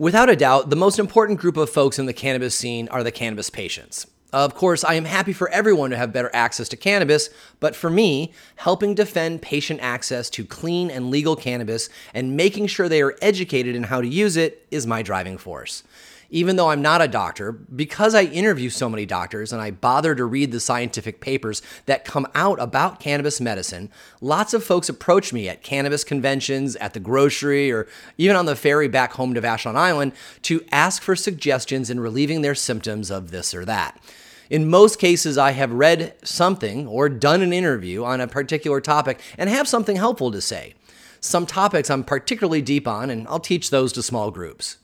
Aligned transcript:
Without 0.00 0.30
a 0.30 0.34
doubt, 0.34 0.70
the 0.70 0.76
most 0.76 0.98
important 0.98 1.38
group 1.38 1.58
of 1.58 1.68
folks 1.68 1.98
in 1.98 2.06
the 2.06 2.14
cannabis 2.14 2.54
scene 2.54 2.88
are 2.88 3.04
the 3.04 3.12
cannabis 3.12 3.50
patients. 3.50 4.06
Of 4.32 4.54
course, 4.54 4.82
I 4.82 4.94
am 4.94 5.04
happy 5.04 5.34
for 5.34 5.50
everyone 5.50 5.90
to 5.90 5.96
have 5.98 6.10
better 6.10 6.30
access 6.32 6.70
to 6.70 6.76
cannabis, 6.78 7.28
but 7.60 7.76
for 7.76 7.90
me, 7.90 8.32
helping 8.56 8.94
defend 8.94 9.42
patient 9.42 9.80
access 9.82 10.30
to 10.30 10.46
clean 10.46 10.90
and 10.90 11.10
legal 11.10 11.36
cannabis 11.36 11.90
and 12.14 12.34
making 12.34 12.68
sure 12.68 12.88
they 12.88 13.02
are 13.02 13.14
educated 13.20 13.76
in 13.76 13.82
how 13.82 14.00
to 14.00 14.08
use 14.08 14.38
it 14.38 14.66
is 14.70 14.86
my 14.86 15.02
driving 15.02 15.36
force 15.36 15.82
even 16.30 16.56
though 16.56 16.70
I'm 16.70 16.80
not 16.80 17.02
a 17.02 17.08
doctor, 17.08 17.52
because 17.52 18.14
I 18.14 18.22
interview 18.22 18.70
so 18.70 18.88
many 18.88 19.04
doctors 19.04 19.52
and 19.52 19.60
I 19.60 19.72
bother 19.72 20.14
to 20.14 20.24
read 20.24 20.52
the 20.52 20.60
scientific 20.60 21.20
papers 21.20 21.60
that 21.86 22.04
come 22.04 22.26
out 22.34 22.60
about 22.60 23.00
cannabis 23.00 23.40
medicine, 23.40 23.90
lots 24.20 24.54
of 24.54 24.64
folks 24.64 24.88
approach 24.88 25.32
me 25.32 25.48
at 25.48 25.62
cannabis 25.62 26.04
conventions, 26.04 26.76
at 26.76 26.94
the 26.94 27.00
grocery, 27.00 27.70
or 27.70 27.88
even 28.16 28.36
on 28.36 28.46
the 28.46 28.56
ferry 28.56 28.88
back 28.88 29.12
home 29.12 29.34
to 29.34 29.42
Vashon 29.42 29.74
Island 29.74 30.12
to 30.42 30.64
ask 30.70 31.02
for 31.02 31.16
suggestions 31.16 31.90
in 31.90 32.00
relieving 32.00 32.42
their 32.42 32.54
symptoms 32.54 33.10
of 33.10 33.30
this 33.30 33.52
or 33.52 33.64
that. 33.64 34.00
In 34.48 34.68
most 34.68 34.98
cases, 34.98 35.38
I 35.38 35.52
have 35.52 35.70
read 35.70 36.14
something 36.24 36.88
or 36.88 37.08
done 37.08 37.40
an 37.40 37.52
interview 37.52 38.04
on 38.04 38.20
a 38.20 38.26
particular 38.26 38.80
topic 38.80 39.20
and 39.38 39.48
have 39.48 39.68
something 39.68 39.96
helpful 39.96 40.32
to 40.32 40.40
say. 40.40 40.74
Some 41.20 41.46
topics 41.46 41.90
I'm 41.90 42.02
particularly 42.02 42.62
deep 42.62 42.88
on, 42.88 43.10
and 43.10 43.28
I'll 43.28 43.40
teach 43.40 43.70
those 43.70 43.92
to 43.92 44.02
small 44.02 44.30
groups. 44.30 44.78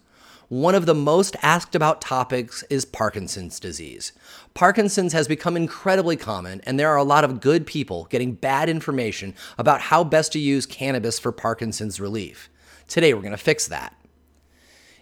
One 0.49 0.77
of 0.77 0.87
the 0.87 0.95
most 0.95 1.35
asked 1.43 1.75
about 1.75 2.01
topics 2.01 2.63
is 2.71 2.85
Parkinson's 2.85 3.59
disease. 3.59 4.13
Parkinson's 4.55 5.13
has 5.13 5.27
become 5.27 5.57
incredibly 5.57 6.17
common, 6.17 6.61
and 6.61 6.79
there 6.79 6.91
are 6.91 6.97
a 6.97 7.03
lot 7.03 7.25
of 7.25 7.41
good 7.41 7.67
people 7.67 8.07
getting 8.11 8.35
bad 8.35 8.69
information 8.69 9.35
about 9.59 9.81
how 9.81 10.05
best 10.05 10.31
to 10.35 10.39
use 10.39 10.65
cannabis 10.65 11.19
for 11.19 11.33
Parkinson's 11.33 11.99
relief. 11.99 12.49
Today, 12.87 13.13
we're 13.13 13.23
going 13.23 13.33
to 13.33 13.37
fix 13.37 13.67
that. 13.67 13.97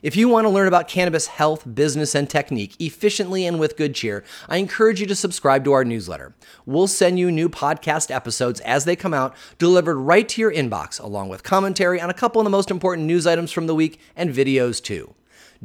If 0.01 0.17
you 0.17 0.31
want 0.31 0.47
to 0.47 0.51
learn 0.51 0.67
about 0.67 0.89
cannabis 0.89 1.27
health, 1.27 1.75
business, 1.75 2.15
and 2.15 2.29
technique 2.29 2.75
efficiently 2.81 3.45
and 3.47 3.61
with 3.61 3.77
good 3.77 3.95
cheer, 3.95 4.25
I 4.49 4.57
encourage 4.57 5.03
you 5.03 5.07
to 5.09 5.15
subscribe 5.15 5.63
to 5.65 5.73
our 5.73 5.85
newsletter. 5.85 6.35
We'll 6.65 6.87
send 6.87 7.19
you 7.19 7.31
new 7.31 7.51
podcast 7.51 8.11
episodes 8.11 8.61
as 8.61 8.87
they 8.87 8.97
come 8.97 9.13
out, 9.13 9.37
delivered 9.59 9.97
right 9.97 10.27
to 10.27 10.41
your 10.41 10.53
inbox, 10.53 10.99
along 10.99 11.29
with 11.29 11.43
commentary 11.43 12.01
on 12.01 12.09
a 12.09 12.15
couple 12.15 12.41
of 12.41 12.45
the 12.45 12.51
most 12.51 12.71
important 12.71 13.07
news 13.07 13.27
items 13.27 13.53
from 13.53 13.67
the 13.67 13.75
week 13.75 14.01
and 14.17 14.35
videos 14.35 14.83
too. 14.83 15.15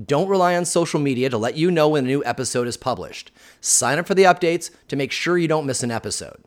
Don't 0.05 0.30
rely 0.30 0.55
on 0.55 0.64
social 0.64 1.00
media 1.00 1.30
to 1.30 1.38
let 1.38 1.58
you 1.58 1.69
know 1.69 1.89
when 1.89 2.05
a 2.05 2.08
new 2.08 2.23
episode 2.23 2.67
is 2.67 2.78
published. 2.78 3.31
Sign 3.59 4.00
up 4.00 4.08
for 4.08 4.16
the 4.16 4.23
updates 4.23 4.72
to 4.88 4.95
make 4.95 5.11
sure 5.11 5.38
you 5.38 5.47
don't 5.47 5.66
miss 5.66 5.83
an 5.83 5.92
episode. 5.92 6.42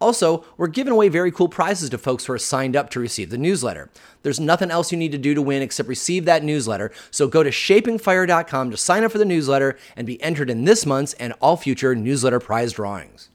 Also, 0.00 0.44
we're 0.56 0.68
giving 0.68 0.92
away 0.92 1.08
very 1.08 1.32
cool 1.32 1.48
prizes 1.48 1.90
to 1.90 1.98
folks 1.98 2.26
who 2.26 2.32
are 2.32 2.38
signed 2.38 2.76
up 2.76 2.90
to 2.90 3.00
receive 3.00 3.30
the 3.30 3.38
newsletter. 3.38 3.90
There's 4.22 4.38
nothing 4.38 4.70
else 4.70 4.92
you 4.92 4.98
need 4.98 5.12
to 5.12 5.18
do 5.18 5.34
to 5.34 5.42
win 5.42 5.62
except 5.62 5.88
receive 5.88 6.26
that 6.26 6.44
newsletter, 6.44 6.92
so 7.10 7.26
go 7.26 7.42
to 7.42 7.50
shapingfire.com 7.50 8.70
to 8.70 8.76
sign 8.76 9.02
up 9.02 9.10
for 9.10 9.18
the 9.18 9.24
newsletter 9.24 9.76
and 9.96 10.06
be 10.06 10.22
entered 10.22 10.50
in 10.50 10.64
this 10.64 10.86
month's 10.86 11.14
and 11.14 11.32
all 11.40 11.56
future 11.56 11.96
newsletter 11.96 12.38
prize 12.40 12.72
drawings. 12.72 13.30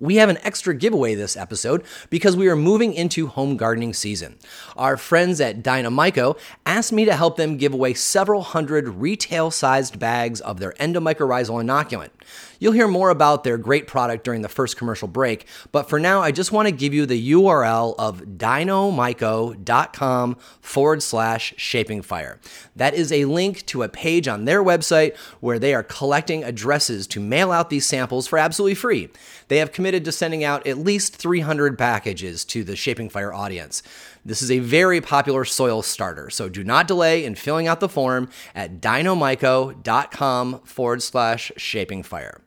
We 0.00 0.16
have 0.16 0.28
an 0.28 0.38
extra 0.42 0.74
giveaway 0.74 1.14
this 1.14 1.36
episode 1.36 1.84
because 2.10 2.36
we 2.36 2.48
are 2.48 2.56
moving 2.56 2.94
into 2.94 3.28
home 3.28 3.56
gardening 3.56 3.92
season. 3.92 4.36
Our 4.76 4.96
friends 4.96 5.40
at 5.40 5.62
Dynomyco 5.62 6.36
asked 6.66 6.92
me 6.92 7.04
to 7.04 7.14
help 7.14 7.36
them 7.36 7.56
give 7.58 7.72
away 7.72 7.94
several 7.94 8.42
hundred 8.42 8.88
retail 8.88 9.52
sized 9.52 10.00
bags 10.00 10.40
of 10.40 10.58
their 10.58 10.72
endomycorrhizal 10.72 11.62
inoculant. 11.62 12.10
You'll 12.58 12.72
hear 12.72 12.88
more 12.88 13.10
about 13.10 13.44
their 13.44 13.58
great 13.58 13.86
product 13.86 14.24
during 14.24 14.42
the 14.42 14.48
first 14.48 14.76
commercial 14.76 15.08
break, 15.08 15.46
but 15.72 15.88
for 15.88 15.98
now, 15.98 16.20
I 16.20 16.30
just 16.30 16.52
want 16.52 16.68
to 16.68 16.72
give 16.72 16.94
you 16.94 17.06
the 17.06 17.32
URL 17.32 17.94
of 17.98 18.22
dynomyco.com 18.22 20.36
forward 20.60 21.02
slash 21.02 21.54
shaping 21.56 22.02
fire. 22.02 22.38
That 22.76 22.94
is 22.94 23.12
a 23.12 23.24
link 23.24 23.66
to 23.66 23.82
a 23.82 23.88
page 23.88 24.28
on 24.28 24.44
their 24.44 24.62
website 24.62 25.16
where 25.40 25.58
they 25.58 25.74
are 25.74 25.82
collecting 25.82 26.44
addresses 26.44 27.06
to 27.08 27.20
mail 27.20 27.52
out 27.52 27.70
these 27.70 27.86
samples 27.86 28.26
for 28.26 28.38
absolutely 28.38 28.74
free. 28.74 29.08
They 29.48 29.58
have 29.58 29.72
committed 29.72 30.04
to 30.04 30.12
sending 30.12 30.44
out 30.44 30.66
at 30.66 30.78
least 30.78 31.16
300 31.16 31.78
packages 31.78 32.44
to 32.46 32.64
the 32.64 32.76
Shaping 32.76 33.08
Fire 33.08 33.32
audience. 33.32 33.82
This 34.24 34.40
is 34.40 34.50
a 34.50 34.60
very 34.60 35.00
popular 35.00 35.44
soil 35.44 35.82
starter, 35.82 36.30
so 36.30 36.48
do 36.48 36.64
not 36.64 36.88
delay 36.88 37.24
in 37.24 37.34
filling 37.34 37.66
out 37.66 37.80
the 37.80 37.88
form 37.88 38.28
at 38.54 38.80
dynomyco.com 38.80 40.60
forward 40.60 41.02
slash 41.02 41.52
shaping 41.56 42.02
fire. 42.02 42.40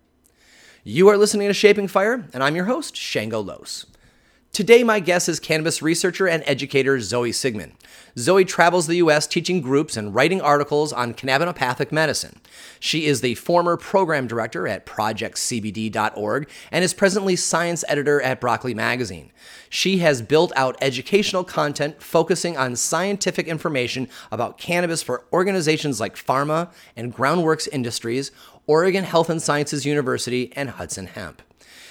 You 0.89 1.09
are 1.09 1.17
listening 1.17 1.49
to 1.49 1.53
Shaping 1.53 1.89
Fire, 1.89 2.25
and 2.33 2.41
I'm 2.41 2.55
your 2.55 2.63
host, 2.63 2.95
Shango 2.95 3.41
Los. 3.41 3.87
Today, 4.53 4.85
my 4.85 5.01
guest 5.01 5.27
is 5.27 5.37
cannabis 5.37 5.81
researcher 5.81 6.29
and 6.29 6.41
educator 6.45 7.01
Zoe 7.01 7.31
Sigman. 7.31 7.73
Zoe 8.17 8.45
travels 8.45 8.87
the 8.87 8.95
U.S. 8.95 9.27
teaching 9.27 9.59
groups 9.59 9.97
and 9.97 10.15
writing 10.15 10.39
articles 10.39 10.93
on 10.93 11.13
cannabinopathic 11.13 11.91
medicine. 11.91 12.39
She 12.79 13.05
is 13.05 13.19
the 13.19 13.35
former 13.35 13.75
program 13.75 14.27
director 14.27 14.65
at 14.65 14.85
ProjectCBD.org 14.85 16.49
and 16.71 16.83
is 16.85 16.93
presently 16.93 17.35
science 17.35 17.83
editor 17.89 18.21
at 18.21 18.39
Broccoli 18.39 18.73
Magazine. 18.73 19.33
She 19.69 19.97
has 19.97 20.21
built 20.21 20.53
out 20.55 20.77
educational 20.79 21.43
content 21.43 22.01
focusing 22.01 22.55
on 22.55 22.77
scientific 22.77 23.45
information 23.47 24.07
about 24.31 24.57
cannabis 24.57 25.03
for 25.03 25.25
organizations 25.33 25.99
like 25.99 26.15
Pharma 26.15 26.71
and 26.95 27.13
Groundworks 27.13 27.67
Industries, 27.73 28.31
Oregon 28.67 29.05
Health 29.05 29.29
and 29.29 29.41
Sciences 29.41 29.85
University, 29.85 30.51
and 30.55 30.71
Hudson 30.71 31.07
Hemp. 31.07 31.41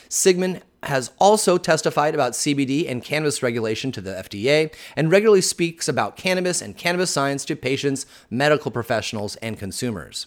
Sigman 0.09 0.61
has 0.83 1.11
also 1.19 1.59
testified 1.59 2.15
about 2.15 2.33
CBD 2.33 2.89
and 2.89 3.03
cannabis 3.03 3.43
regulation 3.43 3.91
to 3.93 4.01
the 4.01 4.11
FDA 4.11 4.73
and 4.95 5.11
regularly 5.11 5.41
speaks 5.41 5.89
about 5.89 6.17
cannabis 6.17 6.63
and 6.63 6.77
cannabis 6.77 7.11
science 7.11 7.45
to 7.47 7.57
patients, 7.57 8.07
medical 8.31 8.71
professionals, 8.71 9.37
and 9.37 9.59
consumers. 9.59 10.27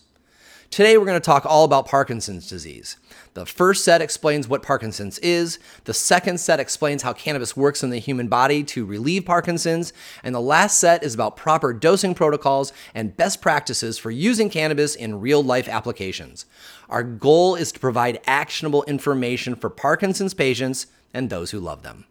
Today, 0.71 0.99
we're 0.99 1.05
going 1.05 1.19
to 1.19 1.25
talk 1.25 1.47
all 1.47 1.65
about 1.65 1.87
Parkinson's 1.87 2.47
disease. 2.47 2.97
The 3.33 3.47
first 3.47 3.83
set 3.83 4.03
explains 4.03 4.47
what 4.47 4.61
Parkinson's 4.61 5.17
is, 5.19 5.57
the 5.85 5.95
second 5.95 6.39
set 6.39 6.59
explains 6.59 7.01
how 7.01 7.11
cannabis 7.11 7.57
works 7.57 7.81
in 7.81 7.89
the 7.89 7.97
human 7.97 8.27
body 8.27 8.63
to 8.65 8.85
relieve 8.85 9.25
Parkinson's, 9.25 9.93
and 10.23 10.35
the 10.35 10.39
last 10.39 10.77
set 10.77 11.03
is 11.03 11.15
about 11.15 11.35
proper 11.35 11.73
dosing 11.73 12.13
protocols 12.13 12.71
and 12.93 13.17
best 13.17 13.41
practices 13.41 13.97
for 13.97 14.11
using 14.11 14.47
cannabis 14.47 14.93
in 14.93 15.19
real 15.19 15.43
life 15.43 15.67
applications. 15.67 16.45
Our 16.87 17.01
goal 17.01 17.55
is 17.55 17.71
to 17.71 17.79
provide 17.79 18.21
actionable 18.27 18.83
information 18.83 19.55
for 19.55 19.71
Parkinson's 19.71 20.35
patients 20.35 20.85
and 21.15 21.31
those 21.31 21.49
who 21.49 21.59
love 21.59 21.81
them. 21.81 22.05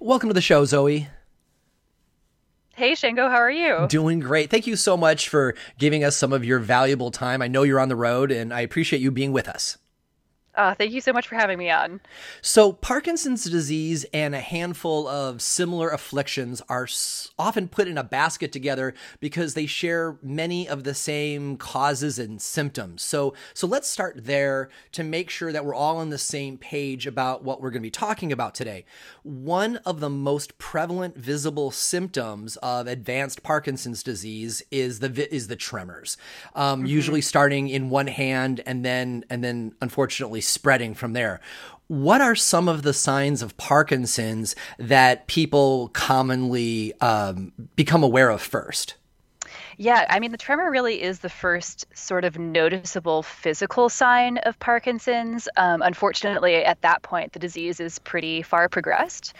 Welcome 0.00 0.28
to 0.28 0.34
the 0.34 0.40
show, 0.40 0.64
Zoe. 0.64 1.06
Hey, 2.74 2.94
Shango, 2.94 3.28
how 3.28 3.36
are 3.36 3.50
you? 3.50 3.86
Doing 3.88 4.18
great. 4.18 4.50
Thank 4.50 4.66
you 4.66 4.76
so 4.76 4.96
much 4.96 5.28
for 5.28 5.54
giving 5.78 6.04
us 6.04 6.16
some 6.16 6.32
of 6.32 6.42
your 6.42 6.58
valuable 6.58 7.10
time. 7.10 7.42
I 7.42 7.48
know 7.48 7.64
you're 7.64 7.78
on 7.78 7.90
the 7.90 7.96
road, 7.96 8.32
and 8.32 8.52
I 8.52 8.60
appreciate 8.62 9.02
you 9.02 9.10
being 9.10 9.30
with 9.30 9.46
us. 9.46 9.76
Uh, 10.54 10.74
thank 10.74 10.92
you 10.92 11.00
so 11.00 11.14
much 11.14 11.26
for 11.26 11.34
having 11.34 11.58
me 11.58 11.70
on. 11.70 11.98
So, 12.42 12.74
Parkinson's 12.74 13.44
disease 13.44 14.04
and 14.12 14.34
a 14.34 14.40
handful 14.40 15.08
of 15.08 15.40
similar 15.40 15.88
afflictions 15.88 16.60
are 16.68 16.86
often 17.38 17.68
put 17.68 17.88
in 17.88 17.96
a 17.96 18.04
basket 18.04 18.52
together 18.52 18.92
because 19.18 19.54
they 19.54 19.64
share 19.64 20.18
many 20.22 20.68
of 20.68 20.84
the 20.84 20.92
same 20.92 21.56
causes 21.56 22.18
and 22.18 22.40
symptoms. 22.40 23.00
So, 23.02 23.32
so 23.54 23.66
let's 23.66 23.88
start 23.88 24.24
there 24.24 24.68
to 24.92 25.02
make 25.02 25.30
sure 25.30 25.52
that 25.52 25.64
we're 25.64 25.74
all 25.74 25.96
on 25.96 26.10
the 26.10 26.18
same 26.18 26.58
page 26.58 27.06
about 27.06 27.42
what 27.42 27.62
we're 27.62 27.70
going 27.70 27.80
to 27.82 27.86
be 27.86 27.90
talking 27.90 28.30
about 28.30 28.54
today. 28.54 28.84
One 29.22 29.76
of 29.86 30.00
the 30.00 30.10
most 30.10 30.58
prevalent 30.58 31.16
visible 31.16 31.70
symptoms 31.70 32.56
of 32.56 32.86
advanced 32.86 33.42
Parkinson's 33.42 34.02
disease 34.02 34.62
is 34.70 34.98
the 34.98 35.34
is 35.34 35.48
the 35.48 35.56
tremors, 35.56 36.18
um, 36.54 36.80
mm-hmm. 36.80 36.86
usually 36.88 37.22
starting 37.22 37.70
in 37.70 37.88
one 37.88 38.08
hand 38.08 38.60
and 38.66 38.84
then 38.84 39.24
and 39.30 39.42
then 39.42 39.74
unfortunately 39.80 40.41
spreading 40.42 40.94
from 40.94 41.14
there. 41.14 41.40
What 41.88 42.20
are 42.20 42.34
some 42.34 42.68
of 42.68 42.82
the 42.82 42.92
signs 42.92 43.42
of 43.42 43.56
Parkinson's 43.56 44.54
that 44.78 45.26
people 45.26 45.88
commonly 45.92 46.94
um, 47.00 47.52
become 47.76 48.02
aware 48.02 48.30
of 48.30 48.40
first? 48.40 48.94
Yeah, 49.78 50.06
I 50.08 50.20
mean, 50.20 50.30
the 50.30 50.38
tremor 50.38 50.70
really 50.70 51.02
is 51.02 51.20
the 51.20 51.28
first 51.28 51.86
sort 51.94 52.24
of 52.24 52.38
noticeable 52.38 53.22
physical 53.22 53.88
sign 53.88 54.38
of 54.38 54.58
Parkinson's. 54.58 55.48
Um, 55.56 55.82
unfortunately, 55.82 56.56
at 56.56 56.80
that 56.82 57.02
point, 57.02 57.32
the 57.32 57.38
disease 57.38 57.80
is 57.80 57.98
pretty 57.98 58.42
far 58.42 58.68
progressed. 58.68 59.34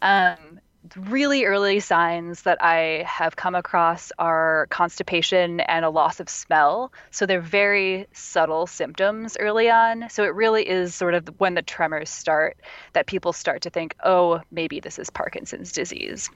Um, 0.00 0.60
really 0.96 1.44
early 1.44 1.80
signs 1.80 2.42
that 2.42 2.62
I 2.62 3.04
have 3.06 3.36
come 3.36 3.54
across 3.54 4.12
are 4.18 4.66
constipation 4.70 5.60
and 5.60 5.84
a 5.84 5.90
loss 5.90 6.20
of 6.20 6.28
smell. 6.28 6.92
So 7.10 7.26
they're 7.26 7.40
very 7.40 8.06
subtle 8.12 8.66
symptoms 8.66 9.36
early 9.38 9.70
on. 9.70 10.08
So 10.10 10.24
it 10.24 10.34
really 10.34 10.68
is 10.68 10.94
sort 10.94 11.14
of 11.14 11.28
when 11.38 11.54
the 11.54 11.62
tremors 11.62 12.10
start 12.10 12.56
that 12.94 13.06
people 13.06 13.32
start 13.32 13.62
to 13.62 13.70
think, 13.70 13.94
oh, 14.04 14.40
maybe 14.50 14.80
this 14.80 14.98
is 14.98 15.10
Parkinson's 15.10 15.72
disease. 15.72 16.30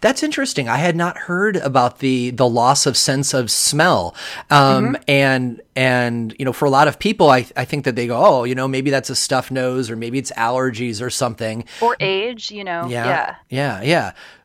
That's 0.00 0.22
interesting. 0.22 0.68
I 0.68 0.76
had 0.76 0.96
not 0.96 1.16
heard 1.16 1.56
about 1.56 1.98
the 2.00 2.30
the 2.30 2.48
loss 2.48 2.86
of 2.86 2.96
sense 2.96 3.32
of 3.32 3.50
smell, 3.50 4.14
um, 4.50 4.94
mm-hmm. 4.94 5.02
and 5.08 5.62
and 5.74 6.34
you 6.38 6.44
know, 6.44 6.52
for 6.52 6.66
a 6.66 6.70
lot 6.70 6.88
of 6.88 6.98
people, 6.98 7.30
I 7.30 7.46
I 7.56 7.64
think 7.64 7.84
that 7.84 7.96
they 7.96 8.06
go, 8.06 8.22
oh, 8.22 8.44
you 8.44 8.54
know, 8.54 8.68
maybe 8.68 8.90
that's 8.90 9.10
a 9.10 9.14
stuffed 9.14 9.50
nose, 9.50 9.90
or 9.90 9.96
maybe 9.96 10.18
it's 10.18 10.30
allergies 10.32 11.00
or 11.00 11.10
something, 11.10 11.64
or 11.80 11.96
age. 12.00 12.50
You 12.50 12.64
know, 12.64 12.86
yeah, 12.88 13.06
yeah, 13.06 13.36
yeah, 13.48 13.82
yeah. 13.82 13.91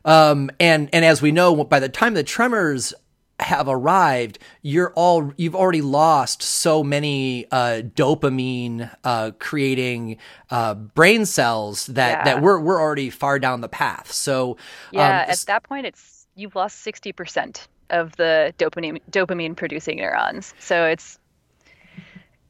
Um, 0.04 0.50
and 0.58 0.88
and 0.92 1.04
as 1.04 1.22
we 1.22 1.32
know, 1.32 1.64
by 1.64 1.80
the 1.80 1.88
time 1.88 2.14
the 2.14 2.22
tremors 2.22 2.94
have 3.40 3.68
arrived, 3.68 4.38
you're 4.62 4.92
all 4.94 5.32
you've 5.36 5.54
already 5.54 5.82
lost 5.82 6.42
so 6.42 6.82
many 6.82 7.46
uh, 7.52 7.82
dopamine 7.94 8.90
uh, 9.04 9.30
creating 9.38 10.16
uh, 10.50 10.74
brain 10.74 11.24
cells 11.24 11.86
that 11.86 12.18
yeah. 12.18 12.24
that 12.24 12.42
we're 12.42 12.58
we're 12.58 12.80
already 12.80 13.10
far 13.10 13.38
down 13.38 13.60
the 13.60 13.68
path. 13.68 14.10
So 14.12 14.56
yeah, 14.90 15.22
um, 15.22 15.30
at 15.30 15.38
that 15.46 15.62
point, 15.62 15.86
it's 15.86 16.26
you've 16.34 16.56
lost 16.56 16.80
sixty 16.80 17.12
percent 17.12 17.68
of 17.90 18.16
the 18.16 18.52
dopamine 18.58 19.00
dopamine 19.10 19.56
producing 19.56 19.98
neurons. 19.98 20.52
So 20.58 20.84
it's 20.84 21.18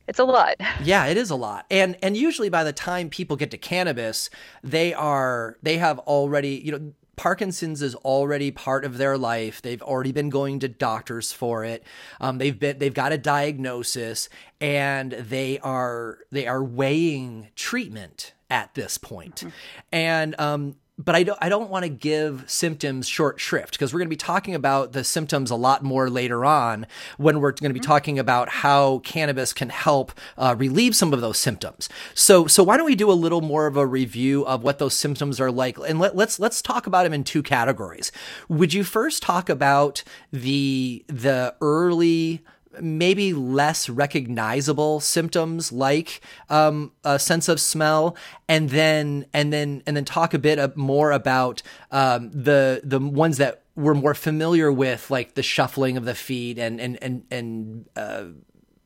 it's 0.09 0.19
a 0.19 0.25
lot. 0.25 0.57
Yeah, 0.83 1.07
it 1.07 1.17
is 1.17 1.31
a 1.31 1.37
lot. 1.37 1.67
And 1.71 1.97
and 2.03 2.17
usually 2.17 2.49
by 2.49 2.65
the 2.65 2.73
time 2.73 3.11
people 3.11 3.37
get 3.37 3.51
to 3.51 3.59
cannabis, 3.59 4.31
they 4.65 4.95
are 4.95 5.59
they 5.63 5.77
have 5.77 5.99
already, 6.01 6.61
you 6.65 6.73
know, 6.73 6.93
Parkinson's 7.17 7.83
is 7.83 7.95
already 7.97 8.51
part 8.51 8.85
of 8.85 8.97
their 8.97 9.19
life. 9.19 9.61
They've 9.61 9.83
already 9.83 10.13
been 10.13 10.31
going 10.31 10.61
to 10.61 10.69
doctors 10.69 11.33
for 11.33 11.65
it. 11.65 11.85
Um, 12.21 12.39
they've 12.39 12.59
been 12.59 12.79
they've 12.79 12.95
got 12.95 13.13
a 13.13 13.19
diagnosis, 13.19 14.31
and 14.61 15.13
they 15.13 15.59
are 15.59 16.21
they 16.31 16.47
are 16.47 16.65
weighing 16.65 17.49
treatment 17.55 18.33
at 18.49 18.75
this 18.75 18.97
point. 18.97 19.37
Mm-hmm. 19.37 19.49
And 19.93 20.41
um, 20.41 20.77
but 20.99 21.15
I 21.15 21.23
don't 21.23 21.39
I 21.41 21.49
don't 21.49 21.71
want 21.71 21.85
to 21.85 21.89
give 21.89 22.45
symptoms 22.51 23.09
short 23.09 23.39
shrift 23.41 23.73
because 23.73 23.95
we're 23.95 24.01
going 24.01 24.09
to 24.09 24.11
be 24.11 24.17
talking 24.17 24.55
about 24.55 24.93
the 24.93 25.05
symptoms 25.05 25.51
a 25.51 25.57
lot 25.57 25.85
more 25.85 26.11
later 26.11 26.45
on 26.45 26.87
when 27.17 27.41
we're 27.41 27.53
going 27.53 27.71
to 27.71 27.75
be 27.75 27.81
mm-hmm. 27.81 27.91
talking 27.91 28.19
about 28.19 28.49
how 28.49 28.99
cannabis 28.99 29.53
can 29.53 29.69
help 29.69 30.13
uh, 30.37 30.57
relieve 30.59 30.97
some 30.97 31.13
of 31.13 31.21
those 31.21 31.39
symptoms. 31.39 31.89
So 32.15 32.47
so 32.47 32.65
why 32.65 32.77
don't 32.77 32.87
we 32.87 32.97
do 32.97 33.11
a 33.11 33.13
little 33.13 33.41
more 33.41 33.67
of 33.67 33.77
a 33.77 33.87
review 33.87 34.45
of 34.47 34.63
what 34.65 34.79
those 34.79 34.95
symptoms 34.95 35.41
are 35.41 35.53
like 35.53 35.79
and 35.79 36.01
let, 36.01 36.17
let's 36.17 36.41
let's 36.41 36.61
talk 36.61 36.87
about 36.87 37.05
them 37.05 37.15
in 37.15 37.23
two 37.23 37.43
categories. 37.43 38.11
Would 38.49 38.75
you 38.75 38.83
first 38.83 39.23
talk 39.23 39.49
about 39.49 40.03
the 40.33 41.05
the 41.07 41.55
early 41.61 42.43
maybe 42.81 43.33
less 43.33 43.89
recognizable 43.89 45.01
symptoms 45.01 45.73
like 45.73 46.21
um, 46.49 46.93
a 47.05 47.19
sense 47.19 47.49
of 47.49 47.61
smell 47.61 48.17
and 48.49 48.71
then 48.71 49.27
and 49.33 49.53
then 49.53 49.83
and 49.87 49.97
then 49.97 50.05
talk 50.05 50.35
a 50.35 50.39
bit 50.39 50.77
more 50.77 51.13
about 51.13 51.63
um, 51.91 52.31
the 52.31 52.81
the 52.85 52.99
ones 52.99 53.39
that 53.39 53.63
we're 53.77 53.95
more 53.95 54.15
familiar 54.15 54.73
with 54.73 55.11
like 55.11 55.35
the 55.35 55.43
shuffling 55.43 55.97
of 55.97 56.05
the 56.05 56.15
feet 56.15 56.59
and 56.59 56.81
and 56.81 56.99
and 57.03 57.25
and 57.31 57.89
uh, 57.97 58.25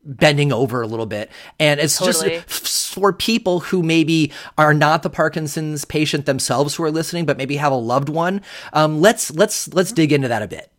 bending 0.05 0.51
over 0.51 0.81
a 0.81 0.87
little 0.87 1.05
bit 1.05 1.31
and 1.59 1.79
it's 1.79 1.97
totally. 1.97 2.41
just 2.47 2.93
for 2.93 3.13
people 3.13 3.61
who 3.61 3.81
maybe 3.81 4.31
are 4.57 4.73
not 4.73 5.01
the 5.01 5.09
parkinson's 5.09 5.85
patient 5.85 6.25
themselves 6.25 6.75
who 6.75 6.83
are 6.83 6.91
listening 6.91 7.25
but 7.25 7.37
maybe 7.37 7.55
have 7.55 7.71
a 7.71 7.75
loved 7.75 8.09
one 8.09 8.41
um, 8.73 8.99
let's 8.99 9.31
let's 9.31 9.73
let's 9.73 9.93
dig 9.93 10.11
into 10.11 10.27
that 10.27 10.41
a 10.41 10.47
bit 10.47 10.72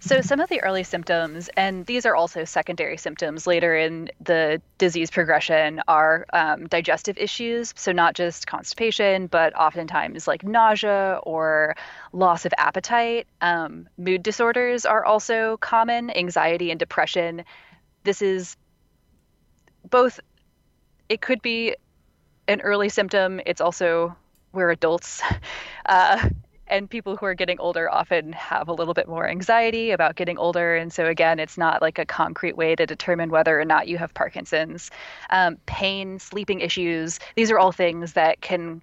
so, 0.00 0.20
some 0.20 0.38
of 0.38 0.48
the 0.48 0.60
early 0.62 0.84
symptoms, 0.84 1.50
and 1.56 1.84
these 1.84 2.06
are 2.06 2.14
also 2.14 2.44
secondary 2.44 2.96
symptoms 2.96 3.48
later 3.48 3.76
in 3.76 4.10
the 4.20 4.62
disease 4.78 5.10
progression, 5.10 5.80
are 5.88 6.24
um, 6.32 6.68
digestive 6.68 7.18
issues. 7.18 7.74
So, 7.76 7.90
not 7.90 8.14
just 8.14 8.46
constipation, 8.46 9.26
but 9.26 9.56
oftentimes 9.56 10.28
like 10.28 10.44
nausea 10.44 11.18
or 11.24 11.74
loss 12.12 12.46
of 12.46 12.54
appetite. 12.58 13.26
Um, 13.40 13.88
mood 13.98 14.22
disorders 14.22 14.86
are 14.86 15.04
also 15.04 15.56
common, 15.56 16.10
anxiety 16.10 16.70
and 16.70 16.78
depression. 16.78 17.44
This 18.04 18.22
is 18.22 18.56
both, 19.90 20.20
it 21.08 21.20
could 21.20 21.42
be 21.42 21.74
an 22.46 22.60
early 22.60 22.88
symptom, 22.88 23.40
it's 23.46 23.60
also 23.60 24.16
where 24.52 24.70
adults. 24.70 25.22
Uh, 25.86 26.28
and 26.68 26.88
people 26.88 27.16
who 27.16 27.26
are 27.26 27.34
getting 27.34 27.58
older 27.58 27.90
often 27.90 28.32
have 28.32 28.68
a 28.68 28.72
little 28.72 28.94
bit 28.94 29.08
more 29.08 29.28
anxiety 29.28 29.90
about 29.90 30.16
getting 30.16 30.38
older 30.38 30.76
and 30.76 30.92
so 30.92 31.06
again 31.06 31.38
it's 31.38 31.58
not 31.58 31.82
like 31.82 31.98
a 31.98 32.06
concrete 32.06 32.56
way 32.56 32.74
to 32.74 32.86
determine 32.86 33.30
whether 33.30 33.60
or 33.60 33.64
not 33.64 33.88
you 33.88 33.98
have 33.98 34.14
parkinson's. 34.14 34.90
Um, 35.30 35.58
pain 35.66 36.18
sleeping 36.18 36.60
issues 36.60 37.18
these 37.36 37.50
are 37.50 37.58
all 37.58 37.72
things 37.72 38.12
that 38.14 38.40
can 38.40 38.82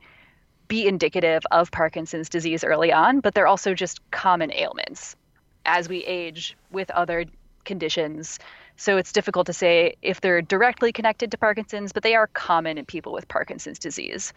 be 0.68 0.88
indicative 0.88 1.44
of 1.52 1.72
parkinson's 1.72 2.30
disease 2.30 2.64
early 2.64 2.92
on 2.92 3.20
but 3.20 3.34
they're 3.34 3.48
also 3.48 3.74
just 3.74 4.00
common 4.12 4.52
ailments. 4.54 5.16
As 5.66 5.90
we 5.90 6.04
age 6.06 6.56
with 6.72 6.92
other 6.92 7.26
conditions 7.66 8.40
so 8.78 8.98
it's 8.98 9.12
difficult 9.12 9.48
to 9.48 9.54
say 9.54 9.96
if 10.02 10.22
they're 10.22 10.42
directly 10.42 10.92
connected 10.92 11.32
to 11.32 11.38
Parkinson's, 11.38 11.94
but 11.94 12.04
they 12.04 12.16
are 12.16 12.28
common 12.28 12.78
in 12.78 12.86
people 12.86 13.14
with 13.14 13.28
Parkinson's 13.28 13.80
disease. 13.80 14.34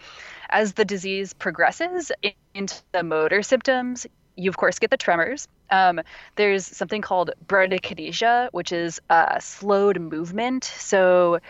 As 0.50 0.74
the 0.74 0.84
disease 0.84 1.32
progresses 1.32 2.12
into 2.54 2.82
the 2.92 3.02
motor 3.02 3.42
symptoms, 3.42 4.06
you 4.36 4.48
of 4.48 4.56
course 4.56 4.78
get 4.78 4.90
the 4.90 4.96
tremors. 4.96 5.48
Um, 5.70 6.00
there's 6.36 6.64
something 6.64 7.02
called 7.02 7.30
bradykinesia, 7.46 8.50
which 8.52 8.72
is 8.72 9.00
a 9.10 9.38
slowed 9.40 10.00
movement. 10.00 10.64
So 10.64 11.40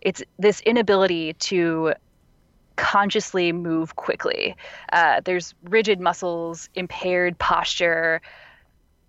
it's 0.00 0.22
this 0.38 0.60
inability 0.60 1.32
to 1.34 1.94
consciously 2.76 3.50
move 3.50 3.96
quickly. 3.96 4.54
Uh, 4.92 5.20
there's 5.24 5.54
rigid 5.64 6.00
muscles, 6.00 6.68
impaired 6.76 7.36
posture, 7.38 8.22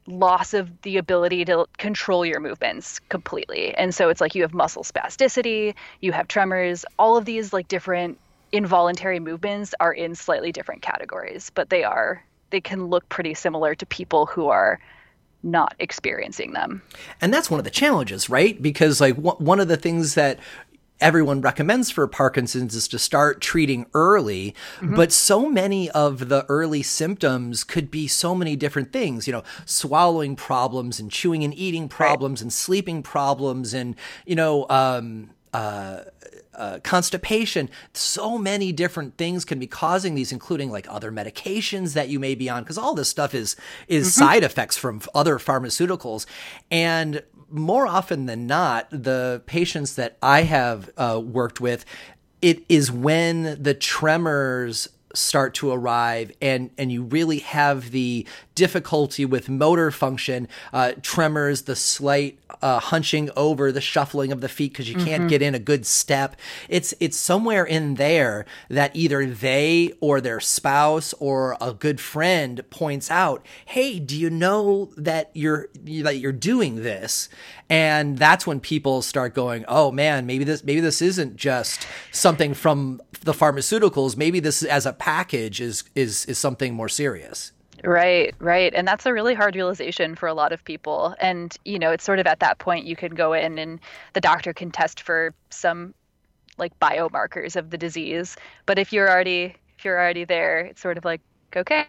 loss 0.09 0.53
of 0.53 0.69
the 0.81 0.97
ability 0.97 1.45
to 1.45 1.65
control 1.77 2.25
your 2.25 2.39
movements 2.39 3.00
completely. 3.09 3.73
And 3.75 3.94
so 3.94 4.09
it's 4.09 4.19
like 4.19 4.35
you 4.35 4.41
have 4.41 4.53
muscle 4.53 4.83
spasticity, 4.83 5.75
you 6.01 6.11
have 6.11 6.27
tremors, 6.27 6.85
all 6.97 7.15
of 7.15 7.25
these 7.25 7.53
like 7.53 7.67
different 7.67 8.17
involuntary 8.51 9.19
movements 9.19 9.75
are 9.79 9.94
in 9.94 10.15
slightly 10.15 10.51
different 10.51 10.81
categories, 10.81 11.51
but 11.53 11.69
they 11.69 11.83
are 11.83 12.23
they 12.50 12.59
can 12.61 12.88
look 12.88 13.07
pretty 13.09 13.35
similar 13.35 13.75
to 13.75 13.85
people 13.85 14.25
who 14.25 14.47
are 14.47 14.79
not 15.44 15.75
experiencing 15.79 16.53
them. 16.53 16.81
And 17.21 17.33
that's 17.33 17.50
one 17.50 17.59
of 17.59 17.63
the 17.63 17.69
challenges, 17.69 18.29
right? 18.29 18.59
Because 18.62 19.00
like 19.00 19.15
one 19.15 19.59
of 19.59 19.67
the 19.67 19.77
things 19.77 20.15
that 20.15 20.39
everyone 21.01 21.42
recommends 21.42 21.90
for 21.90 22.07
Parkinson's 22.07 22.75
is 22.75 22.88
to 22.90 23.00
start 23.00 23.42
treating 23.42 23.86
early. 23.94 24.56
Mm-hmm. 24.80 24.96
But 24.96 25.12
so 25.12 25.50
many 25.50 25.90
of 25.92 26.30
the 26.30 26.46
early 26.50 26.84
symptoms 26.84 27.63
could 27.63 27.90
be 27.90 28.07
so 28.07 28.36
many 28.36 28.56
different 28.56 28.92
things, 28.92 29.28
you 29.28 29.34
know, 29.34 29.44
swallowing 29.66 30.36
problems 30.36 31.00
and 31.00 31.12
chewing 31.12 31.44
and 31.44 31.54
eating 31.54 31.88
problems 31.88 32.40
right. 32.40 32.46
and 32.46 32.54
sleeping 32.54 33.04
problems 33.04 33.74
and, 33.74 33.96
you 34.25 34.36
know, 34.36 34.66
um, 34.69 35.31
uh, 35.54 36.01
uh, 36.54 36.80
constipation. 36.84 37.69
So 37.94 38.38
many 38.38 38.72
different 38.74 39.18
things 39.18 39.46
can 39.46 39.60
be 39.60 39.68
causing 39.68 40.16
these, 40.16 40.31
including 40.31 40.69
like 40.69 40.88
other 40.90 41.12
medications 41.12 41.94
that 41.94 42.10
you 42.10 42.20
may 42.20 42.36
be 42.36 42.50
on, 42.50 42.63
because 42.63 42.77
all 42.77 42.94
this 42.94 43.08
stuff 43.08 43.34
is 43.34 43.56
is 43.88 44.08
mm-hmm. 44.08 44.25
side 44.25 44.44
effects 44.44 44.75
from 44.75 45.01
other 45.15 45.39
pharmaceuticals. 45.39 46.25
And 46.70 47.24
more 47.51 47.88
often 47.88 48.25
than 48.25 48.48
not, 48.48 48.88
the 48.91 49.41
patients 49.46 49.96
that 49.96 50.18
I 50.22 50.44
have 50.44 50.89
uh, 50.98 51.22
worked 51.24 51.60
with, 51.60 51.86
it 52.41 52.63
is 52.70 52.91
when 52.91 53.62
the 53.62 53.74
tremors 53.74 54.88
start 55.15 55.56
to 55.56 55.72
arrive 55.72 56.32
and 56.39 56.70
and 56.77 56.91
you 56.91 57.01
really 57.03 57.39
have 57.39 57.91
the 57.91 58.27
difficulty 58.60 59.24
with 59.24 59.48
motor 59.48 59.89
function 59.89 60.46
uh, 60.74 60.92
tremors 61.01 61.62
the 61.62 61.78
slight 61.78 62.38
uh, 62.62 62.78
hunching 62.78 63.30
over 63.38 63.72
the 63.72 63.80
shuffling 63.80 64.34
of 64.34 64.42
the 64.42 64.50
feet 64.50 64.74
because 64.74 64.89
you 64.89 64.96
can't 64.96 65.22
mm-hmm. 65.22 65.28
get 65.28 65.42
in 65.42 65.56
a 65.56 65.60
good 65.60 65.86
step. 65.86 66.36
It's 66.68 66.94
it's 67.00 67.16
somewhere 67.16 67.63
in 67.63 67.96
there 67.96 68.46
that 68.68 68.94
either 68.94 69.25
they 69.25 69.94
or 70.01 70.20
their 70.20 70.42
spouse 70.42 71.13
or 71.20 71.56
a 71.62 71.74
good 71.74 72.01
friend 72.01 72.62
points 72.70 73.10
out 73.10 73.46
hey 73.66 73.98
do 73.98 74.18
you 74.18 74.30
know 74.30 74.92
that 74.98 75.32
you're 75.34 75.70
that 76.04 76.18
you're 76.18 76.34
doing 76.34 76.84
this? 76.84 77.30
And 77.70 78.18
that's 78.18 78.46
when 78.46 78.60
people 78.60 79.01
start 79.01 79.34
going 79.34 79.63
oh 79.70 79.89
man 79.89 80.25
maybe 80.25 80.44
this 80.44 80.66
maybe 80.66 80.82
this 80.82 81.01
isn't 81.01 81.38
just 81.38 81.88
something 82.12 82.54
from 82.54 83.01
the 83.22 83.32
pharmaceuticals. 83.32 84.18
Maybe 84.18 84.42
this 84.42 84.63
as 84.63 84.86
a 84.86 84.92
package 84.92 85.62
is 85.62 85.86
is 85.96 86.25
is 86.25 86.38
something 86.38 86.74
more 86.74 86.89
serious 86.89 87.54
Right, 87.83 88.36
right. 88.39 88.74
And 88.74 88.88
that's 88.88 89.05
a 89.05 89.13
really 89.13 89.33
hard 89.33 89.55
realization 89.55 90.15
for 90.15 90.27
a 90.27 90.33
lot 90.33 90.51
of 90.51 90.63
people. 90.63 91.15
And, 91.19 91.55
you 91.65 91.79
know, 91.79 91.91
it's 91.91 92.03
sort 92.03 92.19
of 92.19 92.27
at 92.27 92.39
that 92.39 92.59
point 92.59 92.86
you 92.86 92.95
can 92.95 93.15
go 93.15 93.33
in 93.33 93.57
and 93.57 93.79
the 94.13 94.21
doctor 94.21 94.53
can 94.53 94.71
test 94.71 95.01
for 95.01 95.33
some 95.50 95.93
like 96.57 96.77
biomarkers 96.79 97.55
of 97.55 97.69
the 97.69 97.77
disease. 97.77 98.36
But 98.65 98.77
if 98.77 98.91
you're 98.91 99.09
already 99.09 99.55
if 99.77 99.86
you're 99.86 99.98
already 99.98 100.25
there, 100.25 100.59
it's 100.59 100.81
sort 100.81 100.98
of 100.98 101.05
like, 101.05 101.21
okay, 101.55 101.86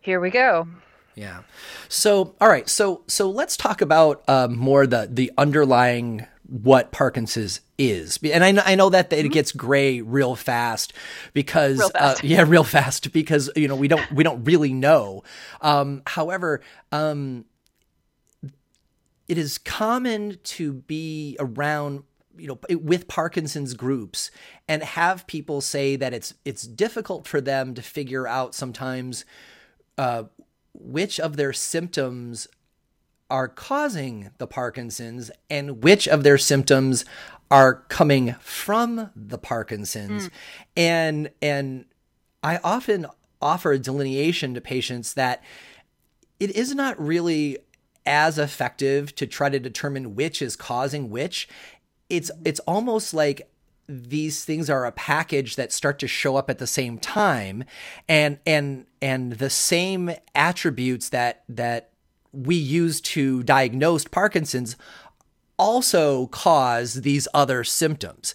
here 0.00 0.20
we 0.20 0.30
go. 0.30 0.68
Yeah. 1.16 1.42
So, 1.88 2.36
all 2.40 2.48
right. 2.48 2.68
So, 2.68 3.02
so 3.08 3.28
let's 3.28 3.56
talk 3.56 3.80
about 3.80 4.22
um, 4.28 4.56
more 4.56 4.86
the 4.86 5.08
the 5.10 5.32
underlying 5.36 6.26
what 6.50 6.90
Parkinson's 6.90 7.60
is. 7.78 8.18
And 8.22 8.42
I 8.42 8.50
know, 8.50 8.62
I 8.64 8.74
know 8.74 8.90
that 8.90 9.12
it 9.12 9.16
mm-hmm. 9.16 9.32
gets 9.32 9.52
gray 9.52 10.00
real 10.00 10.34
fast 10.34 10.92
because, 11.32 11.78
real 11.78 11.90
uh, 11.94 11.98
fast. 11.98 12.24
Uh, 12.24 12.26
yeah, 12.26 12.44
real 12.46 12.64
fast 12.64 13.12
because, 13.12 13.50
you 13.54 13.68
know, 13.68 13.76
we 13.76 13.88
don't, 13.88 14.10
we 14.12 14.24
don't 14.24 14.44
really 14.44 14.72
know. 14.72 15.22
Um, 15.60 16.02
however, 16.06 16.60
um, 16.90 17.44
it 19.28 19.38
is 19.38 19.58
common 19.58 20.38
to 20.42 20.72
be 20.72 21.36
around 21.38 22.02
you 22.36 22.46
know 22.46 22.58
with 22.78 23.06
parkinson's 23.06 23.74
groups 23.74 24.30
and 24.66 24.82
have 24.82 25.26
people 25.26 25.60
say 25.60 25.94
that 25.94 26.14
it's 26.14 26.32
it's 26.44 26.62
difficult 26.62 27.28
for 27.28 27.40
them 27.40 27.74
to 27.74 27.82
figure 27.82 28.26
out 28.26 28.54
sometimes 28.54 29.24
uh, 29.98 30.24
which 30.72 31.20
of 31.20 31.36
their 31.36 31.52
symptoms 31.52 32.48
are 33.30 33.48
causing 33.48 34.30
the 34.38 34.46
Parkinson's 34.46 35.30
and 35.48 35.82
which 35.82 36.08
of 36.08 36.22
their 36.22 36.38
symptoms 36.38 37.04
are 37.50 37.84
coming 37.88 38.34
from 38.40 39.10
the 39.16 39.38
Parkinson's. 39.38 40.28
Mm. 40.28 40.30
And 40.76 41.30
and 41.40 41.84
I 42.42 42.58
often 42.62 43.06
offer 43.42 43.72
a 43.72 43.78
delineation 43.78 44.54
to 44.54 44.60
patients 44.60 45.14
that 45.14 45.42
it 46.38 46.50
is 46.50 46.74
not 46.74 47.00
really 47.00 47.58
as 48.06 48.38
effective 48.38 49.14
to 49.14 49.26
try 49.26 49.48
to 49.48 49.58
determine 49.58 50.14
which 50.14 50.42
is 50.42 50.56
causing 50.56 51.10
which. 51.10 51.48
It's 52.08 52.30
it's 52.44 52.60
almost 52.60 53.14
like 53.14 53.50
these 53.88 54.44
things 54.44 54.70
are 54.70 54.86
a 54.86 54.92
package 54.92 55.56
that 55.56 55.72
start 55.72 55.98
to 55.98 56.06
show 56.06 56.36
up 56.36 56.48
at 56.48 56.58
the 56.58 56.66
same 56.66 56.98
time 56.98 57.64
and 58.08 58.38
and 58.46 58.86
and 59.02 59.32
the 59.32 59.50
same 59.50 60.12
attributes 60.34 61.08
that 61.08 61.42
that 61.48 61.90
we 62.32 62.54
use 62.54 63.00
to 63.00 63.42
diagnose 63.42 64.04
Parkinson's 64.04 64.76
also 65.58 66.26
cause 66.28 67.02
these 67.02 67.28
other 67.34 67.64
symptoms. 67.64 68.34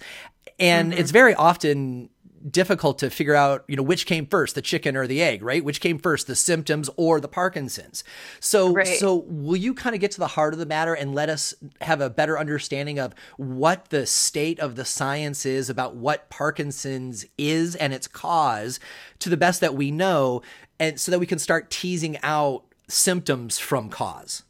And 0.60 0.92
mm-hmm. 0.92 1.00
it's 1.00 1.12
very 1.12 1.34
often 1.34 2.10
difficult 2.50 3.00
to 3.00 3.10
figure 3.10 3.34
out, 3.34 3.64
you 3.68 3.76
know, 3.76 3.82
which 3.82 4.06
came 4.06 4.28
first, 4.28 4.54
the 4.54 4.62
chicken 4.62 4.96
or 4.96 5.08
the 5.08 5.22
egg, 5.22 5.42
right? 5.42 5.64
Which 5.64 5.82
came 5.82 5.98
first, 5.98 6.28
the 6.28 6.36
symptoms 6.36 6.90
or 6.96 7.20
the 7.20 7.28
Parkinson's. 7.28 8.04
So, 8.40 8.72
right. 8.72 8.86
so 8.86 9.26
will 9.28 9.56
you 9.56 9.74
kind 9.74 9.96
of 9.96 10.02
get 10.02 10.12
to 10.12 10.20
the 10.20 10.28
heart 10.28 10.54
of 10.54 10.60
the 10.60 10.66
matter 10.68 10.94
and 10.94 11.16
let 11.16 11.28
us 11.30 11.56
have 11.82 12.02
a 12.02 12.10
better 12.10 12.38
understanding 12.38 13.00
of 13.00 13.16
what 13.38 13.90
the 13.90 14.06
state 14.06 14.60
of 14.60 14.76
the 14.76 14.86
science 14.86 15.46
is 15.46 15.72
about 15.72 15.96
what 15.96 16.30
Parkinson's 16.30 17.26
is 17.38 17.76
and 17.76 17.94
its 17.94 18.08
cause 18.08 18.80
to 19.20 19.30
the 19.30 19.38
best 19.38 19.62
that 19.62 19.74
we 19.74 19.90
know, 19.90 20.44
and 20.80 21.00
so 21.00 21.12
that 21.12 21.20
we 21.20 21.26
can 21.26 21.40
start 21.40 21.72
teasing 21.72 22.18
out 22.22 22.64
symptoms 22.88 23.58
from 23.58 23.90
cause? 23.90 24.44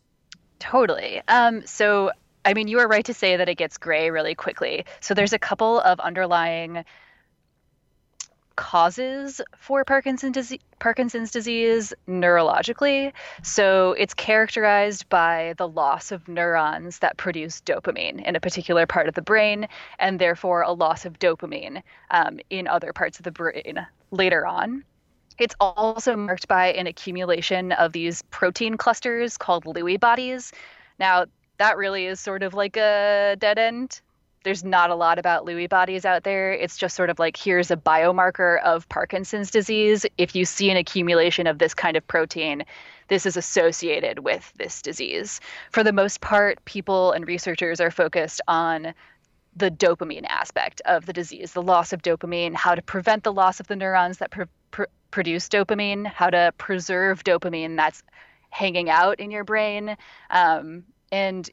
Totally. 0.60 1.22
Um, 1.28 1.66
so, 1.66 2.12
I 2.44 2.54
mean, 2.54 2.68
you 2.68 2.80
are 2.80 2.88
right 2.88 3.06
to 3.06 3.14
say 3.14 3.38
that 3.38 3.50
it 3.50 3.56
gets 3.56 3.78
gray 3.78 4.10
really 4.10 4.36
quickly. 4.36 4.86
So, 5.00 5.14
there's 5.14 5.34
a 5.34 5.40
couple 5.40 5.80
of 5.82 6.00
underlying 6.00 6.86
causes 8.56 9.42
for 9.58 9.84
Parkinson's 9.84 10.34
disease, 10.34 10.60
Parkinson's 10.80 11.32
disease 11.32 11.94
neurologically. 12.08 13.12
So 13.44 13.94
it's 13.94 14.14
characterized 14.14 15.10
by 15.10 15.56
the 15.58 15.68
loss 15.68 16.12
of 16.12 16.28
neurons 16.28 17.00
that 17.00 17.18
produce 17.18 17.62
dopamine 17.62 18.24
in 18.24 18.36
a 18.36 18.40
particular 18.40 18.86
part 18.86 19.08
of 19.08 19.16
the 19.16 19.22
brain, 19.22 19.68
and 20.00 20.20
therefore 20.20 20.62
a 20.62 20.72
loss 20.72 21.06
of 21.06 21.20
dopamine 21.20 21.82
um, 22.12 22.40
in 22.50 22.68
other 22.68 22.94
parts 22.94 23.20
of 23.20 23.24
the 23.24 23.32
brain 23.32 23.86
later 24.12 24.46
on. 24.46 24.84
It's 25.38 25.56
also 25.60 26.16
marked 26.16 26.48
by 26.48 26.74
an 26.74 26.88
accumulation 26.88 27.72
of 27.74 27.92
these 27.92 28.22
protein 28.24 28.78
clusters 28.78 29.38
called 29.38 29.66
Lewy 29.66 30.00
bodies. 30.00 30.54
Now, 31.00 31.26
that 31.58 31.78
really 31.78 32.06
is 32.06 32.20
sort 32.20 32.44
of 32.44 32.54
like 32.54 32.78
a 32.78 33.36
dead 33.40 33.58
end 33.58 34.02
there's 34.46 34.64
not 34.64 34.92
a 34.92 34.96
lot 34.96 35.18
about 35.18 35.44
Lewy 35.44 35.68
bodies 35.68 36.06
out 36.06 36.24
there. 36.24 36.54
It's 36.54 36.78
just 36.78 36.96
sort 36.96 37.10
of 37.10 37.18
like 37.18 37.36
here's 37.36 37.72
a 37.72 37.76
biomarker 37.76 38.62
of 38.62 38.88
Parkinson's 38.90 39.50
disease. 39.50 40.06
If 40.20 40.36
you 40.36 40.46
see 40.46 40.70
an 40.70 40.78
accumulation 40.78 41.48
of 41.48 41.58
this 41.58 41.74
kind 41.74 41.98
of 41.98 42.08
protein, 42.08 42.64
this 43.08 43.26
is 43.26 43.36
associated 43.36 44.20
with 44.20 44.54
this 44.56 44.84
disease. 44.84 45.42
For 45.72 45.84
the 45.84 45.92
most 45.92 46.22
part, 46.22 46.64
people 46.66 47.12
and 47.12 47.28
researchers 47.28 47.82
are 47.82 47.90
focused 47.90 48.40
on 48.48 48.94
the 49.56 49.72
dopamine 49.72 50.28
aspect 50.28 50.80
of 50.86 51.08
the 51.08 51.14
disease, 51.14 51.54
the 51.54 51.62
loss 51.64 51.92
of 51.92 52.04
dopamine, 52.04 52.54
how 52.54 52.76
to 52.76 52.84
prevent 52.84 53.24
the 53.24 53.34
loss 53.34 53.60
of 53.60 53.68
the 53.68 53.76
neurons 53.76 54.20
that 54.20 54.30
pr- 54.30 54.44
pr- 54.76 54.84
produce 55.10 55.48
dopamine, 55.48 56.06
how 56.06 56.30
to 56.30 56.54
preserve 56.58 57.24
dopamine 57.24 57.78
that's 57.78 58.04
hanging 58.50 58.90
out 58.90 59.20
in 59.20 59.32
your 59.32 59.46
brain. 59.46 59.96
Um, 60.30 60.84
and 61.12 61.50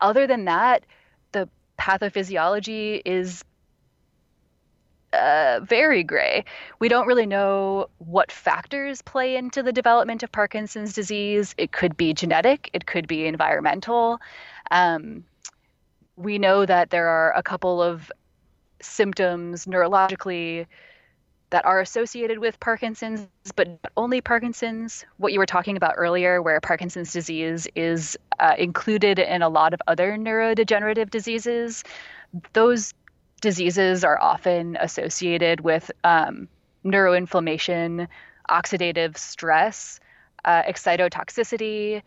other 0.00 0.26
than 0.26 0.44
that, 0.44 0.84
the 1.32 1.48
pathophysiology 1.78 3.00
is 3.04 3.42
uh, 5.14 5.60
very 5.62 6.04
gray. 6.04 6.44
We 6.78 6.88
don't 6.88 7.06
really 7.06 7.24
know 7.24 7.88
what 7.96 8.30
factors 8.30 9.00
play 9.00 9.36
into 9.36 9.62
the 9.62 9.72
development 9.72 10.22
of 10.22 10.30
Parkinson's 10.30 10.92
disease. 10.92 11.54
It 11.56 11.72
could 11.72 11.96
be 11.96 12.12
genetic, 12.12 12.68
it 12.74 12.84
could 12.84 13.08
be 13.08 13.24
environmental. 13.24 14.20
Um, 14.70 15.24
we 16.16 16.38
know 16.38 16.66
that 16.66 16.90
there 16.90 17.08
are 17.08 17.32
a 17.34 17.42
couple 17.42 17.82
of 17.82 18.12
symptoms 18.82 19.64
neurologically 19.64 20.66
that 21.50 21.64
are 21.64 21.80
associated 21.80 22.38
with 22.38 22.60
Parkinson's, 22.60 23.28
but 23.56 23.68
not 23.68 23.92
only 23.96 24.20
Parkinson's. 24.20 25.04
What 25.16 25.32
you 25.32 25.38
were 25.38 25.46
talking 25.46 25.76
about 25.76 25.94
earlier, 25.96 26.42
where 26.42 26.60
Parkinson's 26.60 27.12
disease 27.12 27.66
is 27.74 28.18
uh, 28.38 28.54
included 28.58 29.18
in 29.18 29.42
a 29.42 29.48
lot 29.48 29.72
of 29.72 29.80
other 29.86 30.16
neurodegenerative 30.16 31.10
diseases, 31.10 31.84
those 32.52 32.92
diseases 33.40 34.04
are 34.04 34.20
often 34.20 34.76
associated 34.80 35.60
with 35.60 35.90
um, 36.04 36.48
neuroinflammation, 36.84 38.08
oxidative 38.50 39.16
stress, 39.16 40.00
uh, 40.44 40.62
excitotoxicity, 40.62 42.02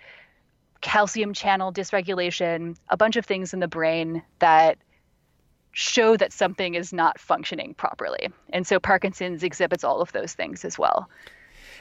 calcium 0.81 1.33
channel 1.33 1.71
dysregulation, 1.71 2.75
a 2.89 2.98
bunch 2.98 3.15
of 3.15 3.25
things 3.25 3.53
in 3.53 3.60
the 3.60 3.67
brain 3.67 4.24
that 4.39 4.77
show 5.71 6.17
that 6.17 6.33
something 6.33 6.75
is 6.75 6.91
not 6.91 7.19
functioning 7.19 7.73
properly. 7.73 8.29
And 8.51 8.67
so 8.67 8.79
Parkinson's 8.79 9.43
exhibits 9.43 9.83
all 9.83 10.01
of 10.01 10.11
those 10.11 10.33
things 10.33 10.65
as 10.65 10.77
well. 10.77 11.09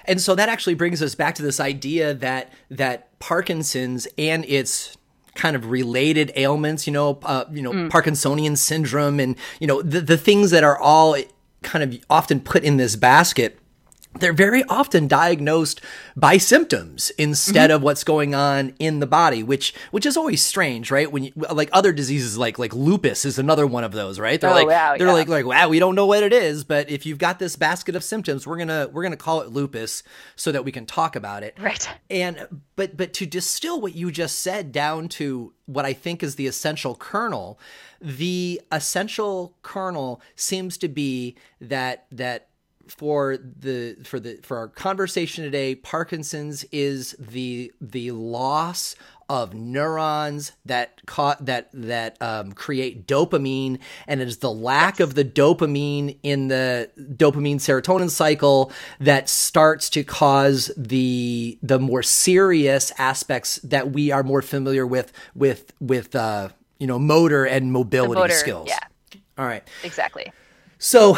And 0.05 0.21
so 0.21 0.35
that 0.35 0.49
actually 0.49 0.75
brings 0.75 1.03
us 1.03 1.15
back 1.15 1.35
to 1.37 1.43
this 1.43 1.61
idea 1.61 2.15
that 2.15 2.53
that 2.71 3.19
Parkinson's 3.19 4.09
and 4.17 4.45
its 4.47 4.97
kind 5.35 5.55
of 5.55 5.71
related 5.71 6.33
ailments, 6.37 6.87
you 6.87 6.93
know, 6.93 7.19
uh, 7.23 7.45
you 7.53 7.63
know, 7.63 7.73
mm. 7.73 7.91
Parkinsonian 7.91 8.57
syndrome, 8.57 9.21
and 9.21 9.37
you 9.61 9.67
know 9.67 9.83
the 9.83 10.01
the 10.01 10.17
things 10.17 10.51
that 10.51 10.65
are 10.65 10.79
all 10.79 11.17
kind 11.63 11.85
of 11.85 12.03
often 12.09 12.41
put 12.41 12.65
in 12.65 12.79
this 12.79 12.97
basket 12.97 13.60
they're 14.19 14.33
very 14.33 14.65
often 14.65 15.07
diagnosed 15.07 15.81
by 16.17 16.37
symptoms 16.37 17.11
instead 17.11 17.71
mm-hmm. 17.71 17.77
of 17.77 17.83
what's 17.83 18.03
going 18.03 18.35
on 18.35 18.75
in 18.79 18.99
the 18.99 19.07
body 19.07 19.43
which 19.43 19.73
which 19.93 20.05
is 20.05 20.17
always 20.17 20.45
strange 20.45 20.91
right 20.91 21.13
when 21.13 21.25
you, 21.25 21.33
like 21.53 21.71
other 21.73 21.93
diseases 21.93 22.37
like 22.37 22.59
like 22.59 22.75
lupus 22.75 23.25
is 23.25 23.39
another 23.39 23.67
one 23.67 23.85
of 23.85 23.93
those 23.93 24.19
right 24.19 24.41
they're 24.41 24.51
oh, 24.51 24.55
like 24.55 24.67
wow, 24.67 24.97
they're 24.99 25.07
yeah. 25.07 25.13
like 25.13 25.29
like 25.29 25.47
wow 25.47 25.69
we 25.69 25.79
don't 25.79 25.95
know 25.95 26.07
what 26.07 26.23
it 26.23 26.33
is 26.33 26.65
but 26.65 26.91
if 26.91 27.07
you've 27.07 27.19
got 27.19 27.39
this 27.39 27.55
basket 27.55 27.95
of 27.95 28.03
symptoms 28.03 28.47
we're 28.47 28.57
going 28.57 28.69
to 28.69 28.91
we're 28.93 29.03
going 29.03 29.13
to 29.13 29.17
call 29.17 29.41
it 29.43 29.49
lupus 29.49 30.03
so 30.35 30.51
that 30.51 30.65
we 30.65 30.73
can 30.73 30.87
talk 30.87 31.15
about 31.15 31.43
it 31.43 31.57
right 31.61 31.89
and 32.11 32.47
but 32.75 32.97
but 32.97 33.13
to 33.13 33.27
distill 33.27 33.81
what 33.81 33.95
you 33.95 34.11
just 34.11 34.41
said 34.41 34.73
down 34.73 35.09
to 35.09 35.53
what 35.67 35.85
i 35.85 35.93
think 35.93 36.23
is 36.23 36.35
the 36.35 36.49
essential 36.49 36.97
kernel 36.97 37.59
the 38.01 38.61
essential 38.73 39.55
kernel 39.63 40.21
seems 40.35 40.77
to 40.79 40.89
be 40.89 41.37
that 41.61 42.07
that 42.11 42.49
for 42.91 43.37
the 43.37 43.97
for 44.05 44.19
the 44.21 44.39
for 44.43 44.57
our 44.57 44.69
conversation 44.69 45.45
today 45.45 45.75
parkinson's 45.75 46.65
is 46.73 47.15
the 47.19 47.73
the 47.81 48.11
loss 48.11 48.97
of 49.31 49.55
neurons 49.55 50.51
that 50.65 51.01
caught 51.07 51.47
that 51.47 51.69
that 51.73 52.21
um, 52.21 52.53
create 52.53 53.07
dopamine 53.07 53.79
and 54.09 54.21
it 54.21 54.27
is 54.27 54.39
the 54.39 54.51
lack 54.51 54.99
of 54.99 55.15
the 55.15 55.25
dopamine 55.25 56.17
in 56.25 56.49
the 56.49 56.91
dopamine 56.99 57.57
serotonin 57.57 58.11
cycle 58.11 58.73
that 58.99 59.29
starts 59.29 59.89
to 59.89 60.03
cause 60.03 60.73
the 60.77 61.57
the 61.63 61.79
more 61.79 62.03
serious 62.03 62.91
aspects 62.99 63.61
that 63.63 63.93
we 63.93 64.11
are 64.11 64.25
more 64.25 64.43
familiar 64.43 64.85
with 64.85 65.13
with 65.37 65.73
with 65.79 66.17
uh, 66.17 66.49
you 66.81 66.89
know 66.89 66.99
motor 66.99 67.45
and 67.45 67.73
mobility 67.73 68.21
motor, 68.21 68.35
skills. 68.35 68.67
yeah. 68.69 68.81
All 69.39 69.47
right. 69.47 69.63
Exactly. 69.85 70.33
So 70.79 71.17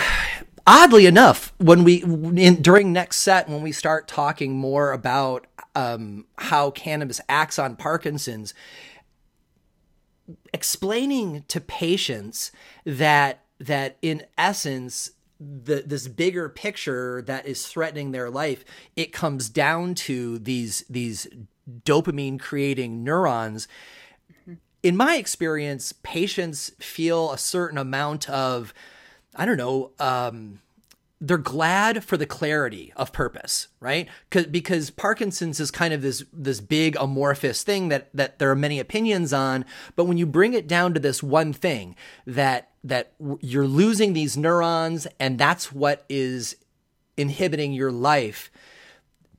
oddly 0.67 1.07
enough, 1.07 1.53
when 1.59 1.85
we 1.85 2.03
in, 2.03 2.63
during 2.63 2.93
next 2.93 3.19
set 3.19 3.49
when 3.49 3.63
we 3.63 3.73
start 3.73 4.09
talking 4.09 4.57
more 4.57 4.93
about 4.93 5.47
um, 5.75 6.27
how 6.39 6.71
cannabis 6.71 7.21
acts 7.29 7.59
on 7.59 7.77
Parkinson's, 7.77 8.55
explaining 10.53 11.45
to 11.49 11.61
patients 11.61 12.53
that 12.85 13.45
that 13.59 13.97
in 14.03 14.25
essence 14.37 15.13
the 15.41 15.83
this 15.85 16.07
bigger 16.09 16.49
picture 16.49 17.23
that 17.23 17.47
is 17.47 17.67
threatening 17.67 18.13
their 18.13 18.31
life 18.31 18.65
it 18.95 19.13
comes 19.13 19.49
down 19.49 19.95
to 19.95 20.39
these 20.39 20.85
these 20.89 21.27
dopamine 21.85 22.39
creating 22.39 23.03
neurons. 23.05 23.67
In 24.83 24.97
my 24.97 25.17
experience 25.17 25.93
patients 26.03 26.71
feel 26.79 27.33
a 27.33 27.39
certain 27.39 27.79
amount 27.79 28.29
of 28.31 28.73
I 29.35 29.47
don't 29.47 29.57
know, 29.57 29.93
um, 29.99 30.61
they're 31.23 31.39
glad 31.39 32.03
for 32.03 32.17
the 32.17 32.27
clarity 32.27 32.93
of 32.97 33.13
purpose, 33.13 33.69
right? 33.79 34.09
Because 34.29 34.91
Parkinson's 34.91 35.61
is 35.61 35.71
kind 35.71 35.95
of 35.95 36.03
this 36.03 36.25
this 36.33 36.61
big 36.61 36.97
amorphous 36.99 37.63
thing 37.63 37.89
that 37.91 38.09
that 38.13 38.41
there 38.41 38.51
are 38.51 38.57
many 38.57 38.81
opinions 38.81 39.33
on, 39.33 39.65
but 39.95 40.05
when 40.05 40.19
you 40.19 40.27
bring 40.27 40.53
it 40.53 40.67
down 40.67 40.95
to 40.95 41.01
this 41.01 41.23
one 41.23 41.53
thing 41.53 41.95
that 42.27 42.71
that 42.83 43.13
you're 43.41 43.69
losing 43.69 44.13
these 44.13 44.37
neurons 44.37 45.07
and 45.21 45.39
that's 45.39 45.71
what 45.71 46.05
is 46.09 46.57
inhibiting 47.17 47.73
your 47.73 47.93
life, 47.93 48.51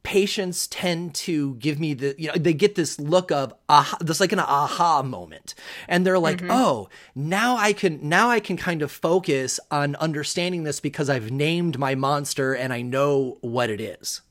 patients 0.03 0.67
tend 0.67 1.15
to 1.15 1.55
give 1.55 1.79
me 1.79 1.93
the 1.93 2.13
you 2.17 2.27
know 2.27 2.33
they 2.35 2.53
get 2.53 2.75
this 2.75 2.99
look 2.99 3.31
of 3.31 3.53
aha 3.69 3.97
this 4.01 4.19
like 4.19 4.33
an 4.33 4.39
aha 4.39 5.01
moment 5.01 5.55
and 5.87 6.05
they're 6.05 6.19
like 6.19 6.39
mm-hmm. 6.39 6.51
oh 6.51 6.89
now 7.15 7.55
i 7.55 7.71
can 7.71 7.97
now 8.07 8.29
i 8.29 8.39
can 8.39 8.57
kind 8.57 8.81
of 8.81 8.91
focus 8.91 9.59
on 9.71 9.95
understanding 9.95 10.63
this 10.63 10.81
because 10.81 11.09
i've 11.09 11.31
named 11.31 11.79
my 11.79 11.95
monster 11.95 12.53
and 12.53 12.73
i 12.73 12.81
know 12.81 13.37
what 13.41 13.69
it 13.69 13.79
is 13.79 14.21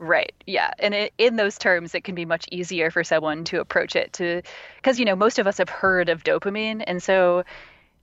Right. 0.00 0.32
Yeah. 0.46 0.70
And 0.78 0.94
it, 0.94 1.12
in 1.18 1.34
those 1.36 1.58
terms, 1.58 1.92
it 1.94 2.04
can 2.04 2.14
be 2.14 2.24
much 2.24 2.46
easier 2.52 2.90
for 2.90 3.02
someone 3.02 3.42
to 3.44 3.60
approach 3.60 3.96
it 3.96 4.12
to, 4.14 4.42
because, 4.76 5.00
you 5.00 5.04
know, 5.04 5.16
most 5.16 5.40
of 5.40 5.48
us 5.48 5.58
have 5.58 5.68
heard 5.68 6.08
of 6.08 6.22
dopamine. 6.22 6.84
And 6.86 7.02
so 7.02 7.42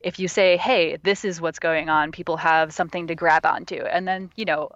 if 0.02 0.20
you 0.20 0.28
say, 0.28 0.58
hey, 0.58 0.98
this 1.04 1.24
is 1.24 1.40
what's 1.40 1.60
going 1.60 1.90
on, 1.90 2.12
people 2.12 2.36
have 2.36 2.74
something 2.74 3.08
to 3.08 3.16
grab 3.16 3.46
onto. 3.46 3.78
And 3.78 4.06
then, 4.06 4.30
you 4.36 4.44
know, 4.44 4.72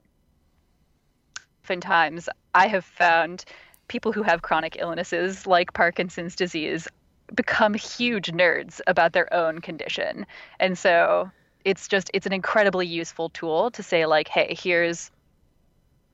oftentimes 1.69 2.27
I 2.55 2.67
have 2.67 2.83
found 2.83 3.45
people 3.89 4.11
who 4.11 4.23
have 4.23 4.41
chronic 4.41 4.77
illnesses 4.79 5.45
like 5.45 5.73
Parkinson's 5.73 6.35
disease 6.35 6.88
become 7.35 7.75
huge 7.75 8.31
nerds 8.31 8.81
about 8.88 9.13
their 9.13 9.31
own 9.31 9.61
condition. 9.61 10.25
And 10.59 10.75
so 10.75 11.29
it's 11.65 11.88
just 11.88 12.09
it's 12.11 12.25
an 12.25 12.33
incredibly 12.33 12.88
useful 12.88 13.29
tool 13.29 13.69
to 13.71 13.83
say 13.83 14.07
like, 14.07 14.27
hey, 14.27 14.57
here's 14.59 15.11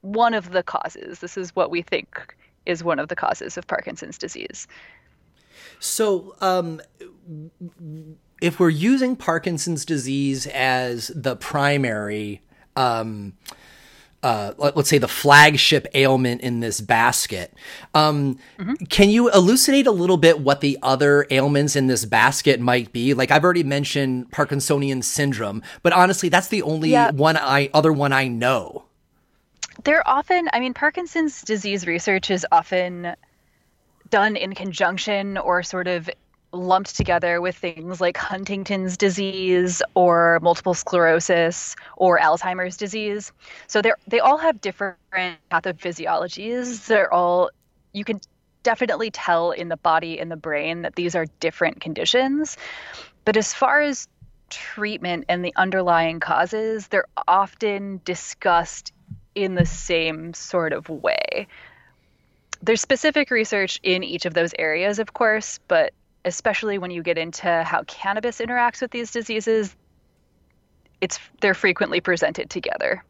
one 0.01 0.33
of 0.33 0.51
the 0.51 0.61
causes. 0.61 1.19
This 1.19 1.37
is 1.37 1.55
what 1.55 1.71
we 1.71 1.81
think 1.81 2.35
is 2.65 2.83
one 2.83 2.99
of 2.99 3.07
the 3.07 3.15
causes 3.15 3.57
of 3.57 3.65
Parkinson's 3.65 4.17
disease. 4.17 4.67
So, 5.79 6.35
um, 6.41 6.81
if 8.41 8.59
we're 8.59 8.69
using 8.69 9.15
Parkinson's 9.15 9.85
disease 9.85 10.47
as 10.47 11.11
the 11.15 11.37
primary 11.37 12.41
um, 12.75 13.33
uh, 14.25 14.55
let, 14.57 14.75
us 14.75 14.89
say 14.89 14.97
the 14.97 15.07
flagship 15.07 15.85
ailment 15.93 16.41
in 16.41 16.59
this 16.59 16.81
basket. 16.81 17.53
Um, 17.93 18.39
mm-hmm. 18.57 18.73
Can 18.85 19.11
you 19.11 19.29
elucidate 19.29 19.85
a 19.85 19.91
little 19.91 20.17
bit 20.17 20.39
what 20.39 20.61
the 20.61 20.79
other 20.81 21.27
ailments 21.29 21.75
in 21.75 21.85
this 21.85 22.05
basket 22.05 22.59
might 22.59 22.91
be? 22.91 23.13
Like 23.13 23.29
I've 23.29 23.43
already 23.43 23.63
mentioned 23.63 24.31
Parkinsonian 24.31 25.03
syndrome, 25.03 25.61
but 25.83 25.93
honestly, 25.93 26.29
that's 26.29 26.47
the 26.47 26.63
only 26.63 26.89
yeah. 26.89 27.11
one 27.11 27.37
I 27.37 27.69
other 27.71 27.93
one 27.93 28.13
I 28.13 28.27
know. 28.27 28.85
They're 29.83 30.07
often, 30.07 30.49
I 30.53 30.59
mean, 30.59 30.73
Parkinson's 30.73 31.43
disease 31.43 31.85
research 31.85 32.31
is 32.31 32.47
often 32.51 33.15
done 34.09 34.35
in 34.35 34.55
conjunction 34.55 35.37
or 35.37 35.61
sort 35.61 35.87
of 35.87 36.09
lumped 36.55 36.95
together 36.95 37.41
with 37.41 37.55
things 37.55 38.01
like 38.01 38.17
Huntington's 38.17 38.97
disease 38.97 39.81
or 39.93 40.39
multiple 40.41 40.73
sclerosis 40.73 41.75
or 41.97 42.19
Alzheimer's 42.19 42.77
disease. 42.77 43.31
So 43.67 43.81
they 43.81 43.91
they 44.07 44.19
all 44.19 44.37
have 44.37 44.61
different 44.61 44.97
pathophysiologies. 45.51 46.87
They're 46.87 47.13
all 47.13 47.49
you 47.93 48.03
can 48.03 48.19
definitely 48.63 49.11
tell 49.11 49.51
in 49.51 49.69
the 49.69 49.77
body 49.77 50.19
and 50.19 50.31
the 50.31 50.35
brain 50.35 50.81
that 50.81 50.95
these 50.95 51.15
are 51.15 51.25
different 51.39 51.79
conditions. 51.81 52.57
But 53.23 53.37
as 53.37 53.53
far 53.53 53.81
as 53.81 54.07
treatment 54.49 55.25
and 55.29 55.45
the 55.45 55.53
underlying 55.55 56.19
causes, 56.19 56.87
they're 56.87 57.07
often 57.27 58.01
discussed 58.05 58.91
in 59.35 59.55
the 59.55 59.65
same 59.65 60.33
sort 60.33 60.73
of 60.73 60.89
way. 60.89 61.47
There's 62.61 62.81
specific 62.81 63.29
research 63.29 63.79
in 63.83 64.03
each 64.03 64.25
of 64.25 64.33
those 64.33 64.53
areas, 64.57 64.97
of 64.97 65.13
course, 65.13 65.59
but 65.67 65.93
especially 66.25 66.77
when 66.77 66.91
you 66.91 67.01
get 67.01 67.17
into 67.17 67.63
how 67.63 67.83
cannabis 67.83 68.39
interacts 68.39 68.81
with 68.81 68.91
these 68.91 69.11
diseases, 69.11 69.75
it's 70.99 71.19
they're 71.39 71.53
frequently 71.53 72.01
presented 72.01 72.49
together. 72.49 73.03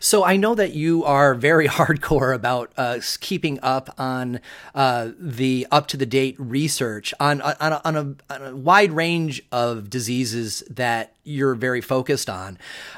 So 0.00 0.24
I 0.24 0.36
know 0.36 0.54
that 0.54 0.72
you 0.72 1.04
are 1.04 1.34
very 1.34 1.68
hardcore 1.68 2.34
about 2.34 2.72
uh, 2.76 2.98
keeping 3.20 3.60
up 3.62 3.94
on 3.98 4.40
uh, 4.74 5.10
the 5.18 5.66
up 5.70 5.86
to 5.88 5.96
the 5.96 6.06
date 6.06 6.36
research 6.38 7.14
on 7.20 7.40
on 7.40 7.72
a, 7.72 7.80
on, 7.84 7.96
a, 7.96 8.32
on 8.34 8.42
a, 8.42 8.56
wide 8.56 8.92
range 8.92 9.42
of 9.52 9.90
diseases 9.90 10.62
that 10.70 11.14
you're 11.24 11.54
very 11.54 11.80
focused 11.80 12.28
on. 12.30 12.54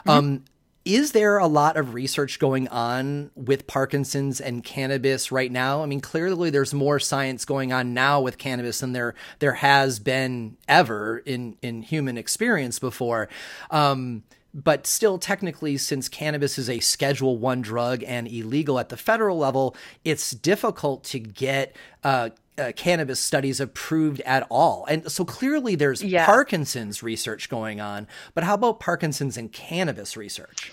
Mm-hmm. 0.06 0.10
Um, 0.10 0.44
is 0.84 1.12
there 1.12 1.38
a 1.38 1.46
lot 1.46 1.76
of 1.76 1.94
research 1.94 2.38
going 2.38 2.66
on 2.68 3.30
with 3.34 3.66
Parkinson's 3.66 4.40
and 4.40 4.64
cannabis 4.64 5.30
right 5.30 5.52
now? 5.52 5.82
I 5.82 5.86
mean, 5.86 6.00
clearly 6.00 6.50
there's 6.50 6.72
more 6.72 6.98
science 6.98 7.44
going 7.44 7.72
on 7.72 7.92
now 7.92 8.20
with 8.20 8.38
cannabis 8.38 8.80
than 8.80 8.92
there 8.92 9.14
there 9.40 9.54
has 9.54 9.98
been 9.98 10.56
ever 10.68 11.18
in 11.18 11.56
in 11.60 11.82
human 11.82 12.16
experience 12.16 12.78
before. 12.78 13.28
Um, 13.70 14.22
but 14.52 14.86
still 14.86 15.18
technically 15.18 15.76
since 15.76 16.08
cannabis 16.08 16.58
is 16.58 16.68
a 16.68 16.80
schedule 16.80 17.38
1 17.38 17.62
drug 17.62 18.02
and 18.02 18.26
illegal 18.26 18.80
at 18.80 18.88
the 18.88 18.96
federal 18.96 19.38
level 19.38 19.76
it's 20.04 20.32
difficult 20.32 21.04
to 21.04 21.20
get 21.20 21.76
uh, 22.02 22.30
uh, 22.58 22.72
cannabis 22.76 23.20
studies 23.20 23.60
approved 23.60 24.20
at 24.22 24.46
all. 24.50 24.84
And 24.88 25.10
so 25.10 25.24
clearly 25.24 25.74
there's 25.74 26.02
yeah. 26.02 26.26
Parkinson's 26.26 27.02
research 27.02 27.48
going 27.48 27.80
on, 27.80 28.06
but 28.34 28.44
how 28.44 28.54
about 28.54 28.80
Parkinson's 28.80 29.36
and 29.36 29.52
cannabis 29.52 30.16
research? 30.16 30.72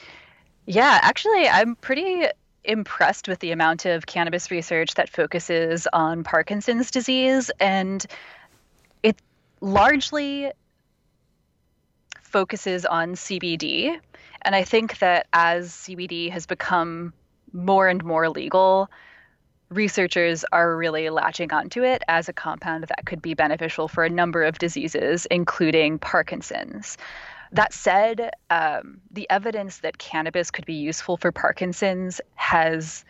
Yeah, 0.65 0.99
actually, 1.01 1.47
I'm 1.47 1.75
pretty 1.75 2.27
impressed 2.65 3.27
with 3.27 3.39
the 3.39 3.51
amount 3.51 3.85
of 3.85 4.05
cannabis 4.05 4.51
research 4.51 4.95
that 4.95 5.09
focuses 5.09 5.87
on 5.93 6.23
Parkinson's 6.23 6.91
disease. 6.91 7.49
And 7.59 8.05
it 9.03 9.17
largely 9.61 10.51
focuses 12.21 12.85
on 12.85 13.13
CBD. 13.13 13.97
And 14.41 14.55
I 14.55 14.63
think 14.63 14.99
that 14.99 15.27
as 15.33 15.71
CBD 15.71 16.29
has 16.29 16.45
become 16.45 17.13
more 17.53 17.87
and 17.87 18.03
more 18.03 18.29
legal, 18.29 18.89
researchers 19.69 20.45
are 20.51 20.75
really 20.75 21.09
latching 21.09 21.51
onto 21.51 21.83
it 21.83 22.03
as 22.07 22.29
a 22.29 22.33
compound 22.33 22.85
that 22.87 23.05
could 23.05 23.21
be 23.21 23.33
beneficial 23.33 23.87
for 23.87 24.03
a 24.03 24.09
number 24.09 24.43
of 24.43 24.57
diseases, 24.57 25.25
including 25.29 25.99
Parkinson's. 25.99 26.97
That 27.51 27.73
said, 27.73 28.31
um, 28.49 28.99
the 29.11 29.29
evidence 29.29 29.79
that 29.79 29.97
cannabis 29.97 30.51
could 30.51 30.65
be 30.65 30.73
useful 30.73 31.17
for 31.17 31.31
Parkinson's 31.31 32.19
has 32.35 33.05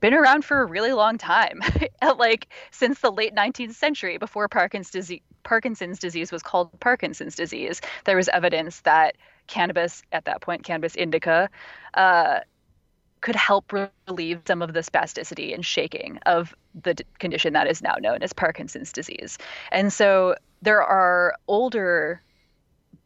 been 0.00 0.14
around 0.14 0.44
for 0.44 0.62
a 0.62 0.64
really 0.64 0.92
long 0.92 1.18
time, 1.18 1.60
like 2.16 2.48
since 2.70 3.00
the 3.00 3.12
late 3.12 3.34
19th 3.34 3.74
century, 3.74 4.16
before 4.16 4.48
Parkinson's 4.48 4.90
disease, 4.90 5.20
Parkinson's 5.42 5.98
disease 5.98 6.32
was 6.32 6.42
called 6.42 6.78
Parkinson's 6.80 7.34
disease. 7.34 7.80
There 8.04 8.16
was 8.16 8.28
evidence 8.28 8.80
that 8.80 9.16
cannabis, 9.46 10.02
at 10.12 10.24
that 10.26 10.40
point, 10.40 10.64
cannabis 10.64 10.94
indica, 10.94 11.50
uh, 11.94 12.40
could 13.20 13.36
help 13.36 13.72
relieve 14.08 14.40
some 14.46 14.62
of 14.62 14.72
the 14.72 14.80
spasticity 14.80 15.54
and 15.54 15.64
shaking 15.64 16.18
of 16.26 16.54
the 16.82 16.96
condition 17.18 17.52
that 17.52 17.66
is 17.66 17.82
now 17.82 17.94
known 18.00 18.22
as 18.22 18.32
Parkinson's 18.32 18.92
disease. 18.92 19.38
And 19.72 19.92
so 19.92 20.36
there 20.62 20.82
are 20.82 21.34
older 21.48 22.22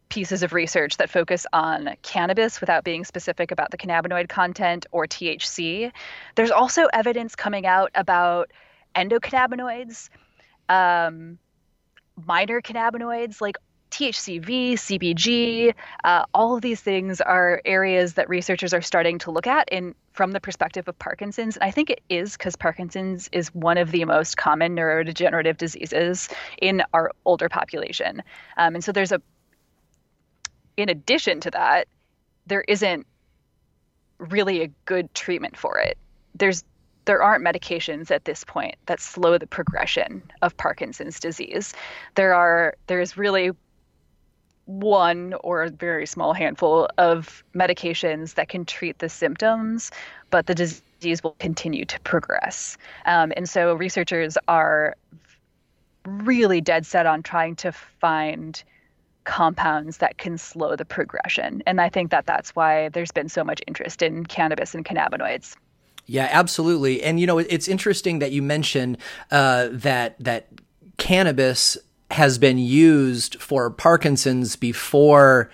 pieces 0.09 0.43
of 0.43 0.53
research 0.53 0.97
that 0.99 1.11
focus 1.11 1.47
on 1.53 1.97
cannabis 2.03 2.61
without 2.61 2.85
being 2.85 3.05
specific 3.05 3.51
about 3.51 3.71
the 3.71 3.77
cannabinoid 3.77 4.29
content 4.29 4.87
or 4.93 5.07
THC. 5.07 5.91
There's 6.37 6.53
also 6.53 6.87
evidence 6.93 7.35
coming 7.35 7.67
out 7.67 7.91
about 7.97 8.53
endocannabinoids, 8.95 10.09
um, 10.69 11.39
minor 12.27 12.61
cannabinoids 12.61 13.41
like 13.41 13.57
THCV, 13.95 14.73
CBG, 14.73 15.73
uh, 16.03 16.25
all 16.35 16.57
of 16.57 16.63
these 16.63 16.81
things 16.81 17.21
are 17.21 17.63
areas 17.65 18.15
that 18.15 18.29
researchers 18.29 18.75
are 18.75 18.83
starting 18.83 19.21
to 19.21 19.31
look 19.31 19.47
at 19.47 19.69
in 19.71 19.95
from 20.13 20.33
the 20.33 20.41
perspective 20.41 20.89
of 20.89 20.99
Parkinson's. 20.99 21.57
And 21.57 21.63
I 21.63 21.71
think 21.71 21.91
it 21.91 22.01
is 22.09 22.37
because 22.37 22.57
Parkinson's 22.57 23.29
is 23.31 23.55
one 23.55 23.79
of 23.79 23.93
the 23.93 24.05
most 24.05 24.37
common 24.37 24.75
neurodegenerative 24.75 25.59
diseases 25.59 26.29
in 26.61 26.83
our 26.93 27.13
older 27.25 27.49
population. 27.49 28.21
Um, 28.57 28.75
and 28.75 28.83
so 28.83 28.91
there's 28.91 29.13
a, 29.13 29.23
in 30.77 30.89
addition 30.89 31.39
to 31.43 31.53
that, 31.53 31.87
there 32.49 32.65
isn't 32.67 33.07
really 34.19 34.63
a 34.63 34.69
good 34.87 35.15
treatment 35.15 35.57
for 35.57 35.79
it. 35.79 35.97
There's 36.35 36.65
there 37.05 37.23
aren't 37.23 37.45
medications 37.45 38.11
at 38.11 38.25
this 38.25 38.45
point 38.45 38.77
that 38.87 38.99
slow 38.99 39.37
the 39.37 39.47
progression 39.47 40.23
of 40.41 40.57
Parkinson's 40.57 41.21
disease. 41.21 41.75
There 42.15 42.35
are 42.35 42.75
there's 42.87 43.17
really 43.17 43.51
one 44.67 45.35
or 45.43 45.65
a 45.65 45.71
very 45.71 46.07
small 46.07 46.33
handful 46.33 46.89
of 46.99 47.45
medications 47.55 48.35
that 48.35 48.49
can 48.49 48.65
treat 48.65 48.99
the 48.99 49.09
symptoms, 49.09 49.91
but 50.31 50.47
the 50.47 50.55
disease 50.55 51.23
will 51.23 51.37
continue 51.39 51.85
to 51.85 52.01
progress. 52.01 52.77
Um, 53.07 53.33
and 53.37 53.49
so 53.49 53.75
researchers 53.75 54.39
are 54.49 54.97
really 56.07 56.61
dead 56.61 56.87
set 56.87 57.07
on 57.07 57.23
trying 57.23 57.57
to 57.57 57.73
find 57.73 58.63
compounds 59.25 59.99
that 59.99 60.19
can 60.19 60.37
slow 60.37 60.77
the 60.77 60.85
progression. 60.85 61.63
And 61.67 61.81
I 61.81 61.89
think 61.89 62.11
that 62.11 62.27
that's 62.27 62.51
why 62.51 62.91
there's 62.91 63.13
been 63.13 63.29
so 63.29 63.43
much 63.43 63.61
interest 63.67 64.03
in 64.03 64.27
cannabis 64.27 64.75
and 64.75 64.85
cannabinoids. 64.85 65.57
Yeah, 66.07 66.29
absolutely. 66.31 67.03
And 67.03 67.19
you 67.19 67.27
know, 67.27 67.39
it's 67.39 67.67
interesting 67.67 68.19
that 68.19 68.33
you 68.33 68.43
mentioned 68.43 68.99
uh, 69.31 69.69
that 69.73 70.17
that 70.21 70.49
cannabis 70.99 71.79
has 72.11 72.39
been 72.39 72.59
used 72.59 73.41
for 73.41 73.71
Parkinson's 73.71 74.57
before 74.57 75.51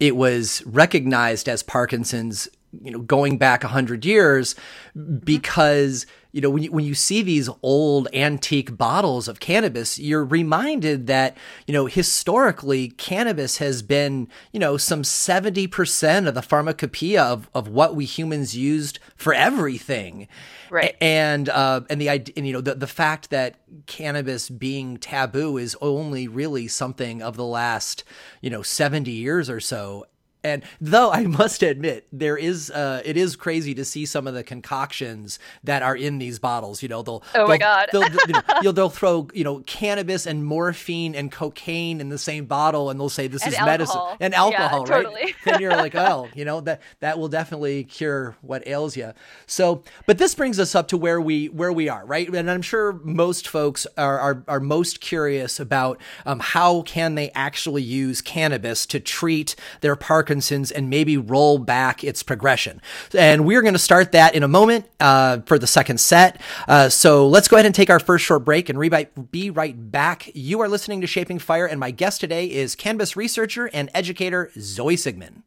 it 0.00 0.16
was 0.16 0.62
recognized 0.66 1.48
as 1.48 1.62
Parkinson's 1.62 2.48
you 2.82 2.90
know, 2.90 3.00
going 3.00 3.38
back 3.38 3.64
a 3.64 3.68
hundred 3.68 4.04
years 4.04 4.54
mm-hmm. 4.96 5.16
because, 5.18 6.06
you 6.32 6.40
know, 6.40 6.48
when 6.48 6.62
you, 6.62 6.72
when 6.72 6.84
you 6.84 6.94
see 6.94 7.22
these 7.22 7.48
old 7.62 8.08
antique 8.14 8.76
bottles 8.76 9.28
of 9.28 9.38
cannabis, 9.38 9.98
you're 9.98 10.24
reminded 10.24 11.06
that, 11.06 11.36
you 11.66 11.74
know, 11.74 11.86
historically 11.86 12.88
cannabis 12.88 13.58
has 13.58 13.82
been, 13.82 14.28
you 14.50 14.58
know, 14.58 14.78
some 14.78 15.02
70% 15.02 16.26
of 16.26 16.34
the 16.34 16.42
pharmacopoeia 16.42 17.22
of, 17.22 17.50
of 17.54 17.68
what 17.68 17.94
we 17.94 18.06
humans 18.06 18.56
used 18.56 18.98
for 19.14 19.34
everything. 19.34 20.26
Right. 20.70 20.96
And, 21.02 21.50
uh, 21.50 21.82
and 21.90 22.00
the 22.00 22.08
idea, 22.08 22.32
and, 22.38 22.46
you 22.46 22.54
know, 22.54 22.62
the, 22.62 22.76
the 22.76 22.86
fact 22.86 23.28
that 23.28 23.56
cannabis 23.84 24.48
being 24.48 24.96
taboo 24.96 25.58
is 25.58 25.76
only 25.82 26.28
really 26.28 26.66
something 26.66 27.22
of 27.22 27.36
the 27.36 27.44
last, 27.44 28.04
you 28.40 28.48
know, 28.48 28.62
70 28.62 29.10
years 29.10 29.50
or 29.50 29.60
so. 29.60 30.06
And 30.44 30.62
though 30.80 31.10
I 31.10 31.22
must 31.26 31.62
admit, 31.62 32.06
there 32.12 32.36
is 32.36 32.70
uh, 32.70 33.02
it 33.04 33.16
is 33.16 33.36
crazy 33.36 33.74
to 33.74 33.84
see 33.84 34.06
some 34.06 34.26
of 34.26 34.34
the 34.34 34.42
concoctions 34.42 35.38
that 35.64 35.82
are 35.82 35.96
in 35.96 36.18
these 36.18 36.38
bottles. 36.38 36.82
You 36.82 36.88
know, 36.88 37.02
they'll 37.02 37.22
oh 37.34 37.46
my 37.46 37.58
god, 37.58 37.88
they'll, 37.92 38.02
you 38.02 38.32
know, 38.32 38.42
you'll, 38.62 38.72
they'll 38.72 38.90
throw 38.90 39.28
you 39.32 39.44
know 39.44 39.60
cannabis 39.60 40.26
and 40.26 40.44
morphine 40.44 41.14
and 41.14 41.30
cocaine 41.30 42.00
in 42.00 42.08
the 42.08 42.18
same 42.18 42.46
bottle, 42.46 42.90
and 42.90 42.98
they'll 42.98 43.08
say 43.08 43.26
this 43.28 43.42
and 43.42 43.52
is 43.52 43.58
alcohol. 43.58 43.72
medicine 43.72 44.16
and 44.20 44.34
alcohol, 44.34 44.84
yeah, 44.88 44.94
right? 44.94 45.04
Totally. 45.04 45.34
and 45.46 45.60
you're 45.60 45.76
like, 45.76 45.94
oh, 45.94 46.28
you 46.34 46.44
know 46.44 46.60
that 46.62 46.82
that 47.00 47.18
will 47.18 47.28
definitely 47.28 47.84
cure 47.84 48.36
what 48.40 48.66
ails 48.66 48.96
you. 48.96 49.12
So, 49.46 49.84
but 50.06 50.18
this 50.18 50.34
brings 50.34 50.58
us 50.58 50.74
up 50.74 50.88
to 50.88 50.96
where 50.96 51.20
we 51.20 51.48
where 51.48 51.72
we 51.72 51.88
are, 51.88 52.04
right? 52.04 52.28
And 52.28 52.50
I'm 52.50 52.62
sure 52.62 52.94
most 53.04 53.46
folks 53.46 53.86
are 53.96 54.18
are, 54.18 54.44
are 54.48 54.60
most 54.60 55.00
curious 55.00 55.60
about 55.60 56.00
um, 56.26 56.40
how 56.40 56.82
can 56.82 57.14
they 57.14 57.30
actually 57.30 57.82
use 57.82 58.20
cannabis 58.20 58.86
to 58.86 59.00
treat 59.00 59.54
their 59.80 59.96
Parkinson's 59.96 60.31
and 60.70 60.88
maybe 60.88 61.16
roll 61.16 61.58
back 61.58 62.02
its 62.02 62.22
progression. 62.22 62.80
And 63.12 63.44
we're 63.44 63.62
going 63.62 63.74
to 63.74 63.78
start 63.78 64.12
that 64.12 64.34
in 64.34 64.42
a 64.42 64.48
moment 64.48 64.86
uh, 65.00 65.40
for 65.46 65.58
the 65.58 65.66
second 65.66 65.98
set. 65.98 66.40
Uh, 66.66 66.88
so 66.88 67.26
let's 67.28 67.48
go 67.48 67.56
ahead 67.56 67.66
and 67.66 67.74
take 67.74 67.90
our 67.90 68.00
first 68.00 68.24
short 68.24 68.44
break 68.44 68.68
and 68.68 68.78
re- 68.78 69.06
be 69.30 69.50
right 69.50 69.90
back. 69.90 70.30
You 70.34 70.60
are 70.60 70.68
listening 70.68 71.00
to 71.00 71.06
Shaping 71.06 71.38
Fire, 71.38 71.66
and 71.66 71.78
my 71.78 71.90
guest 71.90 72.20
today 72.20 72.46
is 72.46 72.74
cannabis 72.74 73.16
researcher 73.16 73.70
and 73.72 73.90
educator 73.94 74.50
Zoe 74.58 74.96
Sigman. 74.96 75.42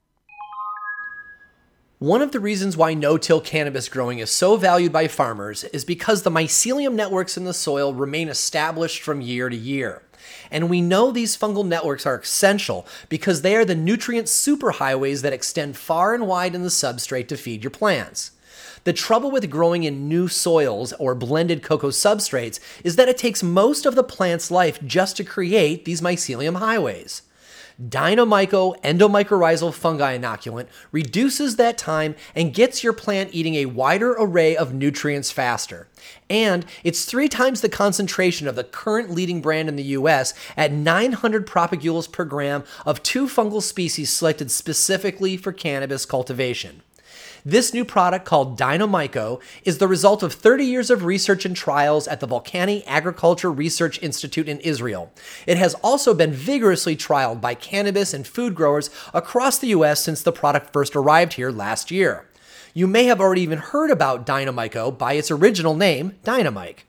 One 1.99 2.21
of 2.21 2.33
the 2.33 2.41
reasons 2.41 2.75
why 2.75 2.93
no 2.93 3.17
till 3.17 3.39
cannabis 3.39 3.87
growing 3.87 4.19
is 4.19 4.29
so 4.29 4.57
valued 4.57 4.91
by 4.91 5.07
farmers 5.07 5.63
is 5.63 5.85
because 5.85 6.23
the 6.23 6.29
mycelium 6.29 6.93
networks 6.93 7.37
in 7.37 7.45
the 7.45 7.53
soil 7.53 7.93
remain 7.93 8.27
established 8.27 9.01
from 9.01 9.21
year 9.21 9.47
to 9.47 9.55
year. 9.55 10.03
And 10.51 10.69
we 10.69 10.81
know 10.81 11.11
these 11.11 11.37
fungal 11.37 11.65
networks 11.65 12.05
are 12.05 12.19
essential 12.19 12.85
because 13.09 13.41
they 13.41 13.55
are 13.55 13.65
the 13.65 13.75
nutrient 13.75 14.27
superhighways 14.27 15.21
that 15.21 15.33
extend 15.33 15.77
far 15.77 16.13
and 16.13 16.27
wide 16.27 16.55
in 16.55 16.63
the 16.63 16.69
substrate 16.69 17.27
to 17.29 17.37
feed 17.37 17.63
your 17.63 17.71
plants. 17.71 18.31
The 18.85 18.93
trouble 18.93 19.31
with 19.31 19.49
growing 19.49 19.83
in 19.83 20.07
new 20.07 20.27
soils 20.27 20.93
or 20.93 21.15
blended 21.15 21.63
cocoa 21.63 21.89
substrates 21.89 22.59
is 22.83 22.95
that 22.97 23.09
it 23.09 23.17
takes 23.17 23.41
most 23.41 23.85
of 23.87 23.95
the 23.95 24.03
plant's 24.03 24.51
life 24.51 24.79
just 24.85 25.17
to 25.17 25.23
create 25.23 25.85
these 25.85 26.01
mycelium 26.01 26.57
highways. 26.57 27.23
Dynomyco 27.81 28.79
endomycorrhizal 28.81 29.73
fungi 29.73 30.17
inoculant 30.17 30.67
reduces 30.91 31.57
that 31.57 31.77
time 31.77 32.15
and 32.33 32.53
gets 32.53 32.83
your 32.83 32.93
plant 32.93 33.31
eating 33.33 33.55
a 33.55 33.65
wider 33.65 34.13
array 34.13 34.55
of 34.55 34.73
nutrients 34.73 35.31
faster. 35.31 35.87
And 36.29 36.65
it's 36.83 37.05
three 37.05 37.27
times 37.27 37.61
the 37.61 37.69
concentration 37.69 38.47
of 38.47 38.55
the 38.55 38.63
current 38.63 39.11
leading 39.11 39.41
brand 39.41 39.67
in 39.67 39.75
the 39.75 39.83
US 39.83 40.33
at 40.55 40.71
900 40.71 41.45
propagules 41.45 42.09
per 42.09 42.23
gram 42.23 42.63
of 42.85 43.03
two 43.03 43.27
fungal 43.27 43.61
species 43.61 44.09
selected 44.11 44.51
specifically 44.51 45.35
for 45.35 45.51
cannabis 45.51 46.05
cultivation. 46.05 46.81
This 47.47 47.75
new 47.75 47.85
product 47.85 48.25
called 48.25 48.57
Dynomyco 48.57 49.39
is 49.63 49.77
the 49.77 49.87
result 49.87 50.23
of 50.23 50.33
30 50.33 50.65
years 50.65 50.89
of 50.89 51.03
research 51.05 51.45
and 51.45 51.55
trials 51.55 52.07
at 52.07 52.19
the 52.19 52.27
Volcani 52.27 52.83
Agriculture 52.87 53.51
Research 53.51 54.01
Institute 54.01 54.49
in 54.49 54.59
Israel. 54.61 55.11
It 55.45 55.57
has 55.59 55.75
also 55.75 56.15
been 56.15 56.31
vigorously 56.31 56.97
trialed 56.97 57.41
by 57.41 57.53
cannabis 57.53 58.15
and 58.15 58.25
food 58.25 58.55
growers 58.55 58.89
across 59.13 59.59
the 59.59 59.67
US 59.67 59.99
since 60.01 60.23
the 60.23 60.31
product 60.31 60.73
first 60.73 60.95
arrived 60.95 61.33
here 61.33 61.51
last 61.51 61.91
year. 61.91 62.27
You 62.73 62.87
may 62.87 63.03
have 63.03 63.21
already 63.21 63.41
even 63.41 63.59
heard 63.59 63.91
about 63.91 64.25
Dynomyco 64.25 64.97
by 64.97 65.13
its 65.13 65.29
original 65.29 65.75
name, 65.75 66.15
Dynamike. 66.23 66.79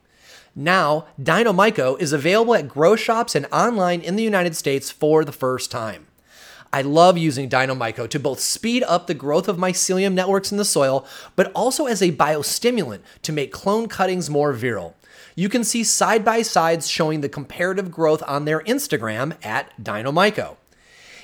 Now, 0.54 1.04
Dynomyco 1.20 2.00
is 2.00 2.14
available 2.14 2.54
at 2.54 2.66
grow 2.66 2.96
shops 2.96 3.34
and 3.34 3.44
online 3.52 4.00
in 4.00 4.16
the 4.16 4.22
United 4.22 4.56
States 4.56 4.90
for 4.90 5.22
the 5.22 5.32
first 5.32 5.70
time. 5.70 6.06
I 6.76 6.82
love 6.82 7.16
using 7.16 7.48
Dynomyco 7.48 8.06
to 8.10 8.20
both 8.20 8.38
speed 8.38 8.82
up 8.82 9.06
the 9.06 9.14
growth 9.14 9.48
of 9.48 9.56
mycelium 9.56 10.12
networks 10.12 10.52
in 10.52 10.58
the 10.58 10.64
soil, 10.66 11.06
but 11.34 11.50
also 11.54 11.86
as 11.86 12.02
a 12.02 12.12
biostimulant 12.12 13.00
to 13.22 13.32
make 13.32 13.50
clone 13.50 13.88
cuttings 13.88 14.28
more 14.28 14.52
virile. 14.52 14.94
You 15.34 15.48
can 15.48 15.64
see 15.64 15.82
side 15.82 16.22
by 16.22 16.42
sides 16.42 16.86
showing 16.86 17.22
the 17.22 17.30
comparative 17.30 17.90
growth 17.90 18.22
on 18.26 18.44
their 18.44 18.60
Instagram 18.60 19.42
at 19.42 19.72
Dynomyco. 19.82 20.56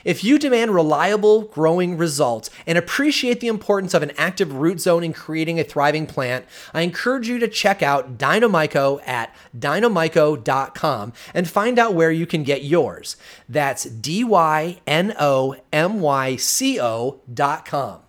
If 0.04 0.24
you 0.24 0.38
demand 0.38 0.74
reliable 0.74 1.42
growing 1.42 1.96
results 1.96 2.50
and 2.66 2.76
appreciate 2.76 3.40
the 3.40 3.48
importance 3.48 3.94
of 3.94 4.02
an 4.02 4.12
active 4.16 4.52
root 4.54 4.80
zone 4.80 5.04
in 5.04 5.12
creating 5.12 5.60
a 5.60 5.64
thriving 5.64 6.06
plant, 6.06 6.44
I 6.74 6.82
encourage 6.82 7.28
you 7.28 7.38
to 7.38 7.48
check 7.48 7.82
out 7.82 8.18
Dynomyco 8.18 9.06
at 9.06 9.34
dynomyco.com 9.56 11.12
and 11.34 11.48
find 11.48 11.78
out 11.78 11.94
where 11.94 12.10
you 12.10 12.26
can 12.26 12.42
get 12.42 12.64
yours. 12.64 13.16
That's 13.48 13.84
D 13.84 14.24
Y 14.24 14.80
N 14.86 15.14
O 15.18 15.56
M 15.72 16.00
Y 16.00 16.36
C 16.36 16.80
O.com. 16.80 18.00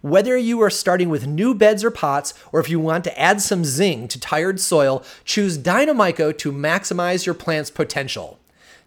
Whether 0.00 0.36
you 0.36 0.62
are 0.62 0.70
starting 0.70 1.08
with 1.08 1.26
new 1.26 1.54
beds 1.54 1.82
or 1.82 1.90
pots, 1.90 2.32
or 2.52 2.60
if 2.60 2.68
you 2.68 2.78
want 2.78 3.02
to 3.04 3.20
add 3.20 3.42
some 3.42 3.64
zing 3.64 4.06
to 4.08 4.20
tired 4.20 4.60
soil, 4.60 5.02
choose 5.24 5.58
Dynomyco 5.58 6.38
to 6.38 6.52
maximize 6.52 7.26
your 7.26 7.34
plant's 7.34 7.70
potential. 7.70 8.38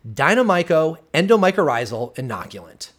Dynomyco 0.07 0.97
endomycorrhizal 1.13 2.15
inoculant. 2.15 2.89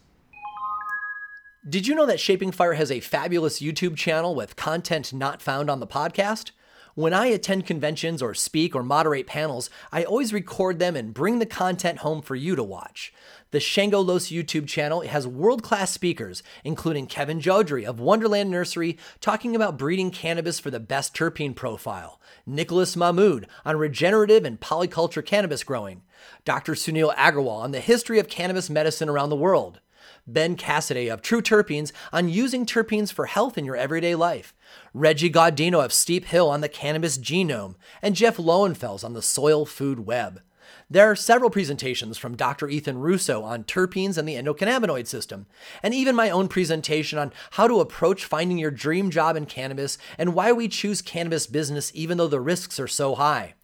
Did 1.67 1.85
you 1.85 1.95
know 1.95 2.05
that 2.05 2.19
Shaping 2.19 2.53
Fire 2.53 2.73
has 2.73 2.89
a 2.89 3.01
fabulous 3.01 3.59
YouTube 3.59 3.97
channel 3.97 4.33
with 4.33 4.55
content 4.55 5.11
not 5.11 5.41
found 5.41 5.69
on 5.69 5.81
the 5.81 5.87
podcast? 5.87 6.51
When 6.95 7.13
I 7.13 7.25
attend 7.25 7.65
conventions 7.65 8.21
or 8.21 8.33
speak 8.33 8.73
or 8.73 8.83
moderate 8.83 9.27
panels, 9.27 9.69
I 9.91 10.03
always 10.03 10.31
record 10.31 10.79
them 10.79 10.95
and 10.95 11.13
bring 11.13 11.39
the 11.39 11.45
content 11.45 11.99
home 11.99 12.21
for 12.21 12.35
you 12.35 12.55
to 12.55 12.63
watch. 12.63 13.11
The 13.51 13.59
Shango 13.59 13.99
Los 13.99 14.27
YouTube 14.27 14.67
channel 14.67 15.01
has 15.01 15.27
world 15.27 15.61
class 15.61 15.91
speakers, 15.91 16.41
including 16.63 17.07
Kevin 17.07 17.39
Jodrey 17.39 17.83
of 17.83 17.99
Wonderland 17.99 18.49
Nursery, 18.49 18.97
talking 19.19 19.55
about 19.55 19.77
breeding 19.77 20.11
cannabis 20.11 20.59
for 20.59 20.71
the 20.71 20.79
best 20.79 21.13
terpene 21.13 21.55
profile, 21.55 22.21
Nicholas 22.45 22.97
Mahmood 22.97 23.47
on 23.65 23.77
regenerative 23.77 24.43
and 24.43 24.59
polyculture 24.59 25.25
cannabis 25.25 25.63
growing, 25.63 26.01
Dr. 26.43 26.73
Sunil 26.73 27.15
Aggarwal 27.15 27.61
on 27.61 27.71
the 27.71 27.79
history 27.79 28.19
of 28.19 28.27
cannabis 28.27 28.69
medicine 28.69 29.07
around 29.07 29.29
the 29.29 29.35
world, 29.35 29.79
Ben 30.27 30.55
Cassidy 30.57 31.07
of 31.07 31.21
True 31.21 31.41
Terpenes 31.41 31.93
on 32.11 32.27
using 32.27 32.65
terpenes 32.65 33.13
for 33.13 33.27
health 33.27 33.57
in 33.57 33.63
your 33.63 33.77
everyday 33.77 34.13
life, 34.13 34.53
Reggie 34.93 35.31
Gaudino 35.31 35.83
of 35.83 35.93
Steep 35.93 36.25
Hill 36.25 36.49
on 36.49 36.59
the 36.59 36.69
cannabis 36.69 37.17
genome, 37.17 37.75
and 38.01 38.15
Jeff 38.15 38.37
Lowenfels 38.37 39.05
on 39.05 39.13
the 39.13 39.21
soil 39.21 39.65
food 39.65 40.05
web. 40.05 40.41
There 40.89 41.09
are 41.09 41.15
several 41.15 41.49
presentations 41.49 42.17
from 42.17 42.35
Dr. 42.35 42.69
Ethan 42.69 42.99
Russo 42.99 43.43
on 43.43 43.63
terpenes 43.63 44.17
and 44.17 44.27
the 44.27 44.35
endocannabinoid 44.35 45.07
system, 45.07 45.47
and 45.81 45.93
even 45.93 46.15
my 46.15 46.29
own 46.29 46.47
presentation 46.47 47.17
on 47.17 47.31
how 47.51 47.67
to 47.67 47.79
approach 47.79 48.25
finding 48.25 48.57
your 48.57 48.71
dream 48.71 49.09
job 49.09 49.35
in 49.35 49.45
cannabis 49.45 49.97
and 50.17 50.33
why 50.33 50.51
we 50.51 50.67
choose 50.67 51.01
cannabis 51.01 51.47
business 51.47 51.91
even 51.95 52.17
though 52.17 52.27
the 52.27 52.39
risks 52.39 52.79
are 52.79 52.87
so 52.87 53.15
high. 53.15 53.55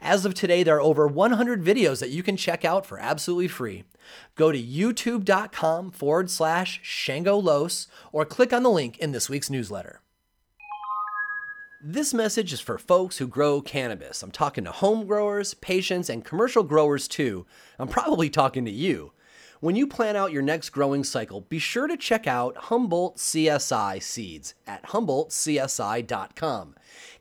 As 0.00 0.24
of 0.24 0.34
today, 0.34 0.62
there 0.62 0.76
are 0.76 0.80
over 0.80 1.06
100 1.06 1.62
videos 1.62 2.00
that 2.00 2.10
you 2.10 2.22
can 2.22 2.36
check 2.36 2.64
out 2.64 2.86
for 2.86 2.98
absolutely 2.98 3.48
free. 3.48 3.84
Go 4.34 4.52
to 4.52 4.62
youtube.com 4.62 5.90
forward 5.90 6.30
slash 6.30 6.80
Shango 6.82 7.36
Los 7.36 7.88
or 8.12 8.24
click 8.24 8.52
on 8.52 8.62
the 8.62 8.70
link 8.70 8.98
in 8.98 9.12
this 9.12 9.28
week's 9.28 9.50
newsletter. 9.50 10.00
This 11.88 12.12
message 12.12 12.52
is 12.52 12.58
for 12.58 12.78
folks 12.78 13.18
who 13.18 13.28
grow 13.28 13.60
cannabis. 13.60 14.20
I'm 14.20 14.32
talking 14.32 14.64
to 14.64 14.72
home 14.72 15.06
growers, 15.06 15.54
patients, 15.54 16.10
and 16.10 16.24
commercial 16.24 16.64
growers 16.64 17.06
too. 17.06 17.46
I'm 17.78 17.86
probably 17.86 18.28
talking 18.28 18.64
to 18.64 18.72
you. 18.72 19.12
When 19.60 19.76
you 19.76 19.86
plan 19.86 20.16
out 20.16 20.32
your 20.32 20.42
next 20.42 20.70
growing 20.70 21.04
cycle, 21.04 21.42
be 21.42 21.60
sure 21.60 21.86
to 21.86 21.96
check 21.96 22.26
out 22.26 22.56
Humboldt 22.56 23.18
CSI 23.18 24.02
seeds 24.02 24.54
at 24.66 24.82
humboldtcsi.com. 24.86 26.74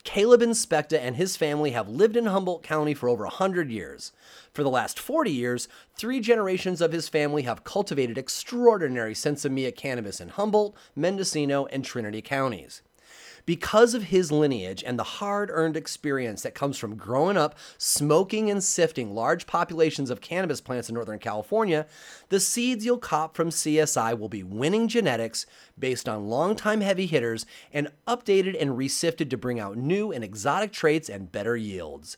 Caleb 0.04 0.42
Inspecta 0.42 0.98
and 0.98 1.16
his 1.16 1.38
family 1.38 1.70
have 1.70 1.88
lived 1.88 2.18
in 2.18 2.26
Humboldt 2.26 2.64
County 2.64 2.96
for 2.96 3.08
over 3.08 3.26
100 3.26 3.70
years. 3.70 4.14
For 4.52 4.64
the 4.64 4.72
last 4.72 4.98
40 4.98 5.30
years, 5.30 5.68
three 5.96 6.20
generations 6.20 6.82
of 6.82 6.92
his 6.92 7.08
family 7.08 7.44
have 7.44 7.64
cultivated 7.64 8.18
extraordinary 8.18 9.14
Sinsemilla 9.14 9.76
cannabis 9.76 10.20
in 10.20 10.30
Humboldt, 10.30 10.76
Mendocino, 10.96 11.68
and 11.68 11.86
Trinity 11.86 12.24
counties. 12.24 12.82
Because 13.46 13.94
of 13.94 14.04
his 14.04 14.32
lineage 14.32 14.84
and 14.84 14.98
the 14.98 15.04
hard 15.04 15.50
earned 15.52 15.78
experience 15.78 16.42
that 16.42 16.56
comes 16.56 16.78
from 16.78 16.96
growing 16.96 17.38
up 17.38 17.56
smoking 17.78 18.50
and 18.50 18.64
sifting 18.64 19.14
large 19.14 19.46
populations 19.46 20.10
of 20.10 20.22
cannabis 20.22 20.62
plants 20.62 20.90
in 20.90 20.96
Northern 20.96 21.20
California, 21.20 21.86
the 22.30 22.40
seeds 22.40 22.86
you'll 22.86 22.98
cop 22.98 23.36
from 23.36 23.50
CSI 23.50 24.18
will 24.18 24.30
be 24.30 24.42
winning 24.42 24.88
genetics 24.88 25.46
based 25.78 26.10
on 26.10 26.28
longtime 26.28 26.82
heavy 26.82 27.06
hitters 27.06 27.46
and 27.72 27.92
updated 28.08 28.60
and 28.60 28.78
resifted 28.78 29.30
to 29.30 29.38
bring 29.38 29.60
out 29.60 29.78
new 29.78 30.12
and 30.12 30.24
exotic 30.24 30.72
traits 30.72 31.08
and 31.08 31.32
better 31.32 31.56
yields. 31.56 32.18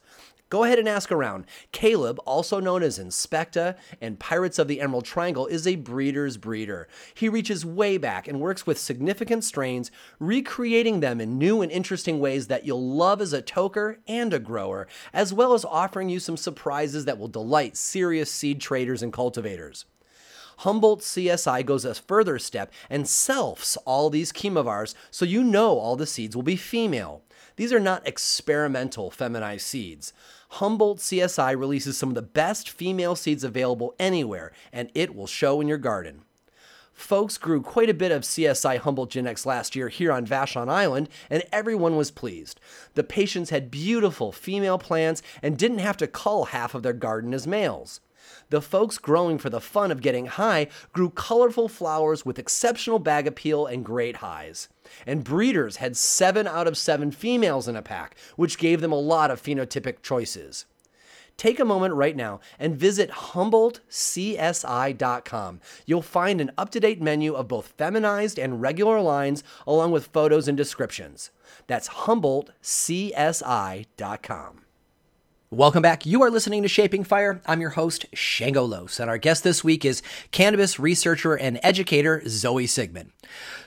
Go 0.50 0.64
ahead 0.64 0.80
and 0.80 0.88
ask 0.88 1.12
around. 1.12 1.46
Caleb, 1.74 2.20
also 2.26 2.62
known 2.62 2.82
as 2.82 2.98
Inspecta 2.98 3.76
and 4.00 4.18
Pirates 4.18 4.58
of 4.58 4.70
the 4.70 4.80
Emerald 4.80 5.04
Triangle, 5.04 5.46
is 5.46 5.68
a 5.68 5.76
breeder's 5.76 6.38
breeder. 6.38 6.88
He 7.14 7.28
reaches 7.28 7.66
way 7.66 7.98
back 7.98 8.30
and 8.30 8.40
works 8.40 8.66
with 8.66 8.80
significant 8.80 9.44
strains, 9.44 9.92
recreating 10.20 11.02
them 11.02 11.20
in 11.20 11.38
new 11.38 11.62
and 11.62 11.70
interesting 11.70 12.20
ways 12.20 12.48
that 12.48 12.66
you'll 12.66 12.96
love 12.96 13.20
as 13.20 13.34
a 13.34 13.42
toker 13.42 13.98
and 14.08 14.34
a 14.34 14.40
grower, 14.40 14.88
as 15.12 15.34
well 15.34 15.54
as 15.54 15.66
offering 15.66 16.08
you 16.08 16.20
some 16.20 16.38
surprises 16.38 17.04
that 17.04 17.18
will 17.18 17.28
delight 17.28 17.76
serious 17.76 18.32
seed 18.32 18.62
traders 18.62 19.04
and 19.04 19.12
cultivators. 19.12 19.84
Humboldt 20.60 21.02
CSI 21.02 21.66
goes 21.66 21.86
a 21.86 21.94
further 21.94 22.40
step 22.40 22.72
and 22.90 23.06
selfs 23.06 23.78
all 23.86 24.10
these 24.10 24.32
chemovars 24.32 24.96
so 25.12 25.24
you 25.24 25.44
know 25.44 25.78
all 25.78 25.96
the 25.96 26.08
seeds 26.08 26.36
will 26.36 26.44
be 26.44 26.56
female. 26.56 27.22
These 27.58 27.74
are 27.74 27.80
not 27.80 28.08
experimental 28.08 29.12
feminized 29.12 29.66
seeds. 29.66 30.14
Humboldt 30.50 31.00
CSI 31.00 31.58
releases 31.58 31.98
some 31.98 32.10
of 32.10 32.16
the 32.16 32.22
best 32.22 32.70
female 32.70 33.16
seeds 33.16 33.44
available 33.44 33.96
anywhere, 34.00 34.52
and 34.72 34.90
it 34.96 35.14
will 35.14 35.28
show 35.28 35.62
in 35.62 35.68
your 35.68 35.78
garden. 35.78 36.24
Folks 36.94 37.38
grew 37.38 37.62
quite 37.62 37.92
a 37.92 37.94
bit 37.94 38.12
of 38.12 38.24
CSI 38.24 38.80
Humboldt 38.80 39.12
Genetics 39.12 39.46
last 39.46 39.76
year 39.76 39.88
here 39.88 40.12
on 40.12 40.26
Vashon 40.26 40.68
Island, 40.68 41.10
and 41.30 41.44
everyone 41.52 41.96
was 41.96 42.10
pleased. 42.10 42.60
The 42.96 43.04
patients 43.04 43.52
had 43.52 43.70
beautiful 43.70 44.32
female 44.32 44.80
plants 44.80 45.22
and 45.44 45.60
didn't 45.60 45.78
have 45.78 45.98
to 45.98 46.08
cull 46.08 46.46
half 46.46 46.74
of 46.74 46.82
their 46.82 46.94
garden 46.94 47.36
as 47.36 47.46
males. 47.46 48.00
The 48.50 48.62
folks 48.62 48.98
growing 48.98 49.38
for 49.38 49.50
the 49.50 49.62
fun 49.62 49.92
of 49.92 50.02
getting 50.02 50.26
high 50.26 50.68
grew 50.92 51.12
colorful 51.12 51.70
flowers 51.70 52.26
with 52.26 52.40
exceptional 52.40 52.98
bag 52.98 53.28
appeal 53.28 53.68
and 53.68 53.86
great 53.86 54.18
highs. 54.18 54.68
And 55.06 55.24
breeders 55.24 55.78
had 55.78 55.98
seven 55.98 56.48
out 56.48 56.68
of 56.68 56.78
seven 56.78 57.12
females 57.12 57.68
in 57.68 57.76
a 57.76 57.82
pack, 57.82 58.16
which 58.36 58.58
gave 58.58 58.82
them 58.82 58.92
a 58.92 59.00
lot 59.00 59.32
of 59.32 59.42
phenotypic 59.42 60.02
choices. 60.02 60.66
Take 61.38 61.60
a 61.60 61.66
moment 61.66 61.94
right 61.94 62.16
now 62.16 62.40
and 62.58 62.76
visit 62.76 63.12
HumboldtCSI.com. 63.12 65.62
You'll 65.86 66.02
find 66.02 66.42
an 66.42 66.50
up 66.58 66.72
to 66.72 66.80
date 66.80 67.00
menu 67.00 67.36
of 67.36 67.48
both 67.48 67.76
feminized 67.78 68.40
and 68.40 68.60
regular 68.60 69.00
lines, 69.02 69.44
along 69.68 69.92
with 69.92 70.08
photos 70.08 70.48
and 70.48 70.58
descriptions. 70.58 71.30
That's 71.68 71.90
HumboldtCSI.com. 71.90 74.67
Welcome 75.50 75.82
back. 75.82 76.06
You 76.06 76.24
are 76.24 76.30
listening 76.30 76.64
to 76.64 76.68
Shaping 76.68 77.06
Fire. 77.06 77.42
I'm 77.46 77.62
your 77.62 77.70
host, 77.70 78.06
Shango 78.12 78.66
Los, 78.66 79.00
and 79.00 79.10
our 79.10 79.18
guest 79.18 79.46
this 79.46 79.64
week 79.64 79.86
is 79.86 80.04
cannabis 80.32 80.78
researcher 80.78 81.36
and 81.36 81.58
educator 81.64 82.22
Zoe 82.28 82.66
Sigman. 82.66 83.12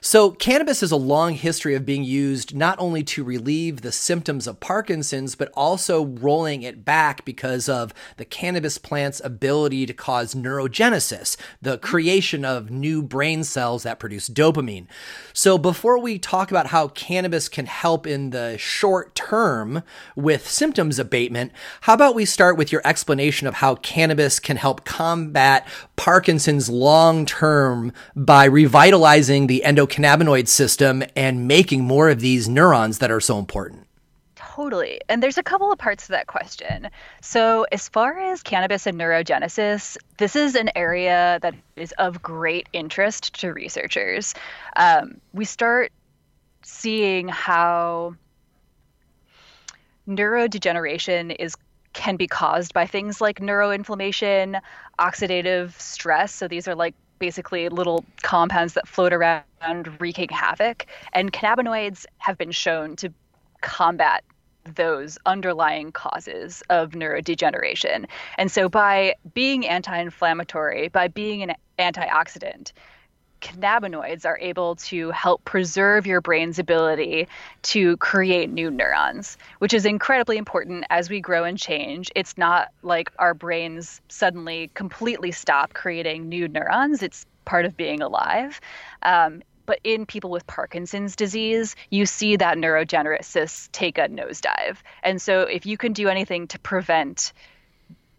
So, 0.03 0.31
cannabis 0.31 0.81
has 0.81 0.93
a 0.93 0.97
long 0.97 1.33
history 1.33 1.75
of 1.75 1.87
being 1.87 2.05
used 2.05 2.55
not 2.55 2.79
only 2.79 3.03
to 3.05 3.25
relieve 3.25 3.81
the 3.81 3.93
symptoms 3.93 4.47
of 4.47 4.61
Parkinson's, 4.61 5.35
but 5.35 5.51
also 5.55 6.05
rolling 6.05 6.63
it 6.63 6.85
back 6.85 7.25
because 7.25 7.67
of 7.67 7.95
the 8.19 8.27
cannabis 8.27 8.77
plant's 8.77 9.21
ability 9.25 9.87
to 9.87 9.95
cause 9.95 10.35
neurogenesis, 10.35 11.39
the 11.63 11.79
creation 11.79 12.45
of 12.45 12.71
new 12.71 13.03
brain 13.03 13.43
cells 13.43 13.85
that 13.85 13.99
produce 13.99 14.29
dopamine. 14.29 14.87
So, 15.33 15.57
before 15.57 15.99
we 15.99 16.19
talk 16.19 16.51
about 16.51 16.69
how 16.69 16.89
cannabis 16.89 17.49
can 17.49 17.65
help 17.65 18.07
in 18.07 18.31
the 18.31 18.59
short 18.59 19.15
term 19.15 19.83
with 20.15 20.47
symptoms 20.47 20.99
abatement, 20.99 21.53
how 21.83 21.95
about 21.95 22.15
we 22.15 22.25
start 22.25 22.57
with 22.57 22.73
your 22.73 22.83
explanation 22.85 23.47
of 23.47 23.55
how 23.55 23.77
cannabis 23.77 24.39
can 24.39 24.57
help 24.57 24.85
combat 24.85 25.67
Parkinson's 25.97 26.69
long 26.69 27.27
term 27.27 27.93
by 28.15 28.45
revitalizing 28.45 29.47
the 29.47 29.63
endocannabinoid 29.65 30.49
system 30.49 31.03
and 31.17 31.47
making 31.47 31.85
more 31.85 32.09
of 32.09 32.21
these 32.21 32.49
neurons 32.49 32.99
that 32.99 33.11
are 33.11 33.21
so 33.21 33.39
important? 33.39 33.87
Totally. 34.35 35.01
And 35.09 35.23
there's 35.23 35.39
a 35.39 35.43
couple 35.43 35.73
of 35.73 35.79
parts 35.79 36.07
to 36.07 36.13
that 36.13 36.27
question. 36.27 36.91
So, 37.23 37.67
as 37.73 37.89
far 37.89 38.19
as 38.19 38.43
cannabis 38.43 38.87
and 38.87 38.99
neurogenesis, 38.99 39.97
this 40.19 40.37
is 40.37 40.55
an 40.55 40.71
area 40.75 41.39
that 41.41 41.55
is 41.77 41.93
of 41.93 42.21
great 42.21 42.69
interest 42.73 43.41
to 43.41 43.53
researchers. 43.53 44.35
Um, 44.77 45.21
we 45.33 45.45
start 45.45 45.93
seeing 46.63 47.29
how 47.29 48.17
neurodegeneration 50.09 51.35
is 51.39 51.55
can 51.93 52.17
be 52.17 52.27
caused 52.27 52.73
by 52.73 52.87
things 52.87 53.21
like 53.21 53.41
neuroinflammation, 53.41 54.61
oxidative 54.99 55.79
stress. 55.81 56.33
So 56.33 56.47
these 56.47 56.69
are 56.69 56.75
like 56.75 56.95
basically 57.19 57.69
little 57.69 58.05
compounds 58.23 58.75
that 58.75 58.87
float 58.87 59.13
around 59.13 59.45
wreaking 60.01 60.29
havoc. 60.31 60.87
And 61.13 61.33
cannabinoids 61.33 62.07
have 62.19 62.39
been 62.39 62.53
shown 62.53 62.97
to 62.97 63.13
combat 63.61 64.25
those 64.77 65.19
underlying 65.27 65.91
causes 65.93 66.63
of 66.71 66.91
neurodegeneration. 66.91 68.07
And 68.39 68.51
so 68.51 68.69
by 68.69 69.15
being 69.35 69.67
anti 69.67 69.97
inflammatory, 69.99 70.89
by 70.89 71.09
being 71.09 71.43
an 71.43 71.55
antioxidant, 71.79 72.73
cannabinoids 73.41 74.25
are 74.25 74.39
able 74.39 74.77
to 74.77 75.11
help 75.11 75.45
preserve 75.45 76.07
your 76.07 76.21
brain's 76.21 76.59
ability 76.59 77.29
to 77.63 77.97
create 77.97 78.51
new 78.51 78.71
neurons, 78.71 79.37
which 79.59 79.75
is 79.75 79.85
incredibly 79.85 80.37
important 80.37 80.85
as 80.91 81.11
we 81.11 81.21
grow 81.21 81.45
and 81.45 81.59
change. 81.59 82.11
It's 82.15 82.37
not 82.39 82.69
like 82.83 83.11
our 83.19 83.35
brains 83.35 84.01
suddenly 84.09 84.71
completely 84.75 85.33
stop 85.33 85.73
creating 85.73 86.29
new 86.29 86.49
neurons, 86.49 87.03
it's 87.03 87.27
part 87.45 87.65
of 87.65 87.77
being 87.77 88.01
alive. 88.03 88.61
Um, 89.03 89.43
but 89.67 89.79
in 89.85 90.05
people 90.05 90.31
with 90.31 90.47
Parkinson's 90.47 91.15
disease, 91.15 91.77
you 91.91 92.05
see 92.05 92.37
that 92.37 92.57
neurogenesis 92.57 93.71
take 93.71 93.99
a 93.99 94.09
nosedive. 94.09 94.79
And 95.05 95.23
so, 95.23 95.43
if 95.43 95.65
you 95.65 95.77
can 95.77 95.93
do 95.93 96.09
anything 96.09 96.49
to 96.49 96.59
prevent 96.59 97.33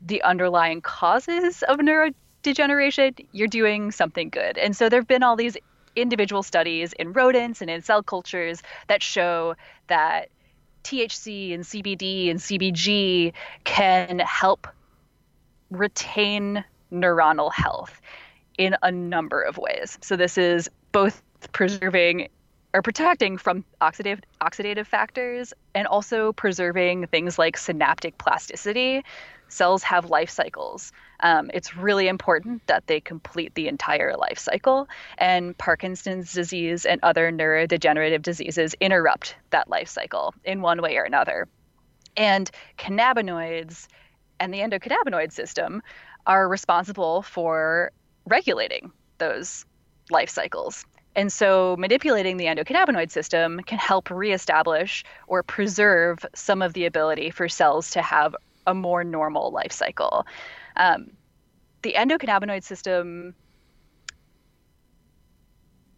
the 0.02 0.24
underlying 0.24 0.82
causes 0.82 1.62
of 1.64 1.80
neurodegeneration, 1.80 2.16
degeneration, 2.41 3.15
you're 3.32 3.47
doing 3.47 3.91
something 3.91 4.30
good. 4.30 4.58
And 4.58 4.75
so 4.75 4.89
there 4.89 4.99
have 4.99 5.08
been 5.08 5.23
all 5.23 5.36
these 5.36 5.58
individual 5.95 6.43
studies 6.43 6.93
in 6.93 7.13
rodents 7.13 7.62
and 7.62 7.69
in 7.69 7.82
cell 7.82 8.01
cultures 8.01 8.62
that 8.88 9.04
show 9.04 9.56
that 9.88 10.30
THC 10.84 11.54
and 11.54 11.63
CBD 11.63 12.30
and 12.30 12.39
CBG 12.39 13.34
can 13.63 14.19
help 14.19 14.67
retain 15.69 16.63
neuronal 16.91 17.51
health 17.51 18.01
in 18.58 18.75
a 18.82 18.91
number 18.91 19.41
of 19.41 19.58
ways. 19.58 19.97
So 20.01 20.15
this 20.15 20.38
is 20.38 20.69
both 20.91 21.21
preserving 21.51 22.30
or 22.73 22.82
protecting 22.82 23.38
from 23.38 23.65
oxidative 23.82 24.21
oxidative 24.41 24.86
factors 24.86 25.54
and 25.75 25.88
also 25.88 26.32
preserving 26.34 27.08
things 27.08 27.38
like 27.38 27.58
synaptic 27.58 28.17
plasticity. 28.17 29.04
Cells 29.49 29.84
have 29.84 30.10
life 30.10 30.30
cycles. 30.30 30.93
Um, 31.22 31.52
it's 31.54 31.76
really 31.76 32.08
important 32.08 32.66
that 32.68 32.88
they 32.88 33.00
complete 33.00 33.54
the 33.54 33.68
entire 33.68 34.16
life 34.18 34.40
cycle, 34.40 34.88
and 35.18 35.58
Parkinson's 35.58 36.34
disease 36.34 36.86
and 36.86 37.00
other 37.04 37.32
neurodegenerative 37.32 38.22
diseases 38.22 38.76
interrupt 38.80 39.36
that 39.52 39.70
life 39.70 39.90
cycle 39.90 40.34
in 40.44 40.62
one 40.62 40.82
way 40.82 40.98
or 40.98 41.04
another. 41.04 41.48
And 42.18 42.50
cannabinoids 42.78 43.88
and 44.40 44.54
the 44.54 44.60
endocannabinoid 44.60 45.32
system 45.32 45.82
are 46.26 46.48
responsible 46.48 47.22
for 47.22 47.92
regulating 48.26 48.92
those 49.18 49.66
life 50.10 50.30
cycles. 50.30 50.86
And 51.16 51.32
so, 51.32 51.76
manipulating 51.78 52.38
the 52.38 52.46
endocannabinoid 52.46 53.12
system 53.12 53.60
can 53.60 53.78
help 53.78 54.10
reestablish 54.10 55.04
or 55.28 55.44
preserve 55.44 56.26
some 56.34 56.62
of 56.62 56.74
the 56.74 56.86
ability 56.86 57.32
for 57.32 57.50
cells 57.50 57.92
to 57.92 58.02
have 58.02 58.36
a 58.66 58.74
more 58.74 59.04
normal 59.04 59.52
life 59.52 59.74
cycle. 59.74 60.26
Um, 60.76 61.12
the 61.82 61.94
endocannabinoid 61.94 62.64
system 62.64 63.36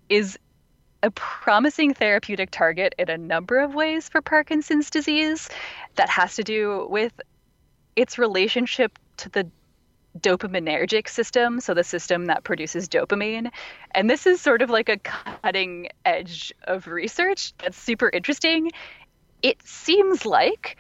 is 0.09 0.37
a 1.01 1.11
promising 1.11 1.93
therapeutic 1.93 2.49
target 2.49 2.95
in 2.97 3.09
a 3.09 3.17
number 3.17 3.59
of 3.59 3.75
ways 3.75 4.07
for 4.07 4.21
Parkinson's 4.21 4.89
disease 4.89 5.49
that 5.95 6.09
has 6.09 6.35
to 6.35 6.43
do 6.43 6.87
with 6.89 7.11
its 7.95 8.17
relationship 8.17 8.97
to 9.17 9.29
the 9.29 9.49
dopaminergic 10.19 11.09
system, 11.09 11.59
so 11.59 11.73
the 11.73 11.83
system 11.83 12.27
that 12.27 12.43
produces 12.43 12.87
dopamine. 12.87 13.49
And 13.91 14.09
this 14.09 14.25
is 14.25 14.39
sort 14.39 14.61
of 14.61 14.69
like 14.69 14.89
a 14.89 14.97
cutting 14.97 15.89
edge 16.05 16.53
of 16.63 16.87
research 16.87 17.53
that's 17.57 17.77
super 17.77 18.09
interesting. 18.09 18.71
It 19.41 19.61
seems 19.63 20.25
like 20.25 20.77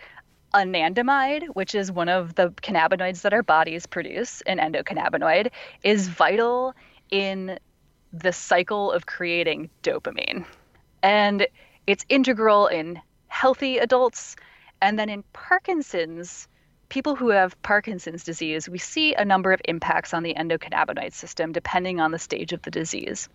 anandamide, 0.53 1.47
which 1.53 1.75
is 1.75 1.91
one 1.91 2.09
of 2.09 2.35
the 2.35 2.49
cannabinoids 2.49 3.21
that 3.21 3.33
our 3.33 3.43
bodies 3.43 3.85
produce, 3.85 4.41
an 4.41 4.57
endocannabinoid, 4.57 5.51
is 5.83 6.07
vital 6.07 6.73
in 7.09 7.59
the 8.11 8.31
cycle 8.31 8.91
of 8.91 9.05
creating 9.05 9.69
dopamine. 9.81 10.45
And 11.01 11.47
it's 11.87 12.05
integral 12.09 12.67
in 12.67 13.01
healthy 13.27 13.79
adults. 13.79 14.35
And 14.81 14.97
then 14.97 15.09
in 15.09 15.23
Parkinson's, 15.33 16.47
people 16.89 17.15
who 17.15 17.29
have 17.29 17.59
Parkinson's 17.63 18.23
disease, 18.23 18.69
we 18.69 18.77
see 18.77 19.15
a 19.15 19.25
number 19.25 19.51
of 19.51 19.61
impacts 19.65 20.13
on 20.13 20.23
the 20.23 20.35
endocannabinoid 20.35 21.13
system 21.13 21.51
depending 21.51 21.99
on 21.99 22.11
the 22.11 22.19
stage 22.19 22.53
of 22.53 22.61
the 22.61 22.71
disease. 22.71 23.29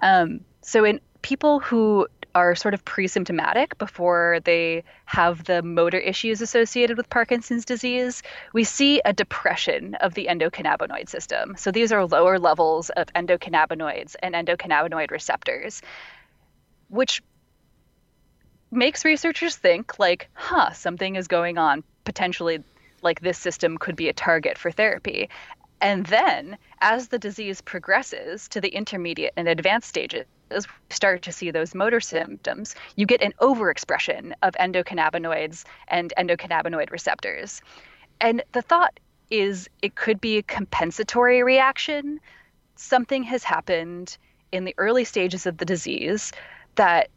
Um, 0.00 0.40
so 0.62 0.84
in 0.84 1.00
people 1.22 1.60
who 1.60 2.08
are 2.34 2.54
sort 2.54 2.74
of 2.74 2.84
pre-symptomatic 2.84 3.78
before 3.78 4.40
they 4.44 4.84
have 5.04 5.44
the 5.44 5.62
motor 5.62 5.98
issues 5.98 6.40
associated 6.40 6.96
with 6.96 7.10
Parkinson's 7.10 7.64
disease, 7.64 8.22
we 8.52 8.64
see 8.64 9.00
a 9.04 9.12
depression 9.12 9.94
of 9.96 10.14
the 10.14 10.26
endocannabinoid 10.30 11.08
system. 11.08 11.54
So 11.56 11.70
these 11.70 11.92
are 11.92 12.06
lower 12.06 12.38
levels 12.38 12.90
of 12.90 13.06
endocannabinoids 13.14 14.16
and 14.22 14.34
endocannabinoid 14.34 15.10
receptors, 15.10 15.82
which 16.88 17.22
makes 18.70 19.04
researchers 19.04 19.56
think 19.56 19.98
like, 19.98 20.28
huh, 20.34 20.72
something 20.72 21.16
is 21.16 21.28
going 21.28 21.58
on 21.58 21.82
potentially 22.04 22.62
like 23.02 23.20
this 23.20 23.38
system 23.38 23.78
could 23.78 23.96
be 23.96 24.08
a 24.08 24.12
target 24.12 24.58
for 24.58 24.70
therapy. 24.70 25.28
And 25.80 26.04
then 26.06 26.58
as 26.80 27.08
the 27.08 27.18
disease 27.18 27.60
progresses 27.60 28.48
to 28.48 28.60
the 28.60 28.68
intermediate 28.68 29.32
and 29.36 29.48
advanced 29.48 29.88
stages, 29.88 30.26
as 30.50 30.66
we 30.66 30.72
start 30.90 31.22
to 31.22 31.32
see 31.32 31.50
those 31.50 31.74
motor 31.74 32.00
symptoms, 32.00 32.74
you 32.96 33.06
get 33.06 33.22
an 33.22 33.32
overexpression 33.40 34.32
of 34.42 34.54
endocannabinoids 34.54 35.64
and 35.88 36.12
endocannabinoid 36.18 36.90
receptors. 36.90 37.62
And 38.20 38.42
the 38.52 38.62
thought 38.62 38.98
is 39.30 39.68
it 39.82 39.94
could 39.94 40.20
be 40.20 40.38
a 40.38 40.42
compensatory 40.42 41.42
reaction. 41.42 42.20
Something 42.76 43.22
has 43.24 43.44
happened 43.44 44.16
in 44.52 44.64
the 44.64 44.74
early 44.78 45.04
stages 45.04 45.46
of 45.46 45.58
the 45.58 45.64
disease 45.64 46.32
that 46.74 47.08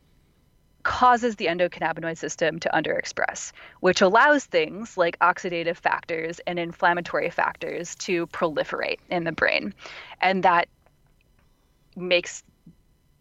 causes 0.83 1.37
the 1.37 1.45
endocannabinoid 1.45 2.17
system 2.17 2.59
to 2.59 2.69
underexpress, 2.73 3.53
which 3.79 4.01
allows 4.01 4.45
things 4.45 4.97
like 4.97 5.17
oxidative 5.19 5.77
factors 5.77 6.39
and 6.45 6.59
inflammatory 6.59 7.29
factors 7.29 7.95
to 7.95 8.27
proliferate 8.27 8.99
in 9.09 9.23
the 9.23 9.31
brain. 9.31 9.73
And 10.21 10.43
that 10.43 10.67
makes 11.95 12.43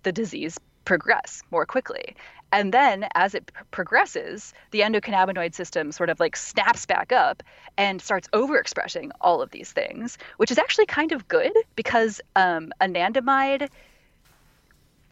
the 0.03 0.13
disease 0.13 0.59
progress 0.85 1.43
more 1.51 1.67
quickly. 1.67 2.17
And 2.53 2.73
then 2.73 3.07
as 3.15 3.35
it 3.35 3.47
p- 3.47 3.61
progresses, 3.71 4.53
the 4.73 4.81
endocannabinoid 4.81 5.55
system 5.55 5.91
sort 5.91 6.11
of 6.11 6.21
like 6.21 6.37
snaps 6.37 6.85
back 6.85 7.11
up 7.11 7.43
and 7.79 8.01
starts 8.01 8.29
overexpressing 8.29 9.11
all 9.21 9.41
of 9.41 9.51
these 9.51 9.73
things, 9.73 10.19
which 10.37 10.51
is 10.51 10.59
actually 10.59 10.87
kind 10.87 11.13
of 11.13 11.27
good 11.29 11.53
because 11.77 12.21
um, 12.37 12.73
anandamide 12.81 13.69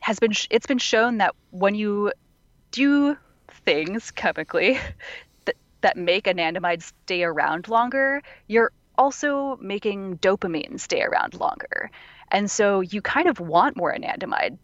has 0.01 0.19
been 0.19 0.33
sh- 0.33 0.49
it's 0.51 0.67
been 0.67 0.79
shown 0.79 1.19
that 1.19 1.35
when 1.51 1.75
you 1.75 2.13
do 2.73 3.17
things 3.65 4.11
chemically 4.11 4.79
that 5.47 5.57
that 5.81 5.97
make 5.97 6.25
anandamide 6.25 6.83
stay 6.83 7.23
around 7.23 7.69
longer, 7.69 8.23
you're 8.49 8.71
also 8.99 9.57
making 9.63 10.19
dopamine 10.19 10.79
stay 10.79 11.03
around 11.03 11.33
longer. 11.35 11.91
And 12.31 12.51
so 12.51 12.81
you 12.81 13.01
kind 13.01 13.29
of 13.29 13.41
want 13.41 13.77
more 13.77 13.95
anandamide 13.95 14.59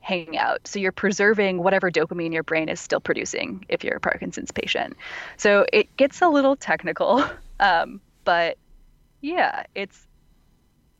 hanging 0.00 0.38
out. 0.38 0.66
So 0.66 0.78
you're 0.78 0.92
preserving 0.92 1.62
whatever 1.62 1.90
dopamine 1.90 2.32
your 2.32 2.42
brain 2.42 2.68
is 2.68 2.80
still 2.80 3.00
producing 3.00 3.64
if 3.68 3.84
you're 3.84 3.96
a 3.96 4.00
Parkinson's 4.00 4.50
patient. 4.50 4.96
So 5.36 5.66
it 5.72 5.94
gets 5.96 6.22
a 6.22 6.28
little 6.28 6.56
technical, 6.56 7.24
um, 7.60 8.00
but 8.24 8.56
yeah, 9.20 9.64
it's 9.74 10.06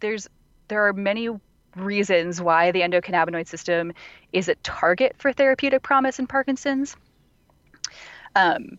there's 0.01 0.29
there 0.69 0.87
are 0.87 0.93
many 0.93 1.31
reasons 1.77 2.41
why 2.41 2.73
the 2.73 2.81
endocannabinoid 2.81 3.47
system 3.47 3.93
is 4.33 4.49
a 4.49 4.55
target 4.57 5.15
for 5.19 5.33
therapeutic 5.33 5.83
promise 5.83 6.19
in 6.19 6.27
Parkinson's. 6.27 6.97
Um, 8.35 8.79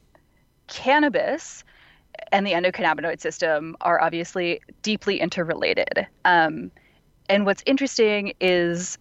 cannabis 0.68 1.64
and 2.32 2.46
the 2.46 2.52
endocannabinoid 2.52 3.20
system 3.20 3.76
are 3.82 4.02
obviously 4.02 4.62
deeply 4.82 5.20
interrelated. 5.20 6.08
Um, 6.26 6.72
and 7.30 7.46
what's 7.46 7.64
interesting 7.66 8.34
is 8.40 8.98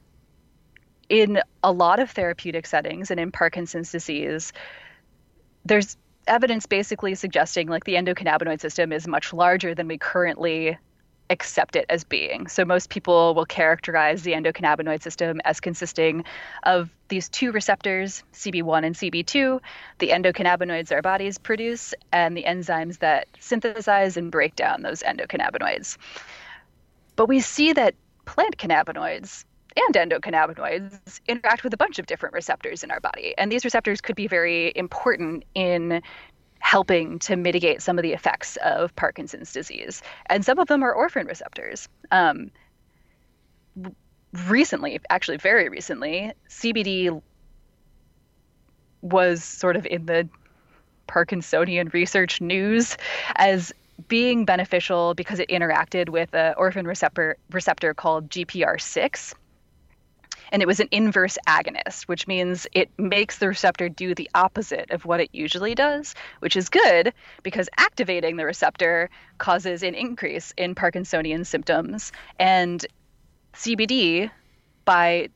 in 1.08 1.40
a 1.62 1.72
lot 1.72 2.00
of 2.00 2.10
therapeutic 2.10 2.66
settings 2.66 3.10
and 3.10 3.18
in 3.18 3.32
Parkinson's 3.32 3.90
disease, 3.90 4.52
there's 5.64 5.96
evidence 6.26 6.66
basically 6.66 7.14
suggesting 7.14 7.68
like 7.68 7.84
the 7.84 7.94
endocannabinoid 7.94 8.60
system 8.60 8.92
is 8.92 9.08
much 9.08 9.32
larger 9.32 9.74
than 9.74 9.88
we 9.88 9.96
currently 9.96 10.76
accept 11.30 11.76
it 11.76 11.86
as 11.88 12.04
being. 12.04 12.46
So 12.46 12.64
most 12.64 12.90
people 12.90 13.34
will 13.34 13.44
characterize 13.44 14.22
the 14.22 14.32
endocannabinoid 14.32 15.02
system 15.02 15.40
as 15.44 15.60
consisting 15.60 16.24
of 16.62 16.90
these 17.08 17.28
two 17.28 17.52
receptors, 17.52 18.22
CB1 18.32 18.84
and 18.84 18.94
CB2, 18.94 19.60
the 19.98 20.08
endocannabinoids 20.08 20.92
our 20.92 21.02
bodies 21.02 21.38
produce, 21.38 21.94
and 22.12 22.36
the 22.36 22.44
enzymes 22.44 22.98
that 22.98 23.28
synthesize 23.40 24.16
and 24.16 24.30
break 24.30 24.56
down 24.56 24.82
those 24.82 25.02
endocannabinoids. 25.02 25.96
But 27.16 27.28
we 27.28 27.40
see 27.40 27.72
that 27.72 27.94
plant 28.24 28.56
cannabinoids 28.56 29.44
and 29.86 30.10
endocannabinoids 30.10 31.20
interact 31.28 31.64
with 31.64 31.72
a 31.72 31.76
bunch 31.76 31.98
of 31.98 32.06
different 32.06 32.34
receptors 32.34 32.82
in 32.82 32.90
our 32.90 33.00
body. 33.00 33.34
And 33.38 33.50
these 33.52 33.64
receptors 33.64 34.00
could 34.00 34.16
be 34.16 34.26
very 34.26 34.72
important 34.74 35.44
in 35.54 36.02
helping 36.60 37.18
to 37.20 37.36
mitigate 37.36 37.82
some 37.82 37.98
of 37.98 38.02
the 38.02 38.12
effects 38.12 38.56
of 38.64 38.94
Parkinson's 38.96 39.52
disease. 39.52 40.02
And 40.26 40.44
some 40.44 40.58
of 40.58 40.68
them 40.68 40.82
are 40.82 40.92
orphan 40.92 41.26
receptors. 41.26 41.88
Um, 42.10 42.50
recently, 44.48 45.00
actually, 45.10 45.36
very 45.36 45.68
recently, 45.68 46.32
CBD 46.48 47.22
was 49.00 49.44
sort 49.44 49.76
of 49.76 49.86
in 49.86 50.06
the 50.06 50.28
Parkinsonian 51.06 51.92
research 51.92 52.40
news 52.40 52.96
as 53.36 53.72
being 54.08 54.44
beneficial 54.44 55.14
because 55.14 55.38
it 55.38 55.48
interacted 55.48 56.08
with 56.08 56.32
an 56.34 56.54
orphan 56.56 56.86
receptor 56.86 57.36
receptor 57.50 57.94
called 57.94 58.28
GPR6 58.28 59.34
and 60.52 60.62
it 60.62 60.66
was 60.66 60.80
an 60.80 60.88
inverse 60.90 61.38
agonist, 61.46 62.04
which 62.04 62.26
means 62.26 62.66
it 62.72 62.90
makes 62.98 63.38
the 63.38 63.48
receptor 63.48 63.88
do 63.88 64.14
the 64.14 64.30
opposite 64.34 64.90
of 64.90 65.04
what 65.04 65.20
it 65.20 65.30
usually 65.32 65.74
does, 65.74 66.14
which 66.40 66.56
is 66.56 66.68
good 66.68 67.12
because 67.42 67.68
activating 67.76 68.36
the 68.36 68.44
receptor 68.44 69.10
causes 69.38 69.82
an 69.82 69.94
increase 69.94 70.52
in 70.56 70.74
Parkinsonian 70.74 71.46
symptoms. 71.46 72.12
And 72.38 72.84
CBD, 73.54 74.30
by 74.84 75.28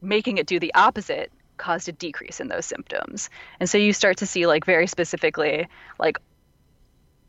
making 0.00 0.38
it 0.38 0.46
do 0.46 0.58
the 0.58 0.74
opposite, 0.74 1.32
caused 1.56 1.88
a 1.88 1.92
decrease 1.92 2.40
in 2.40 2.48
those 2.48 2.66
symptoms. 2.66 3.30
And 3.60 3.68
so 3.68 3.78
you 3.78 3.92
start 3.92 4.18
to 4.18 4.26
see, 4.26 4.46
like, 4.46 4.64
very 4.64 4.86
specifically, 4.86 5.68
like, 5.98 6.18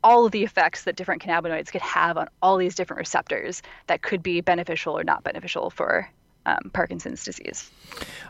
all 0.02 0.24
of 0.24 0.32
the 0.32 0.44
effects 0.44 0.84
that 0.84 0.96
different 0.96 1.22
cannabinoids 1.22 1.70
could 1.70 1.82
have 1.82 2.16
on 2.16 2.28
all 2.40 2.56
these 2.56 2.74
different 2.74 2.98
receptors 2.98 3.62
that 3.86 4.02
could 4.02 4.22
be 4.22 4.40
beneficial 4.40 4.96
or 4.96 5.04
not 5.04 5.24
beneficial 5.24 5.68
for 5.68 6.08
um, 6.46 6.70
Parkinson's 6.72 7.24
disease. 7.24 7.70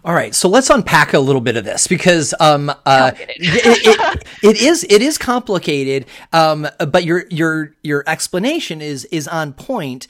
All 0.04 0.14
right, 0.14 0.34
so 0.34 0.48
let's 0.48 0.70
unpack 0.70 1.12
a 1.12 1.18
little 1.18 1.40
bit 1.40 1.56
of 1.56 1.64
this 1.64 1.86
because 1.86 2.34
um, 2.40 2.70
uh, 2.86 3.12
it, 3.16 3.86
it, 3.86 4.24
it 4.42 4.60
is 4.60 4.84
it 4.88 5.02
is 5.02 5.18
complicated, 5.18 6.06
um, 6.32 6.66
but 6.88 7.04
your 7.04 7.26
your 7.30 7.74
your 7.82 8.04
explanation 8.06 8.80
is 8.80 9.04
is 9.06 9.28
on 9.28 9.52
point. 9.52 10.06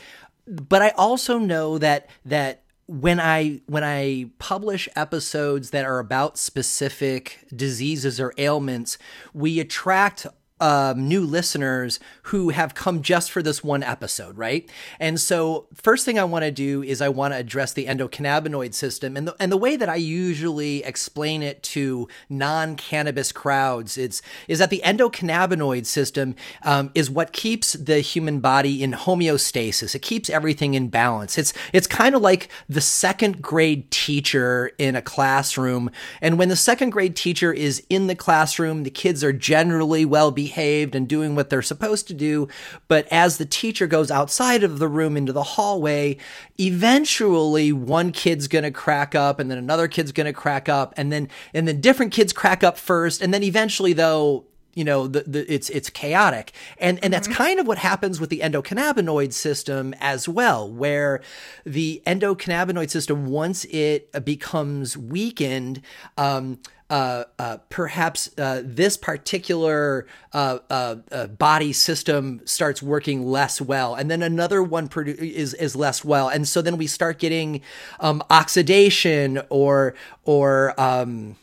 But 0.47 0.83
I 0.83 0.91
also 0.91 1.39
know 1.39 1.79
that 1.79 2.09
that 2.25 2.63
when 2.87 3.21
I 3.21 3.61
when 3.67 3.85
I 3.85 4.31
publish 4.39 4.89
episodes 4.97 5.71
that 5.71 5.85
are 5.85 6.01
about 6.01 6.39
specific 6.39 7.47
diseases 7.55 8.21
or 8.21 8.33
ailments, 8.37 8.99
we 9.33 9.61
attract 9.61 10.27
um, 10.61 11.09
new 11.09 11.25
listeners 11.25 11.99
who 12.25 12.51
have 12.51 12.75
come 12.75 13.03
just 13.03 13.31
for 13.31 13.43
this 13.43 13.65
one 13.65 13.83
episode, 13.83 14.37
right? 14.37 14.71
And 14.99 15.19
so, 15.19 15.67
first 15.75 16.05
thing 16.05 16.19
I 16.19 16.25
want 16.25 16.45
to 16.45 16.51
do 16.51 16.83
is 16.83 17.01
I 17.01 17.09
want 17.09 17.33
to 17.33 17.39
address 17.39 17.73
the 17.73 17.87
endocannabinoid 17.87 18.75
system, 18.75 19.17
and 19.17 19.27
the 19.27 19.35
and 19.41 19.51
the 19.51 19.57
way 19.57 19.77
that 19.77 19.89
I 19.89 19.97
usually 19.97 20.85
explain 20.85 21.43
it 21.43 21.63
to 21.65 22.09
non-cannabis 22.29 23.33
crowds 23.33 23.97
is 23.97 24.21
is 24.49 24.59
that 24.59 24.71
the 24.71 24.83
endocannabinoid 24.85 25.87
system 25.87 26.35
um, 26.63 26.91
is 26.95 27.11
what 27.11 27.33
keeps 27.33 27.73
the 27.73 28.01
human 28.01 28.41
body 28.41 28.83
in 28.83 28.93
homeostasis. 28.93 29.95
It 29.95 30.03
keeps 30.03 30.29
everything 30.29 30.75
in 30.75 30.89
balance. 30.89 31.39
It's 31.39 31.55
it's 31.73 31.87
kind 31.87 32.15
of 32.15 32.21
like 32.21 32.49
the 32.69 32.83
second 32.83 33.41
grade 33.41 33.91
teacher 33.91 34.73
in 34.77 34.95
a 34.95 35.03
classroom, 35.03 35.91
and 36.21 36.39
when 36.39 36.51
the 36.51 36.57
second 36.57 36.91
grade 36.91 37.17
teacher 37.17 37.53
is 37.53 37.83
in 37.89 38.09
the 38.09 38.15
classroom, 38.15 38.83
the 38.83 38.91
kids 38.91 39.25
are 39.25 39.33
generally 39.33 40.05
well 40.05 40.31
behaved 40.31 40.50
behaved 40.51 40.97
and 40.97 41.09
doing 41.09 41.37
what 41.37 41.49
they're 41.49 41.63
supposed 41.63 42.09
to 42.09 42.15
do. 42.15 42.49
But 42.89 43.07
as 43.11 43.39
the 43.39 43.47
teacher 43.47 43.87
goes 43.87 44.11
outside 44.11 44.65
of 44.65 44.81
the 44.81 44.89
room 44.89 45.17
into 45.17 45.33
the 45.33 45.43
hallway, 45.43 46.17
eventually 46.59 47.73
one 47.73 48.11
kid's 48.11 48.49
going 48.49 48.65
to 48.65 48.73
crack 48.73 49.15
up 49.15 49.39
and 49.39 49.49
then 49.51 49.59
another 49.59 49.87
kid's 49.87 50.11
going 50.11 50.27
to 50.27 50.33
crack 50.33 50.69
up 50.69 50.93
and 50.97 51.13
then, 51.13 51.29
and 51.55 51.69
then 51.69 51.81
different 51.81 52.13
kids 52.13 52.33
crack 52.33 52.65
up 52.65 52.77
first. 52.77 53.23
And 53.23 53.33
then 53.33 53.45
eventually 53.45 53.93
though, 53.93 54.45
you 54.75 54.85
know 54.85 55.09
the, 55.09 55.25
the 55.27 55.53
it's 55.53 55.69
it's 55.71 55.91
chaotic 55.91 56.53
and 56.79 57.03
and 57.03 57.13
that's 57.13 57.27
mm-hmm. 57.27 57.37
kind 57.37 57.59
of 57.59 57.67
what 57.67 57.79
happens 57.79 58.21
with 58.21 58.31
the 58.31 58.39
endocannabinoid 58.39 59.33
system 59.33 59.93
as 59.99 60.29
well 60.29 60.71
where 60.71 61.21
the 61.67 62.01
endocannabinoid 62.07 62.89
system 62.89 63.27
once 63.27 63.65
it 63.65 64.13
becomes 64.25 64.97
weakened 64.97 65.83
um, 66.17 66.61
uh, 66.91 67.25
uh, 67.39 67.59
perhaps 67.69 68.31
uh, 68.37 68.63
this 68.65 68.97
particular 68.97 70.07
uh, 70.33 70.59
uh, 70.69 70.97
uh, 71.13 71.27
body 71.29 71.73
system 71.73 72.41
starts 72.45 72.83
working 72.83 73.25
less 73.25 73.61
well, 73.61 73.95
and 73.95 74.11
then 74.11 74.23
another 74.23 74.63
one 74.63 74.89
produ- 74.89 75.17
is 75.17 75.55
is 75.55 75.77
less 75.77 76.05
well, 76.05 76.29
and 76.29 76.47
so 76.49 76.61
then 76.61 76.77
we 76.77 76.89
start 76.89 77.19
getting 77.19 77.63
um, 78.01 78.23
oxidation 78.29 79.41
or 79.51 79.95
or 80.25 80.79
um, 80.81 81.37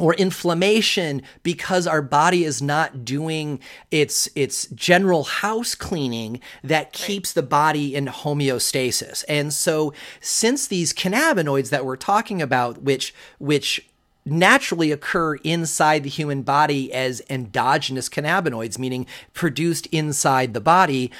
or 0.00 0.14
inflammation 0.14 1.22
because 1.42 1.86
our 1.86 2.02
body 2.02 2.44
is 2.44 2.60
not 2.60 3.04
doing 3.04 3.60
its 3.90 4.28
its 4.34 4.66
general 4.68 5.24
house 5.24 5.74
cleaning 5.74 6.40
that 6.64 6.92
keeps 6.92 7.32
the 7.32 7.42
body 7.42 7.94
in 7.94 8.06
homeostasis. 8.06 9.24
And 9.28 9.52
so 9.52 9.92
since 10.20 10.66
these 10.66 10.92
cannabinoids 10.92 11.70
that 11.70 11.84
we're 11.84 11.96
talking 11.96 12.42
about 12.42 12.82
which 12.82 13.14
which 13.38 13.86
naturally 14.24 14.92
occur 14.92 15.36
inside 15.36 16.02
the 16.02 16.10
human 16.10 16.42
body 16.42 16.92
as 16.92 17.22
endogenous 17.30 18.08
cannabinoids, 18.08 18.78
meaning 18.78 19.06
produced 19.32 19.86
inside 19.86 20.54
the 20.54 20.60
body. 20.60 21.10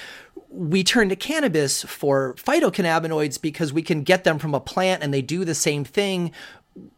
We 0.48 0.82
turn 0.82 1.08
to 1.10 1.16
cannabis 1.16 1.82
for 1.84 2.34
phytocannabinoids 2.34 3.40
because 3.40 3.72
we 3.72 3.82
can 3.82 4.02
get 4.02 4.24
them 4.24 4.38
from 4.38 4.54
a 4.54 4.60
plant 4.60 5.02
and 5.02 5.14
they 5.14 5.22
do 5.22 5.44
the 5.44 5.54
same 5.54 5.84
thing 5.84 6.32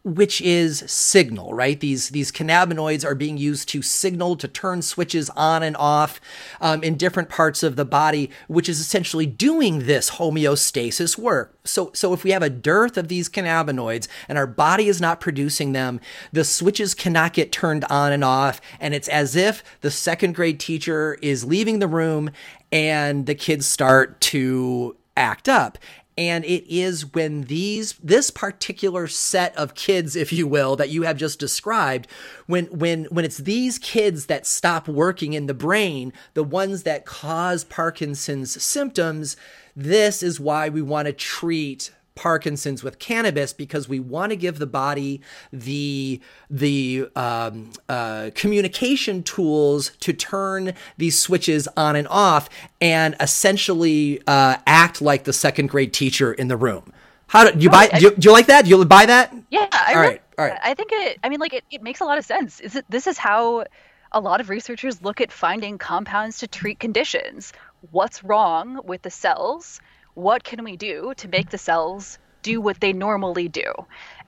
which 0.03 0.39
is 0.41 0.83
signal, 0.85 1.53
right? 1.53 1.79
These 1.79 2.09
these 2.09 2.31
cannabinoids 2.31 3.03
are 3.03 3.15
being 3.15 3.37
used 3.37 3.67
to 3.69 3.81
signal 3.81 4.35
to 4.35 4.47
turn 4.47 4.81
switches 4.81 5.29
on 5.31 5.63
and 5.63 5.75
off 5.77 6.21
um, 6.61 6.83
in 6.83 6.95
different 6.95 7.29
parts 7.29 7.63
of 7.63 7.75
the 7.75 7.85
body, 7.85 8.29
which 8.47 8.69
is 8.69 8.79
essentially 8.79 9.25
doing 9.25 9.79
this 9.79 10.11
homeostasis 10.11 11.17
work. 11.17 11.57
So 11.63 11.91
so 11.93 12.13
if 12.13 12.23
we 12.23 12.31
have 12.31 12.43
a 12.43 12.49
dearth 12.49 12.97
of 12.97 13.07
these 13.07 13.29
cannabinoids 13.29 14.07
and 14.29 14.37
our 14.37 14.47
body 14.47 14.87
is 14.87 15.01
not 15.01 15.19
producing 15.19 15.71
them, 15.71 15.99
the 16.31 16.43
switches 16.43 16.93
cannot 16.93 17.33
get 17.33 17.51
turned 17.51 17.85
on 17.85 18.11
and 18.11 18.23
off, 18.23 18.61
and 18.79 18.93
it's 18.93 19.07
as 19.07 19.35
if 19.35 19.63
the 19.81 19.91
second 19.91 20.35
grade 20.35 20.59
teacher 20.59 21.17
is 21.21 21.45
leaving 21.45 21.79
the 21.79 21.87
room 21.87 22.29
and 22.71 23.25
the 23.25 23.35
kids 23.35 23.65
start 23.65 24.19
to 24.19 24.95
act 25.15 25.47
up 25.47 25.77
and 26.17 26.45
it 26.45 26.65
is 26.71 27.13
when 27.13 27.43
these 27.43 27.93
this 27.93 28.29
particular 28.29 29.07
set 29.07 29.55
of 29.57 29.75
kids 29.75 30.15
if 30.15 30.31
you 30.31 30.47
will 30.47 30.75
that 30.75 30.89
you 30.89 31.03
have 31.03 31.17
just 31.17 31.39
described 31.39 32.07
when 32.47 32.65
when 32.65 33.05
when 33.05 33.25
it's 33.25 33.39
these 33.39 33.79
kids 33.79 34.27
that 34.27 34.45
stop 34.45 34.87
working 34.87 35.33
in 35.33 35.47
the 35.47 35.53
brain 35.53 36.13
the 36.33 36.43
ones 36.43 36.83
that 36.83 37.05
cause 37.05 37.63
parkinson's 37.63 38.61
symptoms 38.61 39.35
this 39.75 40.21
is 40.21 40.39
why 40.39 40.69
we 40.69 40.81
want 40.81 41.07
to 41.07 41.13
treat 41.13 41.91
Parkinson's 42.15 42.83
with 42.83 42.99
cannabis 42.99 43.53
because 43.53 43.89
we 43.89 43.99
want 43.99 44.31
to 44.31 44.35
give 44.35 44.59
the 44.59 44.67
body 44.67 45.21
the 45.51 46.21
the 46.49 47.07
um, 47.15 47.71
uh, 47.89 48.29
communication 48.35 49.23
tools 49.23 49.91
to 49.99 50.13
turn 50.13 50.73
these 50.97 51.19
switches 51.19 51.67
on 51.75 51.95
and 51.95 52.07
off 52.09 52.49
and 52.79 53.15
essentially 53.19 54.21
uh, 54.27 54.57
act 54.67 55.01
like 55.01 55.23
the 55.23 55.33
second 55.33 55.67
grade 55.67 55.93
teacher 55.93 56.31
in 56.31 56.47
the 56.47 56.57
room. 56.57 56.93
How 57.27 57.49
do 57.49 57.59
you 57.59 57.69
buy? 57.69 57.89
I, 57.91 57.99
do, 57.99 58.05
you, 58.05 58.11
do, 58.15 58.29
you, 58.29 58.31
like 58.31 58.45
that? 58.45 58.65
Do 58.65 58.69
you 58.69 58.85
buy 58.85 59.07
that? 59.07 59.33
Yeah. 59.49 59.67
I 59.71 59.93
really. 59.93 59.95
all 59.95 60.01
right. 60.01 60.21
All 60.37 60.45
right. 60.45 60.59
I 60.63 60.73
think 60.75 60.91
it. 60.91 61.19
I 61.23 61.29
mean, 61.29 61.39
like 61.39 61.53
it, 61.53 61.63
it 61.71 61.81
makes 61.81 61.99
a 61.99 62.05
lot 62.05 62.19
of 62.19 62.25
sense. 62.25 62.59
Is 62.59 62.75
it? 62.75 62.85
This 62.89 63.07
is 63.07 63.17
how 63.17 63.65
a 64.11 64.19
lot 64.19 64.39
of 64.39 64.49
researchers 64.49 65.01
look 65.01 65.19
at 65.19 65.31
finding 65.31 65.79
compounds 65.79 66.39
to 66.39 66.47
treat 66.47 66.79
conditions. 66.79 67.51
What's 67.91 68.23
wrong 68.23 68.81
with 68.83 69.01
the 69.01 69.09
cells? 69.09 69.81
What 70.15 70.43
can 70.43 70.63
we 70.63 70.77
do 70.77 71.13
to 71.17 71.27
make 71.27 71.49
the 71.49 71.57
cells 71.57 72.19
do 72.41 72.61
what 72.61 72.79
they 72.79 72.93
normally 72.93 73.47
do? 73.47 73.71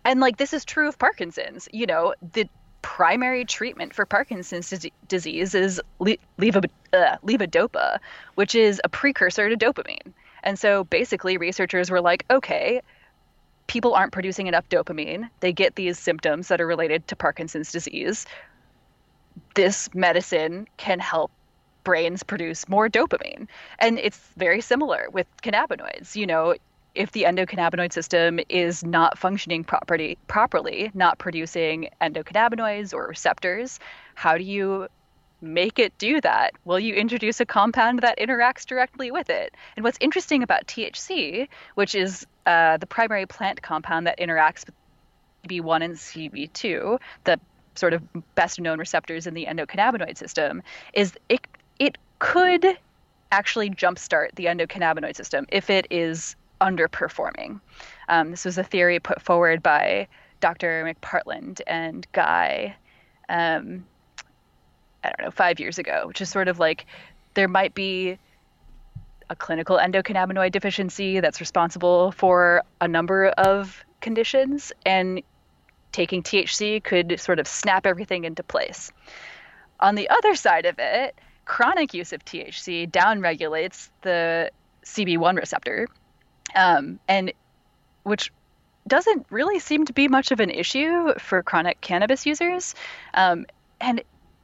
And 0.04 0.20
like 0.20 0.38
this 0.38 0.54
is 0.54 0.66
true 0.66 0.88
of 0.88 0.98
Parkinson's. 0.98 1.68
You 1.72 1.86
know, 1.86 2.14
the 2.34 2.48
primary 2.82 3.46
treatment 3.46 3.94
for 3.94 4.06
Parkinson's 4.06 4.86
disease 5.08 5.56
is 5.56 5.82
le- 6.00 6.18
levodopa, 6.38 6.70
uh, 6.94 7.18
levodopa, 7.24 7.98
which 8.36 8.54
is 8.54 8.80
a 8.84 8.90
precursor 8.90 9.50
to 9.50 9.58
dopamine. 9.58 10.14
And 10.44 10.60
so 10.60 10.84
basically, 10.84 11.38
researchers 11.38 11.90
were 11.90 12.02
like, 12.02 12.26
okay, 12.30 12.82
people 13.66 13.96
aren't 13.96 14.12
producing 14.12 14.46
enough 14.46 14.70
dopamine. 14.70 15.28
They 15.40 15.52
get 15.52 15.76
these 15.76 15.98
symptoms 15.98 16.48
that 16.50 16.62
are 16.62 16.68
related 16.68 17.08
to 17.08 17.16
Parkinson's 17.16 17.72
disease. 17.72 18.28
This 19.56 19.90
medicine 19.96 20.68
can 20.78 21.00
help 21.00 21.32
brains 21.86 22.24
produce 22.24 22.68
more 22.68 22.90
dopamine. 22.90 23.48
And 23.80 23.98
it's 23.98 24.20
very 24.36 24.60
similar 24.60 25.08
with 25.14 25.28
cannabinoids. 25.42 26.18
You 26.18 26.28
know, 26.28 26.56
if 26.96 27.12
the 27.14 27.24
endocannabinoid 27.24 27.94
system 27.94 28.40
is 28.50 28.84
not 28.84 29.18
functioning 29.18 29.64
properly, 29.64 30.18
properly, 30.28 30.92
not 30.94 31.18
producing 31.20 31.90
endocannabinoids 32.02 32.94
or 32.94 33.08
receptors, 33.08 33.80
how 34.16 34.38
do 34.38 34.44
you 34.44 34.88
make 35.42 35.80
it 35.80 35.98
do 35.98 36.20
that? 36.22 36.54
Will 36.66 36.80
you 36.80 36.94
introduce 36.96 37.40
a 37.40 37.46
compound 37.46 38.00
that 38.00 38.18
interacts 38.18 38.66
directly 38.66 39.12
with 39.12 39.30
it. 39.30 39.54
And 39.76 39.84
what's 39.84 39.98
interesting 40.02 40.44
about 40.44 40.68
THC, 40.68 41.48
which 41.76 41.96
is 41.96 42.26
uh, 42.46 42.78
the 42.78 42.88
primary 42.88 43.26
plant 43.26 43.62
compound 43.62 44.08
that 44.08 44.20
interacts 44.20 44.66
with 44.66 44.76
CB1 45.48 45.84
and 45.84 45.96
CB2, 45.96 47.00
the 47.26 47.40
sort 47.76 47.94
of 47.94 48.02
best 48.36 48.60
known 48.60 48.80
receptors 48.80 49.28
in 49.28 49.34
the 49.34 49.46
endocannabinoid 49.46 50.18
system, 50.18 50.64
is 50.94 51.14
it 51.30 51.46
could 52.26 52.78
actually 53.32 53.70
jumpstart 53.70 54.34
the 54.34 54.46
endocannabinoid 54.46 55.16
system 55.16 55.46
if 55.50 55.70
it 55.70 55.86
is 55.92 56.36
underperforming. 56.60 57.60
Um, 58.10 58.32
this 58.32 58.46
was 58.46 58.58
a 58.58 58.64
theory 58.64 59.00
put 59.00 59.22
forward 59.22 59.62
by 59.62 60.08
Dr. 60.40 60.84
McPartland 60.84 61.62
and 61.68 62.08
Guy, 62.14 62.76
um, 63.30 63.86
I 65.04 65.10
don't 65.10 65.22
know, 65.22 65.32
five 65.32 65.60
years 65.60 65.78
ago, 65.78 66.06
which 66.08 66.20
is 66.20 66.30
sort 66.30 66.48
of 66.48 66.58
like 66.58 66.88
there 67.36 67.48
might 67.48 67.76
be 67.76 68.18
a 69.30 69.36
clinical 69.36 69.78
endocannabinoid 69.78 70.52
deficiency 70.52 71.20
that's 71.20 71.40
responsible 71.40 72.12
for 72.12 72.64
a 72.82 72.88
number 72.88 73.28
of 73.28 73.84
conditions, 74.02 74.74
and 74.84 75.22
taking 75.92 76.24
THC 76.24 76.84
could 76.84 77.20
sort 77.20 77.38
of 77.38 77.48
snap 77.48 77.86
everything 77.86 78.24
into 78.24 78.42
place. 78.42 78.92
On 79.80 79.94
the 79.94 80.10
other 80.10 80.36
side 80.36 80.66
of 80.66 80.76
it, 80.80 81.16
chronic 81.46 81.94
use 81.94 82.12
of 82.12 82.26
THC 82.26 82.90
downregulates 82.90 83.90
the 84.02 84.52
CB1 84.84 85.38
receptor, 85.38 85.88
um, 86.56 87.00
and 87.08 87.32
which 88.04 88.32
doesn't 88.88 89.26
really 89.30 89.60
seem 89.60 89.86
to 89.86 89.94
be 89.94 90.08
much 90.08 90.32
of 90.32 90.40
an 90.40 90.50
issue 90.50 91.14
for 91.18 91.42
chronic 91.42 91.82
cannabis 91.82 92.26
users. 92.26 92.76
Um, 93.14 93.46
and 93.80 94.04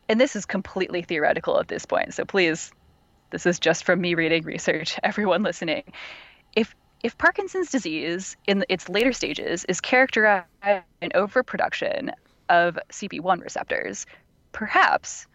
and 0.10 0.20
this 0.20 0.36
is 0.36 0.46
completely 0.46 1.04
theoretical 1.04 1.60
at 1.60 1.68
this 1.68 1.86
point. 1.86 2.14
So 2.14 2.26
please, 2.26 2.72
this 3.30 3.46
is 3.46 3.60
just 3.60 3.86
from 3.86 4.02
me 4.02 4.14
reading 4.16 4.44
research. 4.44 5.00
Everyone 5.04 5.44
listening, 5.44 5.84
if 6.56 6.76
if 7.04 7.18
Parkinson's 7.18 7.72
disease 7.72 8.36
in 8.46 8.64
its 8.70 8.88
later 8.90 9.14
stages 9.14 9.66
is 9.66 9.82
characterized 9.82 10.46
by 10.62 10.84
an 11.02 11.12
overproduction 11.16 12.12
of 12.50 12.78
CB1 12.92 13.42
receptors, 13.42 14.06
perhaps 14.52 15.26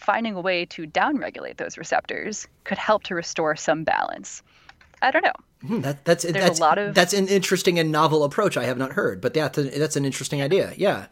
finding 0.00 0.34
a 0.34 0.40
way 0.40 0.64
to 0.66 0.86
downregulate 0.86 1.58
those 1.58 1.76
receptors 1.76 2.48
could 2.64 2.78
help 2.78 3.02
to 3.04 3.14
restore 3.14 3.54
some 3.54 3.84
balance. 3.84 4.42
I 5.02 5.10
don't 5.10 5.24
know. 5.24 5.32
Hmm, 5.66 5.80
that, 5.82 6.04
that's 6.04 6.24
There's 6.24 6.34
that's 6.34 6.58
a 6.58 6.62
lot 6.62 6.78
of 6.78 6.94
that's 6.94 7.12
an 7.12 7.28
interesting 7.28 7.78
and 7.78 7.92
novel 7.92 8.24
approach 8.24 8.56
I 8.56 8.64
have 8.64 8.78
not 8.78 8.92
heard, 8.92 9.20
but 9.20 9.34
that's 9.34 9.58
a, 9.58 9.62
that's 9.62 9.96
an 9.96 10.06
interesting 10.06 10.40
idea. 10.40 10.72
Yeah, 10.76 11.06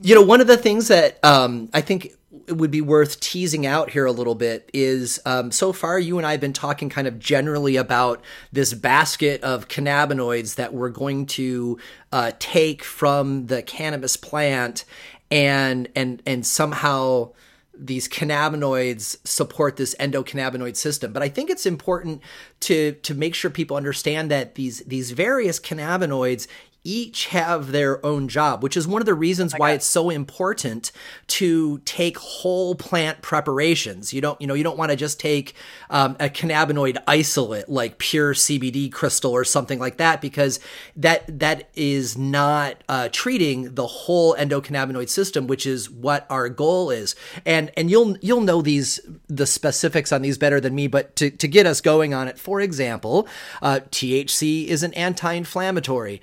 you 0.00 0.14
know, 0.14 0.22
one 0.22 0.40
of 0.40 0.46
the 0.46 0.56
things 0.56 0.88
that 0.88 1.18
um, 1.24 1.68
I 1.74 1.80
think 1.80 2.12
it 2.46 2.56
would 2.56 2.70
be 2.70 2.80
worth 2.80 3.20
teasing 3.20 3.66
out 3.66 3.90
here 3.90 4.06
a 4.06 4.12
little 4.12 4.34
bit 4.34 4.70
is 4.72 5.20
um, 5.26 5.50
so 5.50 5.72
far 5.72 5.98
you 5.98 6.18
and 6.18 6.26
I 6.26 6.32
have 6.32 6.40
been 6.40 6.52
talking 6.52 6.88
kind 6.88 7.06
of 7.06 7.18
generally 7.18 7.76
about 7.76 8.22
this 8.52 8.74
basket 8.74 9.42
of 9.42 9.68
cannabinoids 9.68 10.54
that 10.54 10.72
we're 10.72 10.88
going 10.88 11.26
to 11.26 11.78
uh, 12.10 12.32
take 12.38 12.82
from 12.82 13.46
the 13.46 13.62
cannabis 13.62 14.16
plant 14.16 14.84
and 15.30 15.88
and 15.96 16.22
and 16.26 16.46
somehow 16.46 17.30
these 17.86 18.08
cannabinoids 18.08 19.16
support 19.26 19.76
this 19.76 19.94
endocannabinoid 19.98 20.76
system. 20.76 21.12
But 21.12 21.22
I 21.22 21.28
think 21.28 21.50
it's 21.50 21.66
important 21.66 22.22
to 22.60 22.92
to 22.92 23.14
make 23.14 23.34
sure 23.34 23.50
people 23.50 23.76
understand 23.76 24.30
that 24.30 24.54
these 24.54 24.80
these 24.80 25.10
various 25.10 25.58
cannabinoids 25.58 26.46
each 26.84 27.26
have 27.26 27.70
their 27.70 28.04
own 28.04 28.26
job, 28.26 28.62
which 28.62 28.76
is 28.76 28.88
one 28.88 29.00
of 29.00 29.06
the 29.06 29.14
reasons 29.14 29.54
oh 29.54 29.58
why 29.58 29.70
God. 29.70 29.74
it's 29.74 29.86
so 29.86 30.10
important 30.10 30.90
to 31.28 31.78
take 31.84 32.18
whole 32.18 32.74
plant 32.74 33.22
preparations. 33.22 34.12
You 34.12 34.20
don't, 34.20 34.40
you 34.40 34.48
know, 34.48 34.54
you 34.54 34.64
don't 34.64 34.76
want 34.76 34.90
to 34.90 34.96
just 34.96 35.20
take 35.20 35.54
um, 35.90 36.16
a 36.18 36.28
cannabinoid 36.28 36.96
isolate 37.06 37.68
like 37.68 37.98
pure 37.98 38.34
CBD 38.34 38.90
crystal 38.90 39.30
or 39.30 39.44
something 39.44 39.78
like 39.78 39.98
that 39.98 40.20
because 40.20 40.58
that 40.96 41.38
that 41.38 41.68
is 41.74 42.18
not 42.18 42.82
uh, 42.88 43.08
treating 43.12 43.74
the 43.74 43.86
whole 43.86 44.34
endocannabinoid 44.34 45.08
system, 45.08 45.46
which 45.46 45.66
is 45.66 45.88
what 45.88 46.26
our 46.30 46.48
goal 46.48 46.90
is. 46.90 47.14
And 47.46 47.70
and 47.76 47.90
you'll 47.90 48.16
you'll 48.18 48.40
know 48.40 48.60
these 48.60 48.98
the 49.28 49.46
specifics 49.46 50.10
on 50.10 50.22
these 50.22 50.36
better 50.36 50.60
than 50.60 50.74
me, 50.74 50.88
but 50.88 51.14
to 51.16 51.30
to 51.30 51.46
get 51.46 51.64
us 51.64 51.80
going 51.80 52.12
on 52.12 52.26
it, 52.26 52.40
for 52.40 52.60
example, 52.60 53.28
uh, 53.60 53.80
THC 53.90 54.66
is 54.66 54.82
an 54.82 54.92
anti-inflammatory. 54.94 56.20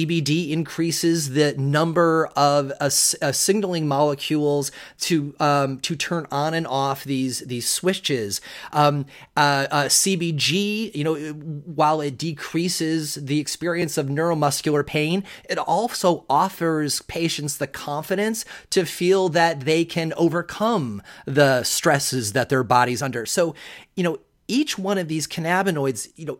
CBD 0.00 0.50
increases 0.50 1.30
the 1.30 1.54
number 1.56 2.26
of 2.36 2.72
signaling 2.90 3.86
molecules 3.86 4.72
to 5.00 5.34
um, 5.40 5.78
to 5.80 5.96
turn 5.96 6.26
on 6.30 6.54
and 6.54 6.66
off 6.66 7.04
these 7.04 7.40
these 7.40 7.68
switches. 7.68 8.40
Um, 8.72 9.06
uh, 9.36 9.66
uh 9.70 9.84
CBG, 9.84 10.94
you 10.94 11.04
know, 11.04 11.14
while 11.14 12.00
it 12.00 12.16
decreases 12.16 13.14
the 13.14 13.38
experience 13.38 13.98
of 13.98 14.06
neuromuscular 14.06 14.86
pain, 14.86 15.24
it 15.48 15.58
also 15.58 16.24
offers 16.28 17.02
patients 17.02 17.58
the 17.58 17.66
confidence 17.66 18.44
to 18.70 18.84
feel 18.84 19.28
that 19.30 19.60
they 19.60 19.84
can 19.84 20.12
overcome 20.16 21.02
the 21.26 21.62
stresses 21.62 22.32
that 22.32 22.48
their 22.48 22.62
body's 22.62 23.02
under. 23.02 23.26
So, 23.26 23.54
you 23.96 24.04
know, 24.04 24.18
each 24.48 24.78
one 24.78 24.98
of 24.98 25.08
these 25.08 25.26
cannabinoids, 25.26 26.08
you 26.16 26.26
know, 26.26 26.38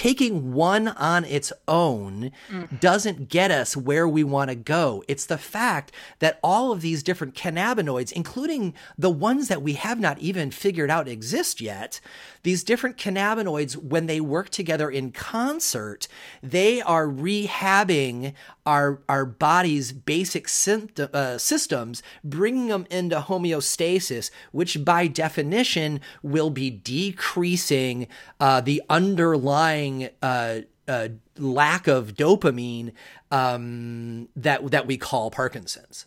taking 0.00 0.54
one 0.54 0.88
on 0.88 1.26
its 1.26 1.52
own 1.68 2.32
mm. 2.48 2.80
doesn't 2.80 3.28
get 3.28 3.50
us 3.50 3.76
where 3.76 4.08
we 4.08 4.24
want 4.24 4.48
to 4.48 4.54
go. 4.54 5.04
It's 5.08 5.26
the 5.26 5.36
fact 5.36 5.92
that 6.20 6.40
all 6.42 6.72
of 6.72 6.80
these 6.80 7.02
different 7.02 7.34
cannabinoids, 7.34 8.10
including 8.10 8.72
the 8.96 9.10
ones 9.10 9.48
that 9.48 9.60
we 9.60 9.74
have 9.74 10.00
not 10.00 10.18
even 10.18 10.50
figured 10.50 10.90
out 10.90 11.06
exist 11.06 11.60
yet, 11.60 12.00
these 12.42 12.64
different 12.64 12.96
cannabinoids, 12.96 13.76
when 13.76 14.06
they 14.06 14.20
work 14.20 14.48
together 14.50 14.90
in 14.90 15.12
concert, 15.12 16.08
they 16.42 16.80
are 16.80 17.06
rehabbing 17.06 18.34
our, 18.64 19.00
our 19.08 19.24
body's 19.24 19.92
basic 19.92 20.48
symptom, 20.48 21.08
uh, 21.12 21.38
systems, 21.38 22.02
bringing 22.24 22.68
them 22.68 22.86
into 22.90 23.20
homeostasis, 23.20 24.30
which 24.52 24.84
by 24.84 25.06
definition 25.06 26.00
will 26.22 26.50
be 26.50 26.70
decreasing 26.70 28.06
uh, 28.38 28.60
the 28.60 28.82
underlying 28.88 30.08
uh, 30.22 30.60
uh 30.88 31.08
lack 31.38 31.86
of 31.86 32.14
dopamine 32.14 32.92
um, 33.30 34.28
that 34.34 34.70
that 34.70 34.86
we 34.86 34.96
call 34.96 35.30
Parkinson's. 35.30 36.06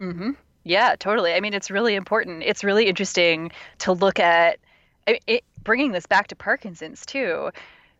Mm-hmm. 0.00 0.30
Yeah, 0.64 0.96
totally. 0.98 1.34
I 1.34 1.40
mean, 1.40 1.54
it's 1.54 1.70
really 1.70 1.94
important. 1.94 2.42
It's 2.42 2.64
really 2.64 2.86
interesting 2.86 3.52
to 3.78 3.92
look 3.92 4.18
at 4.18 4.58
it, 5.06 5.44
bringing 5.62 5.92
this 5.92 6.06
back 6.06 6.28
to 6.28 6.36
Parkinson's 6.36 7.04
too, 7.06 7.50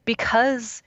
because 0.05 0.83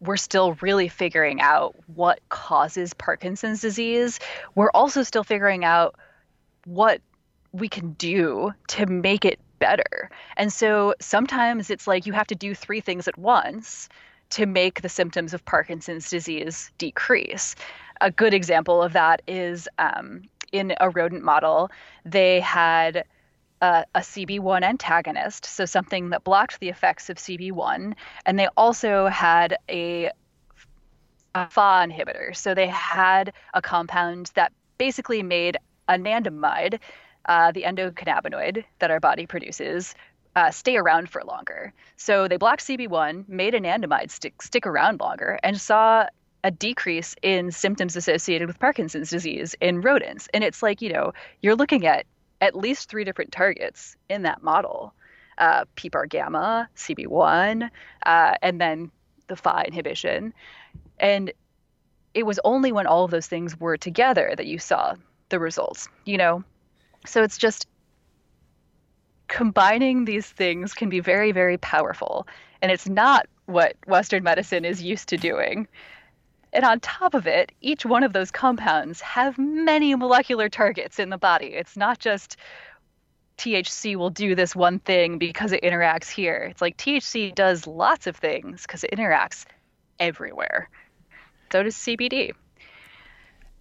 we're 0.00 0.16
still 0.16 0.54
really 0.62 0.88
figuring 0.88 1.40
out 1.40 1.76
what 1.94 2.20
causes 2.30 2.94
Parkinson's 2.94 3.60
disease. 3.60 4.18
We're 4.54 4.70
also 4.70 5.02
still 5.02 5.24
figuring 5.24 5.64
out 5.64 5.94
what 6.64 7.00
we 7.52 7.68
can 7.68 7.92
do 7.92 8.52
to 8.68 8.86
make 8.86 9.24
it 9.24 9.38
better. 9.58 10.10
And 10.36 10.52
so 10.52 10.94
sometimes 11.00 11.68
it's 11.68 11.86
like 11.86 12.06
you 12.06 12.14
have 12.14 12.26
to 12.28 12.34
do 12.34 12.54
three 12.54 12.80
things 12.80 13.06
at 13.08 13.18
once 13.18 13.88
to 14.30 14.46
make 14.46 14.80
the 14.80 14.88
symptoms 14.88 15.34
of 15.34 15.44
Parkinson's 15.44 16.08
disease 16.08 16.70
decrease. 16.78 17.54
A 18.00 18.10
good 18.10 18.32
example 18.32 18.82
of 18.82 18.94
that 18.94 19.20
is 19.26 19.68
um, 19.78 20.22
in 20.52 20.74
a 20.80 20.88
rodent 20.88 21.22
model, 21.22 21.70
they 22.04 22.40
had 22.40 23.04
a, 23.60 23.84
a 23.94 24.00
CB1 24.00 24.62
antagonist, 24.62 25.44
so 25.44 25.64
something 25.64 26.10
that 26.10 26.24
blocked 26.24 26.60
the 26.60 26.68
effects 26.68 27.10
of 27.10 27.16
CB1, 27.16 27.94
and 28.26 28.38
they 28.38 28.48
also 28.56 29.06
had 29.06 29.56
a, 29.68 30.10
a 31.34 31.46
FAAH 31.48 31.86
inhibitor. 31.86 32.36
So 32.36 32.54
they 32.54 32.68
had 32.68 33.32
a 33.54 33.62
compound 33.62 34.30
that 34.34 34.52
basically 34.78 35.22
made 35.22 35.58
anandamide, 35.88 36.78
uh, 37.26 37.52
the 37.52 37.62
endocannabinoid 37.62 38.64
that 38.78 38.90
our 38.90 39.00
body 39.00 39.26
produces, 39.26 39.94
uh, 40.36 40.50
stay 40.50 40.76
around 40.76 41.10
for 41.10 41.22
longer. 41.24 41.72
So 41.96 42.28
they 42.28 42.36
blocked 42.36 42.62
CB1, 42.62 43.28
made 43.28 43.54
anandamide 43.54 44.10
stick 44.10 44.40
stick 44.42 44.66
around 44.66 45.00
longer, 45.00 45.38
and 45.42 45.60
saw 45.60 46.06
a 46.42 46.50
decrease 46.50 47.14
in 47.22 47.50
symptoms 47.50 47.96
associated 47.96 48.48
with 48.48 48.58
Parkinson's 48.58 49.10
disease 49.10 49.54
in 49.60 49.82
rodents. 49.82 50.28
And 50.32 50.42
it's 50.42 50.62
like, 50.62 50.80
you 50.80 50.90
know, 50.90 51.12
you're 51.42 51.56
looking 51.56 51.86
at 51.86 52.06
at 52.40 52.54
least 52.54 52.88
three 52.88 53.04
different 53.04 53.32
targets 53.32 53.96
in 54.08 54.22
that 54.22 54.42
model 54.42 54.94
uh, 55.40 55.64
PPAR 55.76 56.08
gamma, 56.08 56.68
CB1, 56.76 57.70
uh, 58.04 58.34
and 58.42 58.60
then 58.60 58.90
the 59.26 59.36
FAAH 59.36 59.64
inhibition. 59.66 60.34
And 60.98 61.32
it 62.12 62.24
was 62.24 62.38
only 62.44 62.72
when 62.72 62.86
all 62.86 63.04
of 63.04 63.10
those 63.10 63.26
things 63.26 63.58
were 63.58 63.76
together 63.76 64.34
that 64.36 64.46
you 64.46 64.58
saw 64.58 64.94
the 65.30 65.38
results, 65.38 65.88
you 66.04 66.18
know? 66.18 66.44
So 67.06 67.22
it's 67.22 67.38
just 67.38 67.66
combining 69.28 70.04
these 70.04 70.26
things 70.26 70.74
can 70.74 70.88
be 70.88 71.00
very, 71.00 71.32
very 71.32 71.56
powerful. 71.56 72.26
And 72.60 72.70
it's 72.70 72.88
not 72.88 73.26
what 73.46 73.76
Western 73.86 74.22
medicine 74.22 74.64
is 74.64 74.82
used 74.82 75.08
to 75.08 75.16
doing. 75.16 75.66
And 76.52 76.64
on 76.64 76.80
top 76.80 77.14
of 77.14 77.26
it, 77.26 77.52
each 77.60 77.86
one 77.86 78.02
of 78.02 78.12
those 78.12 78.30
compounds 78.30 79.00
have 79.00 79.38
many 79.38 79.94
molecular 79.94 80.48
targets 80.48 80.98
in 80.98 81.10
the 81.10 81.18
body. 81.18 81.46
It's 81.46 81.76
not 81.76 81.98
just 81.98 82.36
THC 83.38 83.96
will 83.96 84.10
do 84.10 84.34
this 84.34 84.54
one 84.54 84.80
thing 84.80 85.18
because 85.18 85.52
it 85.52 85.62
interacts 85.62 86.10
here. 86.10 86.48
It's 86.50 86.60
like 86.60 86.76
THC 86.76 87.34
does 87.34 87.66
lots 87.66 88.06
of 88.06 88.16
things 88.16 88.62
because 88.62 88.84
it 88.84 88.90
interacts 88.90 89.46
everywhere. 89.98 90.68
So 91.52 91.62
does 91.62 91.76
CBD. 91.76 92.32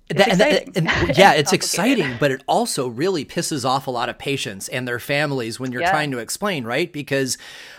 That, 0.09 0.75
and, 0.75 0.89
and, 0.89 1.17
yeah, 1.17 1.33
it's 1.33 1.53
exciting, 1.53 2.17
but 2.19 2.31
it 2.31 2.43
also 2.47 2.87
really 2.87 3.25
pisses 3.25 3.63
off 3.63 3.85
a 3.85 3.91
lot 3.91 4.09
of 4.09 4.17
patients 4.17 4.67
and 4.67 4.87
their 4.87 4.97
families 4.97 5.59
when 5.59 5.71
you're 5.71 5.83
yeah. 5.83 5.91
trying 5.91 6.09
to 6.11 6.17
explain, 6.17 6.63
right? 6.63 6.91
Because 6.91 7.37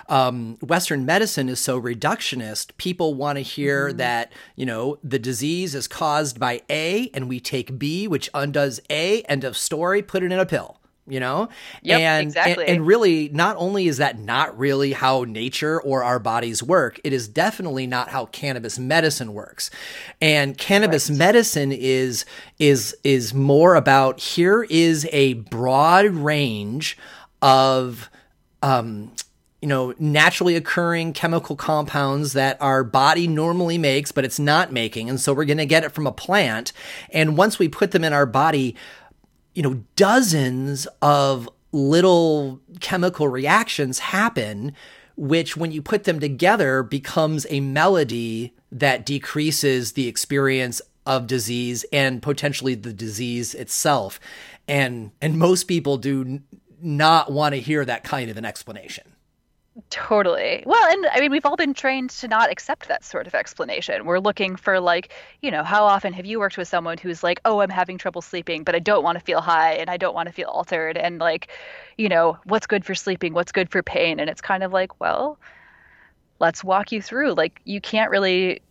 um, 0.08 0.56
Western 0.60 1.04
medicine 1.04 1.48
is 1.48 1.58
so 1.58 1.80
reductionist. 1.80 2.76
People 2.76 3.14
want 3.14 3.36
to 3.38 3.42
hear 3.42 3.88
mm-hmm. 3.88 3.98
that, 3.98 4.32
you 4.54 4.64
know, 4.64 4.98
the 5.02 5.18
disease 5.18 5.74
is 5.74 5.88
caused 5.88 6.38
by 6.38 6.62
A 6.70 7.10
and 7.14 7.28
we 7.28 7.40
take 7.40 7.78
B, 7.78 8.06
which 8.06 8.30
undoes 8.32 8.80
A, 8.90 9.22
end 9.22 9.42
of 9.42 9.56
story, 9.56 10.00
put 10.00 10.22
it 10.22 10.30
in 10.30 10.38
a 10.38 10.46
pill 10.46 10.79
you 11.11 11.20
know 11.20 11.48
yep, 11.82 12.00
and, 12.00 12.28
exactly. 12.28 12.64
and, 12.66 12.76
and 12.76 12.86
really 12.86 13.28
not 13.30 13.56
only 13.56 13.88
is 13.88 13.98
that 13.98 14.18
not 14.18 14.56
really 14.58 14.92
how 14.92 15.24
nature 15.24 15.80
or 15.80 16.02
our 16.02 16.18
bodies 16.18 16.62
work 16.62 17.00
it 17.04 17.12
is 17.12 17.28
definitely 17.28 17.86
not 17.86 18.08
how 18.08 18.26
cannabis 18.26 18.78
medicine 18.78 19.34
works 19.34 19.70
and 20.20 20.56
cannabis 20.56 21.11
right. 21.11 21.18
medicine 21.18 21.72
is 21.72 22.24
is 22.58 22.96
is 23.04 23.34
more 23.34 23.74
about 23.74 24.20
here 24.20 24.64
is 24.70 25.08
a 25.12 25.34
broad 25.34 26.06
range 26.06 26.96
of 27.42 28.08
um 28.62 29.11
you 29.61 29.68
know, 29.68 29.94
naturally 29.98 30.56
occurring 30.56 31.12
chemical 31.12 31.54
compounds 31.54 32.32
that 32.32 32.56
our 32.62 32.82
body 32.82 33.28
normally 33.28 33.76
makes, 33.76 34.11
but 34.11 34.24
it's 34.24 34.38
not 34.38 34.72
making. 34.72 35.11
And 35.11 35.20
so 35.20 35.34
we're 35.34 35.44
going 35.44 35.58
to 35.58 35.66
get 35.66 35.84
it 35.84 35.92
from 35.92 36.06
a 36.06 36.12
plant. 36.12 36.72
And 37.11 37.36
once 37.36 37.58
we 37.58 37.68
put 37.68 37.90
them 37.90 38.02
in 38.02 38.14
our 38.14 38.24
body, 38.24 38.74
you 39.55 39.62
know, 39.62 39.82
dozens 39.96 40.86
of 41.03 41.48
little 41.72 42.61
chemical 42.80 43.28
reactions 43.28 43.98
happen, 43.98 44.72
which 45.16 45.57
when 45.57 45.72
you 45.72 45.82
put 45.82 46.05
them 46.05 46.20
together 46.20 46.82
becomes 46.82 47.46
a 47.51 47.61
melody 47.61 48.55
that 48.72 49.05
decreases 49.05 49.92
the 49.92 50.09
experience 50.09 50.80
of 51.07 51.26
disease 51.26 51.84
and 51.92 52.22
potentially 52.22 52.74
the 52.74 52.92
disease 52.92 53.55
itself. 53.55 54.20
And 54.68 55.11
and 55.20 55.38
most 55.38 55.64
people 55.64 55.96
do 55.96 56.40
not 56.80 57.32
want 57.32 57.55
to 57.55 57.61
hear 57.61 57.84
that 57.84 58.05
kind 58.05 58.30
of 58.30 58.36
an 58.36 58.44
explanation. 58.44 59.05
Totally. 59.91 60.62
Well, 60.66 60.88
and 60.88 61.07
I 61.12 61.18
mean, 61.18 61.32
we've 61.32 61.45
all 61.45 61.57
been 61.57 61.74
trained 61.74 62.11
to 62.11 62.28
not 62.28 62.49
accept 62.49 62.86
that 62.86 63.05
sort 63.05 63.26
of 63.26 63.34
explanation. 63.34 64.05
We're 64.05 64.20
looking 64.20 64.55
for, 64.55 64.78
like, 64.78 65.12
you 65.43 65.51
know, 65.51 65.64
how 65.64 65.84
often 65.84 66.12
have 66.12 66.24
you 66.24 66.38
worked 66.38 66.57
with 66.57 66.68
someone 66.68 66.97
who's 66.97 67.24
like, 67.24 67.41
oh, 67.45 67.61
I'm 67.61 67.70
having 67.70 67.99
trouble 67.99 68.22
sleeping, 68.22 68.62
but 68.62 68.76
I 68.76 68.78
don't 68.78 69.03
want 69.03 69.18
to 69.18 69.24
feel 69.24 69.41
high 69.41 69.72
and 69.74 69.91
I 69.91 69.97
don't 69.97 70.14
want 70.14 70.28
to 70.28 70.32
feel 70.32 70.49
altered? 70.49 70.97
And, 70.97 71.18
like, 71.18 71.49
you 71.99 72.09
know, 72.09 72.38
what's 72.45 72.68
good 72.68 72.84
for 72.84 72.95
sleeping? 72.95 73.34
What's 73.34 73.51
good 73.51 73.68
for 73.68 73.82
pain? 73.82 74.20
And 74.20 74.30
it's 74.30 74.41
kind 74.41 74.62
of 74.62 74.72
like, 74.72 75.01
well, 75.01 75.41
let's 76.38 76.62
walk 76.62 76.93
you 76.93 77.03
through. 77.03 77.34
Like, 77.34 77.61
you 77.64 77.80
can't 77.80 78.12
really 78.12 78.62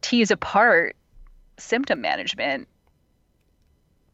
tease 0.00 0.30
apart 0.30 0.96
symptom 1.58 2.00
management 2.00 2.68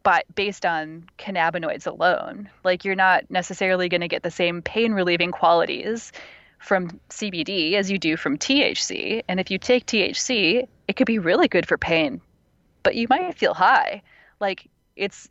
but 0.05 0.23
based 0.35 0.67
on 0.67 1.03
cannabinoids 1.17 1.87
alone. 1.87 2.47
Like 2.63 2.85
you're 2.85 2.93
not 2.93 3.29
necessarily 3.31 3.89
going 3.89 4.01
to 4.01 4.07
get 4.07 4.21
the 4.21 4.29
same 4.29 4.61
pain 4.61 4.93
relieving 4.93 5.31
qualities 5.31 6.11
from 6.59 6.99
CBD 7.09 7.73
as 7.73 7.89
you 7.89 7.97
do 7.97 8.15
from 8.15 8.37
THC. 8.37 9.23
And 9.27 9.39
if 9.39 9.49
you 9.49 9.57
take 9.57 9.87
THC, 9.87 10.67
it 10.87 10.95
could 10.95 11.07
be 11.07 11.17
really 11.17 11.47
good 11.47 11.67
for 11.67 11.79
pain, 11.79 12.21
but 12.83 12.93
you 12.93 13.07
might 13.09 13.35
feel 13.35 13.55
high. 13.55 14.03
Like 14.39 14.69
it's 14.95 15.27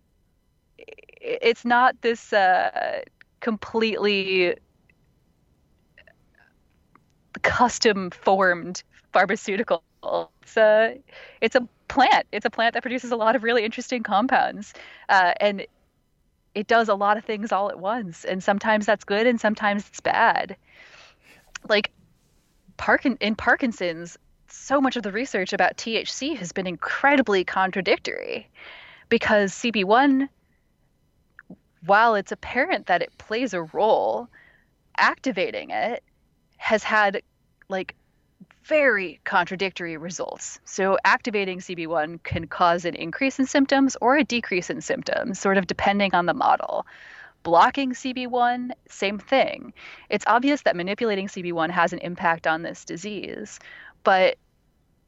it's 0.77 1.65
not 1.65 2.03
this 2.03 2.33
uh, 2.33 3.03
completely 3.39 4.57
custom 7.43 8.11
formed 8.11 8.83
pharmaceutical. 9.13 9.85
It's 10.43 10.57
a 10.57 10.99
it's 11.41 11.55
a 11.55 11.69
plant. 11.89 12.27
It's 12.33 12.47
a 12.47 12.51
plant 12.51 12.75
that 12.75 12.83
produces 12.83 13.11
a 13.13 13.17
lot 13.17 13.37
of 13.37 13.43
really 13.43 13.65
interesting 13.65 14.03
compounds, 14.03 14.75
uh, 15.09 15.33
and 15.41 15.67
it 16.55 16.67
does 16.67 16.89
a 16.89 16.95
lot 16.95 17.17
of 17.17 17.25
things 17.25 17.53
all 17.53 17.71
at 17.71 17.79
once. 17.79 18.25
And 18.25 18.43
sometimes 18.43 18.87
that's 18.87 19.05
good, 19.05 19.27
and 19.27 19.41
sometimes 19.41 19.87
it's 19.89 20.01
bad. 20.01 20.57
Like 21.69 21.91
Parkin 22.77 23.17
in 23.21 23.35
Parkinson's, 23.35 24.19
so 24.49 24.81
much 24.81 24.97
of 24.97 25.03
the 25.03 25.13
research 25.13 25.53
about 25.53 25.77
THC 25.77 26.37
has 26.37 26.53
been 26.53 26.67
incredibly 26.67 27.45
contradictory 27.45 28.49
because 29.09 29.53
CB1 29.53 30.29
while 31.87 32.15
it's 32.15 32.33
apparent 32.33 32.87
that 32.87 33.03
it 33.03 33.17
plays 33.19 33.53
a 33.53 33.63
role 33.63 34.29
activating 34.97 35.71
it 35.71 36.03
has 36.57 36.83
had 36.83 37.21
like 37.69 37.95
very 38.65 39.21
contradictory 39.25 39.97
results. 39.97 40.59
So, 40.65 40.97
activating 41.05 41.59
CB1 41.59 42.23
can 42.23 42.47
cause 42.47 42.85
an 42.85 42.95
increase 42.95 43.39
in 43.39 43.47
symptoms 43.47 43.97
or 44.01 44.17
a 44.17 44.25
decrease 44.25 44.71
in 44.71 44.81
symptoms, 44.81 45.39
sort 45.39 45.59
of 45.59 45.67
depending 45.67 46.15
on 46.15 46.27
the 46.27 46.35
model. 46.35 46.87
Blocking 47.43 47.93
CB1, 47.93 48.71
same 48.89 49.19
thing. 49.19 49.75
It's 50.09 50.25
obvious 50.27 50.63
that 50.63 50.77
manipulating 50.77 51.29
CB1 51.29 51.71
has 51.71 51.93
an 51.93 51.99
impact 51.99 52.47
on 52.47 52.63
this 52.63 52.87
disease, 52.87 53.61
but 54.03 54.39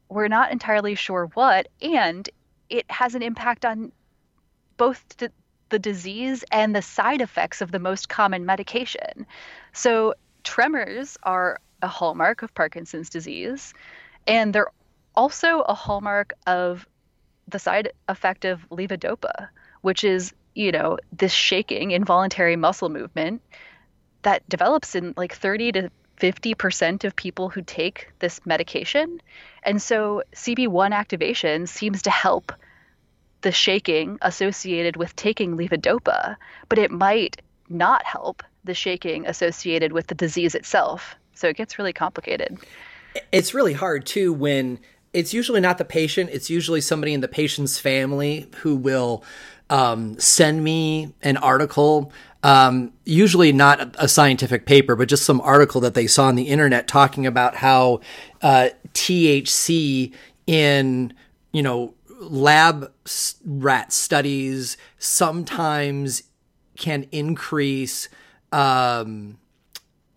we're 0.09 0.27
not 0.27 0.51
entirely 0.51 0.93
sure 0.93 1.29
what, 1.33 1.67
and 1.81 2.29
it 2.69 2.85
has 2.91 3.15
an 3.15 3.23
impact 3.23 3.65
on 3.65 3.91
both 4.77 5.03
the, 5.17 5.31
the 5.69 5.79
disease 5.79 6.43
and 6.51 6.75
the 6.75 6.81
side 6.83 7.21
effects 7.21 7.61
of 7.61 7.71
the 7.71 7.79
most 7.79 8.07
common 8.07 8.45
medication. 8.45 9.25
So, 9.73 10.13
tremors 10.43 11.17
are 11.23 11.59
a 11.81 11.87
hallmark 11.87 12.41
of 12.41 12.53
Parkinson's 12.53 13.09
disease, 13.09 13.73
and 14.25 14.53
they're 14.53 14.71
also 15.15 15.61
a 15.61 15.73
hallmark 15.73 16.33
of 16.45 16.87
the 17.47 17.59
side 17.59 17.91
effect 18.07 18.45
of 18.45 18.67
levodopa, 18.69 19.49
which 19.81 20.03
is, 20.03 20.33
you 20.53 20.71
know, 20.71 20.97
this 21.11 21.31
shaking 21.31 21.91
involuntary 21.91 22.55
muscle 22.55 22.89
movement 22.89 23.41
that 24.23 24.47
develops 24.49 24.95
in 24.95 25.13
like 25.15 25.33
30 25.33 25.71
to 25.73 25.91
50% 26.19 27.03
of 27.03 27.15
people 27.15 27.49
who 27.49 27.61
take 27.61 28.09
this 28.19 28.43
medication. 28.45 29.21
And 29.63 29.81
so 29.81 30.23
CB1 30.33 30.91
activation 30.91 31.67
seems 31.67 32.01
to 32.03 32.09
help 32.09 32.51
the 33.41 33.51
shaking 33.51 34.17
associated 34.21 34.97
with 34.97 35.15
taking 35.15 35.55
levodopa, 35.55 36.35
but 36.69 36.79
it 36.79 36.91
might 36.91 37.41
not 37.69 38.03
help 38.03 38.43
the 38.63 38.73
shaking 38.73 39.27
associated 39.27 39.91
with 39.91 40.07
the 40.07 40.15
disease 40.15 40.55
itself. 40.55 41.15
So 41.37 41.47
it 41.47 41.55
gets 41.55 41.77
really 41.77 41.93
complicated. 41.93 42.57
It's 43.31 43.53
really 43.53 43.73
hard 43.73 44.05
too 44.05 44.33
when 44.33 44.79
it's 45.13 45.33
usually 45.33 45.61
not 45.61 45.77
the 45.77 45.85
patient, 45.85 46.29
it's 46.31 46.49
usually 46.49 46.81
somebody 46.81 47.13
in 47.13 47.21
the 47.21 47.27
patient's 47.27 47.79
family 47.79 48.49
who 48.57 48.75
will 48.75 49.23
um, 49.69 50.19
send 50.19 50.63
me 50.63 51.13
an 51.21 51.37
article. 51.37 52.11
Um, 52.43 52.93
usually 53.05 53.51
not 53.51 53.95
a 53.99 54.07
scientific 54.07 54.65
paper, 54.65 54.95
but 54.95 55.07
just 55.07 55.25
some 55.25 55.41
article 55.41 55.81
that 55.81 55.93
they 55.93 56.07
saw 56.07 56.25
on 56.27 56.35
the 56.35 56.43
internet 56.43 56.87
talking 56.87 57.25
about 57.25 57.55
how 57.55 58.01
uh, 58.41 58.69
THC 58.93 60.13
in 60.45 61.13
you 61.51 61.63
know 61.63 61.93
lab 62.19 62.91
rat 63.45 63.91
studies 63.91 64.77
sometimes 64.97 66.23
can 66.77 67.05
increase 67.11 68.09
um, 68.51 69.37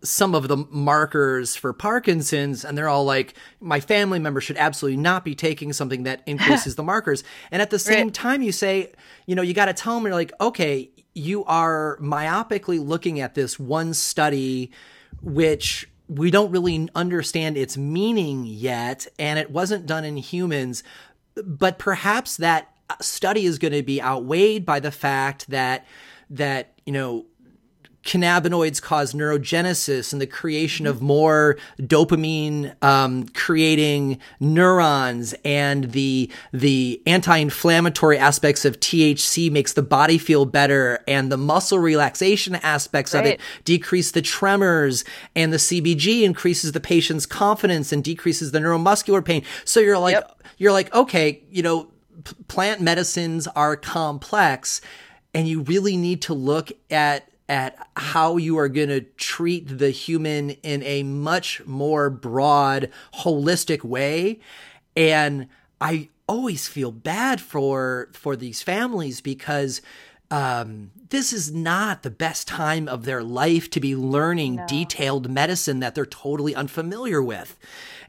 some 0.02 0.34
of 0.34 0.48
the 0.48 0.56
markers 0.56 1.56
for 1.56 1.72
Parkinson's, 1.72 2.64
and 2.64 2.76
they're 2.76 2.88
all 2.88 3.04
like, 3.04 3.34
my 3.60 3.80
family 3.80 4.18
member 4.18 4.40
should 4.40 4.56
absolutely 4.56 4.96
not 4.96 5.24
be 5.24 5.34
taking 5.34 5.72
something 5.72 6.04
that 6.04 6.22
increases 6.26 6.74
the 6.74 6.82
markers. 6.82 7.22
And 7.52 7.60
at 7.60 7.70
the 7.70 7.78
same 7.78 8.06
right. 8.06 8.14
time, 8.14 8.42
you 8.42 8.52
say, 8.52 8.92
you 9.26 9.34
know, 9.34 9.42
you 9.42 9.54
got 9.54 9.66
to 9.66 9.72
tell 9.72 9.94
them, 9.94 10.04
you're 10.04 10.14
like, 10.14 10.32
okay, 10.40 10.90
you 11.14 11.44
are 11.44 11.98
myopically 12.00 12.84
looking 12.84 13.20
at 13.20 13.34
this 13.34 13.58
one 13.58 13.92
study, 13.92 14.70
which 15.20 15.88
we 16.08 16.30
don't 16.30 16.50
really 16.50 16.88
understand 16.94 17.56
its 17.56 17.76
meaning 17.76 18.44
yet, 18.44 19.06
and 19.18 19.38
it 19.38 19.50
wasn't 19.50 19.86
done 19.86 20.04
in 20.04 20.16
humans. 20.16 20.82
But 21.44 21.78
perhaps 21.78 22.36
that 22.38 22.74
study 23.00 23.46
is 23.46 23.58
going 23.58 23.72
to 23.72 23.82
be 23.82 24.02
outweighed 24.02 24.64
by 24.66 24.80
the 24.80 24.90
fact 24.90 25.48
that 25.50 25.86
that 26.30 26.72
you 26.86 26.92
know 26.92 27.26
cannabinoids 28.04 28.80
cause 28.80 29.12
neurogenesis 29.12 30.12
and 30.12 30.22
the 30.22 30.26
creation 30.26 30.86
of 30.86 31.02
more 31.02 31.58
dopamine 31.78 32.74
um, 32.82 33.26
creating 33.28 34.18
neurons 34.40 35.34
and 35.44 35.92
the 35.92 36.30
the 36.52 37.02
anti-inflammatory 37.06 38.16
aspects 38.16 38.64
of 38.64 38.80
THC 38.80 39.50
makes 39.50 39.74
the 39.74 39.82
body 39.82 40.16
feel 40.16 40.46
better 40.46 41.04
and 41.06 41.30
the 41.30 41.36
muscle 41.36 41.78
relaxation 41.78 42.54
aspects 42.56 43.12
right. 43.12 43.20
of 43.20 43.26
it 43.26 43.40
decrease 43.64 44.12
the 44.12 44.22
tremors 44.22 45.04
and 45.36 45.52
the 45.52 45.58
CBG 45.58 46.22
increases 46.22 46.72
the 46.72 46.80
patient's 46.80 47.26
confidence 47.26 47.92
and 47.92 48.02
decreases 48.02 48.50
the 48.52 48.60
neuromuscular 48.60 49.22
pain 49.22 49.44
so 49.66 49.78
you're 49.78 49.98
like 49.98 50.14
yep. 50.14 50.42
you're 50.56 50.72
like 50.72 50.92
okay 50.94 51.42
you 51.50 51.62
know 51.62 51.84
p- 52.24 52.34
plant 52.48 52.80
medicines 52.80 53.46
are 53.48 53.76
complex 53.76 54.80
and 55.34 55.46
you 55.46 55.60
really 55.62 55.96
need 55.96 56.22
to 56.22 56.34
look 56.34 56.72
at 56.90 57.30
at 57.50 57.76
how 57.96 58.36
you 58.36 58.56
are 58.56 58.68
going 58.68 58.88
to 58.88 59.00
treat 59.00 59.78
the 59.78 59.90
human 59.90 60.50
in 60.62 60.84
a 60.84 61.02
much 61.02 61.60
more 61.66 62.08
broad, 62.08 62.88
holistic 63.14 63.82
way. 63.82 64.38
And 64.96 65.48
I 65.80 66.10
always 66.28 66.68
feel 66.68 66.92
bad 66.92 67.40
for 67.40 68.08
for 68.12 68.36
these 68.36 68.62
families 68.62 69.20
because 69.20 69.82
um, 70.30 70.92
this 71.08 71.32
is 71.32 71.52
not 71.52 72.04
the 72.04 72.10
best 72.10 72.46
time 72.46 72.86
of 72.86 73.04
their 73.04 73.24
life 73.24 73.68
to 73.70 73.80
be 73.80 73.96
learning 73.96 74.54
no. 74.54 74.66
detailed 74.68 75.28
medicine 75.28 75.80
that 75.80 75.96
they're 75.96 76.06
totally 76.06 76.54
unfamiliar 76.54 77.20
with, 77.20 77.58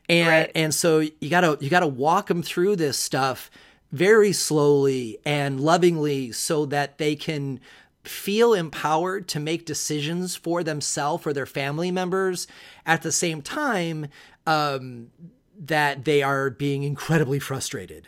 and 0.08 0.30
right. 0.30 0.52
and 0.54 0.72
so 0.72 1.00
you 1.00 1.30
gotta 1.32 1.58
you 1.60 1.70
gotta 1.72 1.88
walk 1.88 2.28
them 2.28 2.44
through 2.44 2.76
this 2.76 3.00
stuff 3.00 3.50
very 3.92 4.34
slowly 4.34 5.18
and 5.26 5.60
lovingly 5.60 6.32
so 6.32 6.66
that 6.68 7.00
they 7.00 7.16
can 7.16 7.60
feel 8.04 8.54
empowered 8.54 9.28
to 9.30 9.40
make 9.40 9.66
decisions 9.66 10.36
for 10.36 10.64
themselves 10.64 11.26
or 11.26 11.34
their 11.34 11.46
family 11.46 11.92
members 11.92 12.48
at 12.86 13.02
the 13.02 13.12
same 13.12 13.42
time 13.42 14.08
um, 14.48 15.12
that 15.60 16.06
they 16.06 16.24
are 16.24 16.50
being 16.50 16.84
incredibly 16.84 17.40
frustrated. 17.40 18.08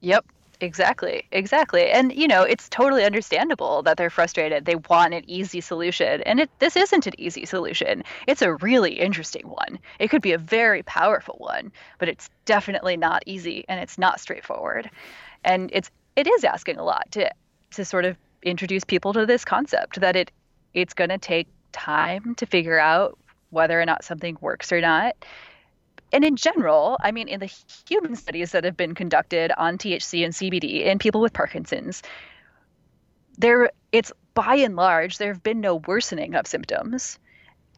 Yep. 0.00 0.26
Exactly. 0.60 1.26
Exactly. 1.32 1.90
And 1.90 2.14
you 2.14 2.26
know, 2.26 2.42
it's 2.42 2.68
totally 2.68 3.04
understandable 3.04 3.82
that 3.82 3.98
they're 3.98 4.10
frustrated. 4.10 4.64
They 4.64 4.76
want 4.76 5.12
an 5.12 5.22
easy 5.28 5.60
solution. 5.60 6.22
And 6.22 6.40
it 6.40 6.50
this 6.60 6.76
isn't 6.76 7.06
an 7.06 7.12
easy 7.18 7.44
solution. 7.44 8.02
It's 8.26 8.42
a 8.42 8.54
really 8.54 8.94
interesting 8.94 9.46
one. 9.48 9.78
It 9.98 10.08
could 10.08 10.22
be 10.22 10.32
a 10.32 10.38
very 10.38 10.82
powerful 10.82 11.36
one, 11.38 11.72
but 11.98 12.08
it's 12.08 12.30
definitely 12.46 12.96
not 12.96 13.22
easy 13.26 13.64
and 13.68 13.80
it's 13.80 13.98
not 13.98 14.18
straightforward. 14.18 14.90
And 15.44 15.70
it's 15.74 15.90
it 16.16 16.26
is 16.26 16.44
asking 16.44 16.78
a 16.78 16.84
lot 16.84 17.10
to 17.12 17.30
to 17.72 17.84
sort 17.84 18.06
of 18.06 18.16
introduce 18.42 18.84
people 18.84 19.12
to 19.12 19.26
this 19.26 19.44
concept 19.44 20.00
that 20.00 20.16
it 20.16 20.30
it's 20.74 20.94
going 20.94 21.10
to 21.10 21.18
take 21.18 21.48
time 21.72 22.34
to 22.36 22.46
figure 22.46 22.78
out 22.78 23.18
whether 23.50 23.80
or 23.80 23.86
not 23.86 24.04
something 24.04 24.36
works 24.40 24.72
or 24.72 24.80
not. 24.80 25.14
And 26.12 26.24
in 26.24 26.36
general, 26.36 26.98
I 27.00 27.10
mean, 27.10 27.28
in 27.28 27.40
the 27.40 27.52
human 27.88 28.14
studies 28.14 28.52
that 28.52 28.64
have 28.64 28.76
been 28.76 28.94
conducted 28.94 29.52
on 29.56 29.78
THC 29.78 30.24
and 30.24 30.32
CBD 30.32 30.84
in 30.84 30.98
people 30.98 31.20
with 31.20 31.32
Parkinson's, 31.32 32.02
there 33.38 33.70
it's 33.92 34.12
by 34.34 34.56
and 34.56 34.76
large 34.76 35.18
there 35.18 35.32
have 35.32 35.42
been 35.42 35.60
no 35.60 35.76
worsening 35.76 36.34
of 36.34 36.46
symptoms. 36.46 37.18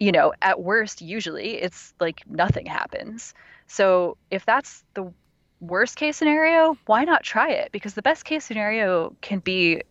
You 0.01 0.13
know, 0.13 0.33
at 0.43 0.61
worst, 0.61 1.01
usually 1.01 1.55
it's 1.55 1.95
like 2.01 2.23
nothing 2.29 2.67
happens. 2.67 3.35
So 3.67 4.17
if 4.31 4.45
that's 4.45 4.85
the 4.95 5.13
worst 5.61 5.97
case 5.97 6.17
scenario, 6.17 6.77
why 6.87 7.05
not 7.05 7.23
try 7.23 7.51
it? 7.51 7.73
Because 7.73 7.95
the 7.95 8.03
best 8.03 8.25
case 8.25 8.45
scenario 8.45 9.17
can 9.21 9.41
be 9.41 9.83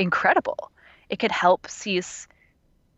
incredible. 0.00 0.72
It 1.08 1.18
could 1.18 1.32
help 1.32 1.68
cease 1.68 2.26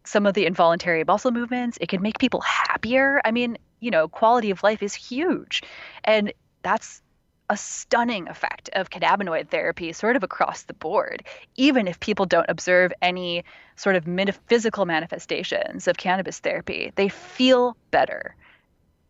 some 0.05 0.26
of 0.26 0.34
the 0.34 0.46
involuntary 0.46 1.05
muscle 1.05 1.30
movements. 1.30 1.78
It 1.80 1.88
could 1.88 2.00
make 2.00 2.18
people 2.18 2.40
happier. 2.40 3.20
I 3.24 3.30
mean, 3.30 3.59
you 3.80 3.90
know, 3.90 4.09
quality 4.09 4.50
of 4.50 4.62
life 4.62 4.82
is 4.82 4.94
huge. 4.94 5.62
And 6.05 6.32
that's 6.62 7.03
a 7.50 7.57
stunning 7.57 8.28
effect 8.28 8.70
of 8.72 8.90
cannabinoid 8.90 9.48
therapy 9.50 9.92
sort 9.92 10.16
of 10.16 10.22
across 10.22 10.62
the 10.62 10.74
board, 10.74 11.22
even 11.57 11.86
if 11.86 12.00
people 12.00 12.24
don't 12.24 12.46
observe 12.48 12.92
any 13.03 13.44
sort 13.76 13.96
of 13.96 14.07
metaphysical 14.07 14.86
manifestations 14.86 15.86
of 15.86 15.98
cannabis 15.98 16.38
therapy. 16.38 16.92
They 16.94 17.09
feel 17.09 17.76
better. 17.90 18.34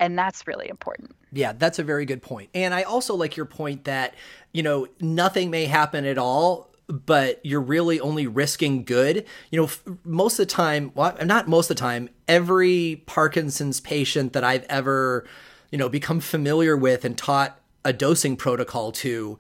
And 0.01 0.19
that's 0.19 0.47
really 0.47 0.69
important. 0.69 1.15
Yeah, 1.31 1.53
that's 1.53 1.79
a 1.79 1.85
very 1.85 2.05
good 2.05 2.23
point. 2.23 2.51
And 2.55 2.75
I 2.75 2.83
also 2.83 3.15
like 3.15 3.37
your 3.37 3.47
point 3.47 3.85
that, 3.85 4.15
you 4.53 4.63
know, 4.63 4.89
nothing 5.01 5.51
may 5.51 5.67
happen 5.67 6.05
at 6.05 6.19
all, 6.19 6.72
but 6.87 7.41
you're 7.45 7.61
really 7.61 8.01
only 8.01 8.27
risking 8.27 8.85
good. 8.85 9.25
You 9.51 9.63
know, 9.63 9.97
most 10.05 10.35
of 10.35 10.49
the 10.49 10.53
time, 10.53 10.93
well, 10.95 11.17
not 11.25 11.49
most 11.49 11.71
of 11.71 11.77
the 11.77 11.81
time, 11.81 12.09
every 12.29 13.03
Parkinson's 13.07 13.81
patient 13.81 14.33
that 14.33 14.45
I've 14.45 14.65
ever, 14.65 15.27
you 15.71 15.79
know, 15.79 15.89
become 15.89 16.21
familiar 16.21 16.77
with 16.77 17.05
and 17.05 17.17
taught 17.17 17.61
a 17.85 17.93
dosing 17.93 18.37
protocol 18.37 18.93
to, 18.93 19.39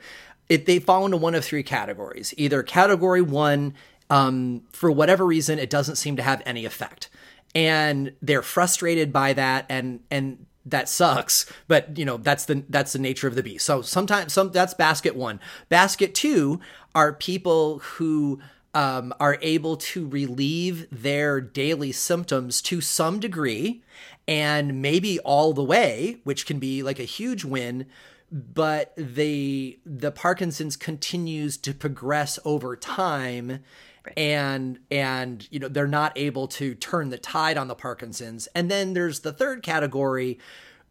it, 0.48 0.66
they 0.66 0.78
fall 0.78 1.04
into 1.04 1.16
one 1.16 1.34
of 1.34 1.44
three 1.44 1.62
categories. 1.62 2.34
Either 2.36 2.62
category 2.62 3.22
one, 3.22 3.74
um, 4.10 4.62
for 4.72 4.90
whatever 4.90 5.24
reason, 5.24 5.58
it 5.58 5.70
doesn't 5.70 5.96
seem 5.96 6.16
to 6.16 6.22
have 6.22 6.42
any 6.44 6.64
effect. 6.64 7.08
And 7.54 8.12
they're 8.22 8.42
frustrated 8.42 9.12
by 9.12 9.32
that 9.34 9.66
and 9.68 10.00
and 10.10 10.46
that 10.64 10.88
sucks 10.88 11.50
but 11.66 11.98
you 11.98 12.04
know 12.04 12.16
that's 12.18 12.44
the 12.44 12.62
that's 12.68 12.92
the 12.92 12.98
nature 12.98 13.26
of 13.26 13.34
the 13.34 13.42
beast 13.42 13.66
so 13.66 13.82
sometimes 13.82 14.32
some 14.32 14.52
that's 14.52 14.74
basket 14.74 15.16
one 15.16 15.40
basket 15.68 16.14
two 16.14 16.60
are 16.94 17.12
people 17.12 17.78
who 17.80 18.40
um, 18.74 19.12
are 19.20 19.38
able 19.42 19.76
to 19.76 20.06
relieve 20.06 20.86
their 20.90 21.40
daily 21.40 21.92
symptoms 21.92 22.62
to 22.62 22.80
some 22.80 23.20
degree 23.20 23.82
and 24.26 24.80
maybe 24.80 25.18
all 25.20 25.52
the 25.52 25.64
way 25.64 26.20
which 26.24 26.46
can 26.46 26.58
be 26.58 26.82
like 26.82 26.98
a 26.98 27.04
huge 27.04 27.44
win 27.44 27.86
but 28.30 28.94
the 28.96 29.78
the 29.84 30.10
Parkinson's 30.10 30.76
continues 30.76 31.58
to 31.58 31.74
progress 31.74 32.38
over 32.44 32.76
time 32.76 33.58
right. 34.06 34.18
and 34.18 34.78
and 34.90 35.46
you 35.50 35.58
know 35.58 35.68
they're 35.68 35.86
not 35.86 36.12
able 36.16 36.48
to 36.48 36.74
turn 36.74 37.10
the 37.10 37.18
tide 37.18 37.58
on 37.58 37.68
the 37.68 37.74
Parkinson's 37.74 38.46
and 38.54 38.70
then 38.70 38.94
there's 38.94 39.20
the 39.20 39.32
third 39.32 39.62
category 39.62 40.38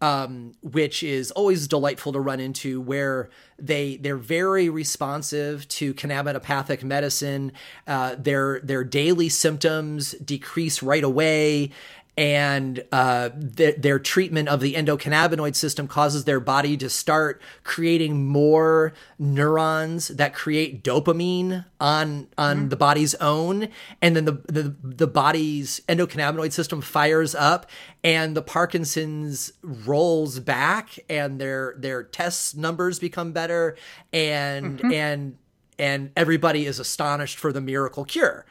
um, 0.01 0.53
which 0.61 1.03
is 1.03 1.31
always 1.31 1.67
delightful 1.67 2.11
to 2.11 2.19
run 2.19 2.39
into 2.39 2.81
where 2.81 3.29
they 3.59 3.97
they're 3.97 4.17
very 4.17 4.67
responsive 4.67 5.67
to 5.67 5.93
cannabinopathic 5.93 6.83
medicine. 6.83 7.51
Uh, 7.87 8.15
their 8.17 8.59
their 8.61 8.83
daily 8.83 9.29
symptoms 9.29 10.13
decrease 10.13 10.81
right 10.81 11.03
away 11.03 11.71
and 12.17 12.83
uh, 12.91 13.29
th- 13.55 13.77
their 13.77 13.97
treatment 13.97 14.49
of 14.49 14.59
the 14.59 14.73
endocannabinoid 14.73 15.55
system 15.55 15.87
causes 15.87 16.25
their 16.25 16.41
body 16.41 16.75
to 16.75 16.89
start 16.89 17.41
creating 17.63 18.27
more 18.27 18.93
neurons 19.17 20.09
that 20.09 20.33
create 20.33 20.83
dopamine 20.83 21.65
on 21.79 22.27
on 22.37 22.57
mm-hmm. 22.57 22.69
the 22.69 22.75
body's 22.75 23.15
own, 23.15 23.69
and 24.01 24.15
then 24.15 24.25
the, 24.25 24.33
the 24.47 24.75
the 24.83 25.07
body's 25.07 25.79
endocannabinoid 25.87 26.51
system 26.51 26.81
fires 26.81 27.33
up, 27.33 27.69
and 28.03 28.35
the 28.35 28.41
Parkinson's 28.41 29.53
rolls 29.63 30.39
back, 30.39 30.99
and 31.09 31.39
their 31.39 31.75
their 31.77 32.03
test 32.03 32.57
numbers 32.57 32.99
become 32.99 33.31
better, 33.31 33.77
and 34.11 34.79
mm-hmm. 34.79 34.91
and 34.91 35.37
and 35.79 36.11
everybody 36.17 36.65
is 36.65 36.77
astonished 36.77 37.39
for 37.39 37.53
the 37.53 37.61
miracle 37.61 38.03
cure 38.03 38.45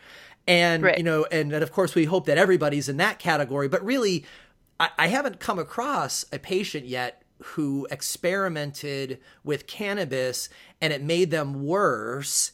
and 0.51 0.83
right. 0.83 0.99
you 0.99 1.05
know 1.05 1.25
and, 1.31 1.53
and 1.53 1.63
of 1.63 1.73
course 1.73 1.95
we 1.95 2.05
hope 2.05 2.27
that 2.27 2.37
everybody's 2.37 2.89
in 2.89 2.97
that 2.97 3.19
category 3.19 3.69
but 3.69 3.83
really 3.85 4.25
I, 4.81 4.91
I 4.99 5.07
haven't 5.07 5.39
come 5.39 5.59
across 5.59 6.25
a 6.33 6.39
patient 6.39 6.87
yet 6.87 7.23
who 7.43 7.87
experimented 7.91 9.21
with 9.45 9.67
cannabis 9.67 10.49
and 10.81 10.93
it 10.93 11.03
made 11.03 11.31
them 11.31 11.65
worse 11.65 12.53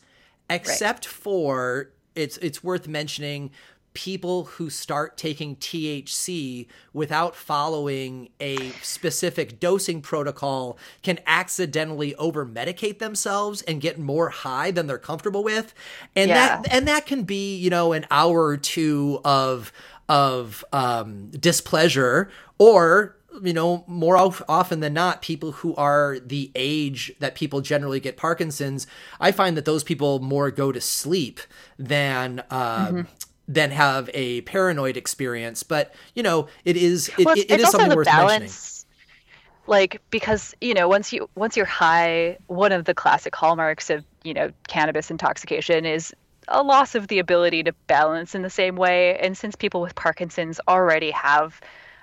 except 0.51 1.07
right. 1.07 1.13
for 1.13 1.91
it's 2.15 2.37
it's 2.39 2.63
worth 2.63 2.87
mentioning 2.87 3.51
people 3.97 4.45
who 4.45 4.69
start 4.69 5.17
taking 5.17 5.57
THC 5.57 6.67
without 6.93 7.35
following 7.35 8.29
a 8.39 8.69
specific 8.83 9.59
dosing 9.59 10.03
protocol 10.03 10.77
can 11.03 11.19
accidentally 11.27 12.15
over 12.17 12.45
medicate 12.45 12.99
themselves 12.99 13.63
and 13.63 13.81
get 13.81 13.99
more 13.99 14.29
high 14.29 14.71
than 14.71 14.87
they're 14.87 14.99
comfortable 14.99 15.43
with. 15.43 15.73
And 16.15 16.29
yeah. 16.29 16.61
that 16.61 16.71
and 16.71 16.87
that 16.87 17.07
can 17.07 17.23
be, 17.23 17.57
you 17.57 17.71
know, 17.71 17.95
an 17.95 18.05
hour 18.11 18.45
or 18.45 18.59
two 18.59 19.19
of 19.25 19.73
of 20.11 20.63
um, 20.75 21.31
displeasure 21.31 22.31
or 22.59 23.17
you 23.43 23.53
know, 23.53 23.85
more 23.87 24.17
often 24.17 24.81
than 24.81 24.95
not, 24.95 25.21
people 25.21 25.53
who 25.53 25.75
are 25.75 26.19
the 26.19 26.51
age 26.55 27.13
that 27.19 27.35
people 27.35 27.61
generally 27.61 28.01
get 28.01 28.17
Parkinson's, 28.17 28.87
I 29.21 29.31
find 29.31 29.59
that 29.59 29.67
those 29.67 29.85
people 29.85 30.21
more 30.21 30.51
go 30.51 30.73
to 30.73 30.81
sleep 30.81 31.41
than 31.79 32.43
uh, 32.51 32.89
mm-hmm 32.89 33.01
than 33.49 33.71
have 33.71 34.11
a 34.15 34.41
paranoid 34.43 34.97
experience. 34.97 35.63
But 35.63 35.95
you 36.15 36.23
know, 36.23 36.49
it 36.65 36.77
is 36.77 37.11
it, 37.19 37.25
well, 37.25 37.39
it, 37.39 37.51
it 37.51 37.61
is 37.61 37.71
something 37.71 37.95
worth 37.95 38.07
balance. 38.07 38.41
mentioning. 38.41 38.73
Like 39.69 40.01
because 40.11 40.55
you 40.61 40.75
know 40.75 40.89
once 40.89 41.13
you 41.13 41.29
once 41.35 41.57
you're 41.57 41.67
high, 41.67 42.39
one 42.47 42.73
of 42.73 42.85
the 42.85 42.95
classic 42.95 43.35
hallmarks 43.35 43.91
of 43.91 44.05
you 44.23 44.35
know 44.35 44.53
cannabis 44.69 45.11
intoxication 45.11 45.85
is 45.85 46.15
a 46.49 46.63
loss 46.63 46.95
of 46.95 47.09
the 47.09 47.19
ability 47.19 47.63
to 47.65 47.73
balance 47.87 48.35
in 48.35 48.43
the 48.43 48.51
same 48.51 48.77
way. 48.77 49.19
And 49.19 49.37
since 49.37 49.57
people 49.57 49.81
with 49.81 49.95
Parkinson's 49.95 50.61
already 50.69 51.11
have 51.11 51.61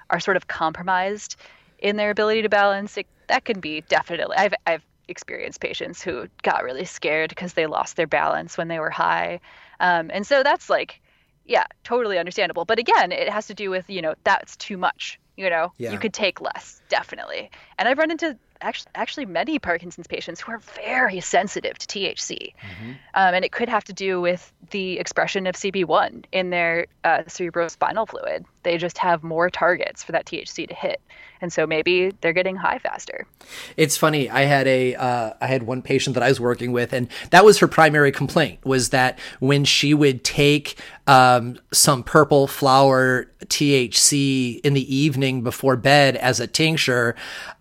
are 0.09 0.19
sort 0.19 0.37
of 0.37 0.47
compromised 0.47 1.37
in 1.79 1.95
their 1.95 2.09
ability 2.09 2.41
to 2.41 2.49
balance, 2.49 2.97
it, 2.97 3.07
that 3.27 3.45
can 3.45 3.59
be 3.59 3.81
definitely. 3.81 4.35
I've 4.37 4.53
I've 4.67 4.83
experienced 5.07 5.59
patients 5.59 6.01
who 6.01 6.27
got 6.43 6.63
really 6.63 6.85
scared 6.85 7.29
because 7.29 7.53
they 7.53 7.65
lost 7.65 7.97
their 7.97 8.07
balance 8.07 8.57
when 8.57 8.67
they 8.67 8.79
were 8.79 8.89
high, 8.89 9.39
um, 9.79 10.09
and 10.13 10.25
so 10.25 10.43
that's 10.43 10.69
like 10.69 11.01
yeah, 11.45 11.65
totally 11.83 12.17
understandable. 12.17 12.65
But 12.65 12.79
again, 12.79 13.11
it 13.11 13.29
has 13.29 13.47
to 13.47 13.53
do 13.53 13.69
with, 13.69 13.89
you 13.89 14.01
know, 14.01 14.15
that's 14.23 14.55
too 14.57 14.77
much. 14.77 15.19
You 15.35 15.49
know, 15.49 15.73
yeah. 15.77 15.91
you 15.91 15.97
could 15.97 16.13
take 16.13 16.41
less, 16.41 16.81
definitely. 16.89 17.49
And 17.79 17.87
I've 17.87 17.97
run 17.97 18.11
into 18.11 18.37
actually, 18.61 18.91
actually 18.93 19.25
many 19.25 19.57
Parkinson's 19.57 20.05
patients 20.05 20.39
who 20.39 20.51
are 20.51 20.59
very 20.59 21.19
sensitive 21.19 21.77
to 21.79 21.87
THC. 21.87 22.53
Mm-hmm. 22.53 22.91
Um, 23.15 23.33
and 23.33 23.43
it 23.43 23.51
could 23.51 23.67
have 23.67 23.83
to 23.85 23.93
do 23.93 24.21
with 24.21 24.53
the 24.69 24.99
expression 24.99 25.47
of 25.47 25.55
CB1 25.55 26.25
in 26.31 26.51
their 26.51 26.85
uh, 27.03 27.23
cerebrospinal 27.27 28.07
fluid. 28.07 28.45
They 28.63 28.77
just 28.77 28.97
have 28.97 29.23
more 29.23 29.49
targets 29.49 30.03
for 30.03 30.11
that 30.13 30.25
THC 30.25 30.67
to 30.67 30.73
hit 30.73 31.01
and 31.43 31.51
so 31.51 31.67
maybe 31.67 32.09
they're 32.21 32.31
getting 32.31 32.55
high 32.55 32.79
faster. 32.79 33.27
It's 33.75 33.97
funny. 33.97 34.29
I 34.29 34.43
had 34.43 34.65
a 34.65 34.95
uh, 34.95 35.33
I 35.41 35.47
had 35.47 35.63
one 35.63 35.81
patient 35.81 36.13
that 36.13 36.23
I 36.23 36.29
was 36.29 36.39
working 36.39 36.71
with, 36.71 36.93
and 36.93 37.09
that 37.31 37.43
was 37.43 37.59
her 37.59 37.67
primary 37.67 38.13
complaint 38.13 38.65
was 38.65 38.91
that 38.91 39.19
when 39.41 39.65
she 39.65 39.93
would 39.93 40.23
take 40.23 40.79
um, 41.05 41.59
some 41.73 42.01
purple 42.01 42.47
flower 42.47 43.25
THC 43.43 44.61
in 44.61 44.73
the 44.73 44.95
evening 44.95 45.43
before 45.43 45.75
bed 45.75 46.15
as 46.15 46.39
a 46.39 46.47
tincture, 46.47 47.13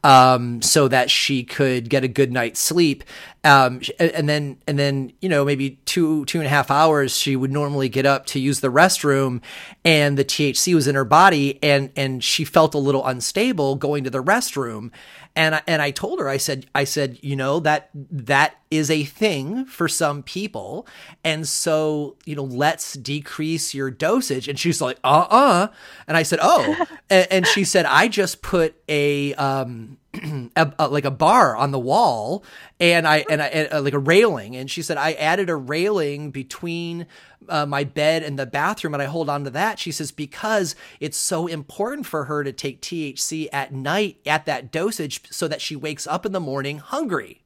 um, 0.05 0.63
so 0.63 0.87
that 0.87 1.11
she 1.11 1.43
could 1.43 1.91
get 1.91 2.05
a 2.05 2.09
good 2.09 2.31
night's 2.31 2.61
sleep. 2.61 3.03
Um, 3.45 3.81
and 3.99 4.29
then, 4.29 4.59
and 4.69 4.79
then, 4.79 5.13
you 5.21 5.29
know, 5.29 5.45
maybe 5.45 5.81
two, 5.85 6.25
two 6.27 6.39
and 6.39 6.47
a 6.47 6.51
half 6.51 6.71
hours, 6.71 7.17
she 7.17 7.35
would 7.35 7.51
normally 7.51 7.89
get 7.89 8.07
up 8.07 8.25
to 8.27 8.39
use 8.39 8.61
the 8.61 8.69
restroom 8.69 9.41
and 9.85 10.17
the 10.17 10.25
THC 10.25 10.75
was 10.75 10.87
in 10.87 10.95
her 10.95 11.05
body 11.05 11.59
and, 11.61 11.91
and 11.97 12.23
she 12.23 12.45
felt 12.45 12.73
a 12.73 12.79
little 12.79 13.05
unstable 13.05 13.75
going 13.75 14.05
to 14.05 14.11
the 14.11 14.23
restroom. 14.23 14.93
And 15.35 15.57
I, 15.57 15.63
and 15.67 15.83
I 15.83 15.91
told 15.91 16.21
her, 16.21 16.29
I 16.29 16.37
said, 16.37 16.67
I 16.73 16.85
said, 16.85 17.19
you 17.23 17.35
know, 17.35 17.59
that, 17.61 17.91
that 17.95 18.57
is 18.71 18.91
a 18.91 19.03
thing 19.03 19.65
for 19.65 19.89
some 19.89 20.23
people. 20.23 20.87
And 21.25 21.49
so, 21.49 22.17
you 22.25 22.37
know, 22.37 22.45
let's 22.45 22.93
decrease 22.93 23.75
your 23.75 23.91
dosage. 23.91 24.47
And 24.47 24.59
she's 24.59 24.81
like, 24.81 24.99
uh 25.03 25.27
uh 25.29 25.69
And 26.07 26.17
I 26.17 26.23
said, 26.23 26.39
oh. 26.43 26.87
and, 27.11 27.27
and 27.31 27.47
she 27.47 27.65
said, 27.65 27.87
I 27.87 28.07
just 28.07 28.41
put 28.41 28.77
a, 28.89 29.35
um, 29.35 29.97
a, 30.57 30.73
a, 30.79 30.89
like 30.89 31.05
a 31.05 31.11
bar 31.11 31.57
on 31.57 31.71
the 31.71 31.79
wall 31.79 32.45
and 32.81 33.07
I 33.07 33.25
and 33.29 33.43
I 33.43 33.47
and, 33.47 33.73
uh, 33.73 33.83
like 33.83 33.95
a 33.95 33.99
railing 33.99 34.57
and 34.57 34.71
she 34.71 34.83
said 34.83 34.97
I 34.97 35.13
added 35.13 35.51
a 35.51 35.57
railing 35.57 36.31
between 36.31 37.07
uh, 37.49 37.67
my 37.67 37.85
bed 37.85 38.23
and 38.23 38.39
the 38.39 38.47
bathroom 38.47 38.95
and 38.95 39.03
I 39.03 39.07
hold 39.07 39.29
on 39.29 39.45
to 39.45 39.51
that. 39.51 39.79
She 39.79 39.93
says 39.93 40.13
because 40.13 40.75
it's 41.01 41.17
so 41.17 41.47
important 41.47 42.07
for 42.07 42.25
her 42.25 42.45
to 42.45 42.53
take 42.53 42.81
THC 42.81 43.49
at 43.53 43.73
night 43.73 44.19
at 44.27 44.47
that 44.47 44.71
dosage 44.71 45.23
so 45.31 45.49
that 45.49 45.61
she 45.61 45.77
wakes 45.77 46.07
up 46.07 46.25
in 46.25 46.33
the 46.33 46.41
morning 46.41 46.79
hungry 46.79 47.42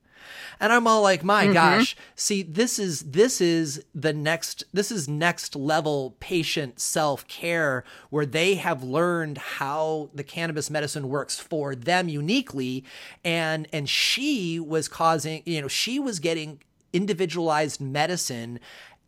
and 0.61 0.73
I'm 0.73 0.87
all 0.87 1.03
like, 1.03 1.23
my 1.25 1.45
mm-hmm. 1.45 1.53
gosh, 1.55 1.97
see, 2.15 2.43
this 2.43 2.79
is 2.79 3.03
this 3.03 3.41
is 3.41 3.85
the 3.95 4.13
next 4.13 4.65
this 4.73 4.91
is 4.91 5.09
next 5.09 5.55
level 5.57 6.17
patient 6.21 6.81
self 6.81 7.27
care 7.29 7.85
where 8.11 8.27
they 8.27 8.55
have 8.57 8.83
learned 8.83 9.39
how 9.39 10.11
the 10.15 10.25
cannabis 10.25 10.71
medicine 10.71 11.09
works 11.09 11.39
for 11.39 11.75
them 11.75 12.09
uniquely, 12.09 12.85
and 13.25 13.69
and 13.73 13.89
she 13.89 14.59
was 14.59 14.89
causing, 14.89 15.43
you 15.45 15.61
know, 15.61 15.69
she 15.69 15.99
was 15.99 16.19
getting 16.19 16.61
individualized 16.93 17.81
medicine 17.81 18.59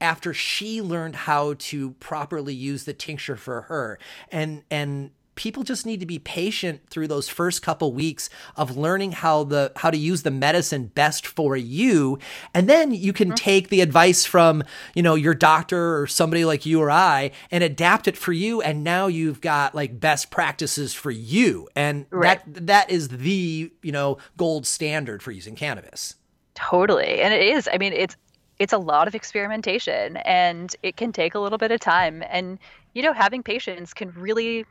after 0.00 0.32
she 0.32 0.80
learned 0.80 1.16
how 1.16 1.54
to 1.58 1.90
properly 1.92 2.54
use 2.54 2.84
the 2.84 2.92
tincture 2.92 3.36
for 3.36 3.62
her. 3.62 3.98
And 4.30 4.62
and 4.70 5.10
people 5.38 5.62
just 5.62 5.86
need 5.86 6.00
to 6.00 6.06
be 6.06 6.18
patient 6.18 6.80
through 6.90 7.06
those 7.06 7.28
first 7.28 7.62
couple 7.62 7.92
weeks 7.92 8.28
of 8.56 8.76
learning 8.76 9.12
how 9.12 9.44
the 9.44 9.70
how 9.76 9.88
to 9.88 9.96
use 9.96 10.22
the 10.24 10.32
medicine 10.32 10.86
best 10.86 11.24
for 11.24 11.56
you. 11.56 12.18
And 12.52 12.68
then 12.68 12.90
you 12.90 13.12
can 13.12 13.28
mm-hmm. 13.28 13.36
take 13.36 13.68
the 13.68 13.80
advice 13.80 14.26
from 14.26 14.64
you 14.96 15.02
know 15.02 15.14
your 15.14 15.34
doctor 15.34 15.96
or 15.96 16.08
somebody 16.08 16.44
like 16.44 16.66
you 16.66 16.80
or 16.80 16.90
I 16.90 17.30
and 17.52 17.62
adapt 17.62 18.08
it 18.08 18.16
for 18.16 18.32
you. 18.32 18.60
And 18.60 18.82
now 18.82 19.06
you've 19.06 19.40
got 19.40 19.76
like 19.76 20.00
best 20.00 20.32
practices 20.32 20.92
for 20.92 21.12
you. 21.12 21.68
And 21.76 22.06
right. 22.10 22.40
that 22.54 22.66
that 22.66 22.90
is 22.90 23.08
the 23.08 23.70
you 23.80 23.92
know 23.92 24.18
gold 24.36 24.66
standard 24.66 25.22
for 25.22 25.30
using 25.30 25.54
cannabis. 25.54 26.16
Totally. 26.56 27.20
And 27.20 27.32
it 27.32 27.42
is. 27.42 27.68
I 27.72 27.78
mean 27.78 27.92
it's 27.92 28.16
it's 28.58 28.72
a 28.72 28.78
lot 28.78 29.06
of 29.06 29.14
experimentation 29.14 30.16
and 30.16 30.74
it 30.82 30.96
can 30.96 31.12
take 31.12 31.36
a 31.36 31.38
little 31.38 31.58
bit 31.58 31.70
of 31.70 31.78
time. 31.78 32.24
And 32.28 32.58
you 32.92 33.04
know 33.04 33.12
having 33.12 33.44
patience 33.44 33.94
can 33.94 34.10
really 34.14 34.66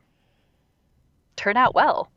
turn 1.38 1.56
out 1.56 1.74
well 1.74 2.10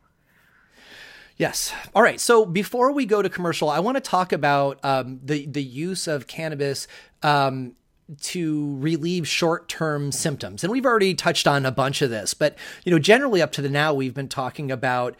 Yes. 1.40 1.72
All 1.94 2.02
right. 2.02 2.20
So 2.20 2.44
before 2.44 2.92
we 2.92 3.06
go 3.06 3.22
to 3.22 3.30
commercial, 3.30 3.70
I 3.70 3.78
want 3.80 3.96
to 3.96 4.02
talk 4.02 4.30
about 4.30 4.78
um, 4.84 5.20
the 5.24 5.46
the 5.46 5.62
use 5.62 6.06
of 6.06 6.26
cannabis 6.26 6.86
um, 7.22 7.72
to 8.20 8.76
relieve 8.76 9.26
short-term 9.26 10.12
symptoms, 10.12 10.62
and 10.62 10.70
we've 10.70 10.84
already 10.84 11.14
touched 11.14 11.48
on 11.48 11.64
a 11.64 11.72
bunch 11.72 12.02
of 12.02 12.10
this. 12.10 12.34
But 12.34 12.58
you 12.84 12.92
know, 12.92 12.98
generally 12.98 13.40
up 13.40 13.52
to 13.52 13.62
the 13.62 13.70
now, 13.70 13.94
we've 13.94 14.12
been 14.12 14.28
talking 14.28 14.70
about 14.70 15.16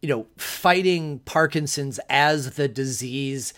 you 0.00 0.08
know 0.08 0.28
fighting 0.36 1.18
Parkinson's 1.24 1.98
as 2.08 2.52
the 2.52 2.68
disease 2.68 3.52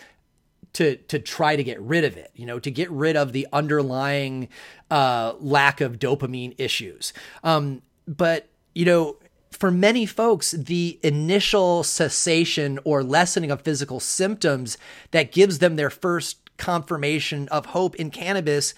to 0.73 0.95
to 0.95 1.19
try 1.19 1.55
to 1.55 1.63
get 1.63 1.79
rid 1.81 2.03
of 2.03 2.15
it 2.17 2.31
you 2.35 2.45
know 2.45 2.59
to 2.59 2.69
get 2.69 2.89
rid 2.91 3.15
of 3.15 3.31
the 3.31 3.47
underlying 3.51 4.47
uh, 4.91 5.33
lack 5.39 5.81
of 5.81 5.97
dopamine 5.97 6.53
issues 6.57 7.11
um, 7.43 7.81
but 8.07 8.47
you 8.73 8.85
know 8.85 9.17
for 9.51 9.71
many 9.71 10.05
folks 10.05 10.51
the 10.51 10.99
initial 11.03 11.83
cessation 11.83 12.79
or 12.83 13.03
lessening 13.03 13.51
of 13.51 13.61
physical 13.61 13.99
symptoms 13.99 14.77
that 15.11 15.31
gives 15.31 15.59
them 15.59 15.75
their 15.75 15.89
first 15.89 16.37
confirmation 16.57 17.47
of 17.49 17.67
hope 17.67 17.95
in 17.95 18.11
cannabis 18.11 18.73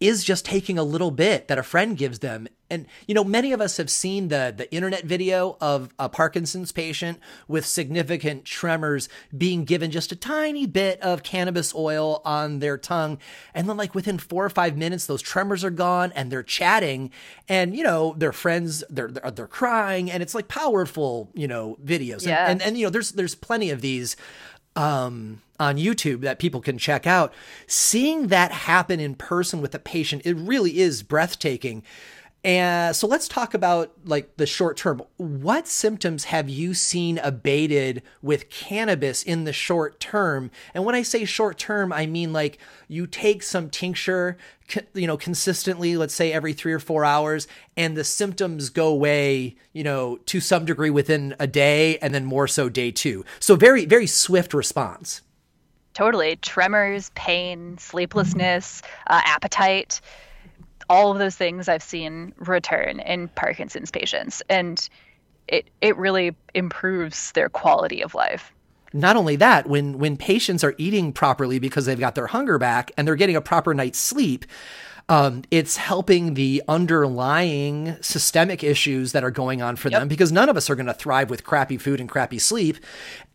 is 0.00 0.22
just 0.22 0.44
taking 0.44 0.78
a 0.78 0.82
little 0.82 1.10
bit 1.10 1.48
that 1.48 1.58
a 1.58 1.62
friend 1.62 1.96
gives 1.96 2.20
them. 2.20 2.46
And 2.70 2.86
you 3.06 3.14
know, 3.14 3.24
many 3.24 3.52
of 3.52 3.60
us 3.60 3.78
have 3.78 3.90
seen 3.90 4.28
the 4.28 4.52
the 4.56 4.72
internet 4.72 5.04
video 5.04 5.56
of 5.60 5.88
a 5.98 6.08
Parkinson's 6.08 6.70
patient 6.70 7.18
with 7.48 7.64
significant 7.64 8.44
tremors 8.44 9.08
being 9.36 9.64
given 9.64 9.90
just 9.90 10.12
a 10.12 10.16
tiny 10.16 10.66
bit 10.66 11.00
of 11.00 11.22
cannabis 11.22 11.74
oil 11.74 12.20
on 12.24 12.58
their 12.58 12.76
tongue 12.76 13.18
and 13.54 13.68
then 13.68 13.76
like 13.76 13.94
within 13.94 14.18
4 14.18 14.44
or 14.44 14.50
5 14.50 14.76
minutes 14.76 15.06
those 15.06 15.22
tremors 15.22 15.64
are 15.64 15.70
gone 15.70 16.12
and 16.14 16.30
they're 16.30 16.42
chatting 16.42 17.10
and 17.48 17.74
you 17.74 17.82
know, 17.82 18.14
their 18.18 18.32
friends 18.32 18.84
they're 18.90 19.08
they're, 19.08 19.30
they're 19.30 19.46
crying 19.46 20.10
and 20.10 20.22
it's 20.22 20.34
like 20.34 20.48
powerful, 20.48 21.30
you 21.34 21.48
know, 21.48 21.78
videos. 21.82 22.26
Yeah. 22.26 22.44
And, 22.44 22.60
and 22.60 22.68
and 22.68 22.78
you 22.78 22.84
know, 22.84 22.90
there's 22.90 23.12
there's 23.12 23.34
plenty 23.34 23.70
of 23.70 23.80
these 23.80 24.14
um, 24.76 25.42
on 25.58 25.76
YouTube 25.76 26.20
that 26.22 26.38
people 26.38 26.60
can 26.60 26.78
check 26.78 27.06
out. 27.06 27.32
Seeing 27.66 28.28
that 28.28 28.52
happen 28.52 29.00
in 29.00 29.14
person 29.14 29.60
with 29.60 29.74
a 29.74 29.78
patient, 29.78 30.22
it 30.24 30.36
really 30.36 30.78
is 30.78 31.02
breathtaking. 31.02 31.82
And 32.44 32.94
so 32.94 33.08
let's 33.08 33.26
talk 33.26 33.52
about 33.52 33.92
like 34.04 34.36
the 34.36 34.46
short 34.46 34.76
term. 34.76 35.02
What 35.16 35.66
symptoms 35.66 36.24
have 36.24 36.48
you 36.48 36.72
seen 36.72 37.18
abated 37.18 38.02
with 38.22 38.48
cannabis 38.48 39.24
in 39.24 39.42
the 39.42 39.52
short 39.52 39.98
term? 39.98 40.52
And 40.72 40.84
when 40.84 40.94
I 40.94 41.02
say 41.02 41.24
short 41.24 41.58
term, 41.58 41.92
I 41.92 42.06
mean 42.06 42.32
like 42.32 42.58
you 42.86 43.08
take 43.08 43.42
some 43.42 43.68
tincture, 43.68 44.38
you 44.94 45.08
know, 45.08 45.16
consistently, 45.16 45.96
let's 45.96 46.14
say 46.14 46.32
every 46.32 46.52
3 46.52 46.72
or 46.72 46.78
4 46.78 47.04
hours 47.04 47.48
and 47.76 47.96
the 47.96 48.04
symptoms 48.04 48.70
go 48.70 48.86
away, 48.86 49.56
you 49.72 49.82
know, 49.82 50.18
to 50.26 50.40
some 50.40 50.64
degree 50.64 50.90
within 50.90 51.34
a 51.40 51.48
day 51.48 51.98
and 51.98 52.14
then 52.14 52.24
more 52.24 52.46
so 52.46 52.68
day 52.68 52.92
2. 52.92 53.24
So 53.40 53.56
very 53.56 53.84
very 53.84 54.06
swift 54.06 54.54
response. 54.54 55.22
Totally. 55.98 56.36
Tremors, 56.36 57.10
pain, 57.16 57.76
sleeplessness, 57.76 58.82
uh, 59.08 59.20
appetite 59.24 60.00
all 60.88 61.10
of 61.10 61.18
those 61.18 61.34
things 61.34 61.68
I've 61.68 61.82
seen 61.82 62.32
return 62.38 63.00
in 63.00 63.26
Parkinson's 63.26 63.90
patients. 63.90 64.40
And 64.48 64.88
it, 65.48 65.68
it 65.80 65.96
really 65.96 66.36
improves 66.54 67.32
their 67.32 67.48
quality 67.48 68.00
of 68.00 68.14
life. 68.14 68.52
Not 68.92 69.16
only 69.16 69.34
that, 69.36 69.66
when, 69.66 69.98
when 69.98 70.16
patients 70.16 70.62
are 70.62 70.76
eating 70.78 71.12
properly 71.12 71.58
because 71.58 71.86
they've 71.86 71.98
got 71.98 72.14
their 72.14 72.28
hunger 72.28 72.58
back 72.58 72.92
and 72.96 73.06
they're 73.06 73.16
getting 73.16 73.34
a 73.34 73.40
proper 73.40 73.74
night's 73.74 73.98
sleep, 73.98 74.44
um, 75.08 75.42
it's 75.50 75.76
helping 75.76 76.34
the 76.34 76.62
underlying 76.68 77.96
systemic 78.00 78.62
issues 78.62 79.12
that 79.12 79.24
are 79.24 79.30
going 79.30 79.62
on 79.62 79.76
for 79.76 79.88
yep. 79.88 80.00
them 80.00 80.08
because 80.08 80.30
none 80.30 80.48
of 80.48 80.56
us 80.56 80.68
are 80.68 80.74
going 80.74 80.86
to 80.86 80.94
thrive 80.94 81.30
with 81.30 81.44
crappy 81.44 81.78
food 81.78 82.00
and 82.00 82.08
crappy 82.08 82.38
sleep. 82.38 82.76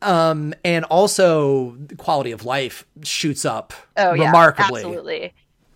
Um, 0.02 0.54
and 0.64 0.86
also, 0.86 1.78
quality 1.98 2.32
of 2.32 2.46
life 2.46 2.86
shoots 3.04 3.46
up 3.46 3.74
oh, 3.98 4.12
remarkably. 4.12 4.82
Yeah, 4.82 4.88
absolutely 4.88 5.34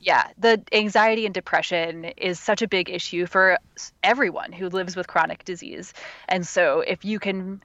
yeah, 0.08 0.28
the 0.38 0.62
anxiety 0.72 1.26
and 1.26 1.34
depression 1.34 2.06
is 2.16 2.40
such 2.40 2.62
a 2.62 2.68
big 2.68 2.90
issue 2.90 3.26
for 3.26 3.58
everyone 4.04 4.54
who 4.54 4.70
lives 4.70 4.96
with 4.96 5.08
chronic 5.08 5.44
disease. 5.44 5.94
And 6.30 6.48
so 6.48 6.80
if 6.80 7.04
you 7.04 7.20
can 7.20 7.62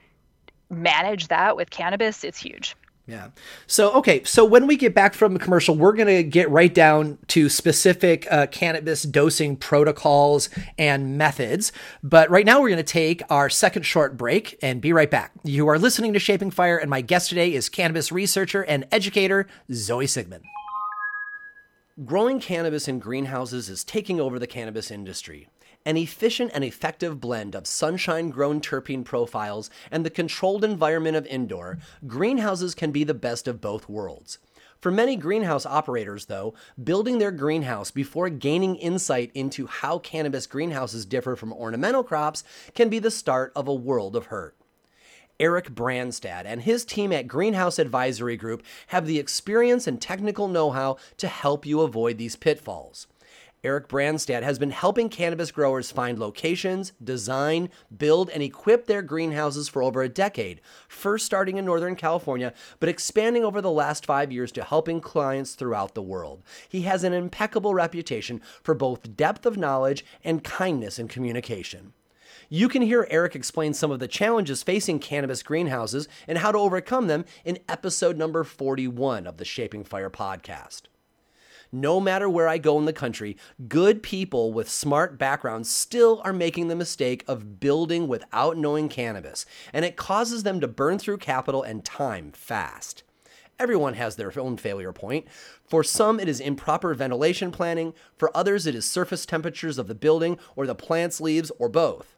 manage 0.68 1.28
that 1.28 1.56
with 1.56 1.70
cannabis, 1.70 2.24
it's 2.24 2.38
huge. 2.38 2.74
Yeah. 3.06 3.30
So, 3.66 3.92
okay. 3.94 4.22
So, 4.22 4.44
when 4.44 4.68
we 4.68 4.76
get 4.76 4.94
back 4.94 5.14
from 5.14 5.34
the 5.34 5.40
commercial, 5.40 5.74
we're 5.74 5.92
going 5.92 6.06
to 6.06 6.22
get 6.22 6.48
right 6.50 6.72
down 6.72 7.18
to 7.28 7.48
specific 7.48 8.30
uh, 8.30 8.46
cannabis 8.46 9.02
dosing 9.02 9.56
protocols 9.56 10.48
and 10.78 11.18
methods. 11.18 11.72
But 12.04 12.30
right 12.30 12.46
now, 12.46 12.60
we're 12.60 12.68
going 12.68 12.76
to 12.76 12.84
take 12.84 13.22
our 13.28 13.50
second 13.50 13.82
short 13.82 14.16
break 14.16 14.56
and 14.62 14.80
be 14.80 14.92
right 14.92 15.10
back. 15.10 15.32
You 15.42 15.68
are 15.68 15.80
listening 15.80 16.12
to 16.12 16.20
Shaping 16.20 16.52
Fire, 16.52 16.78
and 16.78 16.88
my 16.88 17.00
guest 17.00 17.28
today 17.28 17.54
is 17.54 17.68
cannabis 17.68 18.12
researcher 18.12 18.62
and 18.62 18.86
educator 18.92 19.48
Zoe 19.72 20.06
Sigman. 20.06 20.42
Growing 22.04 22.40
cannabis 22.40 22.86
in 22.86 23.00
greenhouses 23.00 23.68
is 23.68 23.82
taking 23.82 24.20
over 24.20 24.38
the 24.38 24.46
cannabis 24.46 24.90
industry. 24.92 25.48
An 25.84 25.96
efficient 25.96 26.52
and 26.54 26.62
effective 26.62 27.20
blend 27.20 27.56
of 27.56 27.66
sunshine 27.66 28.30
grown 28.30 28.60
terpene 28.60 29.04
profiles 29.04 29.68
and 29.90 30.06
the 30.06 30.10
controlled 30.10 30.62
environment 30.64 31.16
of 31.16 31.26
indoor, 31.26 31.78
greenhouses 32.06 32.74
can 32.74 32.92
be 32.92 33.02
the 33.02 33.14
best 33.14 33.48
of 33.48 33.60
both 33.60 33.88
worlds. 33.88 34.38
For 34.80 34.92
many 34.92 35.16
greenhouse 35.16 35.66
operators, 35.66 36.26
though, 36.26 36.54
building 36.82 37.18
their 37.18 37.32
greenhouse 37.32 37.90
before 37.90 38.28
gaining 38.28 38.76
insight 38.76 39.32
into 39.34 39.66
how 39.66 39.98
cannabis 39.98 40.46
greenhouses 40.46 41.04
differ 41.04 41.34
from 41.34 41.52
ornamental 41.52 42.04
crops 42.04 42.44
can 42.74 42.88
be 42.88 43.00
the 43.00 43.10
start 43.10 43.52
of 43.56 43.66
a 43.66 43.74
world 43.74 44.14
of 44.14 44.26
hurt. 44.26 44.56
Eric 45.40 45.70
Brandstad 45.70 46.44
and 46.44 46.62
his 46.62 46.84
team 46.84 47.12
at 47.12 47.26
Greenhouse 47.26 47.80
Advisory 47.80 48.36
Group 48.36 48.62
have 48.88 49.06
the 49.06 49.18
experience 49.18 49.88
and 49.88 50.00
technical 50.00 50.46
know 50.46 50.70
how 50.70 50.96
to 51.16 51.26
help 51.26 51.66
you 51.66 51.80
avoid 51.80 52.18
these 52.18 52.36
pitfalls. 52.36 53.08
Eric 53.64 53.86
Brandstad 53.86 54.42
has 54.42 54.58
been 54.58 54.72
helping 54.72 55.08
cannabis 55.08 55.52
growers 55.52 55.92
find 55.92 56.18
locations, 56.18 56.92
design, 57.02 57.70
build, 57.96 58.28
and 58.30 58.42
equip 58.42 58.86
their 58.86 59.02
greenhouses 59.02 59.68
for 59.68 59.84
over 59.84 60.02
a 60.02 60.08
decade, 60.08 60.60
first 60.88 61.24
starting 61.24 61.58
in 61.58 61.64
Northern 61.64 61.94
California, 61.94 62.52
but 62.80 62.88
expanding 62.88 63.44
over 63.44 63.60
the 63.60 63.70
last 63.70 64.04
five 64.04 64.32
years 64.32 64.50
to 64.50 64.64
helping 64.64 65.00
clients 65.00 65.54
throughout 65.54 65.94
the 65.94 66.02
world. 66.02 66.42
He 66.68 66.82
has 66.82 67.04
an 67.04 67.12
impeccable 67.12 67.72
reputation 67.72 68.40
for 68.64 68.74
both 68.74 69.16
depth 69.16 69.46
of 69.46 69.56
knowledge 69.56 70.04
and 70.24 70.42
kindness 70.42 70.98
in 70.98 71.06
communication. 71.06 71.92
You 72.48 72.68
can 72.68 72.82
hear 72.82 73.06
Eric 73.10 73.36
explain 73.36 73.74
some 73.74 73.92
of 73.92 74.00
the 74.00 74.08
challenges 74.08 74.64
facing 74.64 74.98
cannabis 74.98 75.44
greenhouses 75.44 76.08
and 76.26 76.38
how 76.38 76.50
to 76.50 76.58
overcome 76.58 77.06
them 77.06 77.24
in 77.44 77.60
episode 77.68 78.16
number 78.16 78.42
41 78.42 79.24
of 79.24 79.36
the 79.36 79.44
Shaping 79.44 79.84
Fire 79.84 80.10
podcast. 80.10 80.82
No 81.74 82.00
matter 82.00 82.28
where 82.28 82.48
I 82.48 82.58
go 82.58 82.78
in 82.78 82.84
the 82.84 82.92
country, 82.92 83.34
good 83.66 84.02
people 84.02 84.52
with 84.52 84.68
smart 84.68 85.18
backgrounds 85.18 85.70
still 85.70 86.20
are 86.22 86.34
making 86.34 86.68
the 86.68 86.76
mistake 86.76 87.24
of 87.26 87.60
building 87.60 88.08
without 88.08 88.58
knowing 88.58 88.90
cannabis, 88.90 89.46
and 89.72 89.82
it 89.82 89.96
causes 89.96 90.42
them 90.42 90.60
to 90.60 90.68
burn 90.68 90.98
through 90.98 91.16
capital 91.16 91.62
and 91.62 91.82
time 91.82 92.30
fast. 92.32 93.04
Everyone 93.58 93.94
has 93.94 94.16
their 94.16 94.38
own 94.38 94.58
failure 94.58 94.92
point. 94.92 95.26
For 95.64 95.82
some, 95.82 96.20
it 96.20 96.28
is 96.28 96.40
improper 96.40 96.92
ventilation 96.92 97.50
planning. 97.50 97.94
For 98.18 98.36
others, 98.36 98.66
it 98.66 98.74
is 98.74 98.84
surface 98.84 99.24
temperatures 99.24 99.78
of 99.78 99.88
the 99.88 99.94
building 99.94 100.38
or 100.56 100.66
the 100.66 100.74
plant's 100.74 101.22
leaves 101.22 101.50
or 101.58 101.70
both. 101.70 102.16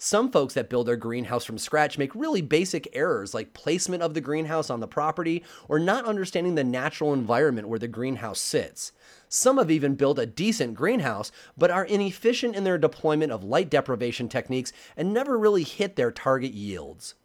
Some 0.00 0.30
folks 0.30 0.54
that 0.54 0.70
build 0.70 0.86
their 0.86 0.96
greenhouse 0.96 1.44
from 1.44 1.58
scratch 1.58 1.98
make 1.98 2.14
really 2.14 2.40
basic 2.40 2.88
errors 2.92 3.34
like 3.34 3.52
placement 3.52 4.00
of 4.00 4.14
the 4.14 4.20
greenhouse 4.20 4.70
on 4.70 4.78
the 4.78 4.86
property 4.86 5.42
or 5.68 5.80
not 5.80 6.04
understanding 6.04 6.54
the 6.54 6.62
natural 6.62 7.12
environment 7.12 7.68
where 7.68 7.80
the 7.80 7.88
greenhouse 7.88 8.38
sits. 8.38 8.92
Some 9.28 9.58
have 9.58 9.72
even 9.72 9.96
built 9.96 10.20
a 10.20 10.24
decent 10.24 10.74
greenhouse, 10.74 11.32
but 11.56 11.72
are 11.72 11.84
inefficient 11.84 12.54
in 12.54 12.62
their 12.62 12.78
deployment 12.78 13.32
of 13.32 13.42
light 13.42 13.70
deprivation 13.70 14.28
techniques 14.28 14.72
and 14.96 15.12
never 15.12 15.36
really 15.36 15.64
hit 15.64 15.96
their 15.96 16.12
target 16.12 16.52
yields. 16.52 17.16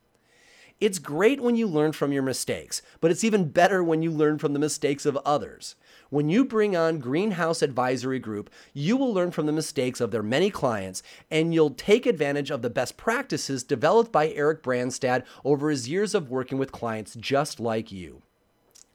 It's 0.79 0.97
great 0.97 1.41
when 1.41 1.55
you 1.55 1.67
learn 1.67 1.91
from 1.91 2.11
your 2.11 2.23
mistakes, 2.23 2.81
but 2.99 3.11
it's 3.11 3.23
even 3.23 3.49
better 3.49 3.83
when 3.83 4.01
you 4.01 4.09
learn 4.09 4.39
from 4.39 4.53
the 4.53 4.59
mistakes 4.59 5.05
of 5.05 5.15
others. 5.17 5.75
When 6.13 6.29
you 6.29 6.45
bring 6.45 6.75
on 6.75 6.99
Greenhouse 6.99 7.63
Advisory 7.63 8.19
Group, 8.19 8.51
you 8.71 8.97
will 8.97 9.11
learn 9.11 9.31
from 9.31 9.47
the 9.47 9.51
mistakes 9.51 9.99
of 9.99 10.11
their 10.11 10.21
many 10.21 10.51
clients 10.51 11.01
and 11.31 11.55
you'll 11.55 11.71
take 11.71 12.05
advantage 12.05 12.51
of 12.51 12.61
the 12.61 12.69
best 12.69 12.97
practices 12.97 13.63
developed 13.63 14.11
by 14.11 14.29
Eric 14.29 14.61
Brandstad 14.61 15.23
over 15.43 15.71
his 15.71 15.89
years 15.89 16.13
of 16.13 16.29
working 16.29 16.59
with 16.59 16.71
clients 16.71 17.15
just 17.15 17.59
like 17.59 17.91
you. 17.91 18.21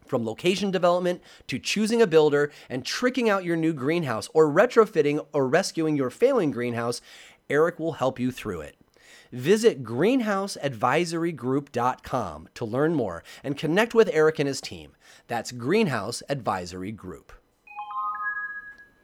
From 0.06 0.24
location 0.24 0.70
development 0.70 1.20
to 1.48 1.58
choosing 1.58 2.00
a 2.00 2.06
builder 2.06 2.52
and 2.70 2.84
tricking 2.84 3.28
out 3.28 3.42
your 3.42 3.56
new 3.56 3.72
greenhouse 3.72 4.28
or 4.32 4.46
retrofitting 4.48 5.26
or 5.32 5.48
rescuing 5.48 5.96
your 5.96 6.10
failing 6.10 6.52
greenhouse, 6.52 7.00
Eric 7.50 7.80
will 7.80 7.94
help 7.94 8.20
you 8.20 8.30
through 8.30 8.60
it. 8.60 8.76
Visit 9.32 9.82
greenhouseadvisorygroup.com 9.82 12.48
to 12.54 12.64
learn 12.64 12.94
more 12.94 13.24
and 13.44 13.56
connect 13.56 13.94
with 13.94 14.10
Eric 14.12 14.38
and 14.38 14.48
his 14.48 14.60
team. 14.60 14.92
That's 15.26 15.52
Greenhouse 15.52 16.22
Advisory 16.28 16.92
Group. 16.92 17.32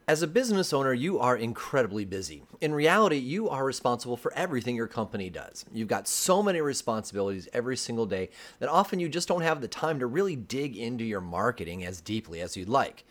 As 0.07 0.20
a 0.20 0.27
business 0.27 0.75
owner, 0.75 0.93
you 0.93 1.18
are 1.18 1.35
incredibly 1.35 2.05
busy. 2.05 2.43
In 2.61 2.75
reality, 2.75 3.16
you 3.16 3.49
are 3.49 3.64
responsible 3.64 4.18
for 4.18 4.35
everything 4.35 4.77
your 4.77 4.87
company 4.87 5.31
does. 5.31 5.64
You've 5.72 5.89
got 5.89 6.07
so 6.07 6.43
many 6.43 6.61
responsibilities 6.61 7.49
every 7.55 7.79
single 7.79 8.05
day 8.05 8.29
that 8.59 8.68
often 8.68 9.01
you 9.01 9.09
just 9.09 9.29
don't 9.29 9.41
have 9.41 9.62
the 9.62 9.68
time 9.68 10.01
to 10.01 10.07
really 10.07 10.37
dig 10.37 10.77
into 10.77 11.05
your 11.05 11.22
marketing 11.22 11.87
as 11.87 12.03
deeply 12.03 12.43
as 12.43 12.55
you'd 12.55 12.68
like. 12.68 13.07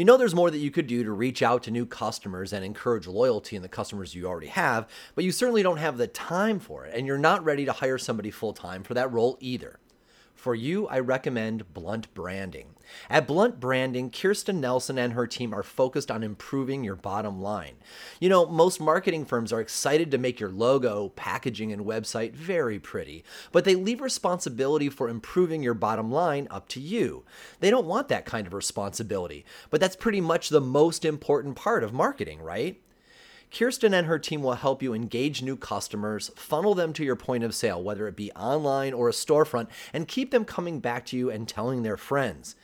You 0.00 0.06
know 0.06 0.16
there's 0.16 0.34
more 0.34 0.50
that 0.50 0.56
you 0.56 0.70
could 0.70 0.86
do 0.86 1.04
to 1.04 1.12
reach 1.12 1.42
out 1.42 1.62
to 1.64 1.70
new 1.70 1.84
customers 1.84 2.54
and 2.54 2.64
encourage 2.64 3.06
loyalty 3.06 3.54
in 3.54 3.60
the 3.60 3.68
customers 3.68 4.14
you 4.14 4.24
already 4.24 4.46
have, 4.46 4.88
but 5.14 5.24
you 5.24 5.30
certainly 5.30 5.62
don't 5.62 5.76
have 5.76 5.98
the 5.98 6.06
time 6.06 6.58
for 6.58 6.86
it, 6.86 6.94
and 6.96 7.06
you're 7.06 7.18
not 7.18 7.44
ready 7.44 7.66
to 7.66 7.72
hire 7.72 7.98
somebody 7.98 8.30
full 8.30 8.54
time 8.54 8.82
for 8.82 8.94
that 8.94 9.12
role 9.12 9.36
either. 9.40 9.78
For 10.34 10.54
you, 10.54 10.86
I 10.88 11.00
recommend 11.00 11.74
Blunt 11.74 12.14
Branding. 12.14 12.76
At 13.08 13.26
Blunt 13.26 13.60
Branding, 13.60 14.10
Kirsten 14.10 14.60
Nelson 14.60 14.98
and 14.98 15.12
her 15.12 15.26
team 15.26 15.52
are 15.54 15.62
focused 15.62 16.10
on 16.10 16.22
improving 16.22 16.84
your 16.84 16.96
bottom 16.96 17.40
line. 17.40 17.74
You 18.20 18.28
know, 18.28 18.46
most 18.46 18.80
marketing 18.80 19.24
firms 19.24 19.52
are 19.52 19.60
excited 19.60 20.10
to 20.10 20.18
make 20.18 20.40
your 20.40 20.50
logo, 20.50 21.10
packaging, 21.10 21.72
and 21.72 21.84
website 21.84 22.32
very 22.32 22.78
pretty, 22.78 23.24
but 23.52 23.64
they 23.64 23.74
leave 23.74 24.00
responsibility 24.00 24.88
for 24.88 25.08
improving 25.08 25.62
your 25.62 25.74
bottom 25.74 26.10
line 26.10 26.48
up 26.50 26.68
to 26.68 26.80
you. 26.80 27.24
They 27.60 27.70
don't 27.70 27.86
want 27.86 28.08
that 28.08 28.26
kind 28.26 28.46
of 28.46 28.54
responsibility, 28.54 29.44
but 29.70 29.80
that's 29.80 29.96
pretty 29.96 30.20
much 30.20 30.48
the 30.48 30.60
most 30.60 31.04
important 31.04 31.56
part 31.56 31.84
of 31.84 31.92
marketing, 31.92 32.42
right? 32.42 32.80
Kirsten 33.52 33.92
and 33.92 34.06
her 34.06 34.18
team 34.18 34.42
will 34.42 34.54
help 34.54 34.82
you 34.82 34.94
engage 34.94 35.42
new 35.42 35.56
customers, 35.56 36.30
funnel 36.36 36.74
them 36.74 36.92
to 36.92 37.04
your 37.04 37.16
point 37.16 37.42
of 37.42 37.54
sale, 37.54 37.82
whether 37.82 38.06
it 38.06 38.14
be 38.14 38.30
online 38.32 38.92
or 38.92 39.08
a 39.08 39.12
storefront, 39.12 39.66
and 39.92 40.06
keep 40.06 40.30
them 40.30 40.44
coming 40.44 40.78
back 40.78 41.04
to 41.06 41.16
you 41.16 41.30
and 41.30 41.48
telling 41.48 41.82
their 41.82 41.96
friends. 41.96 42.54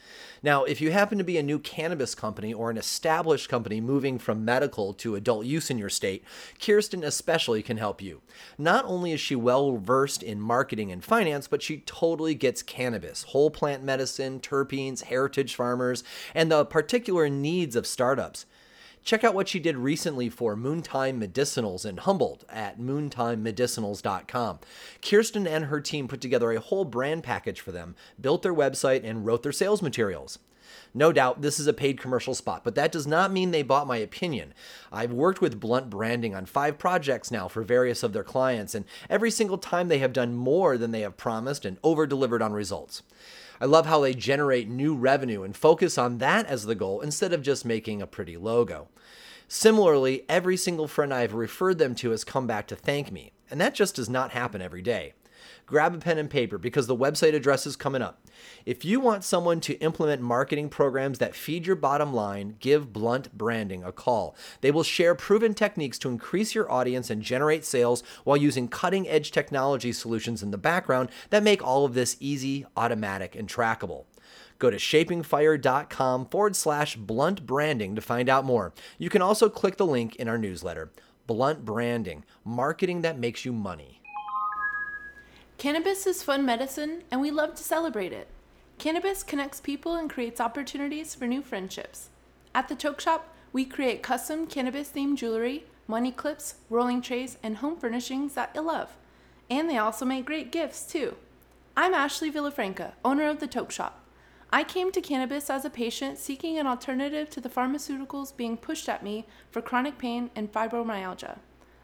Now, 0.42 0.62
if 0.64 0.80
you 0.80 0.92
happen 0.92 1.18
to 1.18 1.24
be 1.24 1.38
a 1.38 1.42
new 1.42 1.58
cannabis 1.58 2.14
company 2.14 2.54
or 2.54 2.70
an 2.70 2.78
established 2.78 3.48
company 3.48 3.80
moving 3.80 4.18
from 4.18 4.44
medical 4.44 4.94
to 4.94 5.16
adult 5.16 5.44
use 5.44 5.70
in 5.70 5.78
your 5.78 5.90
state, 5.90 6.24
Kirsten 6.60 7.02
especially 7.02 7.62
can 7.62 7.78
help 7.78 8.00
you. 8.00 8.22
Not 8.56 8.84
only 8.84 9.12
is 9.12 9.20
she 9.20 9.34
well 9.34 9.76
versed 9.76 10.22
in 10.22 10.40
marketing 10.40 10.92
and 10.92 11.02
finance, 11.02 11.48
but 11.48 11.62
she 11.62 11.78
totally 11.78 12.34
gets 12.34 12.62
cannabis, 12.62 13.24
whole 13.24 13.50
plant 13.50 13.82
medicine, 13.82 14.38
terpenes, 14.38 15.04
heritage 15.04 15.56
farmers, 15.56 16.04
and 16.32 16.50
the 16.50 16.64
particular 16.64 17.28
needs 17.28 17.74
of 17.74 17.86
startups. 17.86 18.46
Check 19.06 19.22
out 19.22 19.36
what 19.36 19.46
she 19.46 19.60
did 19.60 19.76
recently 19.76 20.28
for 20.28 20.56
Moontime 20.56 21.24
Medicinals 21.24 21.86
in 21.86 21.98
Humboldt 21.98 22.42
at 22.48 22.80
moontimemedicinals.com. 22.80 24.58
Kirsten 25.00 25.46
and 25.46 25.66
her 25.66 25.80
team 25.80 26.08
put 26.08 26.20
together 26.20 26.50
a 26.50 26.58
whole 26.58 26.84
brand 26.84 27.22
package 27.22 27.60
for 27.60 27.70
them, 27.70 27.94
built 28.20 28.42
their 28.42 28.52
website, 28.52 29.04
and 29.04 29.24
wrote 29.24 29.44
their 29.44 29.52
sales 29.52 29.80
materials. 29.80 30.40
No 30.92 31.12
doubt 31.12 31.40
this 31.40 31.60
is 31.60 31.68
a 31.68 31.72
paid 31.72 32.00
commercial 32.00 32.34
spot, 32.34 32.64
but 32.64 32.74
that 32.74 32.90
does 32.90 33.06
not 33.06 33.30
mean 33.30 33.52
they 33.52 33.62
bought 33.62 33.86
my 33.86 33.98
opinion. 33.98 34.52
I've 34.90 35.12
worked 35.12 35.40
with 35.40 35.60
Blunt 35.60 35.88
Branding 35.88 36.34
on 36.34 36.44
five 36.44 36.76
projects 36.76 37.30
now 37.30 37.46
for 37.46 37.62
various 37.62 38.02
of 38.02 38.12
their 38.12 38.24
clients, 38.24 38.74
and 38.74 38.84
every 39.08 39.30
single 39.30 39.58
time 39.58 39.86
they 39.86 39.98
have 39.98 40.12
done 40.12 40.34
more 40.34 40.76
than 40.76 40.90
they 40.90 41.02
have 41.02 41.16
promised 41.16 41.64
and 41.64 41.78
over 41.84 42.08
delivered 42.08 42.42
on 42.42 42.52
results. 42.52 43.04
I 43.60 43.64
love 43.64 43.86
how 43.86 44.00
they 44.00 44.14
generate 44.14 44.68
new 44.68 44.94
revenue 44.94 45.42
and 45.42 45.56
focus 45.56 45.96
on 45.98 46.18
that 46.18 46.46
as 46.46 46.64
the 46.64 46.74
goal 46.74 47.00
instead 47.00 47.32
of 47.32 47.42
just 47.42 47.64
making 47.64 48.02
a 48.02 48.06
pretty 48.06 48.36
logo. 48.36 48.88
Similarly, 49.48 50.24
every 50.28 50.56
single 50.56 50.88
friend 50.88 51.14
I 51.14 51.20
have 51.20 51.34
referred 51.34 51.78
them 51.78 51.94
to 51.96 52.10
has 52.10 52.24
come 52.24 52.46
back 52.46 52.66
to 52.68 52.76
thank 52.76 53.12
me, 53.12 53.32
and 53.50 53.60
that 53.60 53.74
just 53.74 53.94
does 53.96 54.08
not 54.08 54.32
happen 54.32 54.60
every 54.60 54.82
day. 54.82 55.14
Grab 55.66 55.96
a 55.96 55.98
pen 55.98 56.16
and 56.16 56.30
paper 56.30 56.58
because 56.58 56.86
the 56.86 56.96
website 56.96 57.34
address 57.34 57.66
is 57.66 57.74
coming 57.74 58.00
up. 58.00 58.20
If 58.64 58.84
you 58.84 59.00
want 59.00 59.24
someone 59.24 59.60
to 59.62 59.74
implement 59.80 60.22
marketing 60.22 60.68
programs 60.68 61.18
that 61.18 61.34
feed 61.34 61.66
your 61.66 61.74
bottom 61.74 62.14
line, 62.14 62.54
give 62.60 62.92
Blunt 62.92 63.36
Branding 63.36 63.82
a 63.82 63.90
call. 63.90 64.36
They 64.60 64.70
will 64.70 64.84
share 64.84 65.16
proven 65.16 65.54
techniques 65.54 65.98
to 66.00 66.08
increase 66.08 66.54
your 66.54 66.70
audience 66.70 67.10
and 67.10 67.20
generate 67.20 67.64
sales 67.64 68.04
while 68.22 68.36
using 68.36 68.68
cutting 68.68 69.08
edge 69.08 69.32
technology 69.32 69.90
solutions 69.90 70.40
in 70.40 70.52
the 70.52 70.58
background 70.58 71.08
that 71.30 71.42
make 71.42 71.66
all 71.66 71.84
of 71.84 71.94
this 71.94 72.16
easy, 72.20 72.64
automatic, 72.76 73.34
and 73.34 73.48
trackable. 73.48 74.04
Go 74.60 74.70
to 74.70 74.76
shapingfire.com 74.76 76.26
forward 76.26 76.54
slash 76.54 76.94
blunt 76.94 77.44
branding 77.44 77.96
to 77.96 78.00
find 78.00 78.28
out 78.28 78.44
more. 78.44 78.72
You 78.98 79.10
can 79.10 79.20
also 79.20 79.48
click 79.48 79.78
the 79.78 79.86
link 79.86 80.14
in 80.14 80.28
our 80.28 80.38
newsletter. 80.38 80.92
Blunt 81.26 81.64
Branding, 81.64 82.24
marketing 82.44 83.02
that 83.02 83.18
makes 83.18 83.44
you 83.44 83.52
money. 83.52 83.95
Cannabis 85.58 86.06
is 86.06 86.22
fun 86.22 86.44
medicine, 86.44 87.02
and 87.10 87.18
we 87.18 87.30
love 87.30 87.54
to 87.54 87.62
celebrate 87.62 88.12
it. 88.12 88.28
Cannabis 88.76 89.22
connects 89.22 89.58
people 89.58 89.94
and 89.94 90.10
creates 90.10 90.38
opportunities 90.38 91.14
for 91.14 91.26
new 91.26 91.40
friendships. 91.40 92.10
At 92.54 92.68
the 92.68 92.74
Toke 92.74 93.00
Shop, 93.00 93.34
we 93.54 93.64
create 93.64 94.02
custom 94.02 94.46
cannabis 94.46 94.90
themed 94.90 95.16
jewelry, 95.16 95.64
money 95.88 96.12
clips, 96.12 96.56
rolling 96.68 97.00
trays, 97.00 97.38
and 97.42 97.56
home 97.56 97.78
furnishings 97.78 98.34
that 98.34 98.50
you'll 98.54 98.64
love. 98.64 98.98
And 99.48 99.70
they 99.70 99.78
also 99.78 100.04
make 100.04 100.26
great 100.26 100.52
gifts, 100.52 100.82
too. 100.84 101.16
I'm 101.74 101.94
Ashley 101.94 102.30
Villafranca, 102.30 102.92
owner 103.02 103.26
of 103.26 103.40
the 103.40 103.46
Toke 103.46 103.70
Shop. 103.70 104.04
I 104.52 104.62
came 104.62 104.92
to 104.92 105.00
cannabis 105.00 105.48
as 105.48 105.64
a 105.64 105.70
patient 105.70 106.18
seeking 106.18 106.58
an 106.58 106.66
alternative 106.66 107.30
to 107.30 107.40
the 107.40 107.48
pharmaceuticals 107.48 108.36
being 108.36 108.58
pushed 108.58 108.90
at 108.90 109.02
me 109.02 109.24
for 109.50 109.62
chronic 109.62 109.96
pain 109.96 110.30
and 110.36 110.52
fibromyalgia. 110.52 111.38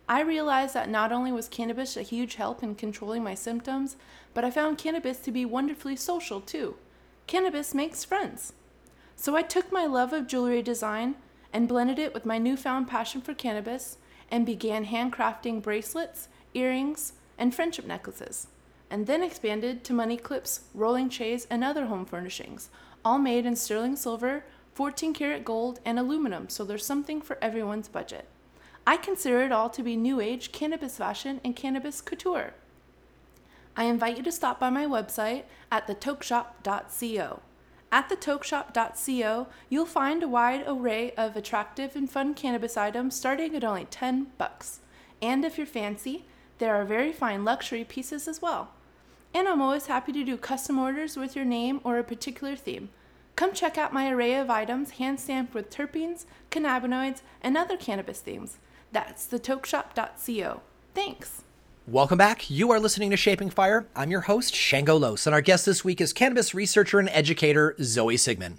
I 0.08 0.20
realized 0.20 0.74
that 0.74 0.90
not 0.90 1.12
only 1.12 1.32
was 1.32 1.48
cannabis 1.48 1.96
a 1.96 2.02
huge 2.02 2.34
help 2.34 2.62
in 2.62 2.74
controlling 2.74 3.22
my 3.22 3.34
symptoms, 3.34 3.96
but 4.34 4.44
I 4.44 4.50
found 4.50 4.78
cannabis 4.78 5.18
to 5.20 5.30
be 5.30 5.44
wonderfully 5.44 5.96
social 5.96 6.40
too. 6.40 6.76
Cannabis 7.26 7.74
makes 7.74 8.04
friends. 8.04 8.52
So 9.16 9.36
I 9.36 9.42
took 9.42 9.70
my 9.70 9.86
love 9.86 10.12
of 10.12 10.26
jewelry 10.26 10.62
design 10.62 11.14
and 11.52 11.68
blended 11.68 11.98
it 11.98 12.14
with 12.14 12.26
my 12.26 12.38
newfound 12.38 12.88
passion 12.88 13.20
for 13.20 13.34
cannabis 13.34 13.98
and 14.30 14.44
began 14.46 14.86
handcrafting 14.86 15.62
bracelets, 15.62 16.28
earrings, 16.54 17.12
and 17.38 17.54
friendship 17.54 17.86
necklaces, 17.86 18.48
and 18.90 19.06
then 19.06 19.22
expanded 19.22 19.84
to 19.84 19.92
money 19.92 20.16
clips, 20.16 20.62
rolling 20.74 21.08
trays, 21.08 21.46
and 21.50 21.62
other 21.62 21.86
home 21.86 22.04
furnishings, 22.04 22.70
all 23.04 23.18
made 23.18 23.46
in 23.46 23.56
sterling 23.56 23.96
silver, 23.96 24.44
14 24.74 25.12
karat 25.12 25.44
gold, 25.44 25.80
and 25.84 25.98
aluminum, 25.98 26.48
so 26.48 26.64
there's 26.64 26.84
something 26.84 27.20
for 27.20 27.38
everyone's 27.42 27.88
budget. 27.88 28.26
I 28.86 28.96
consider 28.96 29.42
it 29.42 29.52
all 29.52 29.70
to 29.70 29.82
be 29.82 29.96
new 29.96 30.20
age 30.20 30.50
cannabis 30.50 30.98
fashion 30.98 31.40
and 31.44 31.54
cannabis 31.54 32.00
couture. 32.00 32.54
I 33.76 33.84
invite 33.84 34.16
you 34.16 34.22
to 34.24 34.32
stop 34.32 34.58
by 34.58 34.70
my 34.70 34.86
website 34.86 35.44
at 35.70 35.86
thetokeshop.co. 35.86 37.40
At 37.92 38.08
thetokeshop.co, 38.08 39.46
you'll 39.68 39.86
find 39.86 40.22
a 40.22 40.28
wide 40.28 40.64
array 40.66 41.12
of 41.12 41.36
attractive 41.36 41.94
and 41.94 42.10
fun 42.10 42.34
cannabis 42.34 42.76
items 42.76 43.14
starting 43.14 43.54
at 43.54 43.64
only 43.64 43.84
10 43.84 44.28
bucks. 44.36 44.80
And 45.20 45.44
if 45.44 45.56
you're 45.56 45.66
fancy, 45.66 46.24
there 46.58 46.74
are 46.74 46.84
very 46.84 47.12
fine 47.12 47.44
luxury 47.44 47.84
pieces 47.84 48.26
as 48.26 48.42
well. 48.42 48.70
And 49.32 49.46
I'm 49.46 49.62
always 49.62 49.86
happy 49.86 50.12
to 50.12 50.24
do 50.24 50.36
custom 50.36 50.78
orders 50.78 51.16
with 51.16 51.36
your 51.36 51.44
name 51.44 51.80
or 51.84 51.98
a 51.98 52.04
particular 52.04 52.56
theme. 52.56 52.90
Come 53.36 53.52
check 53.52 53.78
out 53.78 53.92
my 53.92 54.10
array 54.10 54.34
of 54.34 54.50
items 54.50 54.92
hand 54.92 55.20
stamped 55.20 55.54
with 55.54 55.70
terpenes, 55.70 56.26
cannabinoids, 56.50 57.22
and 57.40 57.56
other 57.56 57.76
cannabis 57.76 58.20
themes. 58.20 58.58
That's 58.92 59.26
thetokeshop.co. 59.26 60.60
Thanks. 60.94 61.42
Welcome 61.88 62.16
back. 62.16 62.48
You 62.48 62.70
are 62.70 62.78
listening 62.78 63.10
to 63.10 63.16
Shaping 63.16 63.50
Fire. 63.50 63.88
I'm 63.96 64.12
your 64.12 64.20
host, 64.20 64.54
Shango 64.54 64.96
Los, 64.96 65.26
and 65.26 65.34
our 65.34 65.40
guest 65.40 65.66
this 65.66 65.84
week 65.84 66.00
is 66.00 66.12
cannabis 66.12 66.54
researcher 66.54 67.00
and 67.00 67.08
educator 67.08 67.74
Zoe 67.82 68.14
Sigman. 68.14 68.58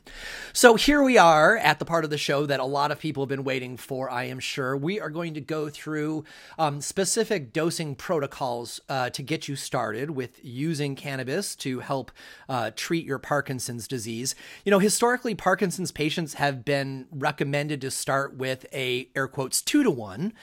So 0.52 0.76
here 0.76 1.02
we 1.02 1.18
are 1.18 1.56
at 1.56 1.80
the 1.80 1.86
part 1.86 2.04
of 2.04 2.10
the 2.10 2.18
show 2.18 2.46
that 2.46 2.60
a 2.60 2.66
lot 2.66 2.92
of 2.92 3.00
people 3.00 3.24
have 3.24 3.30
been 3.30 3.46
waiting 3.46 3.78
for, 3.78 4.10
I 4.10 4.26
am 4.26 4.42
sure. 4.42 4.76
We 4.76 5.00
are 5.00 5.10
going 5.10 5.36
to 5.36 5.42
go 5.42 5.70
through 5.70 6.26
um, 6.60 6.82
specific 6.82 7.54
dosing 7.54 7.96
protocols 7.96 8.82
uh, 8.90 9.10
to 9.12 9.24
get 9.24 9.48
you 9.48 9.56
started 9.56 10.12
with 10.12 10.44
using 10.44 10.94
cannabis 10.94 11.56
to 11.56 11.80
help 11.80 12.12
uh, 12.50 12.72
treat 12.76 13.06
your 13.06 13.20
Parkinson's 13.20 13.88
disease. 13.88 14.36
You 14.66 14.72
know, 14.72 14.80
historically, 14.80 15.34
Parkinson's 15.34 15.94
patients 15.94 16.34
have 16.34 16.66
been 16.66 17.08
recommended 17.10 17.80
to 17.82 17.90
start 17.90 18.36
with 18.36 18.66
a 18.74 19.08
air 19.16 19.30
quotes 19.30 19.62
two 19.62 19.82
to 19.82 19.90
one 19.90 20.34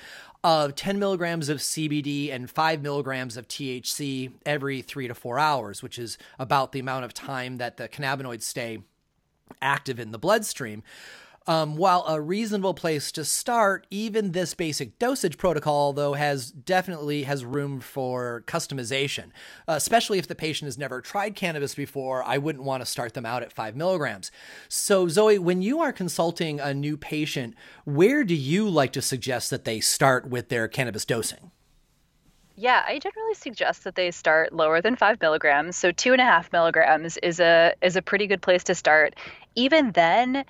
of 0.43 0.74
10 0.74 0.99
milligrams 0.99 1.49
of 1.49 1.59
CBD 1.59 2.32
and 2.32 2.51
5 2.51 2.82
milligrams 2.82 3.36
of 3.36 3.47
THC 3.47 4.32
every 4.47 4.82
three 4.82 5.07
to 5.09 5.14
four 5.14 5.38
hours, 5.38 5.82
which 5.82 5.99
is 5.99 6.16
about 6.38 6.72
the 6.72 6.80
amount 6.80 7.05
of 7.05 7.12
time 7.12 7.59
that 7.59 7.76
the 7.76 7.88
cannabinoids 7.88 8.43
stay 8.43 8.78
active 9.61 10.01
in 10.01 10.12
the 10.12 10.18
bloodstream. 10.18 10.82
Um, 11.51 11.74
while 11.74 12.05
a 12.07 12.20
reasonable 12.20 12.74
place 12.74 13.11
to 13.11 13.24
start, 13.24 13.84
even 13.90 14.30
this 14.30 14.55
basic 14.55 15.01
dosage 15.01 15.36
protocol, 15.36 15.92
though, 15.92 16.12
has 16.12 16.53
definitely 16.53 17.24
has 17.24 17.44
room 17.44 17.80
for 17.80 18.44
customization. 18.46 19.32
Uh, 19.66 19.72
especially 19.72 20.20
if 20.20 20.28
the 20.28 20.36
patient 20.36 20.68
has 20.68 20.78
never 20.78 21.01
tried 21.01 21.34
cannabis 21.34 21.74
before, 21.74 22.22
I 22.22 22.38
wouldn't 22.38 22.62
want 22.62 22.82
to 22.82 22.86
start 22.86 23.14
them 23.14 23.26
out 23.26 23.42
at 23.42 23.53
five 23.53 23.74
milligrams. 23.74 24.30
So, 24.68 25.09
Zoe, 25.09 25.40
when 25.40 25.61
you 25.61 25.80
are 25.80 25.92
consulting 25.92 26.61
a 26.61 26.72
new 26.72 26.96
patient, 26.96 27.57
where 27.84 28.22
do 28.22 28.36
you 28.36 28.68
like 28.68 28.92
to 28.92 29.03
suggest 29.03 29.51
that 29.51 29.64
they 29.64 29.80
start 29.80 30.28
with 30.28 30.51
their 30.51 30.68
cannabis 30.68 31.05
dosing? 31.05 31.51
Yeah, 32.55 32.84
I 32.86 33.01
generally 33.01 33.34
suggest 33.34 33.82
that 33.82 33.96
they 33.96 34.12
start 34.12 34.53
lower 34.53 34.80
than 34.80 34.94
five 34.94 35.20
milligrams. 35.20 35.76
So 35.76 35.90
two 35.90 36.12
and 36.12 36.20
a 36.20 36.24
half 36.24 36.53
milligrams 36.53 37.16
is 37.24 37.40
a 37.40 37.74
is 37.82 37.96
a 37.96 38.03
pretty 38.03 38.28
good 38.28 38.40
place 38.40 38.62
to 38.64 38.74
start. 38.76 39.16
Even 39.57 39.90
then, 39.90 40.44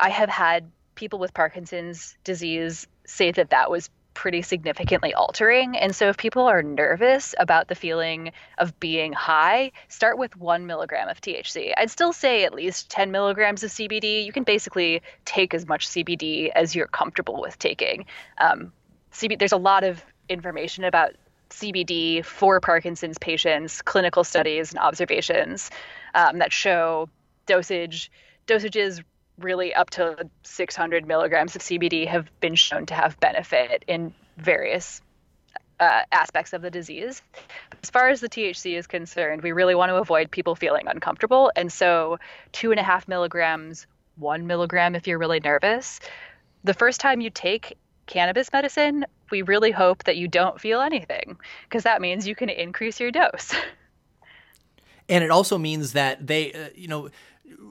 I 0.00 0.08
have 0.08 0.28
had 0.28 0.70
people 0.94 1.18
with 1.18 1.34
Parkinson's 1.34 2.16
disease 2.24 2.86
say 3.04 3.30
that 3.32 3.50
that 3.50 3.70
was 3.70 3.90
pretty 4.14 4.42
significantly 4.42 5.14
altering. 5.14 5.76
And 5.76 5.94
so, 5.94 6.08
if 6.08 6.16
people 6.16 6.46
are 6.46 6.62
nervous 6.62 7.34
about 7.38 7.68
the 7.68 7.74
feeling 7.74 8.32
of 8.58 8.78
being 8.80 9.12
high, 9.12 9.72
start 9.88 10.18
with 10.18 10.36
one 10.36 10.66
milligram 10.66 11.08
of 11.08 11.20
THC. 11.20 11.72
I'd 11.76 11.90
still 11.90 12.12
say 12.12 12.44
at 12.44 12.52
least 12.52 12.90
10 12.90 13.10
milligrams 13.12 13.62
of 13.62 13.70
CBD. 13.70 14.24
You 14.24 14.32
can 14.32 14.42
basically 14.42 15.02
take 15.24 15.54
as 15.54 15.66
much 15.66 15.88
CBD 15.88 16.50
as 16.54 16.74
you're 16.74 16.88
comfortable 16.88 17.40
with 17.40 17.58
taking. 17.58 18.06
Um, 18.38 18.72
CB, 19.12 19.38
there's 19.38 19.52
a 19.52 19.56
lot 19.56 19.84
of 19.84 20.04
information 20.28 20.84
about 20.84 21.12
CBD 21.50 22.24
for 22.24 22.60
Parkinson's 22.60 23.18
patients, 23.18 23.82
clinical 23.82 24.24
studies 24.24 24.70
and 24.70 24.78
observations 24.80 25.70
um, 26.14 26.38
that 26.38 26.52
show 26.52 27.08
dosage 27.46 28.10
dosages 28.46 29.02
really 29.40 29.74
up 29.74 29.90
to 29.90 30.28
600 30.42 31.06
milligrams 31.06 31.56
of 31.56 31.62
CBD 31.62 32.06
have 32.06 32.30
been 32.40 32.54
shown 32.54 32.86
to 32.86 32.94
have 32.94 33.18
benefit 33.20 33.84
in 33.86 34.14
various 34.36 35.00
uh, 35.80 36.02
aspects 36.12 36.52
of 36.52 36.62
the 36.62 36.70
disease. 36.70 37.22
As 37.82 37.90
far 37.90 38.08
as 38.08 38.20
the 38.20 38.28
THC 38.28 38.78
is 38.78 38.86
concerned, 38.86 39.42
we 39.42 39.52
really 39.52 39.74
want 39.74 39.90
to 39.90 39.96
avoid 39.96 40.30
people 40.30 40.54
feeling 40.54 40.86
uncomfortable. 40.86 41.50
And 41.56 41.72
so, 41.72 42.18
two 42.52 42.70
and 42.70 42.78
a 42.78 42.82
half 42.82 43.08
milligrams, 43.08 43.86
one 44.16 44.46
milligram 44.46 44.94
if 44.94 45.06
you're 45.06 45.18
really 45.18 45.40
nervous. 45.40 46.00
The 46.64 46.74
first 46.74 47.00
time 47.00 47.22
you 47.22 47.30
take 47.30 47.78
cannabis 48.06 48.52
medicine, 48.52 49.06
we 49.30 49.42
really 49.42 49.70
hope 49.70 50.04
that 50.04 50.16
you 50.16 50.28
don't 50.28 50.60
feel 50.60 50.80
anything 50.80 51.38
because 51.64 51.84
that 51.84 52.02
means 52.02 52.26
you 52.26 52.34
can 52.34 52.50
increase 52.50 53.00
your 53.00 53.10
dose. 53.10 53.54
And 55.10 55.24
it 55.24 55.30
also 55.32 55.58
means 55.58 55.94
that 55.94 56.24
they, 56.24 56.52
uh, 56.52 56.68
you 56.76 56.86
know, 56.86 57.10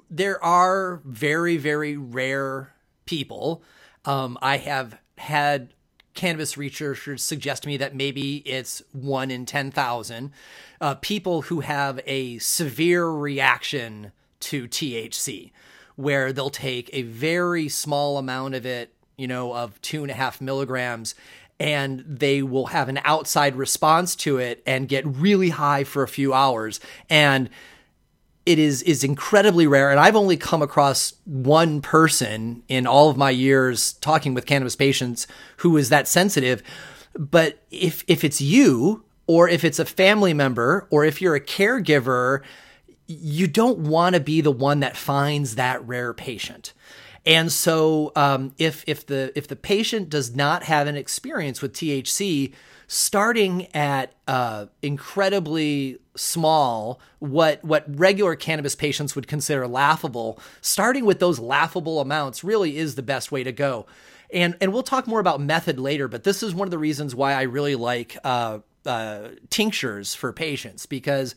there 0.09 0.43
are 0.43 1.01
very, 1.05 1.57
very 1.57 1.97
rare 1.97 2.73
people. 3.05 3.63
Um, 4.05 4.37
I 4.41 4.57
have 4.57 4.97
had 5.17 5.73
cannabis 6.13 6.57
researchers 6.57 7.23
suggest 7.23 7.63
to 7.63 7.69
me 7.69 7.77
that 7.77 7.95
maybe 7.95 8.37
it's 8.37 8.81
one 8.91 9.31
in 9.31 9.45
10,000 9.45 10.31
uh, 10.81 10.95
people 10.95 11.43
who 11.43 11.61
have 11.61 11.99
a 12.05 12.37
severe 12.39 13.07
reaction 13.07 14.11
to 14.39 14.67
THC, 14.67 15.51
where 15.95 16.31
they'll 16.33 16.49
take 16.49 16.89
a 16.93 17.03
very 17.03 17.69
small 17.69 18.17
amount 18.17 18.55
of 18.55 18.65
it, 18.65 18.93
you 19.17 19.27
know, 19.27 19.53
of 19.53 19.81
two 19.81 20.01
and 20.01 20.11
a 20.11 20.13
half 20.13 20.39
milligrams, 20.39 21.15
and 21.59 22.03
they 22.07 22.41
will 22.41 22.67
have 22.67 22.87
an 22.87 22.99
outside 23.03 23.55
response 23.55 24.15
to 24.15 24.37
it 24.37 24.63
and 24.65 24.87
get 24.87 25.05
really 25.05 25.49
high 25.49 25.83
for 25.83 26.03
a 26.03 26.07
few 26.07 26.33
hours. 26.33 26.79
And 27.09 27.49
it 28.49 28.57
is 28.57 28.81
is 28.81 29.03
incredibly 29.03 29.67
rare. 29.67 29.91
And 29.91 29.99
i've 29.99 30.15
only 30.15 30.35
come 30.35 30.63
across 30.63 31.13
one 31.25 31.81
person 31.81 32.63
in 32.67 32.87
all 32.87 33.09
of 33.09 33.15
my 33.15 33.29
years 33.29 33.93
talking 33.93 34.33
with 34.33 34.47
cannabis 34.47 34.75
patients 34.75 35.27
who 35.57 35.77
is 35.77 35.89
that 35.89 36.07
sensitive. 36.07 36.63
But 37.13 37.63
if 37.69 38.03
if 38.07 38.23
it's 38.23 38.41
you 38.41 39.03
or 39.27 39.47
if 39.47 39.63
it's 39.63 39.77
a 39.77 39.85
family 39.85 40.33
member 40.33 40.87
or 40.89 41.05
if 41.05 41.21
you're 41.21 41.35
a 41.35 41.39
caregiver 41.39 42.41
you 43.07 43.47
don't 43.47 43.79
want 43.79 44.13
to 44.15 44.19
be 44.19 44.41
the 44.41 44.51
one 44.51 44.81
that 44.81 44.95
finds 44.95 45.55
that 45.55 45.85
rare 45.87 46.13
patient. 46.13 46.73
And 47.25 47.51
so 47.51 48.11
um, 48.15 48.53
if 48.57 48.83
if 48.87 49.05
the 49.05 49.31
if 49.35 49.47
the 49.47 49.55
patient 49.55 50.09
does 50.09 50.35
not 50.35 50.63
have 50.63 50.87
an 50.87 50.95
experience 50.95 51.61
with 51.61 51.73
THC, 51.73 52.53
starting 52.87 53.67
at 53.75 54.13
uh, 54.27 54.67
incredibly 54.81 55.99
small, 56.19 56.99
what 57.19 57.63
what 57.63 57.85
regular 57.87 58.35
cannabis 58.35 58.75
patients 58.75 59.15
would 59.15 59.27
consider 59.27 59.67
laughable, 59.67 60.39
starting 60.61 61.05
with 61.05 61.19
those 61.19 61.39
laughable 61.39 61.99
amounts 61.99 62.43
really 62.43 62.77
is 62.77 62.95
the 62.95 63.01
best 63.01 63.31
way 63.31 63.43
to 63.43 63.51
go. 63.51 63.85
And 64.31 64.55
and 64.61 64.73
we'll 64.73 64.83
talk 64.83 65.07
more 65.07 65.19
about 65.19 65.41
method 65.41 65.79
later, 65.79 66.07
but 66.07 66.23
this 66.23 66.43
is 66.43 66.53
one 66.53 66.67
of 66.67 66.71
the 66.71 66.77
reasons 66.77 67.15
why 67.15 67.33
I 67.33 67.43
really 67.43 67.75
like 67.75 68.17
uh, 68.23 68.59
uh, 68.85 69.29
tinctures 69.49 70.13
for 70.13 70.33
patients 70.33 70.85
because 70.85 71.35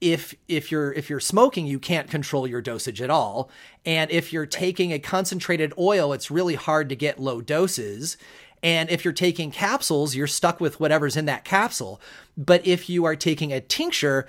if 0.00 0.34
if 0.48 0.70
you're 0.70 0.92
if 0.92 1.08
you're 1.08 1.20
smoking 1.20 1.66
you 1.66 1.78
can't 1.78 2.10
control 2.10 2.46
your 2.46 2.60
dosage 2.60 3.00
at 3.00 3.10
all 3.10 3.48
and 3.86 4.10
if 4.10 4.32
you're 4.32 4.44
taking 4.44 4.92
a 4.92 4.98
concentrated 4.98 5.72
oil 5.78 6.12
it's 6.12 6.30
really 6.30 6.56
hard 6.56 6.88
to 6.88 6.96
get 6.96 7.20
low 7.20 7.40
doses 7.40 8.16
and 8.64 8.90
if 8.90 9.04
you're 9.04 9.12
taking 9.12 9.52
capsules 9.52 10.16
you're 10.16 10.26
stuck 10.26 10.60
with 10.60 10.80
whatever's 10.80 11.16
in 11.16 11.26
that 11.26 11.44
capsule 11.44 12.00
but 12.36 12.66
if 12.66 12.88
you 12.88 13.04
are 13.04 13.14
taking 13.14 13.52
a 13.52 13.60
tincture 13.60 14.26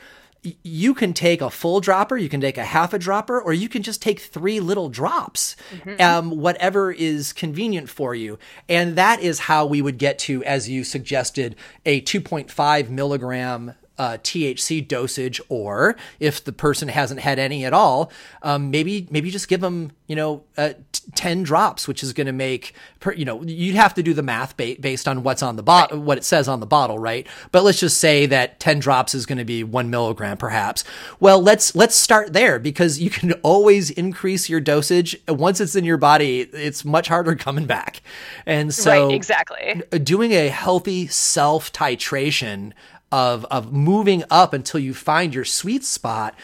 you 0.64 0.94
can 0.94 1.14
take 1.14 1.42
a 1.42 1.50
full 1.50 1.80
dropper, 1.80 2.18
you 2.18 2.30
can 2.30 2.42
take 2.42 2.58
a 2.58 2.66
half 2.66 2.94
a 2.94 3.00
dropper, 3.00 3.40
or 3.40 3.54
you 3.54 3.70
can 3.70 3.82
just 3.82 4.02
take 4.02 4.20
three 4.20 4.60
little 4.60 4.90
drops, 4.90 5.56
mm-hmm. 5.72 6.02
um, 6.02 6.38
whatever 6.38 6.92
is 6.92 7.34
convenient 7.34 7.90
for 7.90 8.14
you. 8.14 8.38
And 8.70 8.96
that 8.96 9.22
is 9.22 9.40
how 9.40 9.66
we 9.66 9.82
would 9.82 9.98
get 9.98 10.20
to, 10.20 10.44
as 10.44 10.70
you 10.70 10.84
suggested, 10.84 11.56
a 11.86 12.02
2.5 12.02 12.90
milligram 12.90 13.74
uh, 13.98 14.18
THC 14.24 14.86
dosage, 14.86 15.42
or 15.50 15.96
if 16.20 16.44
the 16.44 16.52
person 16.52 16.88
hasn't 16.88 17.22
had 17.22 17.40
any 17.40 17.66
at 17.66 17.74
all, 17.74 18.12
um, 18.42 18.72
maybe 18.72 19.08
maybe 19.10 19.32
just 19.32 19.48
give 19.48 19.62
them 19.62 19.92
you 20.08 20.16
know 20.16 20.44
uh, 20.58 20.74
t- 20.92 21.02
ten 21.16 21.44
drops, 21.44 21.88
which 21.88 22.04
is 22.04 22.14
going 22.14 22.28
to 22.28 22.34
make 22.34 22.74
per, 23.00 23.14
you 23.14 23.26
know 23.26 23.42
you'd 23.44 23.76
have 23.76 23.94
to 23.94 24.04
do 24.04 24.14
the 24.14 24.24
math 24.24 24.58
ba- 24.58 24.76
based 24.80 25.08
on 25.08 25.24
what's 25.24 25.42
on 25.42 25.56
the 25.56 25.64
bottle, 25.64 26.00
what 26.00 26.18
it 26.18 26.24
says 26.24 26.48
on 26.48 26.60
the 26.60 26.66
bottle, 26.66 27.00
right? 27.00 27.28
But 27.52 27.64
let's 27.64 27.80
just 27.80 27.98
say 27.98 28.26
that 28.26 28.60
ten 28.60 28.80
drops 28.80 29.16
is 29.16 29.26
going 29.26 29.38
to 29.38 29.46
be 29.46 29.64
one 29.64 29.90
milligram, 29.90 30.38
perhaps. 30.38 30.84
Well, 31.20 31.42
let's 31.42 31.76
let's 31.76 31.96
start 31.96 32.34
there 32.34 32.60
because 32.60 33.00
you 33.00 33.10
can 33.10 33.34
always 33.44 33.90
increase 33.92 34.50
your 34.50 34.60
dosage 34.60 35.18
once 35.28 35.60
it's 35.62 35.76
in 35.76 35.86
your 35.86 35.98
body. 35.98 36.42
It's 36.42 36.84
much 36.84 37.08
harder 37.08 37.36
coming 37.36 37.66
back, 37.66 38.02
and 38.46 38.74
so 38.74 39.08
right, 39.08 39.16
exactly 39.16 39.82
doing 40.04 40.32
a 40.32 40.50
healthy 40.50 41.08
self 41.08 41.72
titration 41.72 42.74
of 43.12 43.46
of 43.46 43.72
moving 43.72 44.24
up 44.30 44.54
until 44.54 44.80
you 44.80 44.94
find 44.94 45.34
your 45.34 45.46
sweet 45.46 45.84
spot 45.84 46.36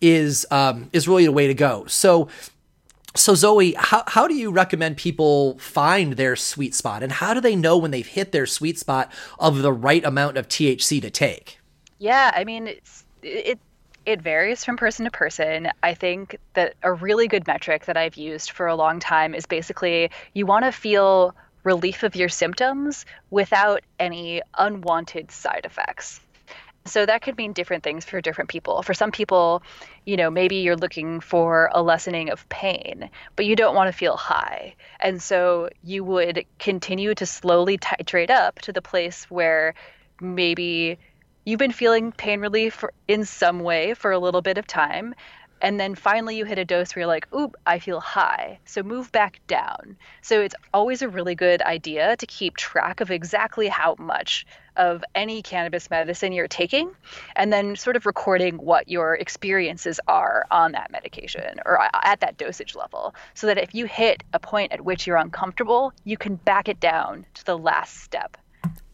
is 0.00 0.46
um, 0.50 0.90
is 0.92 1.08
really 1.08 1.24
the 1.24 1.32
way 1.32 1.46
to 1.46 1.54
go. 1.54 1.84
So 1.86 2.28
so 3.14 3.34
Zoe, 3.34 3.74
how 3.76 4.04
how 4.06 4.28
do 4.28 4.34
you 4.34 4.50
recommend 4.50 4.96
people 4.96 5.58
find 5.58 6.14
their 6.14 6.36
sweet 6.36 6.74
spot, 6.74 7.02
and 7.02 7.12
how 7.12 7.34
do 7.34 7.40
they 7.40 7.56
know 7.56 7.76
when 7.76 7.90
they've 7.90 8.06
hit 8.06 8.32
their 8.32 8.46
sweet 8.46 8.78
spot 8.78 9.12
of 9.38 9.62
the 9.62 9.72
right 9.72 10.04
amount 10.04 10.36
of 10.36 10.48
THC 10.48 11.00
to 11.02 11.10
take? 11.10 11.58
Yeah, 11.98 12.32
I 12.34 12.44
mean 12.44 12.70
it 13.22 13.58
it 14.06 14.22
varies 14.22 14.64
from 14.64 14.76
person 14.76 15.04
to 15.04 15.10
person. 15.10 15.68
I 15.82 15.94
think 15.94 16.38
that 16.54 16.74
a 16.82 16.92
really 16.92 17.28
good 17.28 17.46
metric 17.46 17.84
that 17.86 17.96
I've 17.96 18.16
used 18.16 18.52
for 18.52 18.66
a 18.66 18.74
long 18.74 19.00
time 19.00 19.34
is 19.34 19.44
basically 19.46 20.10
you 20.32 20.46
want 20.46 20.64
to 20.64 20.72
feel 20.72 21.34
relief 21.64 22.02
of 22.02 22.16
your 22.16 22.28
symptoms 22.28 23.04
without 23.30 23.82
any 23.98 24.42
unwanted 24.56 25.30
side 25.30 25.62
effects. 25.64 26.20
So 26.86 27.04
that 27.04 27.20
could 27.22 27.36
mean 27.36 27.52
different 27.52 27.84
things 27.84 28.04
for 28.04 28.20
different 28.20 28.50
people. 28.50 28.82
For 28.82 28.94
some 28.94 29.12
people, 29.12 29.62
you 30.06 30.16
know, 30.16 30.30
maybe 30.30 30.56
you're 30.56 30.76
looking 30.76 31.20
for 31.20 31.70
a 31.72 31.82
lessening 31.82 32.30
of 32.30 32.48
pain, 32.48 33.10
but 33.36 33.44
you 33.44 33.56
don't 33.56 33.74
want 33.74 33.88
to 33.88 33.98
feel 33.98 34.16
high. 34.16 34.74
And 34.98 35.22
so 35.22 35.68
you 35.84 36.02
would 36.04 36.46
continue 36.58 37.14
to 37.14 37.26
slowly 37.26 37.76
titrate 37.76 38.30
up 38.30 38.60
to 38.60 38.72
the 38.72 38.80
place 38.80 39.24
where 39.30 39.74
maybe 40.20 40.98
you've 41.44 41.58
been 41.58 41.72
feeling 41.72 42.12
pain 42.12 42.40
relief 42.40 42.84
in 43.06 43.24
some 43.24 43.60
way 43.60 43.94
for 43.94 44.10
a 44.10 44.18
little 44.18 44.42
bit 44.42 44.58
of 44.58 44.66
time, 44.66 45.14
and 45.60 45.78
then 45.78 45.94
finally 45.94 46.36
you 46.36 46.44
hit 46.44 46.58
a 46.58 46.64
dose 46.64 46.94
where 46.94 47.00
you're 47.00 47.06
like, 47.06 47.26
oop, 47.34 47.56
I 47.66 47.78
feel 47.78 48.00
high. 48.00 48.58
So 48.64 48.82
move 48.82 49.10
back 49.12 49.40
down. 49.46 49.96
So 50.22 50.40
it's 50.40 50.54
always 50.72 51.02
a 51.02 51.08
really 51.08 51.34
good 51.34 51.62
idea 51.62 52.16
to 52.16 52.26
keep 52.26 52.56
track 52.56 53.00
of 53.00 53.10
exactly 53.10 53.68
how 53.68 53.96
much 53.98 54.46
of 54.76 55.04
any 55.14 55.42
cannabis 55.42 55.90
medicine 55.90 56.32
you're 56.32 56.48
taking 56.48 56.90
and 57.34 57.52
then 57.52 57.74
sort 57.74 57.96
of 57.96 58.06
recording 58.06 58.56
what 58.58 58.88
your 58.88 59.14
experiences 59.14 59.98
are 60.06 60.46
on 60.50 60.72
that 60.72 60.90
medication 60.92 61.58
or 61.66 61.88
at 62.04 62.20
that 62.20 62.38
dosage 62.38 62.76
level 62.76 63.14
so 63.34 63.48
that 63.48 63.58
if 63.58 63.74
you 63.74 63.86
hit 63.86 64.22
a 64.32 64.38
point 64.38 64.72
at 64.72 64.80
which 64.82 65.06
you're 65.06 65.16
uncomfortable, 65.16 65.92
you 66.04 66.16
can 66.16 66.36
back 66.36 66.68
it 66.68 66.78
down 66.78 67.26
to 67.34 67.44
the 67.44 67.58
last 67.58 68.02
step. 68.02 68.36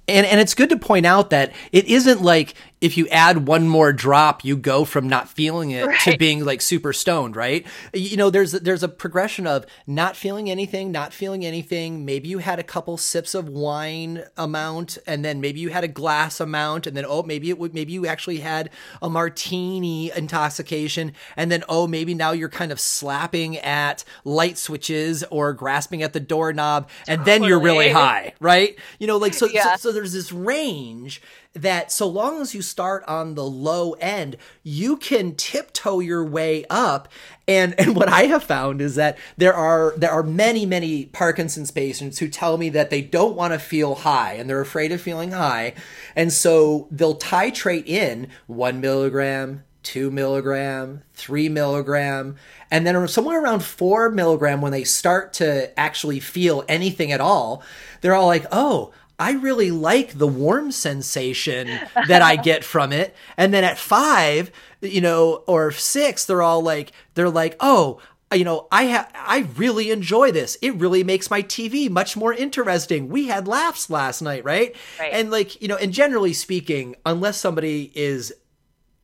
And 0.07 0.27
and 0.27 0.41
it's 0.41 0.55
good 0.55 0.69
to 0.71 0.77
point 0.77 1.07
out 1.07 1.31
that 1.31 1.53
it 1.73 1.87
isn't 1.87 2.23
like 2.23 2.55
if 2.85 2.99
you 2.99 3.09
add 3.09 3.49
one 3.49 3.67
more 3.67 3.95
drop, 3.95 4.45
you 4.45 4.59
go 4.59 4.85
from 4.85 5.09
not 5.09 5.27
feeling 5.27 5.71
it 5.71 5.87
right. 5.87 6.01
to 6.01 6.19
being 6.19 6.45
like 6.45 6.61
super 6.61 6.93
stoned, 6.93 7.35
right? 7.35 7.67
You 7.95 8.19
know, 8.19 8.29
there's 8.29 8.53
there's 8.53 8.83
a 8.83 8.89
progression 8.89 9.47
of 9.47 9.65
not 9.87 10.17
feeling 10.17 10.51
anything, 10.51 10.93
not 10.93 11.15
feeling 11.15 11.47
anything. 11.47 12.05
Maybe 12.05 12.29
you 12.29 12.39
had 12.39 12.59
a 12.59 12.63
couple 12.63 12.99
sips 12.99 13.35
of 13.35 13.49
wine 13.49 14.25
amount, 14.37 14.99
and 15.07 15.25
then 15.25 15.41
maybe 15.41 15.61
you 15.61 15.71
had 15.71 15.83
a 15.83 15.89
glass 15.89 16.41
amount, 16.41 16.87
and 16.87 16.95
then 16.95 17.07
oh, 17.09 17.23
maybe 17.23 17.49
it 17.49 17.59
would 17.59 17.73
maybe 17.73 17.95
you 17.95 18.07
actually 18.07 18.41
had 18.41 18.69
a 19.01 19.09
martini 19.09 20.13
intoxication, 20.15 21.15
and 21.39 21.51
then 21.51 21.65
oh, 21.71 21.87
maybe 21.87 22.13
now 22.13 22.33
you're 22.33 22.51
kind 22.51 22.71
of 22.71 22.79
slapping 22.79 23.57
at 23.57 24.05
light 24.25 24.59
switches 24.59 25.25
or 25.31 25.55
grasping 25.55 26.03
at 26.03 26.13
the 26.13 26.21
doorknob, 26.21 26.91
and 27.09 27.21
totally. 27.21 27.25
then 27.25 27.49
you're 27.49 27.61
really 27.61 27.89
high, 27.89 28.35
right? 28.41 28.77
You 28.99 29.07
know, 29.07 29.17
like 29.17 29.33
so, 29.33 29.47
yeah. 29.47 29.77
so, 29.77 29.91
so 29.91 29.94
there's 29.95 30.13
this 30.13 30.33
range 30.33 31.23
that 31.55 31.93
so 31.93 32.07
long 32.07 32.41
as 32.43 32.55
you 32.55 32.63
start 32.63 33.05
on 33.05 33.35
the 33.35 33.45
low 33.45 33.93
end, 33.93 34.37
you 34.63 34.97
can 34.97 35.35
tiptoe 35.37 36.01
your 36.01 36.25
way 36.25 36.65
up. 36.69 37.09
And 37.47 37.79
and 37.79 37.95
what 37.95 38.09
I 38.09 38.23
have 38.25 38.43
found 38.43 38.81
is 38.81 38.97
that 38.97 39.17
there 39.37 39.55
are 39.55 39.95
there 39.97 40.11
are 40.11 40.23
many 40.23 40.67
many 40.67 41.07
Parkinson's 41.07 41.71
patients 41.71 42.19
who 42.19 42.29
tell 42.29 42.59
me 42.59 42.69
that 42.71 42.91
they 42.91 43.03
don't 43.03 43.37
want 43.37 43.53
to 43.53 43.59
feel 43.59 43.95
high 43.95 44.33
and 44.35 44.51
they're 44.51 44.61
afraid 44.61 44.93
of 44.93 45.01
feeling 45.01 45.31
high, 45.31 45.75
and 46.17 46.33
so 46.33 46.89
they'll 46.91 47.17
titrate 47.17 47.87
in 47.87 48.29
one 48.47 48.81
milligram, 48.81 49.63
two 49.83 50.11
milligram, 50.11 51.03
three 51.13 51.49
milligram, 51.49 52.37
and 52.71 52.87
then 52.87 53.07
somewhere 53.07 53.43
around 53.43 53.63
four 53.63 54.11
milligram 54.11 54.61
when 54.61 54.73
they 54.73 54.85
start 54.85 55.35
to 55.35 55.79
actually 55.79 56.19
feel 56.19 56.65
anything 56.69 57.13
at 57.13 57.21
all, 57.21 57.63
they're 58.01 58.15
all 58.15 58.27
like, 58.27 58.47
oh. 58.51 58.93
I 59.19 59.33
really 59.33 59.71
like 59.71 60.19
the 60.19 60.27
warm 60.27 60.73
sensation 60.73 61.69
that 62.09 62.23
I 62.23 62.37
get 62.37 62.65
from 62.65 62.93
it. 62.93 63.15
And 63.37 63.55
then 63.55 63.65
at 63.65 63.79
five, 63.79 64.51
you 64.81 65.01
know, 65.01 65.45
or 65.47 65.71
six, 65.71 66.25
they're 66.25 66.43
all 66.43 66.63
like, 66.63 66.93
they're 67.15 67.31
like, 67.31 67.57
oh, 67.61 68.01
you 68.33 68.45
know, 68.45 68.67
I 68.73 68.87
ha- 68.89 69.09
I 69.15 69.47
really 69.57 69.91
enjoy 69.91 70.33
this. 70.33 70.59
It 70.61 70.75
really 70.75 71.05
makes 71.05 71.31
my 71.31 71.43
TV 71.43 71.89
much 71.89 72.17
more 72.17 72.33
interesting. 72.33 73.09
We 73.09 73.29
had 73.29 73.47
laughs 73.47 73.89
last 73.89 74.23
night, 74.23 74.45
right? 74.45 74.75
right? 74.99 75.13
And 75.13 75.31
like, 75.31 75.61
you 75.63 75.69
know, 75.69 75.77
and 75.77 75.93
generally 75.93 76.33
speaking, 76.33 76.97
unless 77.07 77.39
somebody 77.39 77.93
is 77.95 78.33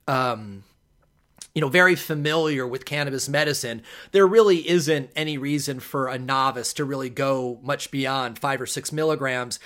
um 0.09 0.65
you 1.55 1.61
know, 1.61 1.69
very 1.69 1.97
familiar 1.97 2.65
with 2.65 2.85
cannabis 2.85 3.29
medicine, 3.29 3.83
there 4.13 4.27
really 4.27 4.69
isn't 4.69 5.11
any 5.17 5.37
reason 5.37 5.81
for 5.81 6.07
a 6.07 6.17
novice 6.17 6.73
to 6.75 6.85
really 6.85 7.11
go 7.11 7.59
much 7.63 7.91
beyond 7.91 8.39
five 8.39 8.61
or 8.61 8.67
six 8.67 8.93
milligrams 8.93 9.59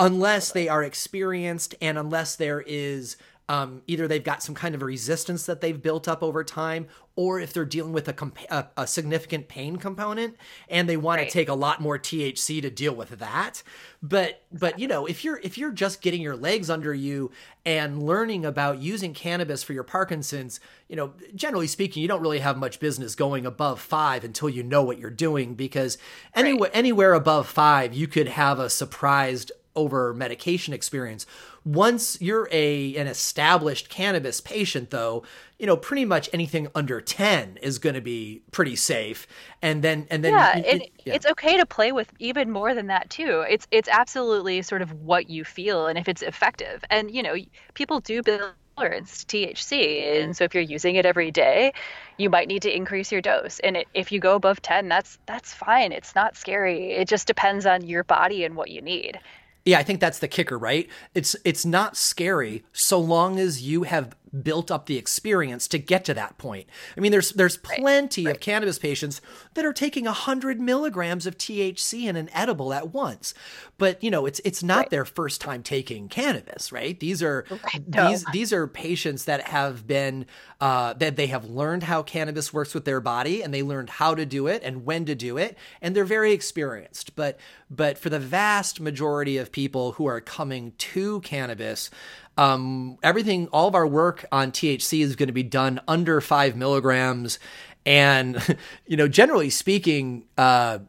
unless 0.00 0.50
they 0.50 0.68
are 0.68 0.82
experienced 0.82 1.74
and 1.80 1.98
unless 1.98 2.34
there 2.34 2.62
is 2.66 3.16
um, 3.50 3.82
either 3.88 4.06
they've 4.06 4.22
got 4.22 4.44
some 4.44 4.54
kind 4.54 4.76
of 4.76 4.82
a 4.82 4.84
resistance 4.84 5.44
that 5.46 5.60
they've 5.60 5.82
built 5.82 6.06
up 6.06 6.22
over 6.22 6.44
time, 6.44 6.86
or 7.16 7.40
if 7.40 7.52
they're 7.52 7.64
dealing 7.64 7.92
with 7.92 8.06
a, 8.06 8.12
comp- 8.12 8.38
a, 8.48 8.68
a 8.76 8.86
significant 8.86 9.48
pain 9.48 9.76
component 9.76 10.36
and 10.68 10.88
they 10.88 10.96
want 10.96 11.18
right. 11.18 11.26
to 11.26 11.32
take 11.32 11.48
a 11.48 11.54
lot 11.54 11.80
more 11.80 11.98
THC 11.98 12.62
to 12.62 12.70
deal 12.70 12.94
with 12.94 13.10
that. 13.18 13.64
But 14.00 14.44
but 14.52 14.78
you 14.78 14.86
know 14.86 15.04
if 15.04 15.24
you're 15.24 15.40
if 15.42 15.58
you're 15.58 15.72
just 15.72 16.00
getting 16.00 16.22
your 16.22 16.36
legs 16.36 16.70
under 16.70 16.94
you 16.94 17.32
and 17.66 18.04
learning 18.04 18.46
about 18.46 18.78
using 18.78 19.14
cannabis 19.14 19.64
for 19.64 19.72
your 19.72 19.82
Parkinson's, 19.82 20.60
you 20.88 20.94
know 20.94 21.12
generally 21.34 21.66
speaking, 21.66 22.02
you 22.02 22.08
don't 22.08 22.22
really 22.22 22.38
have 22.38 22.56
much 22.56 22.78
business 22.78 23.16
going 23.16 23.46
above 23.46 23.80
five 23.80 24.22
until 24.22 24.48
you 24.48 24.62
know 24.62 24.84
what 24.84 24.98
you're 24.98 25.10
doing 25.10 25.54
because 25.56 25.98
anywhere 26.36 26.70
right. 26.70 26.78
anywhere 26.78 27.14
above 27.14 27.48
five 27.48 27.92
you 27.92 28.06
could 28.06 28.28
have 28.28 28.60
a 28.60 28.70
surprised 28.70 29.50
over 29.80 30.12
medication 30.12 30.74
experience. 30.74 31.26
Once 31.64 32.20
you're 32.20 32.48
a 32.52 32.94
an 32.96 33.06
established 33.06 33.88
cannabis 33.88 34.40
patient 34.40 34.90
though, 34.90 35.22
you 35.58 35.66
know, 35.66 35.76
pretty 35.76 36.04
much 36.04 36.28
anything 36.32 36.68
under 36.74 37.00
10 37.00 37.58
is 37.62 37.78
going 37.78 37.94
to 37.94 38.00
be 38.00 38.42
pretty 38.50 38.76
safe. 38.76 39.26
And 39.62 39.82
then 39.82 40.06
and 40.10 40.22
then 40.22 40.32
yeah, 40.32 40.58
it, 40.58 40.90
yeah, 41.04 41.14
it's 41.14 41.26
okay 41.26 41.56
to 41.56 41.66
play 41.66 41.92
with 41.92 42.12
even 42.18 42.50
more 42.50 42.74
than 42.74 42.88
that 42.88 43.08
too. 43.08 43.44
It's 43.48 43.66
it's 43.70 43.88
absolutely 43.88 44.62
sort 44.62 44.82
of 44.82 44.92
what 44.92 45.30
you 45.30 45.44
feel 45.44 45.86
and 45.86 45.98
if 45.98 46.08
it's 46.08 46.22
effective. 46.22 46.84
And 46.90 47.10
you 47.10 47.22
know, 47.22 47.34
people 47.74 48.00
do 48.00 48.22
build 48.22 48.52
tolerance 48.80 49.24
to 49.24 49.36
THC. 49.36 50.22
And 50.22 50.36
so 50.36 50.44
if 50.44 50.54
you're 50.54 50.62
using 50.62 50.96
it 50.96 51.06
every 51.06 51.30
day, 51.30 51.72
you 52.16 52.30
might 52.30 52.48
need 52.48 52.62
to 52.62 52.74
increase 52.74 53.12
your 53.12 53.20
dose. 53.20 53.58
And 53.60 53.76
it, 53.76 53.88
if 53.94 54.12
you 54.12 54.20
go 54.20 54.34
above 54.34 54.62
10, 54.62 54.88
that's 54.88 55.18
that's 55.26 55.52
fine. 55.52 55.92
It's 55.92 56.14
not 56.14 56.36
scary. 56.36 56.92
It 56.92 57.08
just 57.08 57.26
depends 57.26 57.66
on 57.66 57.86
your 57.86 58.04
body 58.04 58.44
and 58.44 58.56
what 58.56 58.70
you 58.70 58.82
need. 58.82 59.20
Yeah, 59.64 59.78
I 59.78 59.82
think 59.82 60.00
that's 60.00 60.18
the 60.18 60.28
kicker, 60.28 60.58
right? 60.58 60.88
It's 61.14 61.36
it's 61.44 61.66
not 61.66 61.96
scary 61.96 62.64
so 62.72 62.98
long 62.98 63.38
as 63.38 63.62
you 63.62 63.82
have 63.82 64.16
built 64.42 64.70
up 64.70 64.86
the 64.86 64.96
experience 64.96 65.66
to 65.68 65.78
get 65.78 66.04
to 66.04 66.14
that 66.14 66.38
point. 66.38 66.66
I 66.96 67.00
mean, 67.00 67.12
there's 67.12 67.32
there's 67.32 67.56
plenty 67.56 68.24
right, 68.24 68.30
right. 68.30 68.36
of 68.36 68.40
cannabis 68.40 68.78
patients 68.78 69.20
that 69.54 69.64
are 69.64 69.72
taking 69.72 70.04
hundred 70.06 70.60
milligrams 70.60 71.26
of 71.26 71.38
THC 71.38 72.04
in 72.04 72.16
an 72.16 72.30
edible 72.32 72.72
at 72.72 72.92
once, 72.92 73.34
but 73.78 74.02
you 74.02 74.10
know, 74.10 74.26
it's 74.26 74.40
it's 74.44 74.62
not 74.62 74.78
right. 74.78 74.90
their 74.90 75.04
first 75.04 75.40
time 75.40 75.62
taking 75.62 76.08
cannabis, 76.08 76.70
right? 76.72 76.98
These 76.98 77.22
are 77.22 77.44
no. 77.86 78.08
these 78.08 78.24
these 78.32 78.52
are 78.52 78.66
patients 78.66 79.24
that 79.24 79.48
have 79.48 79.86
been 79.86 80.26
uh, 80.60 80.92
that 80.94 81.16
they 81.16 81.28
have 81.28 81.46
learned 81.46 81.84
how 81.84 82.02
cannabis 82.02 82.52
works 82.52 82.74
with 82.74 82.84
their 82.84 83.00
body, 83.00 83.42
and 83.42 83.52
they 83.52 83.62
learned 83.62 83.90
how 83.90 84.14
to 84.14 84.26
do 84.26 84.46
it 84.46 84.62
and 84.62 84.84
when 84.84 85.06
to 85.06 85.14
do 85.14 85.36
it, 85.36 85.56
and 85.80 85.96
they're 85.96 86.04
very 86.04 86.32
experienced. 86.32 87.16
But 87.16 87.38
but 87.70 87.98
for 87.98 88.10
the 88.10 88.18
vast 88.18 88.80
majority 88.80 89.36
of 89.38 89.52
people 89.52 89.92
who 89.92 90.06
are 90.06 90.20
coming 90.20 90.72
to 90.76 91.20
cannabis, 91.20 91.90
um, 92.36 92.98
everything, 93.02 93.48
all 93.48 93.68
of 93.68 93.74
our 93.74 93.86
work 93.86 94.24
on 94.32 94.52
THC 94.52 95.02
is 95.02 95.16
going 95.16 95.28
to 95.28 95.32
be 95.32 95.42
done 95.42 95.80
under 95.86 96.20
five 96.20 96.56
milligrams. 96.56 97.38
And, 97.84 98.58
you 98.86 98.96
know, 98.96 99.08
generally 99.08 99.50
speaking, 99.50 100.24
uh, 100.38 100.80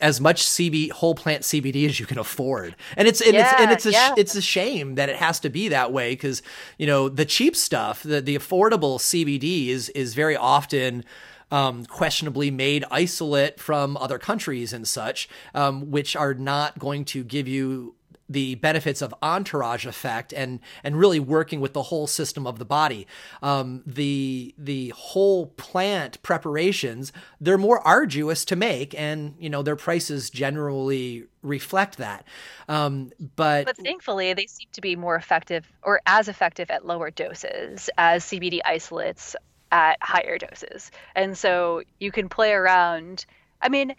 as 0.00 0.20
much 0.20 0.42
CB 0.42 0.90
whole 0.90 1.14
plant 1.14 1.44
CBD 1.44 1.86
as 1.88 2.00
you 2.00 2.06
can 2.06 2.18
afford. 2.18 2.74
And 2.96 3.06
it's 3.06 3.20
and 3.20 3.34
yeah, 3.34 3.52
it's 3.52 3.60
and 3.60 3.70
it's 3.70 3.86
a 3.86 3.92
yeah. 3.92 4.14
it's 4.18 4.34
a 4.34 4.42
shame 4.42 4.96
that 4.96 5.08
it 5.08 5.14
has 5.14 5.38
to 5.40 5.48
be 5.48 5.68
that 5.68 5.92
way 5.92 6.16
cuz 6.16 6.42
you 6.76 6.88
know 6.88 7.08
the 7.08 7.24
cheap 7.24 7.54
stuff, 7.54 8.02
the 8.02 8.20
the 8.20 8.36
affordable 8.36 8.98
CBD 8.98 9.68
is 9.68 9.90
is 9.90 10.14
very 10.14 10.36
often 10.36 11.04
um, 11.52 11.84
questionably 11.84 12.50
made 12.50 12.84
isolate 12.90 13.60
from 13.60 13.96
other 13.98 14.18
countries 14.18 14.72
and 14.72 14.88
such, 14.88 15.28
um, 15.54 15.90
which 15.90 16.16
are 16.16 16.34
not 16.34 16.78
going 16.78 17.04
to 17.04 17.22
give 17.22 17.46
you 17.46 17.94
the 18.32 18.54
benefits 18.56 19.02
of 19.02 19.14
entourage 19.22 19.86
effect 19.86 20.32
and 20.32 20.60
and 20.82 20.98
really 20.98 21.20
working 21.20 21.60
with 21.60 21.72
the 21.72 21.84
whole 21.84 22.06
system 22.06 22.46
of 22.46 22.58
the 22.58 22.64
body. 22.64 23.06
Um, 23.42 23.82
the 23.86 24.54
the 24.58 24.90
whole 24.90 25.46
plant 25.46 26.22
preparations 26.22 27.12
they're 27.40 27.58
more 27.58 27.80
arduous 27.86 28.44
to 28.46 28.56
make, 28.56 28.98
and 28.98 29.34
you 29.38 29.50
know 29.50 29.62
their 29.62 29.76
prices 29.76 30.30
generally 30.30 31.26
reflect 31.42 31.98
that. 31.98 32.24
Um, 32.68 33.12
but 33.36 33.66
but 33.66 33.76
thankfully 33.76 34.32
they 34.32 34.46
seem 34.46 34.68
to 34.72 34.80
be 34.80 34.96
more 34.96 35.16
effective 35.16 35.70
or 35.82 36.00
as 36.06 36.28
effective 36.28 36.70
at 36.70 36.86
lower 36.86 37.10
doses 37.10 37.90
as 37.98 38.24
CBD 38.24 38.60
isolates 38.64 39.36
at 39.70 39.98
higher 40.02 40.38
doses, 40.38 40.90
and 41.14 41.36
so 41.36 41.82
you 41.98 42.12
can 42.12 42.28
play 42.28 42.52
around. 42.52 43.26
I 43.60 43.68
mean, 43.68 43.94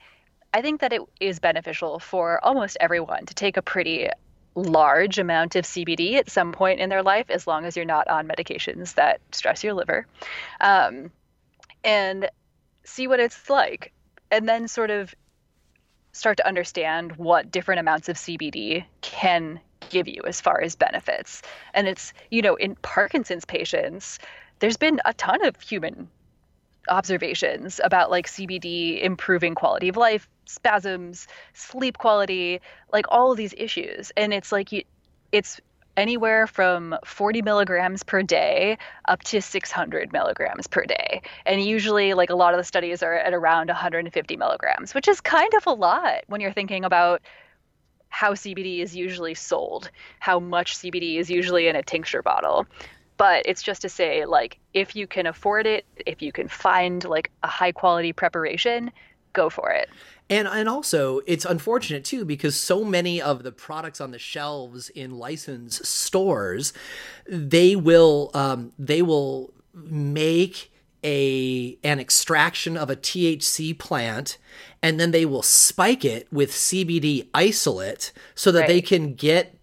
I 0.54 0.62
think 0.62 0.82
that 0.82 0.94
it 0.94 1.02
is 1.20 1.40
beneficial 1.40 2.00
for 2.00 2.44
almost 2.46 2.78
everyone 2.80 3.26
to 3.26 3.34
take 3.34 3.58
a 3.58 3.62
pretty 3.62 4.10
large 4.56 5.18
amount 5.18 5.56
of 5.56 5.66
CBD 5.66 6.16
at 6.16 6.30
some 6.30 6.52
point 6.52 6.80
in 6.80 6.90
their 6.90 7.02
life, 7.02 7.30
as 7.30 7.48
long 7.48 7.66
as 7.66 7.76
you're 7.76 7.86
not 7.86 8.08
on 8.08 8.28
medications 8.28 8.94
that 8.96 9.20
stress 9.32 9.64
your 9.64 9.74
liver, 9.74 10.06
um, 10.62 11.12
and 11.84 12.30
see 12.84 13.08
what 13.08 13.20
it's 13.20 13.50
like. 13.50 13.92
And 14.30 14.48
then 14.48 14.68
sort 14.68 14.92
of 14.92 15.14
start 16.12 16.38
to 16.38 16.48
understand 16.48 17.16
what 17.16 17.52
different 17.52 17.80
amounts 17.80 18.10
of 18.10 18.16
CBD 18.18 18.86
can 19.02 19.60
give 19.90 20.08
you 20.08 20.22
as 20.26 20.40
far 20.40 20.62
as 20.62 20.76
benefits. 20.76 21.42
And 21.74 21.88
it's, 21.88 22.14
you 22.30 22.42
know, 22.42 22.56
in 22.56 22.76
Parkinson's 22.76 23.46
patients, 23.46 24.20
there's 24.60 24.78
been 24.78 25.02
a 25.06 25.14
ton 25.14 25.44
of 25.46 25.60
human 25.60 26.10
observations 26.90 27.80
about 27.84 28.12
like 28.12 28.28
CBD 28.28 29.02
improving 29.02 29.56
quality 29.56 29.90
of 29.90 29.98
life, 29.98 30.30
spasms, 30.46 31.28
sleep 31.54 31.98
quality, 31.98 32.62
like 32.92 33.06
all 33.10 33.32
of 33.32 33.38
these 33.38 33.54
issues. 33.58 34.12
And 34.18 34.34
it's 34.34 34.52
like 34.52 34.72
you, 34.72 34.84
it's 35.32 35.62
anywhere 35.96 36.48
from 36.48 36.96
40 37.06 37.42
milligrams 37.42 38.04
per 38.04 38.24
day 38.24 38.78
up 39.08 39.24
to 39.24 39.42
600 39.42 40.12
milligrams 40.12 40.68
per 40.68 40.86
day. 40.86 41.22
And 41.46 41.64
usually, 41.64 42.14
like 42.14 42.30
a 42.30 42.36
lot 42.36 42.54
of 42.54 42.60
the 42.60 42.64
studies 42.64 43.04
are 43.04 43.14
at 43.14 43.34
around 43.34 43.68
150 43.68 44.38
milligrams, 44.38 44.94
which 44.94 45.08
is 45.08 45.22
kind 45.22 45.54
of 45.56 45.68
a 45.68 45.74
lot 45.74 46.24
when 46.28 46.42
you're 46.42 46.54
thinking 46.54 46.84
about 46.86 47.22
how 48.10 48.34
CBD 48.34 48.80
is 48.80 48.96
usually 48.96 49.34
sold, 49.34 49.90
how 50.20 50.40
much 50.40 50.78
CBD 50.78 51.18
is 51.18 51.32
usually 51.32 51.68
in 51.68 51.76
a 51.76 51.82
tincture 51.82 52.22
bottle. 52.22 52.68
But 53.18 53.44
it's 53.46 53.62
just 53.62 53.82
to 53.84 53.90
say, 53.90 54.26
like, 54.26 54.60
if 54.74 54.96
you 54.96 55.08
can 55.08 55.28
afford 55.28 55.68
it, 55.68 55.86
if 56.06 56.22
you 56.22 56.32
can 56.32 56.48
find 56.48 57.04
like 57.06 57.32
a 57.44 57.48
high 57.48 57.72
quality 57.72 58.12
preparation, 58.12 58.92
go 59.34 59.50
for 59.50 59.72
it. 59.72 59.90
And 60.30 60.48
and 60.48 60.70
also 60.70 61.20
it's 61.28 61.46
unfortunate 61.46 62.06
too 62.06 62.24
because 62.24 62.56
so 62.56 62.84
many 62.84 63.22
of 63.22 63.44
the 63.44 63.52
products 63.52 64.00
on 64.00 64.12
the 64.12 64.20
shelves 64.20 64.90
in 64.90 65.18
licensed 65.18 65.86
stores, 65.86 66.74
they 67.28 67.76
will 67.76 68.32
um, 68.34 68.72
they 68.80 69.02
will 69.02 69.54
make 69.74 70.72
a 71.04 71.78
an 71.84 72.00
extraction 72.00 72.78
of 72.78 72.90
a 72.90 72.96
THC 72.96 73.78
plant 73.78 74.38
and 74.82 75.00
then 75.00 75.12
they 75.12 75.26
will 75.26 75.42
spike 75.42 76.06
it 76.06 76.32
with 76.32 76.52
CBD 76.52 77.28
isolate 77.34 78.14
so 78.36 78.52
that 78.52 78.62
right. 78.62 78.68
they 78.68 78.82
can 78.82 79.14
get 79.14 79.58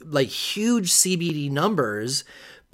like 0.00 0.28
huge 0.28 0.92
CBD 0.92 1.50
numbers 1.50 2.24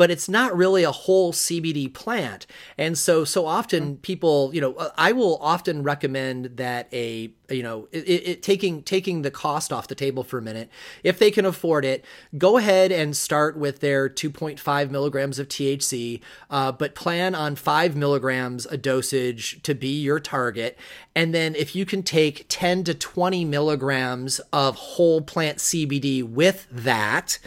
but 0.03 0.11
it's 0.11 0.29
not 0.29 0.57
really 0.57 0.83
a 0.83 0.91
whole 0.91 1.33
CBD 1.33 1.95
plant. 1.95 2.45
And 2.77 2.99
so, 2.99 3.25
so 3.25 3.47
often 3.47 3.85
mm-hmm. 3.85 3.95
people, 4.01 4.51
you 4.53 4.61
know, 4.61 4.91
I 4.99 5.13
will 5.13 5.39
often 5.41 5.85
recommend 5.85 6.57
that 6.57 6.89
a 6.93 7.29
you 7.53 7.63
know 7.63 7.89
it, 7.93 8.09
it, 8.09 8.43
taking 8.43 8.83
taking 8.83 9.23
the 9.23 9.31
cost 9.31 9.73
off 9.73 9.89
the 9.89 9.95
table 9.95 10.25
for 10.25 10.39
a 10.39 10.43
minute 10.43 10.69
if 11.03 11.19
they 11.19 11.31
can 11.31 11.45
afford 11.45 11.85
it 11.85 12.05
go 12.37 12.57
ahead 12.57 12.91
and 12.91 13.17
start 13.17 13.57
with 13.57 13.81
their 13.81 14.09
2.5 14.09 14.91
milligrams 14.91 15.39
of 15.39 15.49
thc 15.49 16.21
uh, 16.51 16.73
but 16.73 16.95
plan 16.95 17.35
on 17.35 17.55
5 17.55 17.97
milligrams 17.97 18.67
a 18.67 18.77
dosage 18.77 19.63
to 19.63 19.75
be 19.75 20.01
your 20.01 20.19
target 20.19 20.79
and 21.15 21.35
then 21.35 21.55
if 21.55 21.77
you 21.77 21.85
can 21.85 22.03
take 22.03 22.47
10 22.49 22.85
to 22.85 22.95
20 22.95 23.45
milligrams 23.45 24.41
of 24.53 24.77
whole 24.77 25.21
plant 25.21 25.59
cbd 25.59 26.23
with 26.23 26.67
that 26.71 27.39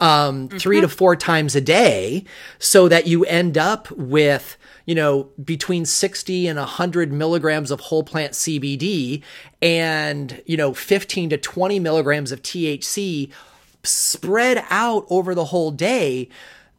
um, 0.00 0.48
mm-hmm. 0.48 0.58
three 0.58 0.80
to 0.80 0.88
four 0.88 1.16
times 1.16 1.54
a 1.54 1.60
day 1.60 2.24
so 2.58 2.88
that 2.88 3.06
you 3.06 3.24
end 3.24 3.56
up 3.56 3.90
with 3.92 4.56
you 4.86 4.94
know, 4.94 5.28
between 5.42 5.84
60 5.84 6.46
and 6.48 6.58
100 6.58 7.12
milligrams 7.12 7.70
of 7.70 7.80
whole 7.80 8.02
plant 8.02 8.32
CBD 8.32 9.22
and, 9.62 10.42
you 10.44 10.56
know, 10.56 10.74
15 10.74 11.30
to 11.30 11.38
20 11.38 11.78
milligrams 11.78 12.32
of 12.32 12.42
THC 12.42 13.30
spread 13.84 14.64
out 14.68 15.06
over 15.08 15.34
the 15.34 15.46
whole 15.46 15.70
day, 15.70 16.28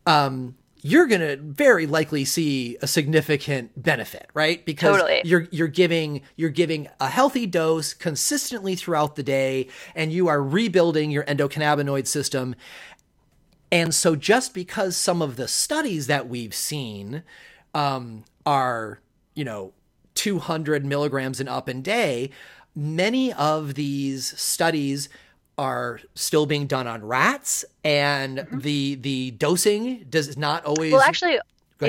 um, 0.05 0.55
you're 0.81 1.07
going 1.07 1.21
to 1.21 1.37
very 1.37 1.87
likely 1.87 2.25
see 2.25 2.77
a 2.81 2.87
significant 2.87 3.81
benefit, 3.81 4.29
right? 4.33 4.65
Because 4.65 4.97
totally. 4.97 5.21
you're 5.23 5.47
you're 5.49 5.69
giving 5.69 6.21
you're 6.35 6.49
giving 6.49 6.89
a 6.99 7.07
healthy 7.07 7.45
dose 7.45 7.93
consistently 7.93 8.75
throughout 8.75 9.15
the 9.15 9.23
day 9.23 9.69
and 9.95 10.11
you 10.11 10.27
are 10.27 10.43
rebuilding 10.43 11.09
your 11.09 11.23
endocannabinoid 11.23 12.05
system. 12.05 12.53
And 13.71 13.95
so 13.95 14.17
just 14.17 14.53
because 14.53 14.97
some 14.97 15.21
of 15.21 15.37
the 15.37 15.47
studies 15.47 16.07
that 16.07 16.27
we've 16.27 16.53
seen 16.53 17.23
um, 17.73 18.25
are, 18.45 18.99
you 19.35 19.45
know, 19.45 19.71
200 20.15 20.85
milligrams 20.85 21.39
and 21.39 21.47
up 21.47 21.69
in 21.69 21.81
day, 21.81 22.29
many 22.75 23.33
of 23.33 23.75
these 23.75 24.39
studies 24.39 25.09
are 25.57 25.99
still 26.15 26.45
being 26.45 26.65
done 26.65 26.87
on 26.87 27.05
rats 27.05 27.63
and 27.83 28.39
mm-hmm. 28.39 28.59
the 28.59 28.95
the 28.95 29.31
dosing 29.31 30.03
does 30.09 30.35
not 30.35 30.65
always 30.65 30.91
well 30.91 31.01
actually 31.01 31.37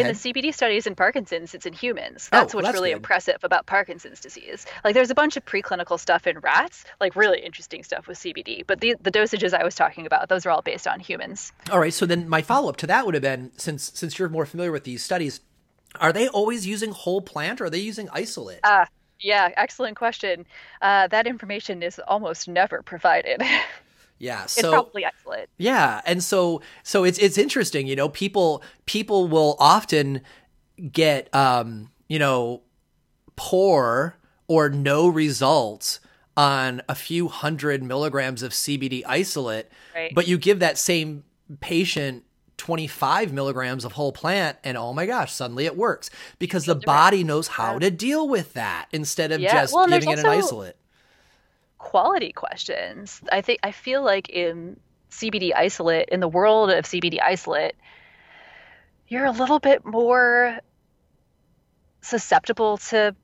in 0.00 0.06
the 0.06 0.12
CBD 0.12 0.52
studies 0.52 0.86
in 0.86 0.94
Parkinson's, 0.94 1.54
it's 1.54 1.66
in 1.66 1.72
humans. 1.72 2.28
That's 2.30 2.54
oh, 2.54 2.58
what's 2.58 2.66
that's 2.66 2.74
really 2.74 2.90
good. 2.90 2.96
impressive 2.96 3.38
about 3.42 3.66
Parkinson's 3.66 4.20
disease. 4.20 4.66
Like, 4.82 4.94
there's 4.94 5.10
a 5.10 5.14
bunch 5.14 5.36
of 5.36 5.44
preclinical 5.44 5.98
stuff 5.98 6.26
in 6.26 6.38
rats, 6.40 6.84
like 7.00 7.16
really 7.16 7.40
interesting 7.40 7.84
stuff 7.84 8.06
with 8.06 8.18
CBD. 8.18 8.66
But 8.66 8.80
the 8.80 8.96
the 9.00 9.10
dosages 9.10 9.54
I 9.54 9.64
was 9.64 9.74
talking 9.74 10.06
about, 10.06 10.28
those 10.28 10.46
are 10.46 10.50
all 10.50 10.62
based 10.62 10.86
on 10.86 11.00
humans. 11.00 11.52
All 11.70 11.80
right. 11.80 11.92
So 11.92 12.06
then, 12.06 12.28
my 12.28 12.42
follow 12.42 12.68
up 12.68 12.76
to 12.78 12.86
that 12.86 13.04
would 13.06 13.14
have 13.14 13.22
been, 13.22 13.52
since 13.56 13.92
since 13.94 14.18
you're 14.18 14.28
more 14.28 14.46
familiar 14.46 14.72
with 14.72 14.84
these 14.84 15.04
studies, 15.04 15.40
are 16.00 16.12
they 16.12 16.28
always 16.28 16.66
using 16.66 16.92
whole 16.92 17.20
plant 17.20 17.60
or 17.60 17.66
are 17.66 17.70
they 17.70 17.78
using 17.78 18.08
isolate? 18.12 18.60
Uh, 18.64 18.86
yeah, 19.24 19.50
excellent 19.56 19.96
question. 19.96 20.44
Uh, 20.82 21.08
that 21.08 21.26
information 21.26 21.82
is 21.82 21.98
almost 22.06 22.46
never 22.46 22.82
provided. 22.82 23.42
Yeah, 24.20 24.46
so 24.46 24.60
it's 24.60 24.68
probably 24.68 25.04
isolate. 25.04 25.48
Yeah, 25.58 26.00
and 26.06 26.22
so 26.22 26.62
so 26.84 27.02
it's 27.02 27.18
it's 27.18 27.36
interesting, 27.36 27.88
you 27.88 27.96
know, 27.96 28.08
people 28.08 28.62
people 28.86 29.26
will 29.26 29.56
often 29.58 30.22
get 30.92 31.34
um, 31.34 31.90
you 32.06 32.20
know, 32.20 32.62
poor 33.34 34.16
or 34.46 34.70
no 34.70 35.08
results 35.08 35.98
on 36.36 36.80
a 36.88 36.94
few 36.94 37.26
hundred 37.26 37.82
milligrams 37.82 38.42
of 38.44 38.52
CBD 38.52 39.02
isolate, 39.04 39.68
right. 39.94 40.14
but 40.14 40.28
you 40.28 40.38
give 40.38 40.60
that 40.60 40.78
same 40.78 41.24
patient 41.60 42.24
25 42.64 43.30
milligrams 43.30 43.84
of 43.84 43.92
whole 43.92 44.10
plant 44.10 44.56
and 44.64 44.78
oh 44.78 44.94
my 44.94 45.04
gosh 45.04 45.30
suddenly 45.30 45.66
it 45.66 45.76
works. 45.76 46.08
Because 46.38 46.64
the 46.64 46.74
body 46.74 47.22
knows 47.22 47.46
how 47.46 47.78
to 47.78 47.90
deal 47.90 48.26
with 48.26 48.54
that 48.54 48.86
instead 48.90 49.32
of 49.32 49.40
yeah. 49.42 49.52
just 49.52 49.74
well, 49.74 49.86
giving 49.86 50.08
it 50.08 50.20
an 50.20 50.24
isolate. 50.24 50.74
quality 51.76 52.32
questions. 52.32 53.20
I 53.30 53.42
think 53.42 53.60
i 53.62 53.70
feel 53.70 54.02
like 54.02 54.30
in 54.30 54.80
cbd 55.10 55.54
isolate 55.54 56.08
in 56.08 56.20
the 56.20 56.28
world 56.28 56.70
of 56.70 56.86
cbd 56.86 57.20
isolate 57.22 57.74
you're 59.08 59.26
a 59.26 59.30
little 59.30 59.60
bit 59.60 59.84
more 59.84 60.58
susceptible 62.00 62.78
to 62.78 63.14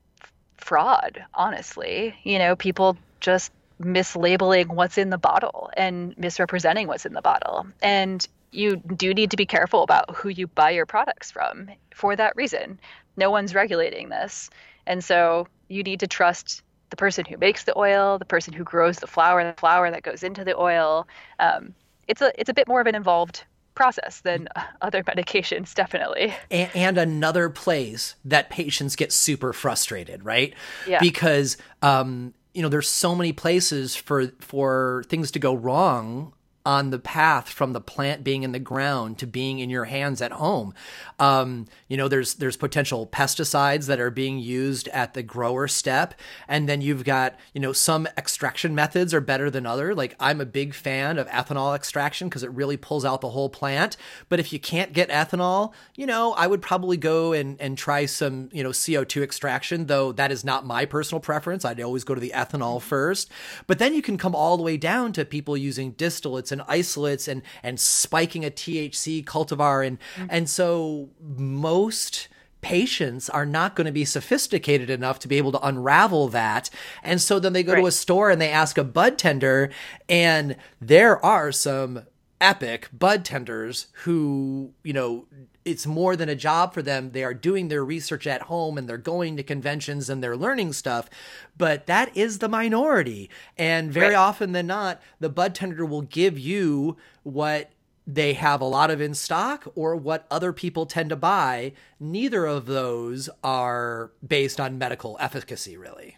fraud 0.59 1.25
honestly. 1.33 2.15
You 2.25 2.39
know 2.39 2.57
people 2.57 2.99
just 3.21 3.53
mislabeling 3.81 4.69
what's 4.69 4.99
in 4.99 5.09
the 5.09 5.17
bottle 5.17 5.71
and 5.75 6.15
misrepresenting 6.19 6.87
what's 6.87 7.07
in 7.07 7.15
the 7.15 7.23
bottle. 7.23 7.67
And 7.81 8.29
you 8.53 8.77
do 8.77 9.15
need 9.15 9.31
to 9.31 9.37
be 9.37 9.47
careful 9.47 9.83
about 9.83 10.15
who 10.15 10.29
you 10.29 10.47
buy 10.47 10.71
your 10.71 10.87
products 10.87 11.31
from 11.31 11.69
for 11.95 12.17
that 12.17 12.35
reason. 12.37 12.81
No 13.17 13.31
one's 13.31 13.55
regulating 13.55 14.09
this. 14.09 14.51
And 14.87 15.05
so 15.05 15.47
you 15.69 15.83
need 15.83 16.01
to 16.01 16.07
trust 16.07 16.63
the 16.91 16.97
person 16.97 17.25
who 17.25 17.37
makes 17.37 17.65
the 17.65 17.79
oil, 17.79 18.19
the 18.19 18.25
person 18.25 18.53
who 18.53 18.65
grows 18.65 18.99
the 18.99 19.07
flower, 19.07 19.45
the 19.45 19.59
flower 19.59 19.91
that 19.91 20.03
goes 20.03 20.23
into 20.23 20.45
the 20.45 20.59
oil. 20.59 21.07
Um, 21.39 21.75
it's 22.09 22.21
a 22.21 22.33
it's 22.39 22.51
a 22.51 22.55
bit 22.55 22.67
more 22.67 22.81
of 22.81 22.87
an 22.87 22.97
involved 22.97 23.45
process 23.75 24.21
than 24.23 24.49
other 24.83 25.05
medications, 25.05 25.73
definitely. 25.75 26.35
And, 26.51 26.71
and, 26.75 26.99
another 26.99 27.49
place 27.49 28.17
that 28.25 28.51
patients 28.51 28.97
get 28.97 29.13
super 29.13 29.53
frustrated, 29.53 30.25
right? 30.25 30.55
Yeah. 30.89 30.99
Because 30.99 31.57
um, 31.83 32.35
you 32.53 32.63
know, 32.63 32.69
there's 32.69 32.89
so 32.89 33.15
many 33.15 33.33
places 33.33 33.95
for 33.95 34.29
for 34.41 35.05
things 35.09 35.31
to 35.33 35.39
go 35.39 35.55
wrong 35.55 36.33
on 36.67 36.91
the 36.91 36.99
path 36.99 37.49
from 37.49 37.73
the 37.73 37.81
plant 37.81 38.23
being 38.23 38.43
in 38.43 38.53
the 38.53 38.59
ground 38.59 39.19
to 39.19 39.27
being 39.27 39.59
in 39.59 39.71
your 39.71 39.87
hands 39.87 40.21
at 40.21 40.33
home. 40.33 40.75
Um, 41.19 41.67
you 41.89 41.97
know, 41.97 42.07
there's 42.07 42.35
there's 42.35 42.57
potential 42.57 43.07
pesticides 43.07 43.87
that 43.87 43.99
are 43.99 44.11
being 44.11 44.39
used 44.39 44.89
at 44.89 45.15
the 45.15 45.23
grower 45.23 45.69
step, 45.69 46.15
and 46.47 46.69
then 46.69 46.83
you've 46.83 47.05
got 47.05 47.39
you 47.55 47.61
know 47.61 47.73
some 47.73 48.07
extraction 48.17 48.75
methods 48.75 49.15
are 49.15 49.21
better 49.21 49.51
than 49.51 49.65
other. 49.65 49.95
Like 49.95 50.15
I'm 50.21 50.41
a 50.41 50.47
big 50.47 50.75
fan 50.75 51.19
of 51.19 51.27
ethanol 51.29 51.75
extraction 51.75 52.29
because 52.29 52.43
it 52.43 52.51
really 52.51 52.77
pulls 52.77 53.05
out 53.05 53.23
the 53.23 53.31
whole 53.31 53.49
plant. 53.49 53.97
But 54.29 54.41
if 54.41 54.53
you 54.53 54.61
can't 54.61 54.93
get 54.93 55.09
ethanol, 55.09 55.73
you 55.95 56.07
know, 56.07 56.33
I 56.35 56.47
would 56.47 56.61
probably 56.61 56.99
go 56.99 57.33
and 57.33 57.59
and 57.61 57.79
try 57.79 58.05
some 58.07 58.51
you 58.53 58.63
know 58.63 58.71
CO2 58.71 59.23
extraction. 59.23 59.87
Though 59.87 60.13
that 60.13 60.31
is 60.31 60.45
not 60.45 60.67
my 60.67 60.85
personal 60.85 61.21
preference. 61.21 61.65
I'd 61.65 61.81
always 61.81 62.05
go 62.05 62.15
to 62.15 62.21
the 62.21 62.33
ethanol 62.35 62.83
first. 62.83 63.31
But 63.67 63.79
then 63.79 63.95
you 63.95 64.03
can 64.03 64.19
come 64.19 64.35
all 64.35 64.57
the 64.57 64.63
way 64.63 64.77
down 64.77 65.13
to 65.15 65.25
people 65.25 65.57
using 65.57 65.95
distillates 65.95 66.50
and 66.53 66.63
isolates 66.69 67.29
and 67.29 67.43
and 67.63 67.79
spiking 67.79 68.45
a 68.45 68.51
THC 68.51 69.25
cultivar 69.25 69.87
and 69.87 69.99
mm-hmm. 70.17 70.27
and 70.31 70.49
so 70.49 71.11
most 71.21 72.29
patients 72.61 73.31
are 73.31 73.47
not 73.47 73.75
going 73.75 73.87
to 73.87 73.93
be 73.93 74.05
sophisticated 74.05 74.91
enough 74.91 75.19
to 75.21 75.29
be 75.29 75.39
able 75.39 75.53
to 75.53 75.67
unravel 75.67 76.29
that. 76.29 76.71
And 77.03 77.21
so 77.21 77.39
then 77.39 77.53
they 77.53 77.63
go 77.63 77.73
right. 77.73 77.81
to 77.81 77.87
a 77.87 77.93
store 77.93 78.31
and 78.31 78.41
they 78.41 78.51
ask 78.51 78.79
a 78.79 78.85
bud 78.85 79.19
tender, 79.19 79.71
and 80.09 80.57
there 80.81 81.25
are 81.25 81.53
some 81.53 82.03
epic 82.41 82.89
bud 82.93 83.25
tenders 83.25 83.89
who, 84.05 84.73
you 84.83 84.93
know, 84.93 85.27
it's 85.71 85.87
more 85.87 86.17
than 86.17 86.29
a 86.29 86.37
job 86.37 86.75
for 86.75 86.83
them. 86.83 87.13
They 87.13 87.25
are 87.25 87.35
doing 87.35 87.69
their 87.69 87.85
research 87.85 88.27
at 88.27 88.43
home 88.43 88.77
and 88.77 88.89
they're 88.89 88.99
going 88.99 89.37
to 89.37 89.43
conventions 89.43 90.11
and 90.11 90.23
they're 90.23 90.37
learning 90.37 90.73
stuff. 90.73 91.09
But 91.57 91.87
that 91.87 92.17
is 92.17 92.39
the 92.39 92.49
minority. 92.49 93.31
And 93.57 93.93
very 93.93 94.15
right. 94.15 94.17
often 94.17 94.53
than 94.53 94.67
not, 94.67 95.01
the 95.19 95.29
bud 95.29 95.55
tender 95.55 95.85
will 95.85 96.03
give 96.03 96.39
you 96.39 96.97
what 97.23 97.71
they 98.07 98.33
have 98.33 98.61
a 98.61 98.65
lot 98.65 98.91
of 98.91 99.01
in 99.01 99.15
stock 99.15 99.71
or 99.75 99.95
what 99.95 100.27
other 100.31 100.53
people 100.53 100.87
tend 100.87 101.11
to 101.11 101.17
buy. 101.17 101.73
Neither 101.99 102.47
of 102.47 102.67
those 102.67 103.31
are 103.45 104.11
based 104.27 104.59
on 104.59 104.79
medical 104.79 105.17
efficacy, 105.21 105.77
really. 105.77 106.17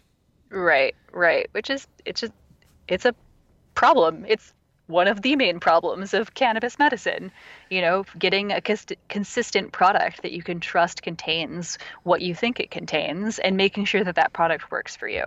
Right, 0.49 0.95
right. 1.11 1.47
Which 1.51 1.69
is, 1.69 1.87
it's 2.05 2.21
just, 2.21 2.33
it's 2.87 3.05
a 3.05 3.13
problem. 3.75 4.25
It's 4.27 4.53
one 4.87 5.07
of 5.07 5.21
the 5.21 5.35
main 5.35 5.59
problems 5.59 6.13
of 6.13 6.33
cannabis 6.33 6.77
medicine. 6.77 7.31
You 7.69 7.81
know, 7.81 8.05
getting 8.19 8.51
a 8.51 8.61
cons- 8.61 8.85
consistent 9.09 9.71
product 9.71 10.21
that 10.21 10.31
you 10.31 10.43
can 10.43 10.59
trust 10.59 11.01
contains 11.01 11.77
what 12.03 12.21
you 12.21 12.35
think 12.35 12.59
it 12.59 12.71
contains 12.71 13.39
and 13.39 13.57
making 13.57 13.85
sure 13.85 14.03
that 14.03 14.15
that 14.15 14.33
product 14.33 14.71
works 14.71 14.95
for 14.95 15.07
you. 15.07 15.23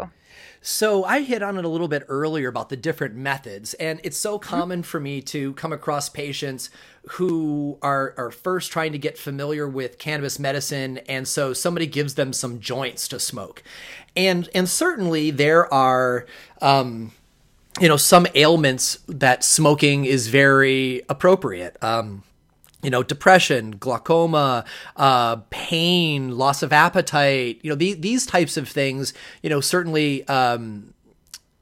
So 0.60 1.04
I 1.04 1.22
hit 1.22 1.42
on 1.42 1.56
it 1.58 1.64
a 1.64 1.68
little 1.68 1.88
bit 1.88 2.04
earlier 2.08 2.48
about 2.48 2.68
the 2.68 2.76
different 2.76 3.14
methods, 3.14 3.74
and 3.74 4.00
it's 4.02 4.16
so 4.16 4.38
mm-hmm. 4.38 4.48
common 4.48 4.82
for 4.82 5.00
me 5.00 5.22
to 5.22 5.52
come 5.54 5.72
across 5.72 6.08
patients 6.08 6.70
who 7.10 7.78
are 7.82 8.14
are 8.16 8.30
first 8.30 8.72
trying 8.72 8.92
to 8.92 8.98
get 8.98 9.16
familiar 9.16 9.68
with 9.68 9.98
cannabis 9.98 10.38
medicine, 10.38 10.98
and 11.08 11.28
so 11.28 11.52
somebody 11.52 11.86
gives 11.86 12.14
them 12.14 12.32
some 12.32 12.60
joints 12.60 13.08
to 13.08 13.20
smoke, 13.20 13.62
and 14.16 14.48
and 14.54 14.68
certainly 14.68 15.30
there 15.30 15.72
are. 15.72 16.26
Um, 16.60 17.12
you 17.80 17.88
know 17.88 17.96
some 17.96 18.26
ailments 18.34 18.98
that 19.06 19.44
smoking 19.44 20.04
is 20.04 20.28
very 20.28 21.02
appropriate. 21.08 21.76
Um, 21.82 22.22
you 22.82 22.90
know 22.90 23.02
depression 23.02 23.72
glaucoma 23.72 24.64
uh, 24.96 25.36
pain 25.50 26.36
loss 26.36 26.62
of 26.62 26.72
appetite 26.72 27.58
you 27.62 27.70
know 27.70 27.74
these, 27.74 27.98
these 27.98 28.26
types 28.26 28.56
of 28.56 28.68
things 28.68 29.12
you 29.42 29.50
know 29.50 29.60
certainly 29.60 30.28
um, 30.28 30.94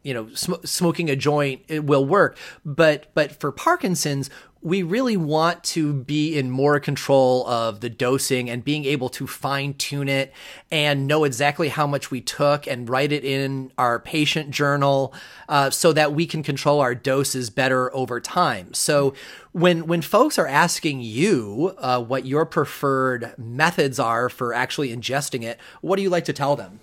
you 0.03 0.13
know 0.13 0.29
sm- 0.35 0.63
smoking 0.65 1.11
a 1.11 1.17
joint 1.17 1.63
will 1.69 2.05
work. 2.05 2.37
But 2.65 3.07
but 3.15 3.41
for 3.41 3.51
parkinson's 3.51 4.31
we 4.65 4.83
really 4.83 5.17
want 5.17 5.63
to 5.63 5.93
be 5.93 6.39
in 6.39 6.51
more 6.51 6.81
control 6.81 7.47
of 7.47 7.81
the 7.81 7.91
dosing 7.91 8.49
and 8.49 8.65
being 8.65 8.87
able 8.87 9.11
to 9.11 9.27
fine 9.27 9.75
tune 9.75 10.09
it 10.09 10.33
and 10.71 11.07
know 11.07 11.25
exactly 11.25 11.69
how 11.69 11.87
much 11.87 12.11
we 12.11 12.23
took 12.23 12.67
and 12.67 12.89
write 12.89 13.13
it 13.13 13.27
in 13.27 13.71
our 13.77 14.01
patient 14.01 14.51
journal 14.51 15.13
uh, 15.51 15.69
so 15.69 15.93
that 15.93 16.15
we 16.15 16.25
can 16.25 16.43
control 16.43 16.81
our 16.81 16.95
doses 16.95 17.51
better 17.51 17.95
over 17.95 18.21
time. 18.23 18.73
So 18.73 19.13
when 19.53 19.87
when 19.87 20.01
folks 20.01 20.39
are 20.39 20.49
asking 20.49 21.03
you 21.03 21.75
uh, 21.77 22.03
what 22.03 22.25
your 22.25 22.47
preferred 22.47 23.35
methods 23.37 23.99
are 23.99 24.31
for 24.31 24.55
actually 24.55 24.97
ingesting 24.97 25.43
it, 25.43 25.61
what 25.83 25.97
do 25.97 26.03
you 26.03 26.11
like 26.11 26.25
to 26.25 26.33
tell 26.33 26.57
them? 26.57 26.81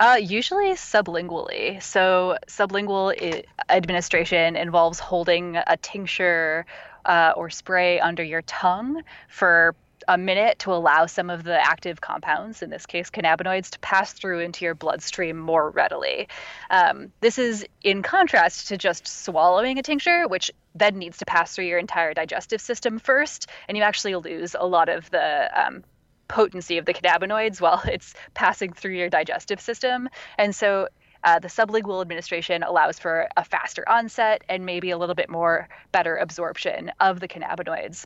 Uh, 0.00 0.18
usually 0.20 0.72
sublingually. 0.72 1.80
So, 1.82 2.36
sublingual 2.48 3.44
administration 3.68 4.56
involves 4.56 4.98
holding 4.98 5.56
a 5.56 5.76
tincture 5.76 6.66
uh, 7.04 7.32
or 7.36 7.50
spray 7.50 8.00
under 8.00 8.22
your 8.22 8.42
tongue 8.42 9.02
for 9.28 9.74
a 10.08 10.18
minute 10.18 10.58
to 10.60 10.72
allow 10.72 11.06
some 11.06 11.30
of 11.30 11.44
the 11.44 11.58
active 11.58 12.00
compounds, 12.00 12.62
in 12.62 12.70
this 12.70 12.86
case 12.86 13.10
cannabinoids, 13.10 13.70
to 13.70 13.78
pass 13.78 14.12
through 14.12 14.40
into 14.40 14.64
your 14.64 14.74
bloodstream 14.74 15.38
more 15.38 15.70
readily. 15.70 16.28
Um, 16.70 17.12
this 17.20 17.38
is 17.38 17.64
in 17.82 18.02
contrast 18.02 18.68
to 18.68 18.76
just 18.76 19.06
swallowing 19.06 19.78
a 19.78 19.82
tincture, 19.82 20.28
which 20.28 20.50
then 20.74 20.98
needs 20.98 21.18
to 21.18 21.24
pass 21.24 21.54
through 21.54 21.66
your 21.66 21.78
entire 21.78 22.14
digestive 22.14 22.60
system 22.60 22.98
first, 22.98 23.48
and 23.68 23.76
you 23.76 23.82
actually 23.82 24.14
lose 24.16 24.54
a 24.58 24.66
lot 24.66 24.88
of 24.88 25.10
the 25.10 25.66
um, 25.66 25.84
potency 26.28 26.78
of 26.78 26.84
the 26.84 26.94
cannabinoids 26.94 27.60
while 27.60 27.82
it's 27.86 28.14
passing 28.34 28.72
through 28.72 28.94
your 28.94 29.10
digestive 29.10 29.60
system. 29.60 30.08
And 30.38 30.54
so 30.54 30.88
uh, 31.24 31.38
the 31.38 31.48
sublingual 31.48 32.02
administration 32.02 32.62
allows 32.62 32.98
for 32.98 33.28
a 33.36 33.44
faster 33.44 33.88
onset 33.88 34.44
and 34.48 34.66
maybe 34.66 34.90
a 34.90 34.98
little 34.98 35.14
bit 35.14 35.30
more 35.30 35.68
better 35.90 36.16
absorption 36.16 36.92
of 37.00 37.20
the 37.20 37.28
cannabinoids. 37.28 38.04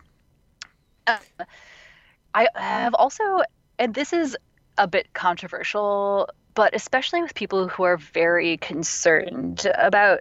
Um, 1.07 1.19
I 2.35 2.49
have 2.55 2.95
also, 2.95 3.43
and 3.79 3.93
this 3.95 4.13
is 4.13 4.37
a 4.77 4.87
bit 4.87 5.13
controversial, 5.15 6.29
but 6.55 6.75
especially 6.75 7.23
with 7.23 7.35
people 7.35 7.67
who 7.67 7.83
are 7.83 7.97
very 7.97 8.57
concerned 8.59 9.67
about 9.77 10.21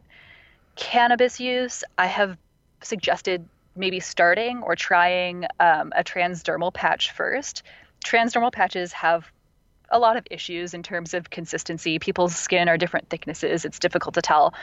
cannabis 0.75 1.39
use, 1.39 1.83
I 1.97 2.07
have 2.07 2.37
suggested 2.81 3.47
maybe 3.75 3.99
starting 3.99 4.63
or 4.63 4.75
trying 4.75 5.45
um, 5.59 5.93
a 5.95 6.03
transdermal 6.03 6.73
patch 6.73 7.11
first 7.11 7.63
transdermal 8.07 8.51
patches 8.51 8.93
have 8.93 9.29
a 9.89 9.99
lot 9.99 10.17
of 10.17 10.25
issues 10.31 10.73
in 10.73 10.83
terms 10.83 11.13
of 11.13 11.29
consistency. 11.29 11.99
People's 11.99 12.35
skin 12.35 12.69
are 12.69 12.77
different 12.77 13.09
thicknesses. 13.09 13.65
It's 13.65 13.79
difficult 13.79 14.15
to 14.15 14.21
tell 14.21 14.53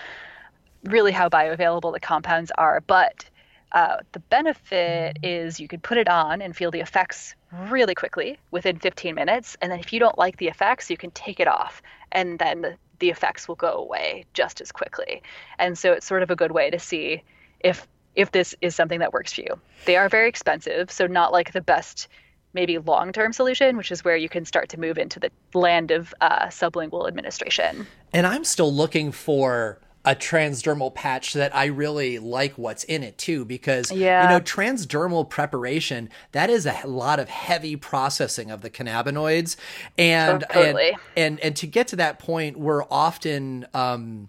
really 0.85 1.13
how 1.13 1.29
bioavailable 1.29 1.93
the 1.93 2.01
compounds 2.01 2.51
are. 2.57 2.83
But 2.87 3.25
uh, 3.73 3.99
the 4.13 4.21
benefit 4.21 5.19
is 5.23 5.61
you 5.61 5.69
can 5.69 5.81
put 5.81 5.99
it 5.99 6.09
on 6.09 6.41
and 6.41 6.57
feel 6.57 6.71
the 6.71 6.81
effects 6.81 7.35
really 7.69 7.95
quickly 7.95 8.39
within 8.51 8.79
15 8.79 9.15
minutes. 9.15 9.57
And 9.61 9.71
then 9.71 9.81
if 9.81 9.93
you 9.93 10.01
don't 10.01 10.19
like 10.19 10.37
the 10.39 10.49
effects, 10.49 10.91
you 10.91 10.97
can 10.97 11.11
take 11.11 11.41
it 11.41 11.49
off. 11.49 11.83
And 12.13 12.39
then 12.39 12.63
the, 12.63 12.77
the 12.99 13.11
effects 13.11 13.49
will 13.49 13.57
go 13.57 13.73
away 13.73 14.25
just 14.35 14.61
as 14.61 14.73
quickly. 14.73 15.23
And 15.59 15.77
so 15.77 15.93
it's 15.93 16.07
sort 16.07 16.23
of 16.23 16.31
a 16.31 16.37
good 16.37 16.53
way 16.53 16.71
to 16.71 16.79
see 16.79 17.23
if 17.61 17.87
if 18.15 18.31
this 18.31 18.55
is 18.61 18.77
something 18.77 19.01
that 19.01 19.13
works 19.13 19.33
for 19.33 19.41
you. 19.41 19.61
They 19.87 19.97
are 19.97 20.09
very 20.09 20.29
expensive, 20.29 20.89
so 20.89 21.09
not 21.09 21.33
like 21.33 21.53
the 21.53 21.61
best 21.61 22.07
maybe 22.55 22.79
long 22.79 23.13
term 23.13 23.33
solution, 23.33 23.77
which 23.77 23.93
is 23.93 24.05
where 24.05 24.17
you 24.17 24.29
can 24.29 24.45
start 24.45 24.69
to 24.71 24.81
move 24.81 24.99
into 24.99 25.21
the 25.21 25.31
land 25.53 25.91
of 25.91 26.15
uh, 26.21 26.47
sublingual 26.47 27.09
administration. 27.09 27.87
And 28.13 28.27
I'm 28.27 28.45
still 28.45 28.73
looking 28.73 29.13
for 29.13 29.81
a 30.05 30.15
transdermal 30.15 30.95
patch 30.95 31.33
that 31.33 31.55
I 31.57 31.67
really 31.67 32.19
like 32.19 32.59
what's 32.59 32.85
in 32.85 33.03
it 33.03 33.17
too, 33.17 33.45
because 33.45 33.91
yeah. 33.91 34.25
you 34.25 34.29
know 34.29 34.41
transdermal 34.41 35.29
preparation 35.29 36.11
that 36.33 36.51
is 36.51 36.67
a 36.67 36.83
lot 36.85 37.19
of 37.19 37.29
heavy 37.29 37.75
processing 37.77 38.51
of 38.51 38.61
the 38.61 38.69
cannabinoids, 38.69 39.57
and 39.97 40.45
totally. 40.51 40.91
and, 40.91 40.99
and 41.17 41.41
and 41.41 41.57
to 41.57 41.67
get 41.67 41.89
to 41.89 41.97
that 41.97 42.19
point, 42.19 42.59
we're 42.59 42.85
often 42.91 43.67
um, 43.73 44.29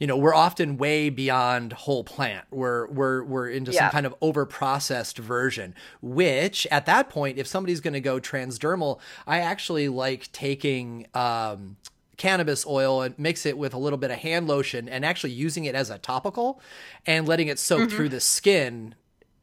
you 0.00 0.06
know 0.06 0.16
we're 0.16 0.34
often 0.34 0.78
way 0.78 1.10
beyond 1.10 1.72
whole 1.74 2.02
plant 2.02 2.44
we're 2.50 2.88
we're 2.88 3.22
we're 3.22 3.48
into 3.48 3.70
yeah. 3.70 3.80
some 3.80 3.90
kind 3.90 4.06
of 4.06 4.14
over 4.20 4.44
processed 4.44 5.18
version 5.18 5.74
which 6.00 6.66
at 6.72 6.86
that 6.86 7.08
point 7.08 7.38
if 7.38 7.46
somebody's 7.46 7.80
going 7.80 7.94
to 7.94 8.00
go 8.00 8.18
transdermal 8.18 8.98
i 9.26 9.38
actually 9.38 9.88
like 9.88 10.32
taking 10.32 11.06
um, 11.14 11.76
cannabis 12.16 12.66
oil 12.66 13.02
and 13.02 13.16
mix 13.18 13.46
it 13.46 13.56
with 13.56 13.72
a 13.72 13.78
little 13.78 13.98
bit 13.98 14.10
of 14.10 14.18
hand 14.18 14.48
lotion 14.48 14.88
and 14.88 15.04
actually 15.04 15.30
using 15.30 15.66
it 15.66 15.74
as 15.74 15.90
a 15.90 15.98
topical 15.98 16.60
and 17.06 17.28
letting 17.28 17.46
it 17.46 17.58
soak 17.58 17.82
mm-hmm. 17.82 17.96
through 17.96 18.08
the 18.08 18.20
skin 18.20 18.94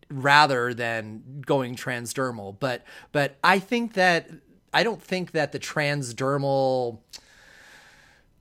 rather 0.09 0.73
than 0.73 1.43
going 1.45 1.75
transdermal 1.75 2.55
but 2.59 2.83
but 3.11 3.37
i 3.43 3.59
think 3.59 3.93
that 3.93 4.29
i 4.73 4.83
don't 4.83 5.01
think 5.01 5.31
that 5.31 5.51
the 5.51 5.59
transdermal 5.59 6.99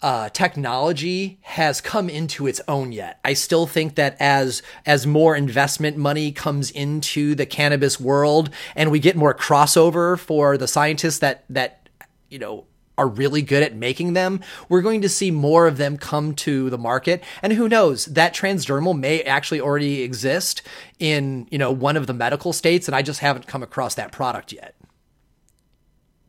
uh, 0.02 0.28
technology 0.28 1.38
has 1.42 1.80
come 1.80 2.08
into 2.08 2.46
its 2.46 2.60
own 2.68 2.92
yet. 2.92 3.18
I 3.24 3.32
still 3.32 3.66
think 3.66 3.94
that 3.94 4.16
as 4.20 4.62
as 4.84 5.06
more 5.06 5.34
investment 5.34 5.96
money 5.96 6.32
comes 6.32 6.70
into 6.70 7.34
the 7.34 7.46
cannabis 7.46 7.98
world 7.98 8.50
and 8.74 8.90
we 8.90 8.98
get 8.98 9.16
more 9.16 9.34
crossover 9.34 10.18
for 10.18 10.58
the 10.58 10.68
scientists 10.68 11.18
that 11.20 11.44
that 11.48 11.88
you 12.28 12.38
know 12.38 12.66
are 12.98 13.08
really 13.08 13.42
good 13.42 13.62
at 13.62 13.74
making 13.74 14.14
them, 14.14 14.40
we're 14.68 14.82
going 14.82 15.02
to 15.02 15.08
see 15.08 15.30
more 15.30 15.66
of 15.66 15.76
them 15.76 15.98
come 15.98 16.34
to 16.34 16.70
the 16.70 16.78
market. 16.78 17.22
And 17.42 17.52
who 17.52 17.68
knows, 17.68 18.06
that 18.06 18.34
transdermal 18.34 18.98
may 18.98 19.22
actually 19.22 19.60
already 19.60 20.02
exist 20.02 20.62
in, 20.98 21.46
you 21.50 21.58
know, 21.58 21.70
one 21.70 21.96
of 21.96 22.06
the 22.06 22.14
medical 22.14 22.52
states 22.54 22.88
and 22.88 22.94
I 22.94 23.02
just 23.02 23.20
haven't 23.20 23.46
come 23.46 23.62
across 23.62 23.94
that 23.96 24.12
product 24.12 24.52
yet. 24.52 24.75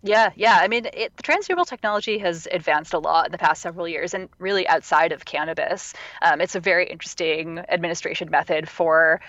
Yeah, 0.07 0.31
yeah. 0.35 0.57
I 0.61 0.69
mean, 0.69 0.85
it, 0.93 1.15
the 1.17 1.23
transdermal 1.23 1.65
technology 1.65 2.17
has 2.19 2.47
advanced 2.51 2.93
a 2.93 2.99
lot 2.99 3.25
in 3.25 3.31
the 3.33 3.37
past 3.37 3.61
several 3.61 3.87
years, 3.87 4.13
and 4.13 4.29
really 4.39 4.65
outside 4.67 5.11
of 5.11 5.25
cannabis, 5.25 5.93
um, 6.21 6.39
it's 6.39 6.55
a 6.55 6.61
very 6.61 6.87
interesting 6.87 7.59
administration 7.67 8.29
method 8.29 8.69
for 8.69 9.19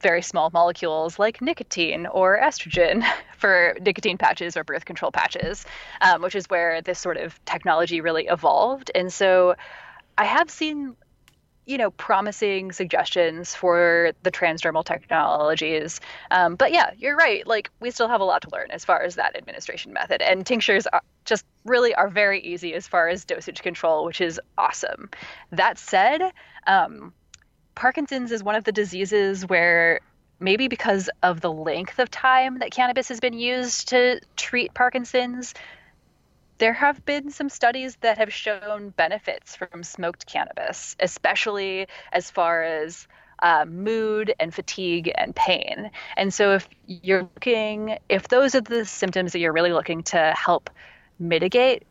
very 0.00 0.22
small 0.22 0.50
molecules 0.52 1.18
like 1.18 1.42
nicotine 1.42 2.06
or 2.06 2.38
estrogen 2.40 3.04
for 3.38 3.76
nicotine 3.80 4.18
patches 4.18 4.56
or 4.56 4.64
birth 4.64 4.84
control 4.84 5.10
patches, 5.10 5.64
um, 6.00 6.22
which 6.22 6.34
is 6.36 6.46
where 6.50 6.80
this 6.82 6.98
sort 6.98 7.16
of 7.16 7.44
technology 7.44 8.00
really 8.00 8.26
evolved. 8.26 8.90
And 8.94 9.12
so, 9.12 9.56
I 10.18 10.24
have 10.26 10.50
seen 10.50 10.96
you 11.66 11.78
know, 11.78 11.90
promising 11.90 12.72
suggestions 12.72 13.54
for 13.54 14.12
the 14.22 14.30
transdermal 14.30 14.84
technologies. 14.84 16.00
Um, 16.30 16.56
but 16.56 16.72
yeah, 16.72 16.90
you're 16.98 17.16
right. 17.16 17.46
Like 17.46 17.70
we 17.80 17.90
still 17.90 18.08
have 18.08 18.20
a 18.20 18.24
lot 18.24 18.42
to 18.42 18.50
learn 18.52 18.70
as 18.70 18.84
far 18.84 19.02
as 19.02 19.14
that 19.14 19.36
administration 19.36 19.92
method. 19.92 20.20
And 20.20 20.44
tinctures 20.44 20.86
are 20.86 21.02
just 21.24 21.44
really 21.64 21.94
are 21.94 22.08
very 22.08 22.40
easy 22.40 22.74
as 22.74 22.86
far 22.86 23.08
as 23.08 23.24
dosage 23.24 23.62
control, 23.62 24.04
which 24.04 24.20
is 24.20 24.40
awesome. 24.58 25.08
That 25.52 25.78
said, 25.78 26.20
um, 26.66 27.14
Parkinson's 27.74 28.30
is 28.30 28.42
one 28.42 28.54
of 28.54 28.64
the 28.64 28.72
diseases 28.72 29.46
where 29.46 30.00
maybe 30.40 30.68
because 30.68 31.08
of 31.22 31.40
the 31.40 31.52
length 31.52 31.98
of 31.98 32.10
time 32.10 32.58
that 32.58 32.70
cannabis 32.70 33.08
has 33.08 33.20
been 33.20 33.32
used 33.32 33.88
to 33.88 34.20
treat 34.36 34.74
Parkinson's, 34.74 35.54
there 36.58 36.72
have 36.72 37.04
been 37.04 37.30
some 37.30 37.48
studies 37.48 37.96
that 38.00 38.18
have 38.18 38.32
shown 38.32 38.90
benefits 38.96 39.56
from 39.56 39.82
smoked 39.82 40.26
cannabis, 40.26 40.96
especially 41.00 41.86
as 42.12 42.30
far 42.30 42.62
as 42.62 43.06
uh, 43.40 43.64
mood 43.68 44.32
and 44.38 44.54
fatigue 44.54 45.10
and 45.16 45.34
pain. 45.34 45.90
And 46.16 46.32
so, 46.32 46.52
if 46.52 46.68
you're 46.86 47.22
looking, 47.22 47.98
if 48.08 48.28
those 48.28 48.54
are 48.54 48.60
the 48.60 48.84
symptoms 48.84 49.32
that 49.32 49.40
you're 49.40 49.52
really 49.52 49.72
looking 49.72 50.02
to 50.04 50.32
help 50.36 50.70
mitigate, 51.18 51.84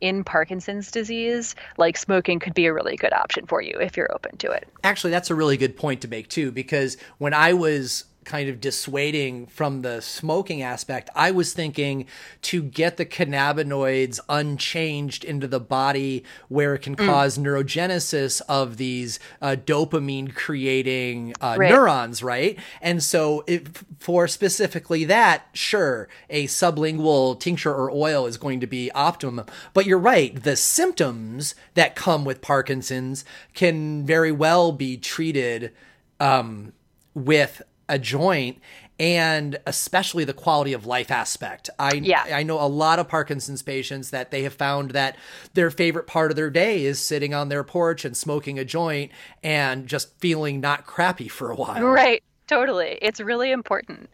in 0.00 0.24
Parkinson's 0.24 0.90
disease, 0.90 1.54
like 1.76 1.96
smoking 1.96 2.38
could 2.38 2.54
be 2.54 2.66
a 2.66 2.72
really 2.72 2.96
good 2.96 3.12
option 3.12 3.46
for 3.46 3.60
you 3.60 3.76
if 3.80 3.96
you're 3.96 4.12
open 4.14 4.36
to 4.38 4.50
it. 4.50 4.68
Actually, 4.84 5.10
that's 5.10 5.30
a 5.30 5.34
really 5.34 5.56
good 5.56 5.76
point 5.76 6.00
to 6.02 6.08
make 6.08 6.28
too, 6.28 6.52
because 6.52 6.96
when 7.18 7.34
I 7.34 7.52
was 7.52 8.04
kind 8.28 8.50
of 8.50 8.60
dissuading 8.60 9.46
from 9.46 9.80
the 9.80 10.02
smoking 10.02 10.60
aspect, 10.60 11.08
I 11.16 11.30
was 11.30 11.54
thinking 11.54 12.06
to 12.42 12.62
get 12.62 12.98
the 12.98 13.06
cannabinoids 13.06 14.20
unchanged 14.28 15.24
into 15.24 15.48
the 15.48 15.58
body 15.58 16.24
where 16.48 16.74
it 16.74 16.82
can 16.82 16.94
mm. 16.94 17.06
cause 17.06 17.38
neurogenesis 17.38 18.42
of 18.46 18.76
these 18.76 19.18
uh, 19.40 19.56
dopamine 19.64 20.34
creating 20.34 21.32
uh, 21.40 21.56
right. 21.58 21.70
neurons, 21.70 22.22
right? 22.22 22.58
And 22.82 23.02
so, 23.02 23.44
if, 23.46 23.82
for 23.98 24.28
specifically 24.28 25.06
that, 25.06 25.46
sure, 25.54 26.06
a 26.28 26.46
sublingual 26.46 27.40
tincture 27.40 27.74
or 27.74 27.90
oil 27.90 28.26
is 28.26 28.36
going 28.36 28.60
to 28.60 28.66
be 28.66 28.92
optimum. 28.92 29.46
But 29.72 29.86
you're 29.86 29.98
right, 29.98 30.42
the 30.42 30.54
symptoms 30.54 31.54
that 31.72 31.96
come 31.96 32.26
with 32.26 32.42
Parkinson's 32.42 33.24
can 33.54 34.04
very 34.04 34.32
well 34.32 34.70
be 34.70 34.98
treated 34.98 35.72
um, 36.20 36.74
with 37.14 37.62
a 37.88 37.98
joint 37.98 38.58
and 39.00 39.58
especially 39.66 40.24
the 40.24 40.32
quality 40.32 40.72
of 40.72 40.84
life 40.84 41.10
aspect. 41.10 41.70
I 41.78 41.94
yeah. 41.94 42.24
I 42.32 42.42
know 42.42 42.60
a 42.60 42.66
lot 42.66 42.98
of 42.98 43.08
Parkinson's 43.08 43.62
patients 43.62 44.10
that 44.10 44.30
they 44.30 44.42
have 44.42 44.54
found 44.54 44.90
that 44.90 45.16
their 45.54 45.70
favorite 45.70 46.06
part 46.06 46.30
of 46.30 46.36
their 46.36 46.50
day 46.50 46.84
is 46.84 46.98
sitting 46.98 47.32
on 47.32 47.48
their 47.48 47.62
porch 47.62 48.04
and 48.04 48.16
smoking 48.16 48.58
a 48.58 48.64
joint 48.64 49.12
and 49.42 49.86
just 49.86 50.18
feeling 50.18 50.60
not 50.60 50.84
crappy 50.84 51.28
for 51.28 51.50
a 51.50 51.54
while. 51.54 51.82
Right. 51.82 52.22
Totally. 52.48 52.98
It's 53.00 53.20
really 53.20 53.52
important. 53.52 54.08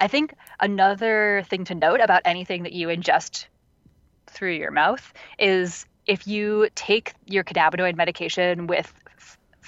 I 0.00 0.06
think 0.06 0.34
another 0.60 1.42
thing 1.48 1.64
to 1.64 1.74
note 1.74 2.00
about 2.00 2.22
anything 2.24 2.62
that 2.62 2.72
you 2.72 2.88
ingest 2.88 3.46
through 4.28 4.52
your 4.52 4.70
mouth 4.70 5.12
is 5.38 5.86
if 6.06 6.26
you 6.26 6.68
take 6.74 7.14
your 7.26 7.42
cannabinoid 7.42 7.96
medication 7.96 8.66
with 8.68 8.92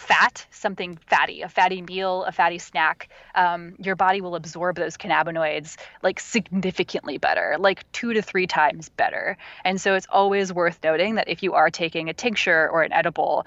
fat, 0.00 0.46
something 0.50 0.96
fatty, 0.96 1.42
a 1.42 1.48
fatty 1.48 1.82
meal, 1.82 2.24
a 2.24 2.32
fatty 2.32 2.56
snack, 2.56 3.10
um, 3.34 3.74
your 3.78 3.94
body 3.94 4.22
will 4.22 4.34
absorb 4.34 4.76
those 4.76 4.96
cannabinoids 4.96 5.76
like 6.02 6.18
significantly 6.18 7.18
better, 7.18 7.56
like 7.58 7.90
two 7.92 8.14
to 8.14 8.22
three 8.22 8.46
times 8.46 8.88
better. 8.88 9.36
And 9.62 9.78
so 9.78 9.94
it's 9.94 10.06
always 10.10 10.54
worth 10.54 10.78
noting 10.82 11.16
that 11.16 11.28
if 11.28 11.42
you 11.42 11.52
are 11.52 11.68
taking 11.68 12.08
a 12.08 12.14
tincture 12.14 12.70
or 12.70 12.82
an 12.82 12.94
edible, 12.94 13.44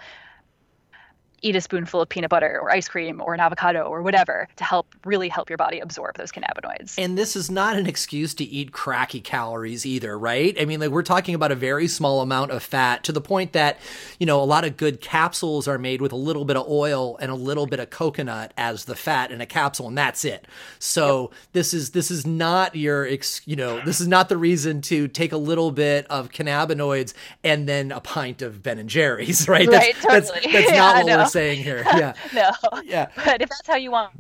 eat 1.44 1.56
a 1.56 1.62
spoonful 1.62 2.02
of 2.02 2.10
peanut 2.10 2.30
butter 2.30 2.60
or 2.60 2.72
ice 2.72 2.88
cream 2.88 3.22
or 3.22 3.34
an 3.34 3.40
avocado 3.40 3.84
or 3.84 4.02
whatever 4.02 4.48
to 4.56 4.64
help 4.64 4.88
really 5.06 5.30
help 5.30 5.50
your 5.50 5.58
body 5.58 5.80
absorb 5.80 6.18
those 6.18 6.32
cannabinoids. 6.32 6.96
And 6.98 7.18
this 7.18 7.36
is 7.36 7.52
not 7.52 7.76
an 7.76 7.86
excuse 7.86 8.34
to 8.36 8.44
eat 8.46 8.72
cracky 8.72 9.20
calories 9.20 9.86
either, 9.86 10.18
right? 10.18 10.56
I 10.60 10.66
mean, 10.66 10.80
like 10.80 10.90
we're 10.90 11.04
talking 11.04 11.36
about 11.36 11.52
a 11.52 11.56
very 11.56 11.88
small 11.88 12.22
amount 12.22 12.52
of 12.52 12.64
fat 12.64 13.04
to 13.04 13.12
the 13.12 13.22
point 13.22 13.52
that, 13.52 13.78
you 14.20 14.26
know, 14.26 14.42
a 14.42 14.46
lot 14.46 14.64
of 14.64 14.78
good 14.78 15.02
capsules 15.02 15.68
are 15.68 15.78
made 15.78 16.02
with 16.02 16.14
a 16.14 16.18
little 16.18 16.46
bit 16.46 16.56
of 16.56 16.68
oil 16.70 17.18
and 17.18 17.30
a 17.30 17.36
little 17.36 17.68
bit 17.68 17.80
of 17.80 17.90
coconut 17.90 18.54
as 18.58 18.86
the 18.86 18.96
fat 18.96 19.32
in 19.32 19.42
a 19.42 19.46
capsule 19.46 19.88
and 19.88 19.98
that's 19.98 20.24
it. 20.24 20.48
So, 20.80 21.22
yep. 21.24 21.40
this 21.52 21.74
is 21.74 21.92
this 21.92 22.10
is 22.10 22.26
not 22.26 22.76
your 22.76 23.06
ex, 23.06 23.42
you 23.46 23.58
know, 23.58 23.82
this 23.82 24.00
is 24.00 24.08
not 24.08 24.30
the 24.30 24.38
reason 24.38 24.82
to 24.84 25.10
take 25.10 25.34
a 25.34 25.38
little 25.38 25.72
bit 25.72 26.08
of 26.08 26.30
cannabinoids 26.30 27.14
and 27.44 27.68
then 27.68 27.92
a 27.92 28.00
pint 28.00 28.42
of 28.42 28.64
Ben 28.64 28.80
and 28.80 28.90
Jerry's, 28.90 29.48
right? 29.50 29.68
Right, 29.68 29.96
that's, 30.02 30.30
totally. 30.30 30.52
that's, 30.52 30.54
that's 30.54 30.72
yeah, 30.72 30.78
not 30.78 31.04
what 31.04 31.18
we're 31.20 31.33
saying 31.34 31.64
here. 31.64 31.84
Yeah. 31.94 32.14
no. 32.34 32.52
Yeah. 32.84 33.10
But 33.16 33.42
if 33.42 33.50
that's 33.50 33.68
how 33.68 33.76
you 33.76 33.92
want 33.92 34.14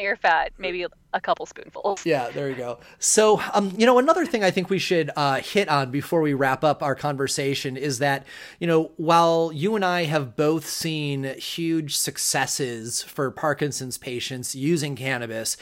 your 0.00 0.16
fat, 0.16 0.52
maybe 0.58 0.84
a 1.12 1.20
couple 1.20 1.46
spoonfuls. 1.46 2.04
Yeah, 2.04 2.30
there 2.30 2.48
you 2.50 2.54
go. 2.56 2.78
So, 2.98 3.40
um, 3.54 3.72
you 3.78 3.86
know, 3.86 3.98
another 3.98 4.26
thing 4.26 4.44
I 4.44 4.50
think 4.50 4.68
we 4.68 4.78
should 4.78 5.10
uh, 5.16 5.40
hit 5.40 5.68
on 5.68 5.90
before 5.90 6.20
we 6.20 6.34
wrap 6.34 6.64
up 6.64 6.82
our 6.82 6.94
conversation 6.94 7.76
is 7.76 7.98
that, 8.00 8.26
you 8.60 8.66
know, 8.66 8.92
while 8.96 9.50
you 9.54 9.74
and 9.74 9.84
I 9.84 10.04
have 10.04 10.36
both 10.36 10.66
seen 10.68 11.24
huge 11.38 11.96
successes 11.96 13.02
for 13.02 13.30
Parkinson's 13.30 13.98
patients 13.98 14.54
using 14.54 14.96
cannabis, 14.96 15.56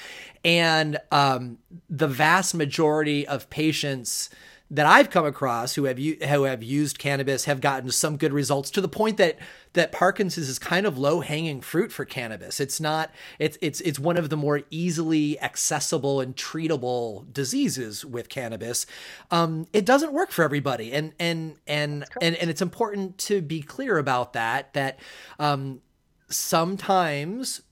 and 0.45 0.99
um, 1.11 1.59
the 1.89 2.09
vast 2.09 2.55
majority 2.55 3.27
of 3.27 3.49
patients 3.51 4.31
that 4.75 4.87
I've 4.87 5.09
come 5.09 5.25
across 5.25 5.77
who 5.77 5.85
have 5.85 5.99
who 5.99 6.43
have 6.43 6.63
used 6.63 6.99
cannabis 6.99 7.45
have 7.45 7.61
gotten 7.61 7.91
some 7.93 8.17
good 8.17 8.33
results 8.33 8.71
to 8.73 8.81
the 8.81 8.89
point 8.89 9.19
that 9.19 9.39
that 9.75 9.93
Parkinson's 9.93 10.49
is 10.49 10.59
kind 10.59 10.85
of 10.85 10.99
low 10.99 11.21
hanging 11.21 11.61
fruit 11.61 11.93
for 11.93 12.05
cannabis. 12.05 12.59
It's 12.59 12.81
not 12.81 13.13
it's 13.39 13.57
it's 13.61 13.81
it's 13.83 14.01
one 14.01 14.17
of 14.17 14.31
the 14.31 14.37
more 14.37 14.63
easily 14.71 15.41
accessible 15.41 16.21
and 16.21 16.35
treatable 16.35 17.33
diseases 17.33 18.05
with 18.05 18.29
cannabis. 18.29 18.85
Um, 19.31 19.69
it 19.73 19.87
doesn't 19.87 20.13
work 20.13 20.33
for 20.33 20.43
everybody, 20.43 20.93
and 20.93 21.13
and 21.21 21.55
and 21.69 22.05
and 22.21 22.35
and 22.35 22.51
it's 22.51 22.63
important 22.63 23.17
to 23.19 23.43
be 23.43 23.63
clear 23.63 23.99
about 23.99 24.33
that. 24.33 24.75
That 24.75 24.99
um, 25.39 25.83
sometimes 26.29 27.63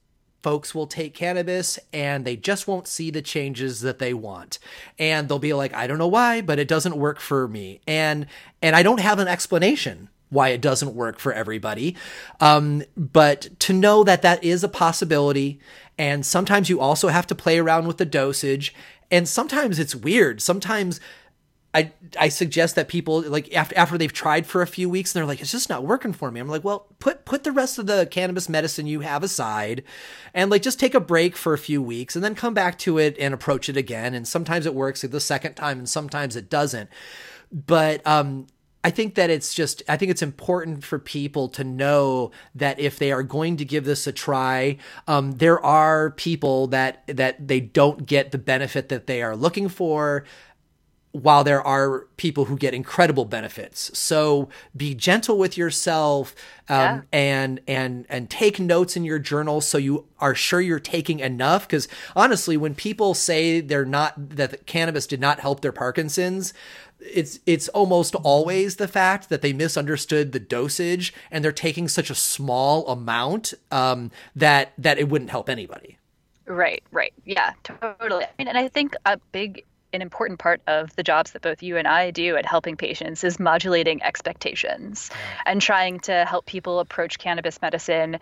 folks 0.43 0.75
will 0.75 0.87
take 0.87 1.15
cannabis 1.15 1.79
and 1.93 2.25
they 2.25 2.37
just 2.37 2.67
won't 2.67 2.89
see 2.89 3.11
the 3.11 3.23
changes 3.23 3.81
that 3.81 3.99
they 3.99 4.13
want. 4.15 4.59
And 4.99 5.29
they'll 5.29 5.39
be 5.39 5.55
like 5.55 5.75
i 5.75 5.87
don't 5.87 5.99
know 5.99 6.09
why 6.09 6.41
but 6.41 6.59
it 6.59 6.69
doesn't 6.69 6.97
work 6.97 7.21
for 7.21 7.49
me. 7.49 7.81
And 7.87 8.27
and 8.61 8.77
i 8.77 8.83
don't 8.83 9.01
have 9.01 9.19
an 9.19 9.29
explanation 9.29 10.09
why 10.29 10.49
it 10.49 10.63
doesn't 10.63 10.95
work 10.95 11.19
for 11.19 11.31
everybody. 11.31 11.95
Um, 12.41 12.83
but 12.97 13.49
to 13.61 13.75
know 13.75 14.03
that 14.03 14.23
that 14.23 14.43
is 14.43 14.65
a 14.65 14.69
possibility 14.69 15.61
and 15.99 16.25
sometimes 16.25 16.71
you 16.71 16.81
also 16.81 17.09
have 17.09 17.27
to 17.27 17.35
play 17.35 17.59
around 17.59 17.87
with 17.87 17.99
the 17.99 18.07
dosage 18.07 18.75
and 19.11 19.29
sometimes 19.29 19.79
it's 19.79 19.95
weird. 19.95 20.41
Sometimes 20.41 20.99
I 21.75 21.93
I 22.19 22.29
suggest 22.29 22.75
that 22.75 22.89
people 22.89 23.23
like 23.23 23.55
after 23.55 23.77
after 23.77 23.97
they've 23.97 24.13
tried 24.13 24.47
for 24.47 24.61
a 24.61 24.67
few 24.67 24.91
weeks 24.91 25.15
and 25.15 25.21
they're 25.21 25.27
like 25.27 25.41
it's 25.41 25.53
just 25.53 25.71
not 25.71 25.85
working 25.85 26.13
for 26.13 26.31
me. 26.31 26.39
I'm 26.39 26.49
like, 26.49 26.65
well, 26.65 26.87
put 26.99 27.25
put 27.25 27.45
the 27.45 27.53
rest 27.53 27.79
of 27.79 27.87
the 27.87 28.07
cannabis 28.11 28.49
medicine 28.49 28.87
you 28.87 29.01
have 29.01 29.23
aside 29.23 29.83
and 30.35 30.51
like 30.51 30.63
just 30.63 30.79
take 30.79 30.95
a 30.95 31.01
break 31.01 31.37
for 31.37 31.55
a 31.55 31.59
few 31.59 31.81
weeks 31.81 32.15
and 32.15 32.25
then 32.25 32.35
come 32.35 32.53
back 32.53 32.79
to 32.81 32.99
it 32.99 33.17
and 33.19 33.33
approach 33.33 33.69
it 33.69 33.77
again 33.77 34.13
and 34.13 34.29
sometimes 34.29 34.67
it 34.67 34.75
works 34.75 35.01
the 35.03 35.21
second 35.21 35.55
time 35.55 35.79
and 35.79 35.89
sometimes 35.89 36.37
it 36.37 36.51
doesn't. 36.51 36.91
But 37.51 38.07
um 38.07 38.47
I 38.85 38.91
think 38.91 39.15
that 39.15 39.31
it's 39.31 39.55
just, 39.55 39.83
I 39.89 39.97
think 39.97 40.11
it's 40.11 40.23
important 40.23 40.83
for 40.83 40.99
people 40.99 41.49
to 41.51 41.63
know 41.63 42.33
that 42.57 42.81
if 42.81 42.99
they 42.99 43.13
are 43.13 43.23
going 43.23 43.57
to 43.59 43.65
give 43.65 43.85
this 43.85 44.09
a 44.09 44.13
try, 44.13 44.79
um, 45.07 45.33
there 45.33 45.65
are 45.65 46.11
people 46.11 46.67
that, 46.69 47.05
that 47.07 47.47
they 47.47 47.61
don't 47.61 48.07
get 48.07 48.33
the 48.33 48.39
benefit 48.39 48.89
that 48.89 49.07
they 49.07 49.23
are 49.23 49.37
looking 49.37 49.69
for 49.69 50.25
while 51.13 51.45
there 51.45 51.63
are 51.63 52.07
people 52.17 52.47
who 52.47 52.57
get 52.57 52.73
incredible 52.73 53.27
benefits. 53.27 53.97
So 53.97 54.49
be 54.75 54.95
gentle 54.95 55.39
with 55.39 55.59
yourself 55.59 56.35
um, 56.69 56.79
yeah. 56.79 57.01
and 57.13 57.61
and 57.69 58.07
and 58.09 58.31
take 58.31 58.59
notes 58.59 58.97
in 58.97 59.05
your 59.05 59.19
journal 59.19 59.61
so 59.61 59.77
you 59.77 60.07
are 60.19 60.35
sure 60.35 60.61
you're 60.61 60.81
taking 60.81 61.21
enough. 61.21 61.67
Because 61.67 61.87
honestly, 62.17 62.57
when 62.57 62.75
people 62.75 63.13
say 63.13 63.61
they're 63.61 63.85
not 63.85 64.15
that 64.37 64.67
cannabis 64.67 65.07
did 65.07 65.21
not 65.21 65.41
help 65.41 65.61
their 65.61 65.73
Parkinson's, 65.73 66.55
it's 67.01 67.41
it's 67.45 67.69
almost 67.69 68.15
always 68.15 68.77
the 68.77 68.89
fact 68.89 69.29
that 69.29 69.43
they 69.43 69.53
misunderstood 69.53 70.33
the 70.33 70.41
dosage 70.41 71.13
and 71.31 71.45
they're 71.45 71.53
taking 71.53 71.89
such 71.89 72.09
a 72.09 72.15
small 72.15 72.89
amount 72.89 73.53
um, 73.71 74.11
that 74.35 74.73
that 74.79 74.99
it 74.99 75.09
wouldn't 75.09 75.31
help 75.31 75.51
anybody. 75.51 75.99
Right, 76.47 76.83
right. 76.91 77.13
Yeah, 77.25 77.53
totally. 77.63 78.25
I 78.25 78.31
mean, 78.39 78.49
and 78.49 78.59
I 78.59 78.69
think 78.69 78.95
a 79.07 79.19
big 79.31 79.65
an 79.93 80.03
important 80.03 80.39
part 80.39 80.63
of 80.67 80.95
the 80.97 81.03
jobs 81.03 81.33
that 81.33 81.43
both 81.43 81.63
you 81.63 81.77
and 81.77 81.87
I 81.87 82.11
do 82.11 82.37
at 82.37 82.47
helping 82.47 82.77
patients 82.77 83.25
is 83.25 83.39
modulating 83.39 84.03
expectations 84.03 85.11
and 85.45 85.61
trying 85.61 86.01
to 86.01 86.25
help 86.25 86.47
people 86.47 86.81
approach 86.81 87.19
cannabis 87.19 87.61
medicine 87.61 88.19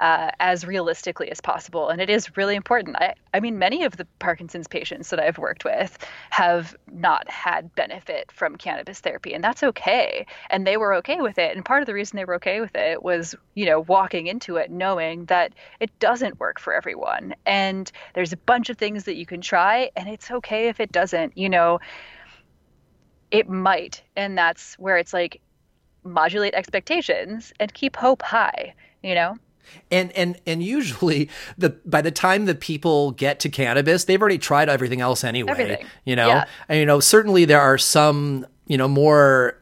uh, 0.00 0.30
as 0.40 0.66
realistically 0.66 1.30
as 1.30 1.40
possible. 1.40 1.90
And 1.90 2.00
it 2.00 2.10
is 2.10 2.36
really 2.36 2.56
important. 2.56 2.96
I, 2.96 3.14
I 3.32 3.40
mean, 3.40 3.58
many 3.58 3.84
of 3.84 3.96
the 3.96 4.06
Parkinson's 4.18 4.66
patients 4.66 5.10
that 5.10 5.20
I've 5.20 5.38
worked 5.38 5.64
with 5.64 5.96
have 6.30 6.74
not 6.90 7.30
had 7.30 7.72
benefit 7.74 8.32
from 8.32 8.56
cannabis 8.56 8.98
therapy, 8.98 9.34
and 9.34 9.44
that's 9.44 9.62
okay. 9.62 10.26
And 10.48 10.66
they 10.66 10.76
were 10.76 10.94
okay 10.94 11.20
with 11.20 11.38
it. 11.38 11.54
And 11.54 11.64
part 11.64 11.82
of 11.82 11.86
the 11.86 11.94
reason 11.94 12.16
they 12.16 12.24
were 12.24 12.36
okay 12.36 12.60
with 12.60 12.74
it 12.74 13.02
was, 13.02 13.36
you 13.54 13.66
know, 13.66 13.80
walking 13.80 14.26
into 14.26 14.56
it 14.56 14.70
knowing 14.70 15.26
that 15.26 15.54
it 15.78 15.96
doesn't 16.00 16.40
work 16.40 16.58
for 16.58 16.74
everyone. 16.74 17.34
And 17.46 17.92
there's 18.14 18.32
a 18.32 18.38
bunch 18.38 18.70
of 18.70 18.78
things 18.78 19.04
that 19.04 19.16
you 19.16 19.26
can 19.26 19.40
try, 19.40 19.90
and 19.94 20.08
it's 20.08 20.30
okay 20.30 20.68
if 20.68 20.80
it 20.80 20.90
doesn't. 20.90 21.36
You 21.36 21.50
know, 21.50 21.78
it 23.30 23.48
might. 23.48 24.02
And 24.16 24.36
that's 24.36 24.74
where 24.78 24.96
it's 24.96 25.12
like, 25.12 25.40
modulate 26.02 26.54
expectations 26.54 27.52
and 27.60 27.74
keep 27.74 27.94
hope 27.94 28.22
high, 28.22 28.74
you 29.02 29.14
know? 29.14 29.36
And 29.90 30.12
and 30.12 30.40
and 30.46 30.62
usually 30.62 31.28
the 31.58 31.70
by 31.84 32.02
the 32.02 32.10
time 32.10 32.46
the 32.46 32.54
people 32.54 33.12
get 33.12 33.40
to 33.40 33.48
cannabis, 33.48 34.04
they've 34.04 34.20
already 34.20 34.38
tried 34.38 34.68
everything 34.68 35.00
else 35.00 35.24
anyway. 35.24 35.52
Everything. 35.52 35.86
You 36.04 36.16
know, 36.16 36.28
yeah. 36.28 36.44
and 36.68 36.78
you 36.78 36.86
know 36.86 37.00
certainly 37.00 37.44
there 37.44 37.60
are 37.60 37.78
some 37.78 38.46
you 38.66 38.76
know 38.76 38.88
more 38.88 39.59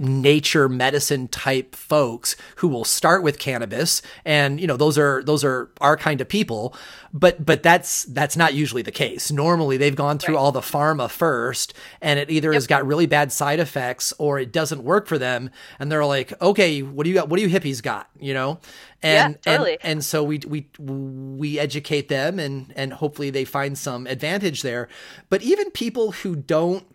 nature 0.00 0.66
medicine 0.66 1.28
type 1.28 1.76
folks 1.76 2.34
who 2.56 2.68
will 2.68 2.86
start 2.86 3.22
with 3.22 3.38
cannabis. 3.38 4.00
And 4.24 4.58
you 4.58 4.66
know 4.66 4.76
those 4.76 4.96
are 4.96 5.22
those 5.22 5.44
are 5.44 5.70
our 5.80 5.96
kind 5.96 6.20
of 6.20 6.28
people. 6.28 6.74
But 7.12 7.44
but 7.44 7.62
that's 7.62 8.04
that's 8.04 8.36
not 8.36 8.54
usually 8.54 8.82
the 8.82 8.92
case. 8.92 9.30
Normally 9.30 9.76
they've 9.76 9.94
gone 9.94 10.18
through 10.18 10.36
right. 10.36 10.40
all 10.40 10.52
the 10.52 10.60
pharma 10.60 11.10
first 11.10 11.74
and 12.00 12.18
it 12.18 12.30
either 12.30 12.48
yep. 12.48 12.54
has 12.54 12.66
got 12.66 12.86
really 12.86 13.06
bad 13.06 13.30
side 13.30 13.60
effects 13.60 14.14
or 14.18 14.38
it 14.38 14.52
doesn't 14.52 14.82
work 14.82 15.06
for 15.06 15.18
them. 15.18 15.50
And 15.78 15.92
they're 15.92 16.04
like 16.04 16.40
okay 16.40 16.80
what 16.82 17.04
do 17.04 17.10
you 17.10 17.16
got 17.16 17.28
what 17.28 17.36
do 17.36 17.42
you 17.46 17.50
hippies 17.50 17.82
got? 17.82 18.08
You 18.18 18.32
know? 18.32 18.58
And 19.02 19.38
yeah, 19.44 19.52
totally. 19.52 19.72
and, 19.82 19.92
and 19.92 20.04
so 20.04 20.24
we 20.24 20.38
we 20.46 20.66
we 20.78 21.58
educate 21.58 22.08
them 22.08 22.38
and 22.38 22.72
and 22.74 22.94
hopefully 22.94 23.28
they 23.28 23.44
find 23.44 23.76
some 23.76 24.06
advantage 24.06 24.62
there. 24.62 24.88
But 25.28 25.42
even 25.42 25.70
people 25.70 26.12
who 26.12 26.36
don't 26.36 26.86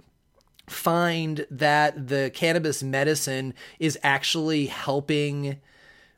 find 0.67 1.45
that 1.51 2.07
the 2.07 2.31
cannabis 2.33 2.81
medicine 2.81 3.53
is 3.79 3.97
actually 4.03 4.67
helping 4.67 5.57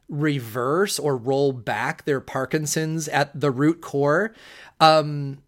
reverse 0.09 0.97
or 0.99 1.17
roll 1.17 1.51
back 1.51 2.05
their 2.05 2.21
Parkinson's 2.21 3.07
at 3.07 3.37
the 3.39 3.51
root 3.51 3.81
core. 3.81 4.33
Um, 4.79 5.39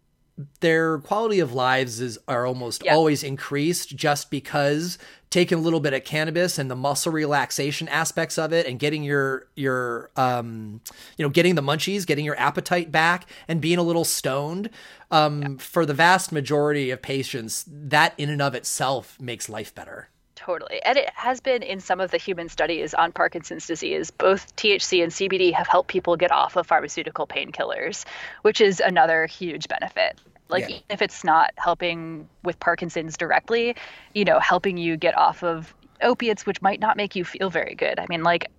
their 0.60 0.98
quality 0.98 1.40
of 1.40 1.52
lives 1.52 2.00
is 2.00 2.18
are 2.26 2.46
almost 2.46 2.84
yep. 2.84 2.94
always 2.94 3.22
increased 3.22 3.94
just 3.96 4.30
because 4.30 4.98
taking 5.30 5.58
a 5.58 5.60
little 5.60 5.80
bit 5.80 5.94
of 5.94 6.04
cannabis 6.04 6.58
and 6.58 6.70
the 6.70 6.76
muscle 6.76 7.12
relaxation 7.12 7.88
aspects 7.88 8.36
of 8.36 8.52
it 8.52 8.66
and 8.66 8.78
getting 8.78 9.02
your 9.02 9.46
your 9.54 10.10
um 10.16 10.80
you 11.16 11.24
know 11.24 11.28
getting 11.28 11.54
the 11.54 11.62
munchies 11.62 12.06
getting 12.06 12.24
your 12.24 12.38
appetite 12.38 12.90
back 12.90 13.26
and 13.48 13.60
being 13.60 13.78
a 13.78 13.82
little 13.82 14.04
stoned 14.04 14.68
um 15.10 15.42
yep. 15.42 15.60
for 15.60 15.86
the 15.86 15.94
vast 15.94 16.32
majority 16.32 16.90
of 16.90 17.00
patients 17.00 17.64
that 17.68 18.12
in 18.18 18.28
and 18.28 18.42
of 18.42 18.54
itself 18.54 19.18
makes 19.20 19.48
life 19.48 19.74
better 19.74 20.08
Totally. 20.36 20.80
And 20.86 20.96
it 20.96 21.10
has 21.14 21.38
been 21.38 21.62
in 21.62 21.80
some 21.80 22.00
of 22.00 22.10
the 22.10 22.16
human 22.16 22.48
studies 22.48 22.94
on 22.94 23.12
Parkinson's 23.12 23.66
disease. 23.66 24.10
Both 24.10 24.56
THC 24.56 25.02
and 25.02 25.12
CBD 25.12 25.52
have 25.52 25.66
helped 25.66 25.90
people 25.90 26.16
get 26.16 26.32
off 26.32 26.56
of 26.56 26.66
pharmaceutical 26.66 27.26
painkillers, 27.26 28.06
which 28.40 28.62
is 28.62 28.80
another 28.80 29.26
huge 29.26 29.68
benefit. 29.68 30.18
Like, 30.50 30.68
yeah. 30.68 30.78
if 30.88 31.02
it's 31.02 31.24
not 31.24 31.52
helping 31.56 32.28
with 32.42 32.58
Parkinson's 32.60 33.16
directly, 33.16 33.76
you 34.14 34.24
know, 34.24 34.38
helping 34.40 34.76
you 34.76 34.96
get 34.96 35.16
off 35.16 35.42
of 35.42 35.74
opiates, 36.02 36.46
which 36.46 36.60
might 36.62 36.80
not 36.80 36.96
make 36.96 37.14
you 37.14 37.24
feel 37.24 37.50
very 37.50 37.74
good. 37.74 37.98
I 37.98 38.06
mean, 38.08 38.22
like, 38.22 38.50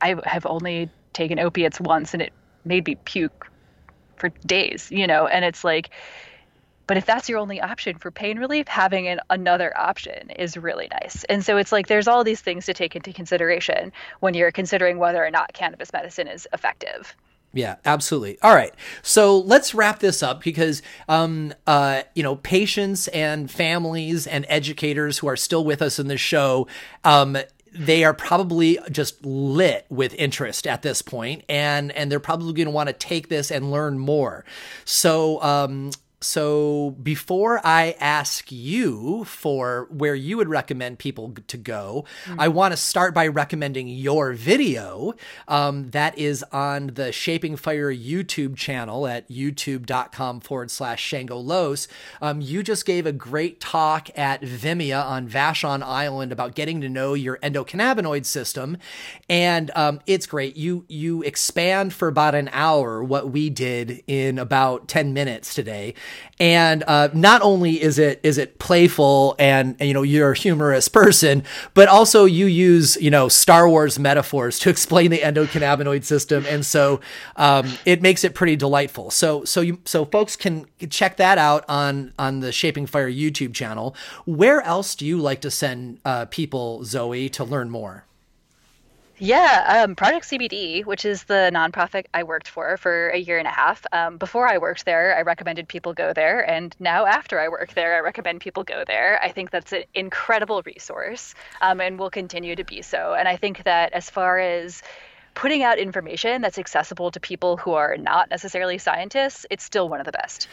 I 0.00 0.16
have 0.24 0.46
only 0.46 0.90
taken 1.12 1.38
opiates 1.38 1.80
once 1.80 2.14
and 2.14 2.22
it 2.22 2.32
made 2.64 2.86
me 2.86 2.94
puke 3.04 3.50
for 4.16 4.28
days, 4.46 4.90
you 4.90 5.06
know, 5.06 5.26
and 5.26 5.44
it's 5.44 5.64
like, 5.64 5.90
but 6.86 6.96
if 6.96 7.06
that's 7.06 7.28
your 7.28 7.38
only 7.38 7.60
option 7.60 7.98
for 7.98 8.10
pain 8.10 8.38
relief, 8.38 8.66
having 8.66 9.06
an, 9.06 9.20
another 9.30 9.72
option 9.78 10.30
is 10.30 10.56
really 10.56 10.88
nice. 10.90 11.22
And 11.24 11.44
so 11.44 11.56
it's 11.56 11.70
like 11.70 11.86
there's 11.86 12.08
all 12.08 12.24
these 12.24 12.40
things 12.40 12.66
to 12.66 12.74
take 12.74 12.96
into 12.96 13.12
consideration 13.12 13.92
when 14.18 14.34
you're 14.34 14.50
considering 14.50 14.98
whether 14.98 15.24
or 15.24 15.30
not 15.30 15.52
cannabis 15.52 15.92
medicine 15.92 16.26
is 16.26 16.48
effective. 16.52 17.14
Yeah, 17.52 17.76
absolutely. 17.84 18.38
All 18.42 18.54
right. 18.54 18.72
So 19.02 19.38
let's 19.38 19.74
wrap 19.74 19.98
this 19.98 20.22
up 20.22 20.42
because, 20.42 20.82
um, 21.08 21.52
uh, 21.66 22.02
you 22.14 22.22
know, 22.22 22.36
patients 22.36 23.08
and 23.08 23.50
families 23.50 24.26
and 24.26 24.46
educators 24.48 25.18
who 25.18 25.26
are 25.26 25.36
still 25.36 25.64
with 25.64 25.82
us 25.82 25.98
in 25.98 26.06
the 26.06 26.16
show, 26.16 26.68
um, 27.02 27.36
they 27.72 28.04
are 28.04 28.14
probably 28.14 28.78
just 28.90 29.24
lit 29.24 29.86
with 29.88 30.14
interest 30.14 30.66
at 30.66 30.82
this 30.82 31.02
point 31.02 31.44
and 31.48 31.92
and 31.92 32.10
they're 32.10 32.18
probably 32.18 32.52
going 32.52 32.66
to 32.66 32.72
want 32.72 32.88
to 32.88 32.92
take 32.92 33.28
this 33.28 33.50
and 33.50 33.70
learn 33.70 33.96
more 33.96 34.44
so 34.84 35.40
um, 35.40 35.90
so 36.22 36.96
before 37.02 37.60
I 37.64 37.96
ask 37.98 38.52
you 38.52 39.24
for 39.24 39.86
where 39.90 40.14
you 40.14 40.36
would 40.36 40.48
recommend 40.50 40.98
people 40.98 41.34
to 41.46 41.56
go, 41.56 42.04
mm-hmm. 42.26 42.38
I 42.38 42.48
want 42.48 42.72
to 42.72 42.76
start 42.76 43.14
by 43.14 43.26
recommending 43.26 43.88
your 43.88 44.34
video. 44.34 45.14
Um, 45.48 45.90
that 45.90 46.18
is 46.18 46.44
on 46.52 46.88
the 46.88 47.10
Shaping 47.10 47.56
Fire 47.56 47.90
YouTube 47.90 48.56
channel 48.56 49.06
at 49.06 49.30
youtube.com 49.30 50.40
forward 50.40 50.70
slash 50.70 51.02
Shango 51.02 51.38
Los. 51.38 51.88
Um, 52.20 52.42
you 52.42 52.62
just 52.62 52.84
gave 52.84 53.06
a 53.06 53.12
great 53.12 53.58
talk 53.58 54.10
at 54.18 54.42
Vimea 54.42 55.02
on 55.02 55.26
Vashon 55.26 55.82
Island 55.82 56.32
about 56.32 56.54
getting 56.54 56.82
to 56.82 56.90
know 56.90 57.14
your 57.14 57.38
endocannabinoid 57.38 58.26
system. 58.26 58.76
And 59.30 59.70
um, 59.74 60.00
it's 60.06 60.26
great. 60.26 60.56
You, 60.56 60.84
you 60.86 61.22
expand 61.22 61.94
for 61.94 62.08
about 62.08 62.34
an 62.34 62.50
hour 62.52 63.02
what 63.02 63.30
we 63.30 63.48
did 63.48 64.02
in 64.06 64.38
about 64.38 64.86
10 64.86 65.14
minutes 65.14 65.54
today 65.54 65.94
and 66.40 66.82
uh, 66.86 67.10
not 67.12 67.42
only 67.42 67.80
is 67.80 67.98
it 67.98 68.18
is 68.22 68.38
it 68.38 68.58
playful 68.58 69.36
and, 69.38 69.76
and, 69.78 69.88
you 69.88 69.94
know 69.94 70.02
you're 70.02 70.32
a 70.32 70.36
humorous 70.36 70.88
person, 70.88 71.44
but 71.74 71.88
also 71.88 72.24
you 72.24 72.46
use 72.46 72.96
you 72.96 73.10
know 73.10 73.28
Star 73.28 73.68
Wars 73.68 73.98
metaphors 73.98 74.58
to 74.60 74.70
explain 74.70 75.10
the 75.10 75.18
endocannabinoid 75.18 76.04
system, 76.04 76.46
and 76.48 76.64
so 76.64 77.00
um, 77.36 77.70
it 77.84 78.00
makes 78.00 78.24
it 78.24 78.34
pretty 78.34 78.56
delightful. 78.56 79.10
So 79.10 79.44
so 79.44 79.60
you 79.60 79.78
so 79.84 80.04
folks 80.04 80.34
can 80.36 80.66
check 80.88 81.18
that 81.18 81.36
out 81.38 81.64
on 81.68 82.12
on 82.18 82.40
the 82.40 82.52
Shaping 82.52 82.86
Fire 82.86 83.10
YouTube 83.10 83.54
channel. 83.54 83.94
Where 84.24 84.62
else 84.62 84.94
do 84.94 85.04
you 85.04 85.18
like 85.18 85.42
to 85.42 85.50
send 85.50 86.00
uh, 86.04 86.24
people, 86.26 86.84
Zoe, 86.84 87.28
to 87.30 87.44
learn 87.44 87.70
more? 87.70 88.04
Yeah, 89.22 89.82
um, 89.84 89.96
Project 89.96 90.24
CBD, 90.24 90.86
which 90.86 91.04
is 91.04 91.24
the 91.24 91.50
nonprofit 91.52 92.06
I 92.14 92.22
worked 92.22 92.48
for 92.48 92.78
for 92.78 93.10
a 93.10 93.18
year 93.18 93.36
and 93.36 93.46
a 93.46 93.50
half. 93.50 93.84
Um, 93.92 94.16
before 94.16 94.48
I 94.48 94.56
worked 94.56 94.86
there, 94.86 95.14
I 95.14 95.20
recommended 95.20 95.68
people 95.68 95.92
go 95.92 96.14
there, 96.14 96.40
and 96.40 96.74
now 96.80 97.04
after 97.04 97.38
I 97.38 97.48
work 97.50 97.74
there, 97.74 97.94
I 97.94 98.00
recommend 98.00 98.40
people 98.40 98.64
go 98.64 98.82
there. 98.86 99.20
I 99.22 99.30
think 99.30 99.50
that's 99.50 99.74
an 99.74 99.82
incredible 99.92 100.62
resource, 100.64 101.34
um, 101.60 101.82
and 101.82 101.98
will 101.98 102.08
continue 102.08 102.56
to 102.56 102.64
be 102.64 102.80
so. 102.80 103.12
And 103.12 103.28
I 103.28 103.36
think 103.36 103.64
that 103.64 103.92
as 103.92 104.08
far 104.08 104.38
as 104.38 104.82
putting 105.34 105.62
out 105.62 105.78
information 105.78 106.40
that's 106.40 106.58
accessible 106.58 107.10
to 107.10 107.20
people 107.20 107.58
who 107.58 107.74
are 107.74 107.98
not 107.98 108.30
necessarily 108.30 108.78
scientists, 108.78 109.44
it's 109.50 109.64
still 109.64 109.90
one 109.90 110.00
of 110.00 110.06
the 110.06 110.12
best. 110.12 110.48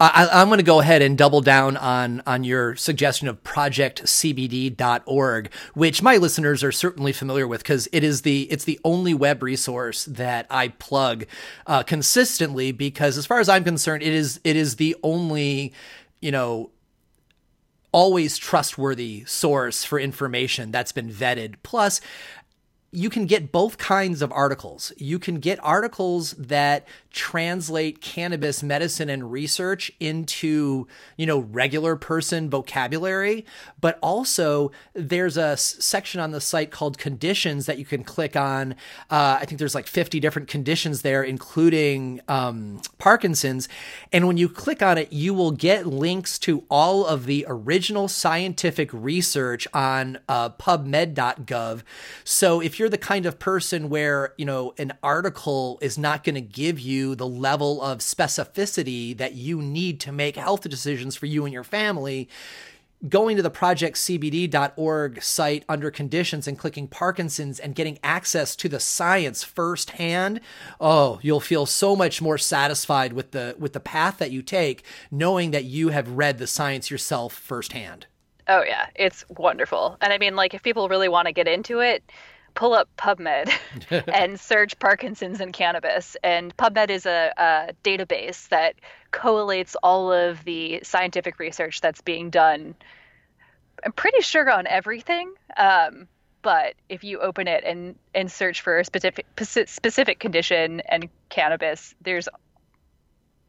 I, 0.00 0.40
am 0.40 0.48
going 0.48 0.56
to 0.56 0.64
go 0.64 0.80
ahead 0.80 1.02
and 1.02 1.18
double 1.18 1.42
down 1.42 1.76
on 1.76 2.22
on 2.26 2.42
your 2.42 2.74
suggestion 2.74 3.28
of 3.28 3.44
projectcbd.org, 3.44 5.52
which 5.74 6.02
my 6.02 6.16
listeners 6.16 6.64
are 6.64 6.72
certainly 6.72 7.12
familiar 7.12 7.46
with 7.46 7.62
because 7.62 7.86
it 7.92 8.02
is 8.02 8.22
the 8.22 8.50
it's 8.50 8.64
the 8.64 8.80
only 8.82 9.12
web 9.12 9.42
resource 9.42 10.06
that 10.06 10.46
I 10.48 10.68
plug 10.68 11.26
uh, 11.66 11.82
consistently 11.82 12.72
because, 12.72 13.18
as 13.18 13.26
far 13.26 13.40
as 13.40 13.50
I'm 13.50 13.62
concerned, 13.62 14.02
it 14.02 14.14
is 14.14 14.40
it 14.42 14.56
is 14.56 14.76
the 14.76 14.96
only 15.02 15.74
you 16.20 16.30
know 16.30 16.70
always 17.92 18.38
trustworthy 18.38 19.24
source 19.26 19.84
for 19.84 19.98
information 19.98 20.70
that's 20.70 20.92
been 20.92 21.10
vetted. 21.10 21.56
Plus, 21.62 22.00
you 22.92 23.08
can 23.08 23.26
get 23.26 23.52
both 23.52 23.78
kinds 23.78 24.20
of 24.20 24.32
articles. 24.32 24.92
You 24.96 25.20
can 25.20 25.36
get 25.36 25.62
articles 25.62 26.32
that 26.32 26.88
translate 27.12 28.00
cannabis 28.00 28.62
medicine 28.62 29.08
and 29.08 29.30
research 29.30 29.92
into, 30.00 30.88
you 31.16 31.26
know, 31.26 31.38
regular 31.38 31.94
person 31.94 32.50
vocabulary, 32.50 33.44
but 33.80 33.96
also 34.02 34.72
there's 34.92 35.36
a 35.36 35.56
section 35.56 36.20
on 36.20 36.32
the 36.32 36.40
site 36.40 36.72
called 36.72 36.98
conditions 36.98 37.66
that 37.66 37.78
you 37.78 37.84
can 37.84 38.02
click 38.02 38.34
on. 38.34 38.72
Uh, 39.08 39.38
I 39.40 39.44
think 39.44 39.60
there's 39.60 39.74
like 39.74 39.86
50 39.86 40.18
different 40.18 40.48
conditions 40.48 41.02
there, 41.02 41.22
including 41.22 42.20
um, 42.26 42.80
Parkinson's. 42.98 43.68
And 44.12 44.26
when 44.26 44.36
you 44.36 44.48
click 44.48 44.82
on 44.82 44.98
it, 44.98 45.12
you 45.12 45.32
will 45.32 45.52
get 45.52 45.86
links 45.86 46.40
to 46.40 46.64
all 46.68 47.06
of 47.06 47.26
the 47.26 47.44
original 47.48 48.08
scientific 48.08 48.92
research 48.92 49.68
on 49.72 50.18
uh, 50.28 50.50
PubMed.gov. 50.50 51.82
So 52.24 52.60
if 52.60 52.79
you're 52.80 52.88
the 52.88 52.98
kind 52.98 53.26
of 53.26 53.38
person 53.38 53.88
where, 53.88 54.34
you 54.36 54.44
know, 54.44 54.74
an 54.78 54.92
article 55.02 55.78
is 55.80 55.96
not 55.96 56.24
going 56.24 56.34
to 56.34 56.40
give 56.40 56.80
you 56.80 57.14
the 57.14 57.26
level 57.26 57.80
of 57.82 57.98
specificity 57.98 59.16
that 59.16 59.34
you 59.34 59.62
need 59.62 60.00
to 60.00 60.10
make 60.10 60.34
health 60.34 60.62
decisions 60.62 61.14
for 61.14 61.26
you 61.26 61.44
and 61.44 61.52
your 61.52 61.62
family, 61.62 62.28
going 63.08 63.36
to 63.36 63.42
the 63.42 63.50
projectcbd.org 63.50 65.22
site 65.22 65.64
under 65.68 65.90
conditions 65.90 66.46
and 66.46 66.58
clicking 66.58 66.88
Parkinson's 66.88 67.58
and 67.58 67.74
getting 67.74 67.98
access 68.02 68.56
to 68.56 68.68
the 68.68 68.80
science 68.80 69.42
firsthand, 69.42 70.40
oh, 70.80 71.18
you'll 71.22 71.40
feel 71.40 71.66
so 71.66 71.94
much 71.94 72.20
more 72.20 72.38
satisfied 72.38 73.12
with 73.12 73.30
the 73.30 73.54
with 73.58 73.72
the 73.72 73.80
path 73.80 74.18
that 74.18 74.30
you 74.30 74.42
take, 74.42 74.84
knowing 75.10 75.50
that 75.50 75.64
you 75.64 75.90
have 75.90 76.10
read 76.10 76.38
the 76.38 76.46
science 76.46 76.90
yourself 76.90 77.32
firsthand. 77.32 78.06
Oh 78.48 78.62
yeah, 78.62 78.86
it's 78.94 79.24
wonderful. 79.30 79.96
And 80.00 80.12
I 80.12 80.18
mean 80.18 80.36
like 80.36 80.54
if 80.54 80.62
people 80.62 80.88
really 80.88 81.08
want 81.08 81.26
to 81.26 81.32
get 81.32 81.48
into 81.48 81.80
it, 81.80 82.02
pull 82.54 82.74
up 82.74 82.88
PubMed 82.96 83.50
and 84.12 84.38
search 84.38 84.78
Parkinson's 84.78 85.40
and 85.40 85.52
cannabis. 85.52 86.16
And 86.22 86.56
PubMed 86.56 86.90
is 86.90 87.06
a, 87.06 87.32
a, 87.36 87.72
database 87.84 88.48
that 88.48 88.74
collates 89.12 89.76
all 89.82 90.12
of 90.12 90.44
the 90.44 90.80
scientific 90.82 91.38
research 91.38 91.80
that's 91.80 92.00
being 92.00 92.30
done. 92.30 92.74
I'm 93.84 93.92
pretty 93.92 94.20
sure 94.20 94.50
on 94.50 94.66
everything. 94.66 95.32
Um, 95.56 96.08
but 96.42 96.74
if 96.88 97.04
you 97.04 97.20
open 97.20 97.48
it 97.48 97.64
and, 97.64 97.96
and 98.14 98.30
search 98.30 98.62
for 98.62 98.78
a 98.78 98.84
specific 98.84 99.26
specific 99.38 100.18
condition 100.18 100.80
and 100.80 101.08
cannabis, 101.28 101.94
there's 102.00 102.28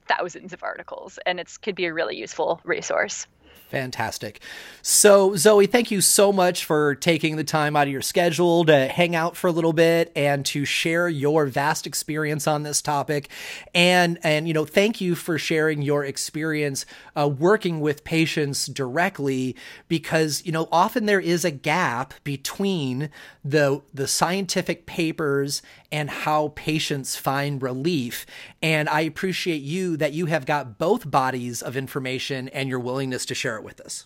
thousands 0.08 0.54
of 0.54 0.64
articles, 0.64 1.20
and 1.26 1.40
it 1.40 1.50
could 1.62 1.76
be 1.76 1.86
a 1.86 1.94
really 1.94 2.18
useful 2.18 2.60
resource. 2.64 3.28
Fantastic. 3.72 4.42
So, 4.82 5.38
Zoe, 5.38 5.66
thank 5.66 5.92
you 5.92 6.02
so 6.02 6.34
much 6.34 6.66
for 6.66 6.94
taking 6.96 7.38
the 7.38 7.46
time 7.46 7.78
out 7.78 7.88
of 7.88 7.94
your 7.94 8.02
schedule 8.02 8.66
to 8.66 8.88
hang 8.88 9.16
out 9.16 9.38
for 9.38 9.48
a 9.48 9.52
little 9.52 9.72
bit 9.72 10.12
and 10.14 10.46
to 10.48 10.66
share 10.66 11.08
your 11.08 11.46
vast 11.46 11.88
experience 11.88 12.48
on 12.48 12.64
this 12.64 12.82
topic. 12.82 13.30
And, 13.74 14.20
and 14.24 14.46
you 14.46 14.54
know, 14.54 14.66
thank 14.66 15.00
you 15.00 15.16
for 15.16 15.38
sharing 15.38 15.82
your 15.82 16.04
experience 16.04 16.86
uh, 17.16 17.30
working 17.30 17.80
with 17.80 18.04
patients 18.04 18.66
directly 18.66 19.56
because, 19.88 20.46
you 20.46 20.52
know, 20.52 20.68
often 20.70 21.06
there 21.06 21.22
is 21.22 21.46
a 21.46 21.52
gap 21.52 22.14
between 22.26 23.10
the, 23.46 23.82
the 23.94 24.08
scientific 24.08 24.86
papers 24.86 25.62
and 25.92 26.10
how 26.10 26.50
patients 26.56 27.16
find 27.16 27.62
relief. 27.62 28.26
And 28.62 28.90
I 28.90 29.02
appreciate 29.02 29.62
you 29.62 29.96
that 29.98 30.14
you 30.14 30.26
have 30.26 30.46
got 30.46 30.78
both 30.78 31.10
bodies 31.10 31.62
of 31.62 31.78
information 31.78 32.50
and 32.50 32.68
your 32.68 32.80
willingness 32.80 33.26
to 33.28 33.36
share 33.42 33.58
it 33.58 33.64
with 33.64 33.82
us. 33.82 34.06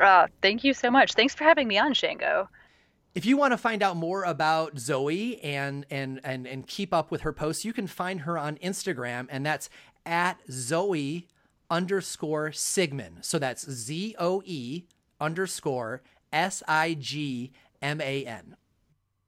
Uh, 0.00 0.28
thank 0.42 0.62
you 0.62 0.72
so 0.72 0.90
much. 0.90 1.14
Thanks 1.14 1.34
for 1.34 1.44
having 1.44 1.66
me 1.66 1.76
on, 1.76 1.92
Shango. 1.92 2.48
If 3.14 3.26
you 3.26 3.36
want 3.36 3.52
to 3.52 3.58
find 3.58 3.82
out 3.82 3.96
more 3.96 4.22
about 4.22 4.78
Zoe 4.78 5.40
and 5.42 5.84
and 5.90 6.20
and 6.22 6.46
and 6.46 6.66
keep 6.66 6.94
up 6.94 7.10
with 7.10 7.22
her 7.22 7.32
posts, 7.32 7.64
you 7.64 7.72
can 7.72 7.88
find 7.88 8.20
her 8.20 8.38
on 8.38 8.56
Instagram, 8.58 9.26
and 9.28 9.44
that's 9.44 9.68
at 10.06 10.38
Zoe 10.50 11.26
underscore 11.68 12.50
Sigman. 12.50 13.24
So 13.24 13.40
that's 13.40 13.68
Z 13.68 14.14
O 14.20 14.42
E 14.44 14.84
underscore 15.20 16.02
S 16.32 16.62
I 16.68 16.94
G 16.94 17.50
M 17.82 18.00
A 18.00 18.24
N. 18.24 18.56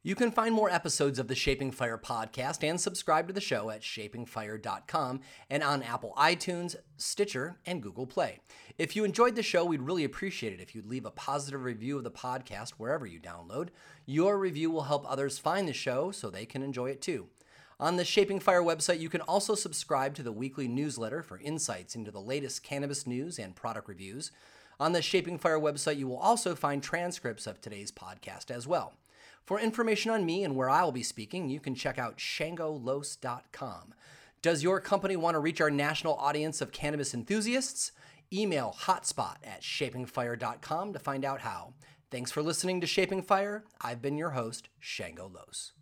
You 0.03 0.15
can 0.15 0.31
find 0.31 0.55
more 0.55 0.71
episodes 0.71 1.19
of 1.19 1.29
the 1.29 1.35
Shaping 1.35 1.71
Fire 1.71 1.99
podcast 1.99 2.67
and 2.67 2.81
subscribe 2.81 3.27
to 3.27 3.35
the 3.35 3.41
show 3.41 3.69
at 3.69 3.83
shapingfire.com 3.83 5.21
and 5.51 5.63
on 5.63 5.83
Apple 5.83 6.15
iTunes, 6.17 6.75
Stitcher, 6.97 7.59
and 7.67 7.83
Google 7.83 8.07
Play. 8.07 8.41
If 8.79 8.97
you 8.97 9.05
enjoyed 9.05 9.37
the 9.37 9.43
show, 9.43 9.63
we'd 9.63 9.83
really 9.83 10.05
appreciate 10.05 10.55
it 10.55 10.61
if 10.63 10.75
you'd 10.75 10.87
leave 10.87 11.05
a 11.05 11.11
positive 11.11 11.65
review 11.65 11.99
of 11.99 12.05
the 12.05 12.11
podcast 12.11 12.71
wherever 12.79 13.05
you 13.05 13.21
download. 13.21 13.69
Your 14.07 14.39
review 14.39 14.71
will 14.71 14.85
help 14.85 15.05
others 15.07 15.39
find 15.39 15.69
the 15.69 15.75
show 15.75 16.11
so 16.13 16.31
they 16.31 16.47
can 16.47 16.63
enjoy 16.63 16.89
it 16.89 17.03
too. 17.03 17.29
On 17.79 17.97
the 17.97 18.05
Shaping 18.07 18.41
Fire 18.41 18.63
website, 18.63 19.01
you 19.01 19.11
can 19.11 19.21
also 19.21 19.55
subscribe 19.55 20.15
to 20.15 20.23
the 20.23 20.33
weekly 20.33 20.67
newsletter 20.67 21.23
for 21.23 21.39
insights 21.41 21.95
into 21.95 22.11
the 22.11 22.23
latest 22.23 22.63
cannabis 22.63 23.07
news 23.07 23.39
and 23.39 23.55
product 23.55 23.87
reviews. 23.87 24.31
On 24.79 24.93
the 24.93 25.03
Shaping 25.03 25.37
Fire 25.37 25.61
website, 25.61 25.99
you 25.99 26.09
will 26.09 26.17
also 26.17 26.55
find 26.55 26.83
transcripts 26.83 27.47
of 27.47 27.61
today's 27.61 27.93
podcast 27.93 28.51
as 28.51 28.67
well. 28.67 28.95
For 29.45 29.59
information 29.59 30.11
on 30.11 30.25
me 30.25 30.45
and 30.45 30.55
where 30.55 30.71
I 30.71 30.85
will 30.85 30.93
be 30.93 31.03
speaking, 31.03 31.49
you 31.49 31.61
can 31.61 31.75
check 31.75 31.99
out 31.99 32.19
shangolos.com. 32.19 33.95
Does 34.43 34.63
your 34.63 34.81
company 34.81 35.17
want 35.17 35.35
to 35.35 35.41
reach 35.41 35.61
our 35.61 35.71
national 35.71 36.15
audience 36.15 36.61
of 36.61 36.73
cannabis 36.73 37.13
enthusiasts? 37.13 37.93
Email 38.33 38.75
hotspot 38.83 39.37
at 39.45 39.63
shapingfire.com 39.63 40.93
to 40.93 40.99
find 40.99 41.25
out 41.25 41.41
how. 41.41 41.75
Thanks 42.11 42.31
for 42.31 42.43
listening 42.43 42.81
to 42.81 42.87
Shaping 42.87 43.23
Fire. 43.23 43.65
I've 43.81 44.01
been 44.01 44.17
your 44.17 44.31
host, 44.31 44.69
Shango 44.79 45.31
Los. 45.33 45.73